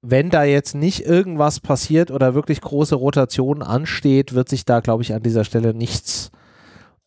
wenn 0.09 0.30
da 0.30 0.44
jetzt 0.44 0.76
nicht 0.76 1.04
irgendwas 1.04 1.59
passiert 1.59 2.12
oder 2.12 2.34
wirklich 2.34 2.61
große 2.61 2.94
Rotation 2.94 3.62
ansteht, 3.62 4.34
wird 4.34 4.48
sich 4.48 4.64
da, 4.64 4.78
glaube 4.78 5.02
ich, 5.02 5.12
an 5.12 5.22
dieser 5.22 5.42
Stelle 5.42 5.74
nichts 5.74 6.30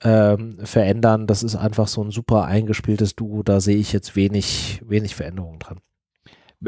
ähm, 0.04 0.58
verändern. 0.64 1.28
Das 1.28 1.44
ist 1.44 1.56
einfach 1.56 1.88
so 1.88 2.04
ein 2.04 2.12
super 2.12 2.46
eingespieltes 2.46 3.16
Duo. 3.16 3.44
Da 3.44 3.60
sehe 3.60 3.78
ich 3.78 3.94
jetzt 3.94 4.16
wenig, 4.16 4.82
wenig 4.86 5.16
Veränderungen 5.16 5.60
dran. 5.60 5.80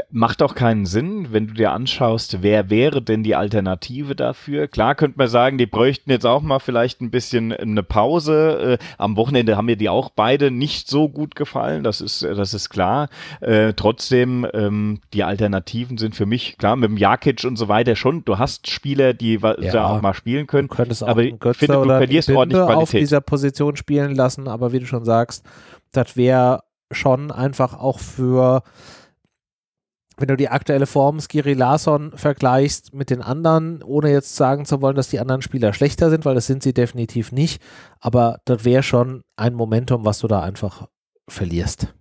Macht 0.09 0.41
auch 0.41 0.55
keinen 0.55 0.85
Sinn, 0.85 1.33
wenn 1.33 1.47
du 1.47 1.53
dir 1.53 1.73
anschaust, 1.73 2.41
wer 2.41 2.69
wäre 2.69 3.01
denn 3.01 3.23
die 3.23 3.35
Alternative 3.35 4.15
dafür? 4.15 4.69
Klar 4.69 4.95
könnte 4.95 5.17
man 5.17 5.27
sagen, 5.27 5.57
die 5.57 5.65
bräuchten 5.65 6.11
jetzt 6.11 6.25
auch 6.25 6.41
mal 6.41 6.59
vielleicht 6.59 7.01
ein 7.01 7.11
bisschen 7.11 7.51
eine 7.51 7.83
Pause. 7.83 8.77
Äh, 8.79 8.85
am 8.97 9.17
Wochenende 9.17 9.57
haben 9.57 9.65
mir 9.65 9.75
die 9.75 9.89
auch 9.89 10.09
beide 10.09 10.49
nicht 10.49 10.87
so 10.87 11.09
gut 11.09 11.35
gefallen, 11.35 11.83
das 11.83 11.99
ist, 11.99 12.23
das 12.23 12.53
ist 12.53 12.69
klar. 12.69 13.09
Äh, 13.41 13.73
trotzdem, 13.73 14.47
ähm, 14.53 15.01
die 15.13 15.25
Alternativen 15.25 15.97
sind 15.97 16.15
für 16.15 16.25
mich, 16.25 16.57
klar, 16.57 16.77
mit 16.77 16.89
dem 16.89 16.95
Jakic 16.95 17.43
und 17.43 17.57
so 17.57 17.67
weiter 17.67 17.97
schon. 17.97 18.23
Du 18.23 18.39
hast 18.39 18.69
Spieler, 18.69 19.13
die 19.13 19.39
ja, 19.41 19.55
da 19.73 19.87
auch 19.87 20.01
mal 20.01 20.13
spielen 20.13 20.47
können. 20.47 20.69
Du 20.69 20.75
könntest 20.75 21.03
auch 21.03 21.09
aber 21.09 21.23
ich 21.23 21.35
finde, 21.57 21.73
du 21.73 21.83
verlierst 21.83 22.29
ordentlich 22.29 22.61
Qualität. 22.61 22.81
auf 22.81 22.91
dieser 22.91 23.19
Position 23.19 23.75
spielen 23.75 24.15
lassen, 24.15 24.47
aber 24.47 24.71
wie 24.71 24.79
du 24.79 24.85
schon 24.85 25.03
sagst, 25.03 25.45
das 25.91 26.15
wäre 26.15 26.63
schon 26.91 27.29
einfach 27.29 27.77
auch 27.77 27.99
für 27.99 28.63
wenn 30.21 30.27
du 30.27 30.37
die 30.37 30.49
aktuelle 30.49 30.85
Form 30.85 31.19
Skiri 31.19 31.53
Larsson 31.53 32.11
vergleichst 32.15 32.93
mit 32.93 33.09
den 33.09 33.21
anderen, 33.21 33.83
ohne 33.83 34.11
jetzt 34.11 34.35
sagen 34.35 34.65
zu 34.65 34.81
wollen, 34.81 34.95
dass 34.95 35.09
die 35.09 35.19
anderen 35.19 35.41
Spieler 35.41 35.73
schlechter 35.73 36.09
sind, 36.09 36.25
weil 36.25 36.35
das 36.35 36.47
sind 36.47 36.63
sie 36.63 36.73
definitiv 36.73 37.31
nicht, 37.31 37.61
aber 37.99 38.39
das 38.45 38.63
wäre 38.63 38.83
schon 38.83 39.23
ein 39.35 39.53
Momentum, 39.53 40.05
was 40.05 40.19
du 40.19 40.27
da 40.27 40.41
einfach 40.41 40.87
verlierst. 41.27 41.93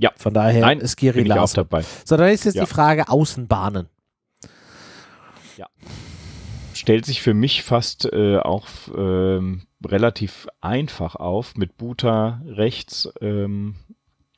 Ja. 0.00 0.10
Von 0.16 0.34
daher 0.34 0.60
Nein, 0.60 0.80
ist 0.80 0.98
Skiri 0.98 1.22
Larsson. 1.22 1.64
dabei. 1.64 1.84
So, 2.04 2.16
dann 2.16 2.28
ist 2.28 2.44
jetzt 2.44 2.54
ja. 2.54 2.64
die 2.64 2.70
Frage 2.70 3.08
Außenbahnen. 3.08 3.88
Ja. 5.56 5.66
Stellt 6.74 7.06
sich 7.06 7.22
für 7.22 7.34
mich 7.34 7.62
fast 7.62 8.04
äh, 8.12 8.38
auch 8.38 8.66
ähm, 8.96 9.62
relativ 9.84 10.46
einfach 10.60 11.16
auf 11.16 11.56
mit 11.56 11.76
Buta 11.76 12.42
rechts 12.46 13.08
ähm, 13.20 13.76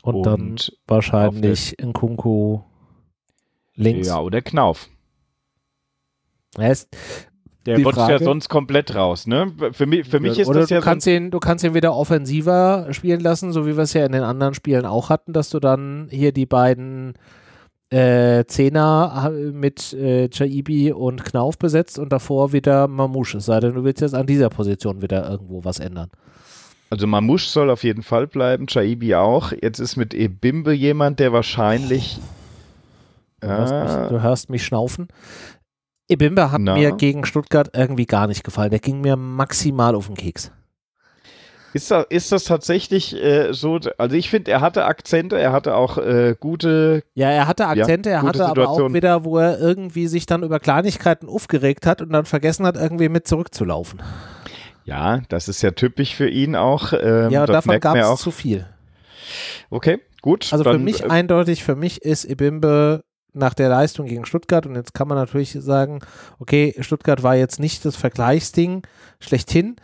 und, 0.03 0.15
und, 0.15 0.27
dann 0.27 0.57
wahrscheinlich 0.87 1.77
Nkunku 1.83 2.61
links. 3.79 4.09
Ja, 4.09 4.21
oder 4.21 4.43
Knauf. 4.43 4.89
Ja, 6.59 6.73
der 7.67 7.85
rutscht 7.85 7.99
ja 7.99 8.19
sonst 8.19 8.49
komplett 8.49 8.95
raus, 8.95 9.27
ne? 9.27 9.53
Für 9.73 9.87
mich, 9.87 10.09
für 10.09 10.21
mich 10.21 10.39
ist 10.39 10.49
Oder 10.49 10.61
das 10.61 10.71
ja. 10.71 10.79
Du 10.79 10.85
kannst, 10.85 11.07
ihn, 11.07 11.31
du 11.31 11.39
kannst 11.39 11.65
ihn 11.65 11.75
wieder 11.75 11.95
offensiver 11.95 12.87
spielen 12.93 13.21
lassen, 13.21 13.53
so 13.53 13.67
wie 13.67 13.77
wir 13.77 13.83
es 13.83 13.93
ja 13.93 14.07
in 14.07 14.13
den 14.13 14.23
anderen 14.23 14.55
Spielen 14.55 14.87
auch 14.87 15.11
hatten, 15.11 15.33
dass 15.33 15.51
du 15.51 15.61
dann 15.61 16.09
hier 16.11 16.33
die 16.33 16.47
beiden 16.47 17.15
äh, 17.91 18.45
Zehner 18.47 19.31
mit 19.53 19.93
äh, 19.93 20.29
Chaibi 20.31 20.93
und 20.93 21.25
Knauf 21.25 21.59
besetzt 21.59 21.99
und 21.99 22.11
davor 22.11 22.53
wieder 22.53 22.89
Mamouche. 22.89 23.39
Es 23.39 23.47
sei 23.47 23.61
denn, 23.61 23.75
du 23.75 23.85
willst 23.85 24.01
jetzt 24.01 24.15
an 24.15 24.27
dieser 24.27 24.49
Position 24.49 25.03
wieder 25.03 25.29
irgendwo 25.29 25.65
was 25.65 25.79
ändern. 25.79 26.11
Also 26.91 27.07
Mamouche 27.07 27.49
soll 27.49 27.69
auf 27.69 27.85
jeden 27.85 28.03
Fall 28.03 28.27
bleiben, 28.27 28.67
Chaibi 28.67 29.15
auch. 29.15 29.53
Jetzt 29.53 29.79
ist 29.79 29.97
mit 29.97 30.15
Ebimbe 30.15 30.73
jemand, 30.73 31.21
der 31.21 31.35
wahrscheinlich 31.35 32.19
Du, 33.41 33.49
hörst, 33.49 33.73
mich, 33.73 33.91
ah. 33.91 34.09
du 34.09 34.23
hörst 34.23 34.51
mich 34.51 34.65
schnaufen. 34.65 35.09
Ibimba 36.09 36.51
hat 36.51 36.61
Na. 36.61 36.75
mir 36.75 36.93
gegen 36.93 37.25
Stuttgart 37.25 37.71
irgendwie 37.75 38.07
gar 38.07 38.27
nicht 38.27 38.43
gefallen. 38.43 38.71
Der 38.71 38.81
ging 38.81 39.01
mir 39.01 39.17
maximal 39.17 39.95
auf 39.95 40.07
den 40.07 40.17
Keks. 40.17 40.51
Ist 41.75 41.91
das, 41.91 42.07
ist 42.09 42.33
das 42.33 42.45
tatsächlich 42.45 43.15
äh, 43.15 43.53
so? 43.53 43.79
Also 43.99 44.17
ich 44.17 44.31
finde, 44.31 44.51
er 44.51 44.63
hatte 44.63 44.87
Akzente, 44.87 45.39
er 45.39 45.53
hatte 45.53 45.75
auch 45.75 45.99
äh, 45.99 46.35
gute. 46.39 47.03
Ja, 47.15 47.31
er 47.31 47.47
hatte 47.47 47.67
Akzente, 47.67 48.09
ja, 48.09 48.17
er 48.17 48.23
hatte 48.23 48.39
Situation. 48.39 48.67
aber 48.67 48.87
auch 48.87 48.95
wieder, 48.95 49.25
wo 49.25 49.39
er 49.39 49.61
irgendwie 49.61 50.07
sich 50.07 50.25
dann 50.25 50.43
über 50.43 50.61
Kleinigkeiten 50.61 51.29
aufgeregt 51.29 51.85
hat 51.85 52.01
und 52.01 52.11
dann 52.11 52.25
vergessen 52.25 52.65
hat, 52.65 52.77
irgendwie 52.77 53.11
mit 53.11 53.29
zurückzulaufen. 53.29 54.03
Ja, 54.85 55.21
das 55.29 55.49
ist 55.49 55.61
ja 55.61 55.73
typisch 55.73 56.17
für 56.17 56.29
ihn 56.29 56.57
auch. 56.57 56.95
Ähm, 56.95 57.31
ja, 57.31 57.45
davon 57.45 57.79
gab 57.81 57.97
es 57.97 58.21
zu 58.21 58.31
viel. 58.31 58.65
Okay, 59.69 60.01
gut. 60.23 60.49
Also 60.51 60.65
für 60.65 60.79
mich 60.79 61.05
äh, 61.05 61.09
eindeutig, 61.09 61.63
für 61.63 61.77
mich 61.77 62.01
ist 62.01 62.25
Ibimbe 62.25 63.05
nach 63.33 63.55
der 63.55 63.69
Leistung 63.69 64.07
gegen 64.07 64.25
Stuttgart. 64.25 64.67
Und 64.67 64.75
jetzt 64.75 64.95
kann 64.95 65.09
man 65.09 65.17
natürlich 65.17 65.53
sagen, 65.53 66.01
okay, 66.39 66.75
Stuttgart 66.81 67.23
war 67.23 67.37
jetzt 67.37 67.61
nicht 67.61 67.85
das 67.85 67.97
Vergleichsding 67.97 68.83
schlechthin, 69.21 69.77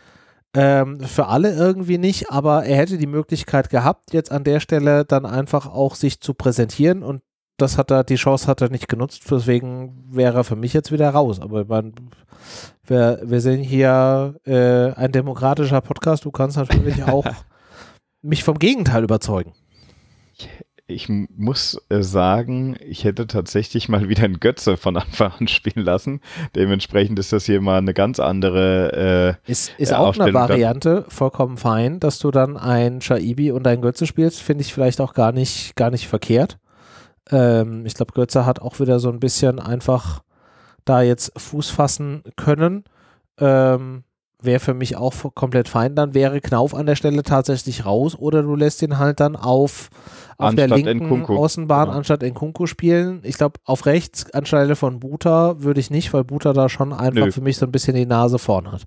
ähm, 0.55 1.01
für 1.01 1.27
alle 1.27 1.53
irgendwie 1.53 1.97
nicht, 1.97 2.31
aber 2.31 2.63
er 2.65 2.77
hätte 2.77 2.97
die 2.97 3.07
Möglichkeit 3.07 3.69
gehabt, 3.69 4.13
jetzt 4.13 4.31
an 4.31 4.45
der 4.45 4.61
Stelle 4.61 5.03
dann 5.03 5.25
einfach 5.25 5.67
auch 5.67 5.95
sich 5.95 6.21
zu 6.21 6.33
präsentieren. 6.33 7.03
Und 7.03 7.21
das 7.57 7.77
hat 7.77 7.91
er, 7.91 8.03
die 8.03 8.15
Chance 8.15 8.47
hat 8.47 8.61
er 8.61 8.69
nicht 8.69 8.87
genutzt, 8.87 9.23
deswegen 9.29 10.05
wäre 10.09 10.37
er 10.39 10.43
für 10.43 10.55
mich 10.55 10.73
jetzt 10.73 10.91
wieder 10.91 11.09
raus. 11.09 11.41
Aber 11.41 11.65
man, 11.65 11.93
wir, 12.85 13.19
wir 13.23 13.41
sind 13.41 13.63
hier 13.63 14.35
äh, 14.45 14.91
ein 14.93 15.11
demokratischer 15.11 15.81
Podcast, 15.81 16.23
du 16.23 16.31
kannst 16.31 16.57
natürlich 16.57 17.03
auch 17.07 17.25
mich 18.21 18.43
vom 18.43 18.57
Gegenteil 18.57 19.03
überzeugen 19.03 19.53
ich 20.87 21.09
muss 21.09 21.81
äh, 21.89 22.03
sagen, 22.03 22.77
ich 22.79 23.03
hätte 23.03 23.25
tatsächlich 23.25 23.89
mal 23.89 24.07
wieder 24.07 24.23
einen 24.23 24.39
Götze 24.39 24.77
von 24.77 24.97
Anfang 24.97 25.31
an 25.39 25.47
spielen 25.47 25.83
lassen. 25.83 26.21
Dementsprechend 26.55 27.17
ist 27.17 27.33
das 27.33 27.45
hier 27.45 27.61
mal 27.61 27.77
eine 27.77 27.93
ganz 27.93 28.19
andere 28.19 29.37
äh, 29.45 29.51
Ist, 29.51 29.73
ist 29.77 29.91
äh, 29.91 29.95
auch 29.95 30.17
eine 30.17 30.33
Variante, 30.33 31.05
vollkommen 31.07 31.57
fein, 31.57 31.99
dass 31.99 32.19
du 32.19 32.29
dann 32.29 32.57
ein 32.57 33.01
Shaibi 33.01 33.51
und 33.51 33.65
ein 33.67 33.81
Götze 33.81 34.05
spielst, 34.05 34.41
finde 34.41 34.61
ich 34.61 34.73
vielleicht 34.73 35.01
auch 35.01 35.13
gar 35.13 35.31
nicht, 35.31 35.75
gar 35.75 35.89
nicht 35.89 36.07
verkehrt. 36.07 36.59
Ähm, 37.31 37.85
ich 37.85 37.95
glaube, 37.95 38.13
Götze 38.13 38.45
hat 38.45 38.61
auch 38.61 38.79
wieder 38.79 38.99
so 38.99 39.09
ein 39.09 39.19
bisschen 39.19 39.59
einfach 39.59 40.21
da 40.85 41.01
jetzt 41.01 41.31
Fuß 41.35 41.71
fassen 41.71 42.23
können. 42.35 42.83
Ähm, 43.39 44.03
wäre 44.45 44.59
für 44.59 44.73
mich 44.73 44.95
auch 44.95 45.13
komplett 45.33 45.67
fein. 45.67 45.95
Dann 45.95 46.13
wäre 46.13 46.39
Knauf 46.39 46.73
an 46.73 46.85
der 46.85 46.95
Stelle 46.95 47.23
tatsächlich 47.23 47.85
raus 47.85 48.15
oder 48.15 48.43
du 48.43 48.55
lässt 48.55 48.81
ihn 48.81 48.99
halt 48.99 49.19
dann 49.19 49.35
auf, 49.35 49.89
auf 50.37 50.55
der 50.55 50.67
linken 50.67 51.05
Nkunku. 51.05 51.35
Außenbahn 51.35 51.85
genau. 51.85 51.97
anstatt 51.97 52.21
Nkunku 52.21 52.67
spielen. 52.67 53.21
Ich 53.23 53.37
glaube, 53.37 53.59
auf 53.63 53.85
rechts 53.85 54.31
anstelle 54.31 54.75
von 54.75 54.99
Buta 54.99 55.61
würde 55.61 55.79
ich 55.79 55.89
nicht, 55.89 56.13
weil 56.13 56.23
Buta 56.23 56.53
da 56.53 56.69
schon 56.69 56.93
einfach 56.93 57.25
Nö. 57.25 57.31
für 57.31 57.41
mich 57.41 57.57
so 57.57 57.65
ein 57.65 57.71
bisschen 57.71 57.95
die 57.95 58.05
Nase 58.05 58.39
vorn 58.39 58.71
hat. 58.71 58.83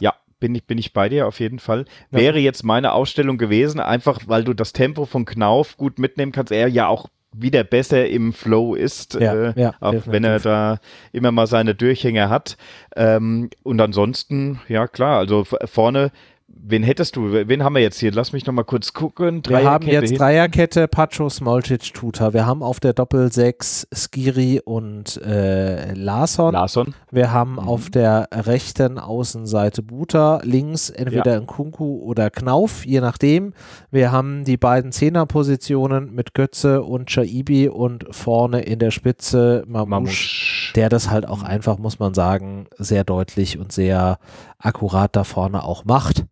Ja, 0.00 0.14
bin 0.38 0.54
ich, 0.54 0.64
bin 0.64 0.78
ich 0.78 0.92
bei 0.92 1.08
dir 1.08 1.26
auf 1.26 1.40
jeden 1.40 1.58
Fall. 1.58 1.84
Ja. 2.10 2.18
Wäre 2.18 2.38
jetzt 2.38 2.64
meine 2.64 2.92
Ausstellung 2.92 3.38
gewesen, 3.38 3.80
einfach 3.80 4.20
weil 4.26 4.44
du 4.44 4.54
das 4.54 4.72
Tempo 4.72 5.06
von 5.06 5.24
Knauf 5.24 5.76
gut 5.76 5.98
mitnehmen 5.98 6.32
kannst. 6.32 6.52
Er 6.52 6.68
ja 6.68 6.88
auch 6.88 7.08
wieder 7.32 7.64
besser 7.64 8.08
im 8.08 8.32
Flow 8.32 8.74
ist, 8.74 9.14
ja, 9.14 9.50
äh, 9.50 9.52
ja, 9.60 9.74
auch 9.80 9.92
definitiv. 9.92 10.12
wenn 10.12 10.24
er 10.24 10.40
da 10.40 10.78
immer 11.12 11.30
mal 11.30 11.46
seine 11.46 11.74
Durchhänge 11.74 12.28
hat. 12.28 12.56
Ähm, 12.96 13.50
und 13.62 13.80
ansonsten, 13.80 14.60
ja 14.68 14.88
klar, 14.88 15.18
also 15.18 15.44
vorne 15.44 16.10
Wen 16.52 16.82
hättest 16.82 17.16
du? 17.16 17.32
Wen 17.32 17.64
haben 17.64 17.74
wir 17.74 17.82
jetzt 17.82 17.98
hier? 17.98 18.12
Lass 18.12 18.32
mich 18.32 18.46
noch 18.46 18.52
mal 18.52 18.64
kurz 18.64 18.92
gucken. 18.92 19.42
wir 19.46 19.64
haben 19.64 19.86
jetzt. 19.86 20.18
Dreierkette 20.18 20.88
Pacho, 20.88 21.28
Smolcic, 21.28 21.94
Tuta. 21.94 22.32
Wir 22.32 22.46
haben 22.46 22.62
auf 22.62 22.80
der 22.80 22.92
Doppel 22.92 23.32
6 23.32 23.88
Skiri 23.92 24.60
und 24.64 25.16
äh, 25.22 25.94
Larson. 25.94 26.52
Larson. 26.52 26.94
Wir 27.10 27.32
haben 27.32 27.52
mhm. 27.52 27.58
auf 27.60 27.90
der 27.90 28.28
rechten 28.32 28.98
Außenseite 28.98 29.82
Buta. 29.82 30.40
Links 30.42 30.90
entweder 30.90 31.34
ja. 31.34 31.40
Nkunku 31.40 32.02
oder 32.02 32.30
Knauf, 32.30 32.84
je 32.84 33.00
nachdem. 33.00 33.52
Wir 33.90 34.12
haben 34.12 34.44
die 34.44 34.56
beiden 34.56 34.92
Zehnerpositionen 34.92 36.14
mit 36.14 36.34
Götze 36.34 36.82
und 36.82 37.08
Chaibi 37.08 37.68
und 37.68 38.06
vorne 38.10 38.62
in 38.62 38.78
der 38.78 38.90
Spitze 38.90 39.64
Mamouche, 39.66 40.72
der 40.74 40.88
das 40.88 41.10
halt 41.10 41.26
auch 41.26 41.42
einfach, 41.42 41.78
muss 41.78 41.98
man 41.98 42.14
sagen, 42.14 42.66
sehr 42.76 43.04
deutlich 43.04 43.58
und 43.58 43.72
sehr 43.72 44.18
akkurat 44.58 45.16
da 45.16 45.24
vorne 45.24 45.64
auch 45.64 45.84
macht. 45.84 46.26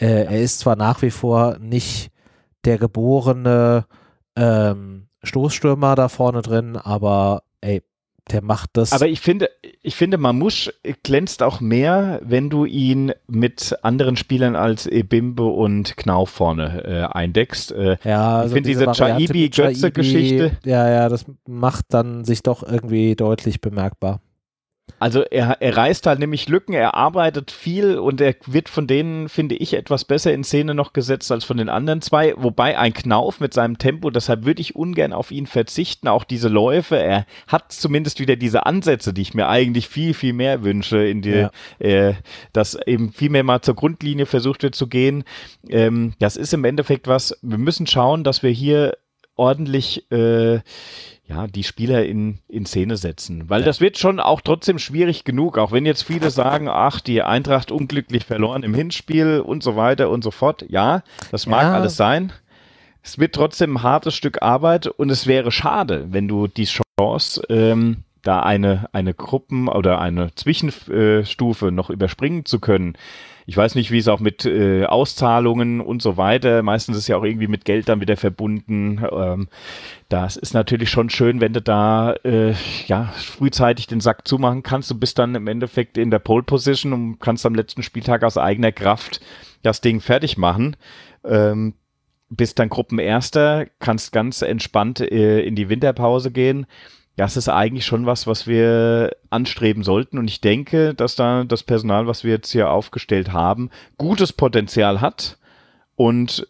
Äh, 0.00 0.24
er 0.24 0.40
ist 0.40 0.60
zwar 0.60 0.76
nach 0.76 1.02
wie 1.02 1.10
vor 1.10 1.58
nicht 1.58 2.10
der 2.64 2.78
geborene 2.78 3.86
ähm, 4.36 5.08
Stoßstürmer 5.22 5.94
da 5.94 6.08
vorne 6.08 6.42
drin, 6.42 6.76
aber 6.76 7.42
ey, 7.60 7.82
der 8.30 8.42
macht 8.42 8.70
das. 8.74 8.92
Aber 8.92 9.06
ich 9.06 9.20
finde, 9.20 9.48
ich 9.82 9.96
finde, 9.96 10.18
Mamouche 10.18 10.72
glänzt 11.02 11.42
auch 11.42 11.60
mehr, 11.60 12.20
wenn 12.22 12.50
du 12.50 12.64
ihn 12.64 13.12
mit 13.26 13.76
anderen 13.82 14.16
Spielern 14.16 14.54
als 14.54 14.86
Ebimbe 14.86 15.44
und 15.44 15.96
Knauf 15.96 16.30
vorne 16.30 16.84
äh, 16.84 17.16
eindeckst. 17.16 17.72
Äh, 17.72 17.96
ja, 18.04 18.38
also 18.38 18.48
ich 18.48 18.52
finde 18.54 18.68
diese, 18.68 18.86
diese 18.86 19.04
Chaibi-Götze-Geschichte. 19.04 20.58
Ja, 20.64 20.88
ja, 20.88 21.08
das 21.08 21.24
macht 21.46 21.86
dann 21.88 22.24
sich 22.24 22.42
doch 22.42 22.62
irgendwie 22.62 23.16
deutlich 23.16 23.60
bemerkbar. 23.60 24.20
Also 24.98 25.22
er, 25.22 25.60
er 25.60 25.76
reißt 25.76 26.06
halt 26.06 26.18
nämlich 26.18 26.48
Lücken, 26.48 26.72
er 26.72 26.94
arbeitet 26.94 27.50
viel 27.50 27.98
und 27.98 28.20
er 28.20 28.34
wird 28.46 28.68
von 28.68 28.86
denen, 28.86 29.28
finde 29.28 29.54
ich, 29.54 29.74
etwas 29.74 30.04
besser 30.04 30.32
in 30.32 30.44
Szene 30.44 30.74
noch 30.74 30.92
gesetzt 30.92 31.30
als 31.30 31.44
von 31.44 31.56
den 31.56 31.68
anderen 31.68 32.02
zwei. 32.02 32.34
Wobei 32.36 32.78
ein 32.78 32.92
Knauf 32.92 33.40
mit 33.40 33.54
seinem 33.54 33.78
Tempo, 33.78 34.10
deshalb 34.10 34.44
würde 34.44 34.60
ich 34.60 34.74
ungern 34.74 35.12
auf 35.12 35.30
ihn 35.30 35.46
verzichten. 35.46 36.08
Auch 36.08 36.24
diese 36.24 36.48
Läufe, 36.48 36.96
er 36.96 37.26
hat 37.46 37.72
zumindest 37.72 38.18
wieder 38.20 38.36
diese 38.36 38.66
Ansätze, 38.66 39.12
die 39.12 39.22
ich 39.22 39.34
mir 39.34 39.48
eigentlich 39.48 39.88
viel, 39.88 40.14
viel 40.14 40.32
mehr 40.32 40.64
wünsche, 40.64 40.98
in 40.98 41.22
die, 41.22 41.30
ja. 41.30 41.50
äh, 41.78 42.14
dass 42.52 42.74
eben 42.86 43.12
viel 43.12 43.30
mehr 43.30 43.44
mal 43.44 43.62
zur 43.62 43.74
Grundlinie 43.74 44.26
versucht 44.26 44.62
wird 44.62 44.74
zu 44.74 44.88
gehen. 44.88 45.24
Ähm, 45.68 46.14
das 46.18 46.36
ist 46.36 46.52
im 46.52 46.64
Endeffekt 46.64 47.06
was, 47.06 47.38
wir 47.42 47.58
müssen 47.58 47.86
schauen, 47.86 48.24
dass 48.24 48.42
wir 48.42 48.50
hier 48.50 48.96
ordentlich 49.36 50.10
äh, 50.10 50.60
ja, 51.28 51.46
die 51.46 51.64
Spieler 51.64 52.06
in, 52.06 52.38
in 52.48 52.64
Szene 52.64 52.96
setzen. 52.96 53.50
Weil 53.50 53.60
ja. 53.60 53.66
das 53.66 53.80
wird 53.80 53.98
schon 53.98 54.18
auch 54.18 54.40
trotzdem 54.40 54.78
schwierig 54.78 55.24
genug, 55.24 55.58
auch 55.58 55.72
wenn 55.72 55.84
jetzt 55.84 56.02
viele 56.02 56.30
sagen, 56.30 56.68
ach, 56.68 57.00
die 57.00 57.22
Eintracht 57.22 57.70
unglücklich 57.70 58.24
verloren 58.24 58.62
im 58.62 58.74
Hinspiel 58.74 59.40
und 59.40 59.62
so 59.62 59.76
weiter 59.76 60.08
und 60.10 60.24
so 60.24 60.30
fort. 60.30 60.64
Ja, 60.68 61.02
das 61.30 61.46
mag 61.46 61.64
ja. 61.64 61.74
alles 61.74 61.96
sein. 61.96 62.32
Es 63.02 63.18
wird 63.18 63.34
trotzdem 63.34 63.76
ein 63.76 63.82
hartes 63.82 64.14
Stück 64.14 64.42
Arbeit 64.42 64.86
und 64.86 65.10
es 65.10 65.26
wäre 65.26 65.52
schade, 65.52 66.06
wenn 66.10 66.28
du 66.28 66.46
die 66.46 66.66
Chance, 66.66 67.42
ähm, 67.48 67.98
da 68.22 68.40
eine, 68.40 68.88
eine 68.92 69.14
Gruppen- 69.14 69.68
oder 69.68 70.00
eine 70.00 70.34
Zwischenstufe 70.34 71.70
noch 71.70 71.90
überspringen 71.90 72.44
zu 72.44 72.58
können, 72.58 72.94
ich 73.48 73.56
weiß 73.56 73.76
nicht, 73.76 73.90
wie 73.90 73.98
es 73.98 74.08
auch 74.08 74.20
mit 74.20 74.44
äh, 74.44 74.84
Auszahlungen 74.84 75.80
und 75.80 76.02
so 76.02 76.18
weiter, 76.18 76.62
meistens 76.62 76.98
ist 76.98 77.08
ja 77.08 77.16
auch 77.16 77.24
irgendwie 77.24 77.46
mit 77.46 77.64
Geld 77.64 77.88
dann 77.88 78.02
wieder 78.02 78.18
verbunden. 78.18 79.02
Ähm, 79.10 79.48
das 80.10 80.36
ist 80.36 80.52
natürlich 80.52 80.90
schon 80.90 81.08
schön, 81.08 81.40
wenn 81.40 81.54
du 81.54 81.62
da 81.62 82.12
äh, 82.24 82.52
ja 82.88 83.06
frühzeitig 83.16 83.86
den 83.86 84.00
Sack 84.00 84.28
zumachen 84.28 84.62
kannst. 84.62 84.90
Du 84.90 84.96
bist 84.96 85.18
dann 85.18 85.34
im 85.34 85.46
Endeffekt 85.46 85.96
in 85.96 86.10
der 86.10 86.18
Pole 86.18 86.42
Position 86.42 86.92
und 86.92 87.20
kannst 87.20 87.46
am 87.46 87.54
letzten 87.54 87.82
Spieltag 87.82 88.22
aus 88.22 88.36
eigener 88.36 88.70
Kraft 88.70 89.22
das 89.62 89.80
Ding 89.80 90.02
fertig 90.02 90.36
machen. 90.36 90.76
Ähm, 91.24 91.72
bist 92.28 92.58
dann 92.58 92.68
Gruppenerster, 92.68 93.64
kannst 93.78 94.12
ganz 94.12 94.42
entspannt 94.42 95.00
äh, 95.00 95.40
in 95.40 95.54
die 95.54 95.70
Winterpause 95.70 96.32
gehen 96.32 96.66
das 97.18 97.36
ist 97.36 97.48
eigentlich 97.48 97.84
schon 97.84 98.06
was, 98.06 98.28
was 98.28 98.46
wir 98.46 99.10
anstreben 99.28 99.82
sollten. 99.82 100.18
Und 100.18 100.28
ich 100.28 100.40
denke, 100.40 100.94
dass 100.94 101.16
da 101.16 101.42
das 101.42 101.64
Personal, 101.64 102.06
was 102.06 102.22
wir 102.22 102.30
jetzt 102.30 102.52
hier 102.52 102.70
aufgestellt 102.70 103.32
haben, 103.32 103.70
gutes 103.96 104.32
Potenzial 104.32 105.00
hat. 105.00 105.36
Und 105.96 106.46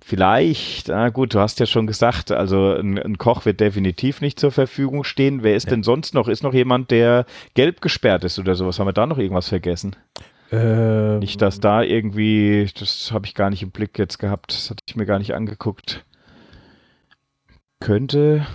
vielleicht, 0.00 0.86
na 0.86 1.08
gut, 1.08 1.34
du 1.34 1.40
hast 1.40 1.58
ja 1.58 1.66
schon 1.66 1.88
gesagt, 1.88 2.30
also 2.30 2.74
ein, 2.74 2.96
ein 2.96 3.18
Koch 3.18 3.44
wird 3.44 3.58
definitiv 3.58 4.20
nicht 4.20 4.38
zur 4.38 4.52
Verfügung 4.52 5.02
stehen. 5.02 5.42
Wer 5.42 5.56
ist 5.56 5.64
ja. 5.64 5.70
denn 5.70 5.82
sonst 5.82 6.14
noch? 6.14 6.28
Ist 6.28 6.44
noch 6.44 6.54
jemand, 6.54 6.92
der 6.92 7.26
gelb 7.54 7.80
gesperrt 7.80 8.22
ist 8.22 8.38
oder 8.38 8.54
sowas? 8.54 8.78
Haben 8.78 8.86
wir 8.86 8.92
da 8.92 9.06
noch 9.06 9.18
irgendwas 9.18 9.48
vergessen? 9.48 9.96
Ähm, 10.52 11.18
nicht, 11.18 11.42
dass 11.42 11.58
da 11.58 11.82
irgendwie, 11.82 12.70
das 12.78 13.10
habe 13.10 13.26
ich 13.26 13.34
gar 13.34 13.50
nicht 13.50 13.64
im 13.64 13.72
Blick 13.72 13.98
jetzt 13.98 14.18
gehabt, 14.18 14.52
das 14.52 14.70
hatte 14.70 14.84
ich 14.86 14.94
mir 14.94 15.06
gar 15.06 15.18
nicht 15.18 15.34
angeguckt. 15.34 16.04
Könnte, 17.80 18.46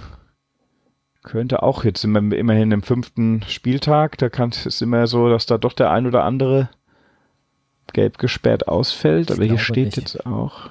könnte 1.23 1.63
auch, 1.63 1.83
jetzt 1.83 2.01
sind 2.01 2.11
wir 2.11 2.37
immerhin 2.37 2.71
im 2.71 2.81
fünften 2.81 3.43
Spieltag, 3.47 4.17
da 4.17 4.29
kann 4.29 4.49
es 4.49 4.81
immer 4.81 5.07
so, 5.07 5.29
dass 5.29 5.45
da 5.45 5.57
doch 5.57 5.73
der 5.73 5.91
ein 5.91 6.07
oder 6.07 6.23
andere 6.23 6.69
gelb 7.93 8.17
gesperrt 8.17 8.67
ausfällt, 8.67 9.31
aber 9.31 9.43
hier 9.43 9.57
steht 9.57 9.85
nicht. 9.85 9.97
jetzt 9.97 10.25
auch, 10.25 10.69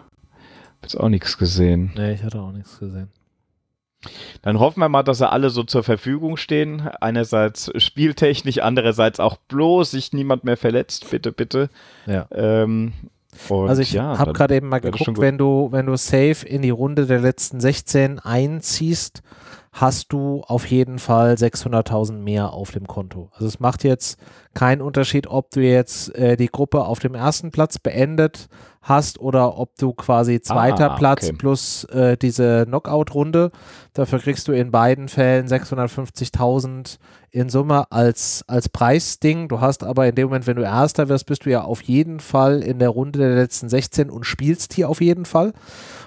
jetzt 0.82 0.94
auch 0.94 1.08
nichts 1.08 1.36
gesehen. 1.38 1.92
Nee, 1.96 2.12
ich 2.12 2.22
hatte 2.22 2.40
auch 2.40 2.52
nichts 2.52 2.78
gesehen. 2.78 3.10
Dann 4.42 4.60
hoffen 4.60 4.80
wir 4.80 4.88
mal, 4.88 5.02
dass 5.02 5.18
sie 5.18 5.28
alle 5.28 5.50
so 5.50 5.64
zur 5.64 5.82
Verfügung 5.82 6.36
stehen. 6.36 6.88
Einerseits 7.00 7.72
spieltechnisch, 7.82 8.58
andererseits 8.58 9.18
auch 9.18 9.36
bloß 9.48 9.90
sich 9.90 10.12
niemand 10.12 10.44
mehr 10.44 10.56
verletzt. 10.56 11.10
Bitte, 11.10 11.32
bitte. 11.32 11.68
Ja. 12.06 12.28
Ähm, 12.30 12.92
also 13.50 13.82
ich 13.82 13.92
ja, 13.92 14.18
habe 14.18 14.32
gerade 14.32 14.56
eben 14.56 14.68
mal 14.68 14.80
geguckt, 14.80 15.18
wenn 15.18 15.38
du, 15.38 15.68
wenn 15.70 15.86
du 15.86 15.96
safe 15.96 16.46
in 16.46 16.62
die 16.62 16.70
Runde 16.70 17.06
der 17.06 17.20
letzten 17.20 17.60
16 17.60 18.20
einziehst, 18.20 19.22
hast 19.80 20.12
du 20.12 20.42
auf 20.42 20.66
jeden 20.66 20.98
Fall 20.98 21.34
600.000 21.34 22.12
mehr 22.12 22.52
auf 22.52 22.72
dem 22.72 22.86
Konto. 22.86 23.30
Also 23.34 23.46
es 23.46 23.60
macht 23.60 23.84
jetzt 23.84 24.18
keinen 24.59 24.82
Unterschied, 24.82 25.28
ob 25.28 25.52
du 25.52 25.60
jetzt 25.60 26.12
äh, 26.16 26.36
die 26.36 26.48
Gruppe 26.48 26.85
auf 26.85 26.98
dem 26.98 27.14
ersten 27.14 27.52
Platz 27.52 27.78
beendet 27.78 28.48
hast 28.82 29.20
oder 29.20 29.56
ob 29.56 29.76
du 29.76 29.93
quasi 29.93 30.40
zweiter 30.40 30.90
ah, 30.90 30.97
Platz 30.97 31.28
okay. 31.28 31.36
plus 31.39 31.85
äh, 31.85 32.16
diese 32.16 32.66
Knockout-Runde. 32.66 33.52
Dafür 33.93 34.18
kriegst 34.18 34.48
du 34.48 34.52
in 34.52 34.72
beiden 34.72 35.06
Fällen 35.06 35.47
650.000 35.47 36.98
in 37.30 37.51
Summe 37.51 37.93
als, 37.93 38.43
als 38.48 38.68
Preisding. 38.68 39.47
Du 39.47 39.60
hast 39.60 39.85
aber 39.85 40.09
in 40.09 40.16
dem 40.16 40.26
Moment, 40.26 40.48
wenn 40.48 40.56
du 40.56 40.62
Erster 40.62 41.09
wirst, 41.09 41.26
bist 41.26 41.47
du 41.47 41.51
ja 41.51 41.62
auf 41.62 41.82
jeden 41.82 42.18
Fall 42.18 42.60
in 42.60 42.80
der 42.80 42.89
Runde 42.89 43.20
der 43.20 43.36
letzten 43.36 43.68
16 43.68 44.10
und 44.10 44.24
spielst 44.24 44.72
hier 44.72 44.89
auf 44.89 45.01
jeden 45.01 45.24
Fall. 45.24 45.52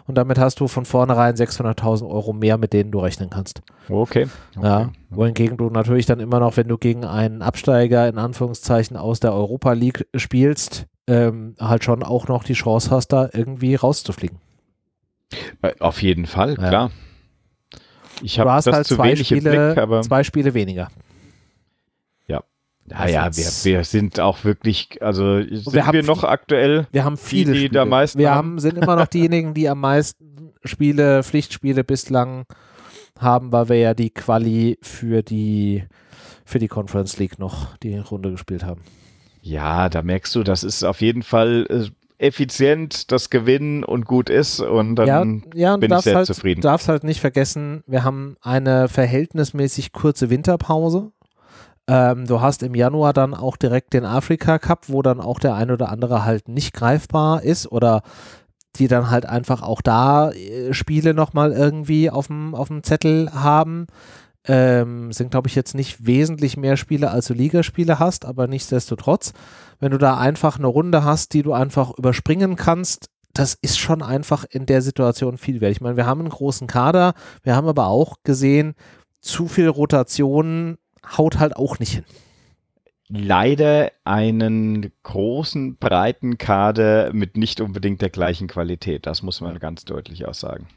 Und 0.07 0.15
damit 0.15 0.37
hast 0.37 0.59
du 0.59 0.67
von 0.67 0.83
vornherein 0.83 1.35
600.000 1.35 2.05
Euro 2.05 2.33
mehr, 2.33 2.57
mit 2.57 2.73
denen 2.73 2.91
du 2.91 2.99
rechnen 2.99 3.29
kannst. 3.29 3.61
Okay. 3.87 4.27
okay. 4.57 4.67
Ja, 4.67 4.91
wohingegen 5.11 5.57
du 5.57 5.69
natürlich 5.69 6.05
dann 6.05 6.19
immer 6.19 6.39
noch, 6.39 6.57
wenn 6.57 6.67
du 6.67 6.77
gegen 6.77 7.05
einen 7.05 7.41
Absteiger 7.41 8.07
in 8.07 8.17
Anführungszeichen 8.17 8.97
aus 8.97 9.19
der 9.19 9.33
Europa 9.33 9.73
League 9.73 10.07
spielst, 10.15 10.87
ähm, 11.07 11.55
halt 11.59 11.83
schon 11.83 12.03
auch 12.03 12.27
noch 12.27 12.43
die 12.43 12.53
Chance 12.53 12.89
hast, 12.89 13.09
da 13.09 13.29
irgendwie 13.31 13.75
rauszufliegen. 13.75 14.39
Äh, 15.61 15.73
auf 15.79 16.01
jeden 16.01 16.25
Fall, 16.25 16.51
ja. 16.59 16.69
klar. 16.69 16.91
Ich 18.23 18.39
habe 18.39 18.49
das 18.49 18.67
halt 18.67 18.87
zu 18.87 18.95
zwei 18.95 19.11
wenig 19.11 19.27
Spiele, 19.27 19.73
Blick, 19.73 19.77
aber 19.77 20.01
zwei 20.01 20.23
Spiele 20.23 20.53
weniger. 20.53 20.89
Ja. 22.27 22.43
Naja, 22.85 23.29
wir, 23.35 23.45
wir 23.63 23.83
sind 23.83 24.19
auch 24.19 24.43
wirklich, 24.43 25.01
also 25.01 25.41
sind 25.41 25.73
wir, 25.73 25.91
wir 25.91 26.03
noch 26.03 26.23
aktuell 26.23 26.87
wir 26.91 27.03
haben 27.03 27.17
viele 27.17 27.53
die, 27.53 27.59
die 27.61 27.69
da 27.69 27.85
meisten 27.85 28.19
Wir 28.19 28.33
haben, 28.33 28.59
sind 28.59 28.77
immer 28.77 28.95
noch 28.95 29.07
diejenigen, 29.07 29.53
die 29.53 29.67
am 29.69 29.79
meisten 29.79 30.53
Spiele, 30.63 31.23
Pflichtspiele 31.23 31.83
bislang 31.83 32.45
haben, 33.21 33.51
weil 33.51 33.69
wir 33.69 33.77
ja 33.77 33.93
die 33.93 34.09
Quali 34.09 34.77
für 34.81 35.23
die 35.23 35.83
für 36.45 36.59
die 36.59 36.67
Conference 36.67 37.17
League 37.17 37.39
noch 37.39 37.77
die 37.77 37.97
Runde 37.97 38.31
gespielt 38.31 38.65
haben. 38.65 38.81
Ja, 39.41 39.89
da 39.89 40.01
merkst 40.01 40.35
du, 40.35 40.43
das 40.43 40.63
ist 40.63 40.83
auf 40.83 41.01
jeden 41.01 41.23
Fall 41.23 41.65
äh, 41.69 42.25
effizient, 42.27 43.11
das 43.11 43.29
Gewinnen 43.29 43.83
und 43.83 44.05
gut 44.05 44.29
ist 44.29 44.59
und 44.59 44.95
dann 44.95 45.07
ja, 45.55 45.71
ja, 45.71 45.77
bin 45.77 45.91
ich 45.91 45.99
sehr 46.01 46.17
halt, 46.17 46.27
zufrieden. 46.27 46.61
Du 46.61 46.67
darfst 46.67 46.87
halt 46.87 47.03
nicht 47.03 47.19
vergessen, 47.19 47.83
wir 47.87 48.03
haben 48.03 48.37
eine 48.41 48.87
verhältnismäßig 48.87 49.91
kurze 49.91 50.29
Winterpause. 50.29 51.11
Ähm, 51.87 52.27
du 52.27 52.39
hast 52.39 52.61
im 52.61 52.75
Januar 52.75 53.13
dann 53.13 53.33
auch 53.33 53.57
direkt 53.57 53.93
den 53.93 54.05
Afrika 54.05 54.59
Cup, 54.59 54.87
wo 54.87 55.01
dann 55.01 55.19
auch 55.19 55.39
der 55.39 55.55
ein 55.55 55.71
oder 55.71 55.89
andere 55.89 56.23
halt 56.23 56.47
nicht 56.47 56.73
greifbar 56.73 57.41
ist 57.41 57.71
oder 57.71 58.03
die 58.77 58.87
dann 58.87 59.09
halt 59.09 59.25
einfach 59.25 59.61
auch 59.61 59.81
da 59.81 60.31
äh, 60.31 60.73
Spiele 60.73 61.13
nochmal 61.13 61.51
irgendwie 61.51 62.09
auf 62.09 62.27
dem 62.27 62.83
Zettel 62.83 63.31
haben. 63.33 63.87
Ähm, 64.43 65.11
sind, 65.11 65.31
glaube 65.31 65.49
ich, 65.49 65.55
jetzt 65.55 65.75
nicht 65.75 66.07
wesentlich 66.07 66.57
mehr 66.57 66.75
Spiele, 66.75 67.11
als 67.11 67.27
du 67.27 67.35
Ligaspiele 67.35 67.99
hast, 67.99 68.25
aber 68.25 68.47
nichtsdestotrotz, 68.47 69.33
wenn 69.79 69.91
du 69.91 69.99
da 69.99 70.17
einfach 70.17 70.57
eine 70.57 70.65
Runde 70.65 71.03
hast, 71.03 71.33
die 71.33 71.43
du 71.43 71.53
einfach 71.53 71.95
überspringen 71.95 72.55
kannst, 72.55 73.09
das 73.33 73.55
ist 73.61 73.77
schon 73.77 74.01
einfach 74.01 74.45
in 74.49 74.65
der 74.65 74.81
Situation 74.81 75.37
viel 75.37 75.61
wert. 75.61 75.71
Ich 75.71 75.81
meine, 75.81 75.95
wir 75.95 76.07
haben 76.07 76.21
einen 76.21 76.29
großen 76.29 76.67
Kader, 76.67 77.13
wir 77.43 77.55
haben 77.55 77.67
aber 77.67 77.87
auch 77.87 78.17
gesehen, 78.23 78.73
zu 79.21 79.47
viel 79.47 79.67
Rotation 79.67 80.77
haut 81.17 81.39
halt 81.39 81.55
auch 81.55 81.79
nicht 81.79 81.93
hin. 81.93 82.05
Leider 83.13 83.91
einen 84.05 84.91
großen, 85.03 85.75
breiten 85.75 86.37
Kader 86.37 87.11
mit 87.11 87.35
nicht 87.35 87.59
unbedingt 87.59 88.01
der 88.01 88.09
gleichen 88.09 88.47
Qualität. 88.47 89.05
Das 89.05 89.21
muss 89.21 89.41
man 89.41 89.59
ganz 89.59 89.83
deutlich 89.83 90.25
auch 90.25 90.33
sagen. 90.33 90.67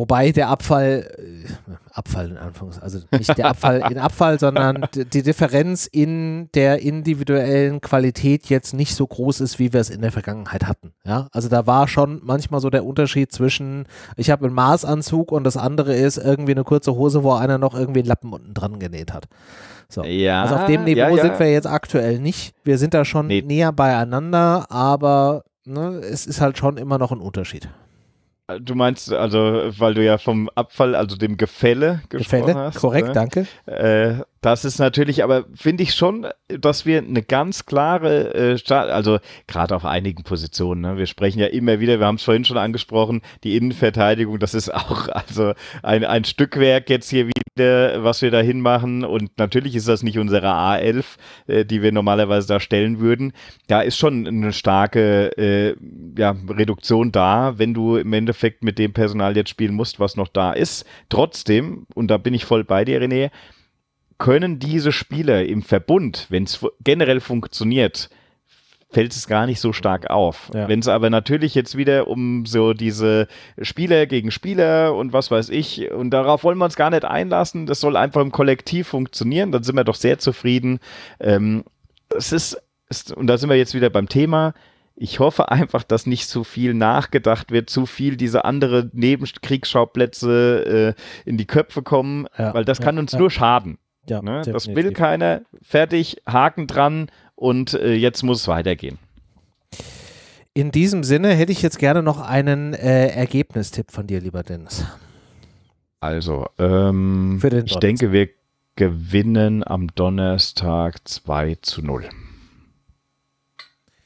Wobei 0.00 0.30
der 0.30 0.48
Abfall, 0.48 1.10
äh, 1.18 1.72
Abfall 1.92 2.30
in 2.30 2.38
Anführungszeichen, 2.38 2.82
also 2.82 3.06
nicht 3.10 3.36
der 3.36 3.46
Abfall 3.46 3.82
in 3.90 3.98
Abfall, 3.98 4.38
sondern 4.38 4.86
die 5.12 5.22
Differenz 5.22 5.86
in 5.86 6.48
der 6.54 6.80
individuellen 6.80 7.82
Qualität 7.82 8.46
jetzt 8.46 8.72
nicht 8.72 8.94
so 8.94 9.06
groß 9.06 9.40
ist, 9.40 9.58
wie 9.58 9.74
wir 9.74 9.80
es 9.80 9.90
in 9.90 10.00
der 10.00 10.12
Vergangenheit 10.12 10.66
hatten. 10.66 10.92
Ja, 11.04 11.28
also 11.32 11.48
da 11.48 11.66
war 11.66 11.88
schon 11.88 12.20
manchmal 12.22 12.60
so 12.60 12.70
der 12.70 12.86
Unterschied 12.86 13.30
zwischen, 13.32 13.86
ich 14.16 14.30
habe 14.30 14.46
einen 14.46 14.54
Maßanzug 14.54 15.32
und 15.32 15.44
das 15.44 15.56
andere 15.56 15.94
ist 15.94 16.16
irgendwie 16.16 16.52
eine 16.52 16.64
kurze 16.64 16.94
Hose, 16.94 17.22
wo 17.22 17.32
einer 17.32 17.58
noch 17.58 17.74
irgendwie 17.74 18.00
einen 18.00 18.08
Lappen 18.08 18.32
unten 18.32 18.54
dran 18.54 18.78
genäht 18.78 19.12
hat. 19.12 19.26
So. 19.90 20.04
Ja, 20.04 20.42
also 20.42 20.54
auf 20.54 20.66
dem 20.66 20.84
Niveau 20.84 21.00
ja, 21.00 21.10
ja. 21.10 21.22
sind 21.22 21.38
wir 21.38 21.50
jetzt 21.50 21.66
aktuell 21.66 22.20
nicht. 22.20 22.54
Wir 22.62 22.78
sind 22.78 22.94
da 22.94 23.04
schon 23.04 23.26
nee. 23.26 23.42
näher 23.42 23.72
beieinander, 23.72 24.66
aber 24.70 25.42
ne, 25.64 25.96
es 25.98 26.26
ist 26.26 26.40
halt 26.40 26.56
schon 26.58 26.76
immer 26.76 26.96
noch 26.96 27.10
ein 27.10 27.18
Unterschied. 27.18 27.68
Du 28.60 28.74
meinst 28.74 29.12
also, 29.12 29.38
weil 29.78 29.94
du 29.94 30.04
ja 30.04 30.18
vom 30.18 30.48
Abfall, 30.54 30.94
also 30.94 31.16
dem 31.16 31.36
Gefälle 31.36 32.02
gesprochen 32.08 32.46
Gefälle, 32.46 32.58
hast. 32.58 32.78
Korrekt, 32.80 33.08
ne? 33.08 33.14
danke. 33.14 33.46
Äh, 33.66 34.22
das 34.40 34.64
ist 34.64 34.78
natürlich, 34.78 35.22
aber 35.22 35.44
finde 35.54 35.82
ich 35.82 35.94
schon, 35.94 36.26
dass 36.48 36.86
wir 36.86 36.98
eine 36.98 37.22
ganz 37.22 37.66
klare, 37.66 38.56
äh, 38.56 38.72
also 38.72 39.18
gerade 39.46 39.76
auf 39.76 39.84
einigen 39.84 40.22
Positionen, 40.22 40.80
ne? 40.80 40.96
wir 40.96 41.06
sprechen 41.06 41.40
ja 41.40 41.46
immer 41.46 41.78
wieder, 41.78 41.98
wir 41.98 42.06
haben 42.06 42.14
es 42.14 42.22
vorhin 42.22 42.46
schon 42.46 42.56
angesprochen, 42.56 43.20
die 43.44 43.56
Innenverteidigung, 43.56 44.38
das 44.38 44.54
ist 44.54 44.72
auch 44.72 45.08
also 45.12 45.52
ein, 45.82 46.04
ein 46.04 46.24
Stückwerk 46.24 46.88
jetzt 46.88 47.10
hier 47.10 47.26
wieder, 47.26 48.02
was 48.02 48.22
wir 48.22 48.30
da 48.30 48.40
hinmachen 48.40 49.04
und 49.04 49.36
natürlich 49.38 49.76
ist 49.76 49.88
das 49.88 50.02
nicht 50.02 50.18
unsere 50.18 50.46
A11, 50.46 51.04
äh, 51.46 51.64
die 51.66 51.82
wir 51.82 51.92
normalerweise 51.92 52.48
da 52.48 52.60
stellen 52.60 52.98
würden. 52.98 53.34
Da 53.66 53.82
ist 53.82 53.98
schon 53.98 54.26
eine 54.26 54.54
starke 54.54 55.36
äh, 55.36 55.74
ja, 56.16 56.34
Reduktion 56.48 57.12
da, 57.12 57.58
wenn 57.58 57.74
du 57.74 57.96
im 57.96 58.12
Endeffekt 58.14 58.64
mit 58.64 58.78
dem 58.78 58.94
Personal 58.94 59.36
jetzt 59.36 59.50
spielen 59.50 59.74
musst, 59.74 60.00
was 60.00 60.16
noch 60.16 60.28
da 60.28 60.52
ist. 60.52 60.86
Trotzdem, 61.10 61.86
und 61.94 62.08
da 62.08 62.16
bin 62.16 62.32
ich 62.32 62.46
voll 62.46 62.64
bei 62.64 62.86
dir, 62.86 63.02
René, 63.02 63.30
können 64.20 64.60
diese 64.60 64.92
Spieler 64.92 65.46
im 65.46 65.62
Verbund, 65.62 66.26
wenn 66.28 66.44
es 66.44 66.64
generell 66.84 67.18
funktioniert, 67.18 68.10
fällt 68.90 69.12
es 69.12 69.26
gar 69.26 69.46
nicht 69.46 69.60
so 69.60 69.72
stark 69.72 70.10
auf. 70.10 70.50
Ja. 70.54 70.68
Wenn 70.68 70.80
es 70.80 70.88
aber 70.88 71.10
natürlich 71.10 71.54
jetzt 71.54 71.76
wieder 71.76 72.06
um 72.06 72.44
so 72.44 72.74
diese 72.74 73.28
Spieler 73.62 74.06
gegen 74.06 74.30
Spieler 74.30 74.94
und 74.94 75.12
was 75.12 75.30
weiß 75.30 75.48
ich, 75.48 75.90
und 75.90 76.10
darauf 76.10 76.44
wollen 76.44 76.58
wir 76.58 76.66
uns 76.66 76.76
gar 76.76 76.90
nicht 76.90 77.04
einlassen, 77.04 77.66
das 77.66 77.80
soll 77.80 77.96
einfach 77.96 78.20
im 78.20 78.30
Kollektiv 78.30 78.88
funktionieren, 78.88 79.52
dann 79.52 79.62
sind 79.62 79.76
wir 79.76 79.84
doch 79.84 79.94
sehr 79.94 80.18
zufrieden. 80.18 80.80
Ähm, 81.18 81.64
es 82.14 82.30
ist, 82.30 82.60
ist, 82.88 83.16
und 83.16 83.26
da 83.26 83.38
sind 83.38 83.48
wir 83.48 83.56
jetzt 83.56 83.74
wieder 83.74 83.90
beim 83.90 84.08
Thema, 84.08 84.52
ich 84.96 85.18
hoffe 85.18 85.50
einfach, 85.50 85.82
dass 85.82 86.04
nicht 86.04 86.28
zu 86.28 86.44
viel 86.44 86.74
nachgedacht 86.74 87.52
wird, 87.52 87.70
zu 87.70 87.86
viel 87.86 88.18
diese 88.18 88.44
andere 88.44 88.90
Nebenkriegsschauplätze 88.92 90.94
äh, 90.94 91.28
in 91.28 91.38
die 91.38 91.46
Köpfe 91.46 91.82
kommen, 91.82 92.26
ja, 92.36 92.52
weil 92.52 92.66
das 92.66 92.80
kann 92.80 92.98
uns 92.98 93.14
nur 93.14 93.30
schaden. 93.30 93.78
Ja, 94.10 94.22
ne? 94.22 94.42
Das 94.44 94.68
will 94.68 94.92
keiner. 94.92 95.42
Fertig, 95.62 96.22
Haken 96.26 96.66
dran 96.66 97.10
und 97.36 97.74
äh, 97.74 97.94
jetzt 97.94 98.22
muss 98.22 98.42
es 98.42 98.48
weitergehen. 98.48 98.98
In 100.52 100.72
diesem 100.72 101.04
Sinne 101.04 101.32
hätte 101.32 101.52
ich 101.52 101.62
jetzt 101.62 101.78
gerne 101.78 102.02
noch 102.02 102.20
einen 102.20 102.74
äh, 102.74 103.06
Ergebnistipp 103.06 103.92
von 103.92 104.06
dir, 104.08 104.20
lieber 104.20 104.42
Dennis. 104.42 104.84
Also, 106.00 106.46
ähm, 106.58 107.40
ich 107.64 107.76
denke, 107.76 108.10
wir 108.10 108.28
gewinnen 108.74 109.62
am 109.64 109.88
Donnerstag 109.94 111.06
2 111.06 111.58
zu 111.62 111.82
0. 111.82 112.08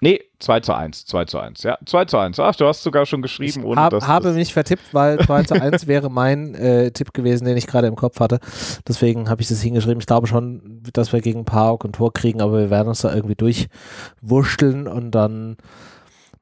Nee, 0.05 0.21
2 0.41 0.61
zu 0.61 0.75
1, 0.75 1.07
2 1.07 1.25
zu 1.25 1.39
1, 1.39 1.63
ja, 1.63 1.79
2 1.87 2.05
zu 2.05 2.19
1. 2.19 2.39
Ach, 2.39 2.55
du 2.55 2.67
hast 2.67 2.83
sogar 2.83 3.07
schon 3.07 3.23
geschrieben. 3.23 3.65
Ich 3.67 3.77
hab, 3.77 3.95
habe 4.07 4.33
mich 4.33 4.53
vertippt, 4.53 4.93
weil 4.93 5.19
2 5.19 5.45
zu 5.45 5.55
1 5.55 5.87
wäre 5.87 6.11
mein 6.11 6.55
äh, 6.55 6.91
Tipp 6.91 7.15
gewesen, 7.15 7.47
den 7.47 7.57
ich 7.57 7.67
gerade 7.67 7.87
im 7.87 7.97
Kopf 7.97 8.21
hatte. 8.21 8.39
Deswegen 8.87 9.31
habe 9.31 9.41
ich 9.41 9.49
das 9.49 9.63
hingeschrieben. 9.63 10.01
Ich 10.01 10.07
glaube 10.07 10.27
schon, 10.27 10.83
dass 10.93 11.15
wir 11.15 11.23
gegen 11.23 11.47
Park 11.47 11.87
und 11.87 11.95
Tor 11.95 12.13
kriegen, 12.13 12.43
aber 12.43 12.59
wir 12.59 12.69
werden 12.69 12.89
uns 12.89 13.01
da 13.01 13.15
irgendwie 13.15 13.35
durchwurschteln 13.35 14.89
und 14.89 15.13
dann 15.13 15.57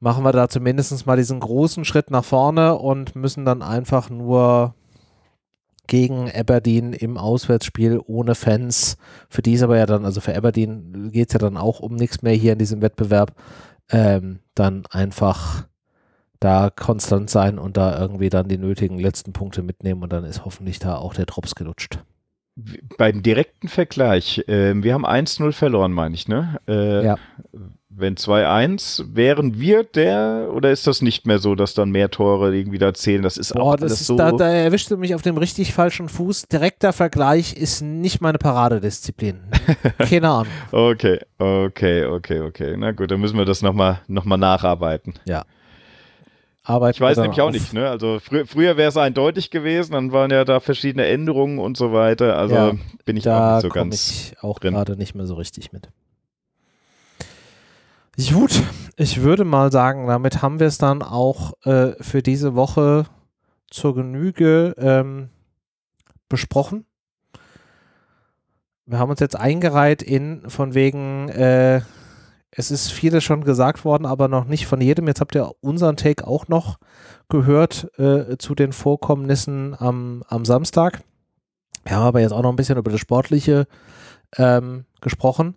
machen 0.01 0.25
wir 0.25 0.33
da 0.33 0.49
zumindest 0.49 1.07
mal 1.07 1.15
diesen 1.15 1.39
großen 1.39 1.85
Schritt 1.85 2.11
nach 2.11 2.25
vorne 2.25 2.77
und 2.77 3.15
müssen 3.15 3.45
dann 3.45 3.61
einfach 3.61 4.09
nur 4.09 4.75
gegen 5.87 6.31
Aberdeen 6.31 6.93
im 6.93 7.17
Auswärtsspiel 7.17 7.99
ohne 8.05 8.35
Fans. 8.35 8.97
Für 9.29 9.41
die 9.41 9.53
ist 9.53 9.63
aber 9.63 9.77
ja 9.77 9.85
dann, 9.85 10.05
also 10.05 10.21
für 10.21 10.35
Aberdeen 10.35 11.11
geht 11.11 11.27
es 11.27 11.33
ja 11.33 11.39
dann 11.39 11.57
auch 11.57 11.79
um 11.79 11.95
nichts 11.95 12.21
mehr 12.21 12.33
hier 12.33 12.53
in 12.53 12.59
diesem 12.59 12.81
Wettbewerb. 12.81 13.33
Ähm, 13.89 14.39
dann 14.55 14.83
einfach 14.89 15.65
da 16.39 16.69
konstant 16.69 17.29
sein 17.29 17.57
und 17.57 17.77
da 17.77 17.99
irgendwie 17.99 18.29
dann 18.29 18.47
die 18.47 18.57
nötigen 18.57 18.99
letzten 18.99 19.33
Punkte 19.33 19.61
mitnehmen 19.61 20.03
und 20.03 20.11
dann 20.11 20.25
ist 20.25 20.45
hoffentlich 20.45 20.79
da 20.79 20.95
auch 20.95 21.13
der 21.13 21.25
Drops 21.25 21.55
gelutscht. 21.55 21.99
Beim 22.97 23.23
direkten 23.23 23.67
Vergleich, 23.67 24.43
äh, 24.47 24.73
wir 24.75 24.93
haben 24.93 25.05
1-0 25.05 25.53
verloren, 25.53 25.91
meine 25.91 26.15
ich, 26.15 26.27
ne? 26.27 26.59
Äh, 26.67 27.05
ja. 27.05 27.17
Wenn 27.95 28.15
2-1, 28.15 29.15
wären 29.15 29.59
wir 29.59 29.83
der 29.83 30.49
oder 30.51 30.71
ist 30.71 30.87
das 30.87 31.01
nicht 31.01 31.27
mehr 31.27 31.37
so, 31.37 31.53
dass 31.53 31.75
dann 31.75 31.91
mehr 31.91 32.09
Tore 32.09 32.55
irgendwie 32.55 32.79
da 32.79 32.93
zählen? 32.93 33.21
Das 33.21 33.37
ist 33.37 33.53
Boah, 33.53 33.73
auch 33.73 33.75
das 33.75 33.93
ist, 33.93 34.07
so. 34.07 34.15
Da, 34.15 34.31
da 34.31 34.47
erwischst 34.47 34.89
du 34.89 34.97
mich 34.97 35.13
auf 35.13 35.21
dem 35.21 35.37
richtig 35.37 35.73
falschen 35.73 36.09
Fuß. 36.09 36.47
Direkter 36.47 36.91
Vergleich 36.91 37.55
ist 37.55 37.81
nicht 37.81 38.19
meine 38.19 38.39
Paradedisziplin. 38.39 39.41
Keine 39.99 40.29
Ahnung. 40.29 40.53
okay, 40.71 41.19
okay, 41.37 42.05
okay, 42.05 42.41
okay. 42.41 42.75
Na 42.77 42.93
gut, 42.93 43.11
dann 43.11 43.19
müssen 43.19 43.37
wir 43.37 43.45
das 43.45 43.61
nochmal 43.61 44.01
noch 44.07 44.25
mal 44.25 44.37
nacharbeiten. 44.37 45.13
Ja. 45.25 45.45
arbeiten 46.63 46.95
Ich 46.95 47.01
weiß 47.01 47.17
nämlich 47.19 47.41
auch 47.41 47.51
nicht, 47.51 47.73
ne? 47.73 47.89
Also 47.89 48.19
fr 48.19 48.45
früher 48.47 48.75
wäre 48.75 48.89
es 48.89 48.97
eindeutig 48.97 49.51
gewesen, 49.51 49.91
dann 49.91 50.11
waren 50.11 50.31
ja 50.31 50.45
da 50.45 50.59
verschiedene 50.59 51.05
Änderungen 51.05 51.59
und 51.59 51.77
so 51.77 51.93
weiter. 51.93 52.37
Also 52.37 52.55
ja, 52.55 52.71
bin 53.05 53.17
ich 53.17 53.23
da 53.23 53.37
auch 53.37 53.55
nicht 53.55 53.61
so 53.61 53.69
ganz. 53.69 54.09
ich 54.09 54.35
auch 54.41 54.59
gerade 54.59 54.95
nicht 54.95 55.13
mehr 55.13 55.27
so 55.27 55.35
richtig 55.35 55.71
mit. 55.71 55.89
Gut, 58.15 58.61
ich 58.95 59.23
würde 59.23 59.43
mal 59.43 59.71
sagen, 59.71 60.05
damit 60.05 60.43
haben 60.43 60.59
wir 60.59 60.67
es 60.67 60.77
dann 60.77 61.01
auch 61.01 61.53
äh, 61.65 61.93
für 61.99 62.21
diese 62.21 62.53
Woche 62.53 63.05
zur 63.71 63.95
Genüge 63.95 64.75
ähm, 64.77 65.29
besprochen. 66.29 66.85
Wir 68.85 68.99
haben 68.99 69.09
uns 69.09 69.19
jetzt 69.19 69.35
eingereiht 69.35 70.03
in 70.03 70.47
von 70.47 70.75
wegen, 70.75 71.27
äh, 71.29 71.81
es 72.51 72.69
ist 72.69 72.91
vieles 72.91 73.23
schon 73.23 73.43
gesagt 73.43 73.83
worden, 73.83 74.05
aber 74.05 74.27
noch 74.27 74.45
nicht 74.45 74.67
von 74.67 74.79
jedem. 74.79 75.07
Jetzt 75.07 75.19
habt 75.19 75.33
ihr 75.33 75.51
unseren 75.61 75.97
Take 75.97 76.27
auch 76.27 76.47
noch 76.47 76.77
gehört 77.29 77.97
äh, 77.97 78.37
zu 78.37 78.53
den 78.53 78.73
Vorkommnissen 78.73 79.75
am, 79.79 80.23
am 80.27 80.45
Samstag. 80.45 81.01
Wir 81.83 81.95
haben 81.95 82.05
aber 82.05 82.21
jetzt 82.21 82.31
auch 82.31 82.43
noch 82.43 82.51
ein 82.51 82.57
bisschen 82.57 82.77
über 82.77 82.91
das 82.91 82.99
Sportliche 82.99 83.65
ähm, 84.37 84.85
gesprochen. 85.01 85.55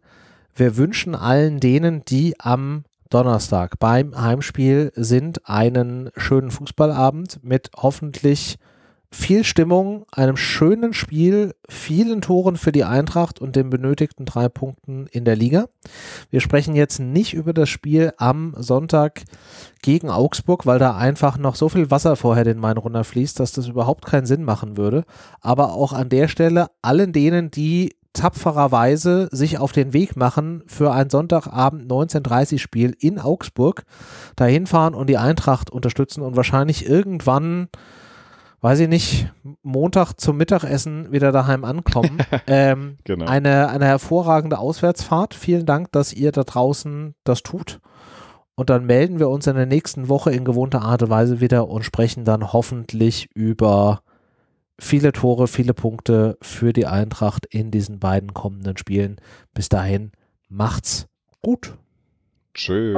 Wir 0.59 0.79
wünschen 0.79 1.15
allen 1.15 1.61
denen, 1.61 2.03
die 2.07 2.35
am 2.41 2.85
Donnerstag 3.11 3.79
beim 3.79 4.19
Heimspiel 4.19 4.91
sind, 4.97 5.47
einen 5.47 6.09
schönen 6.17 6.51
Fußballabend 6.51 7.41
mit 7.43 7.69
hoffentlich 7.77 8.57
viel 9.11 9.45
Stimmung, 9.45 10.07
einem 10.11 10.39
schönen 10.39 10.95
Spiel, 10.95 11.55
vielen 11.69 12.23
Toren 12.23 12.57
für 12.57 12.73
die 12.73 12.85
Eintracht 12.85 13.39
und 13.39 13.55
den 13.55 13.69
benötigten 13.69 14.25
drei 14.25 14.49
Punkten 14.49 15.07
in 15.09 15.27
der 15.27 15.37
Liga. 15.37 15.67
Wir 16.31 16.41
sprechen 16.41 16.75
jetzt 16.75 17.01
nicht 17.01 17.35
über 17.35 17.53
das 17.53 17.69
Spiel 17.69 18.15
am 18.17 18.55
Sonntag 18.57 19.25
gegen 19.83 20.09
Augsburg, 20.09 20.65
weil 20.65 20.79
da 20.79 20.97
einfach 20.97 21.37
noch 21.37 21.55
so 21.55 21.69
viel 21.69 21.91
Wasser 21.91 22.17
vorher 22.17 22.45
den 22.45 22.59
Main 22.59 22.79
runterfließt, 22.79 23.39
dass 23.39 23.53
das 23.53 23.69
überhaupt 23.69 24.07
keinen 24.07 24.27
Sinn 24.27 24.43
machen 24.43 24.79
würde. 24.79 25.05
Aber 25.43 25.75
auch 25.75 25.93
an 25.93 26.09
der 26.09 26.29
Stelle 26.29 26.69
allen 26.81 27.13
denen, 27.13 27.51
die 27.51 27.95
tapfererweise 28.17 29.29
sich 29.31 29.59
auf 29.59 29.73
den 29.73 29.93
Weg 29.93 30.17
machen 30.17 30.63
für 30.67 30.93
ein 30.93 31.11
Sonntagabend 31.11 31.91
19.30 31.91 32.59
Spiel 32.59 32.97
in 32.99 33.21
Augsburg, 33.21 33.85
dahin 34.35 34.67
fahren 34.67 34.95
und 34.95 35.09
die 35.09 35.19
Eintracht 35.19 35.71
unterstützen 35.71 36.23
und 36.23 36.37
wahrscheinlich 36.37 36.89
irgendwann 36.89 37.69
weiß 38.63 38.81
ich 38.81 38.89
nicht, 38.89 39.33
Montag 39.63 40.15
zum 40.15 40.39
Mittagessen 40.39 41.13
wieder 41.13 41.31
daheim 41.31 41.65
ankommen. 41.65 42.19
ähm, 42.49 42.97
genau. 43.05 43.27
eine, 43.27 43.69
eine 43.69 43.85
hervorragende 43.85 44.59
Auswärtsfahrt. 44.59 45.35
Vielen 45.35 45.67
Dank, 45.67 45.93
dass 45.93 46.13
ihr 46.13 46.33
da 46.33 46.43
draußen 46.43 47.15
das 47.23 47.45
tut. 47.45 47.81
Und 48.57 48.71
dann 48.71 48.87
melden 48.87 49.19
wir 49.19 49.29
uns 49.29 49.47
in 49.47 49.55
der 49.55 49.67
nächsten 49.67 50.09
Woche 50.09 50.33
in 50.33 50.45
gewohnter 50.45 50.83
Art 50.83 51.03
und 51.03 51.11
Weise 51.11 51.41
wieder 51.41 51.69
und 51.69 51.85
sprechen 51.85 52.25
dann 52.25 52.53
hoffentlich 52.53 53.29
über 53.35 54.01
viele 54.79 55.13
Tore, 55.13 55.49
viele 55.49 55.75
Punkte 55.75 56.37
für 56.43 56.73
die 56.73 56.87
Eintracht 56.87 57.47
in 57.47 57.71
diesen 57.71 57.99
beiden 57.99 58.35
kommenden 58.35 58.77
Spielen. 58.77 59.17
Bis 59.55 59.69
dahin, 59.69 60.13
macht's 60.49 61.07
gut. 61.43 61.77
Tschüss. 62.55 62.97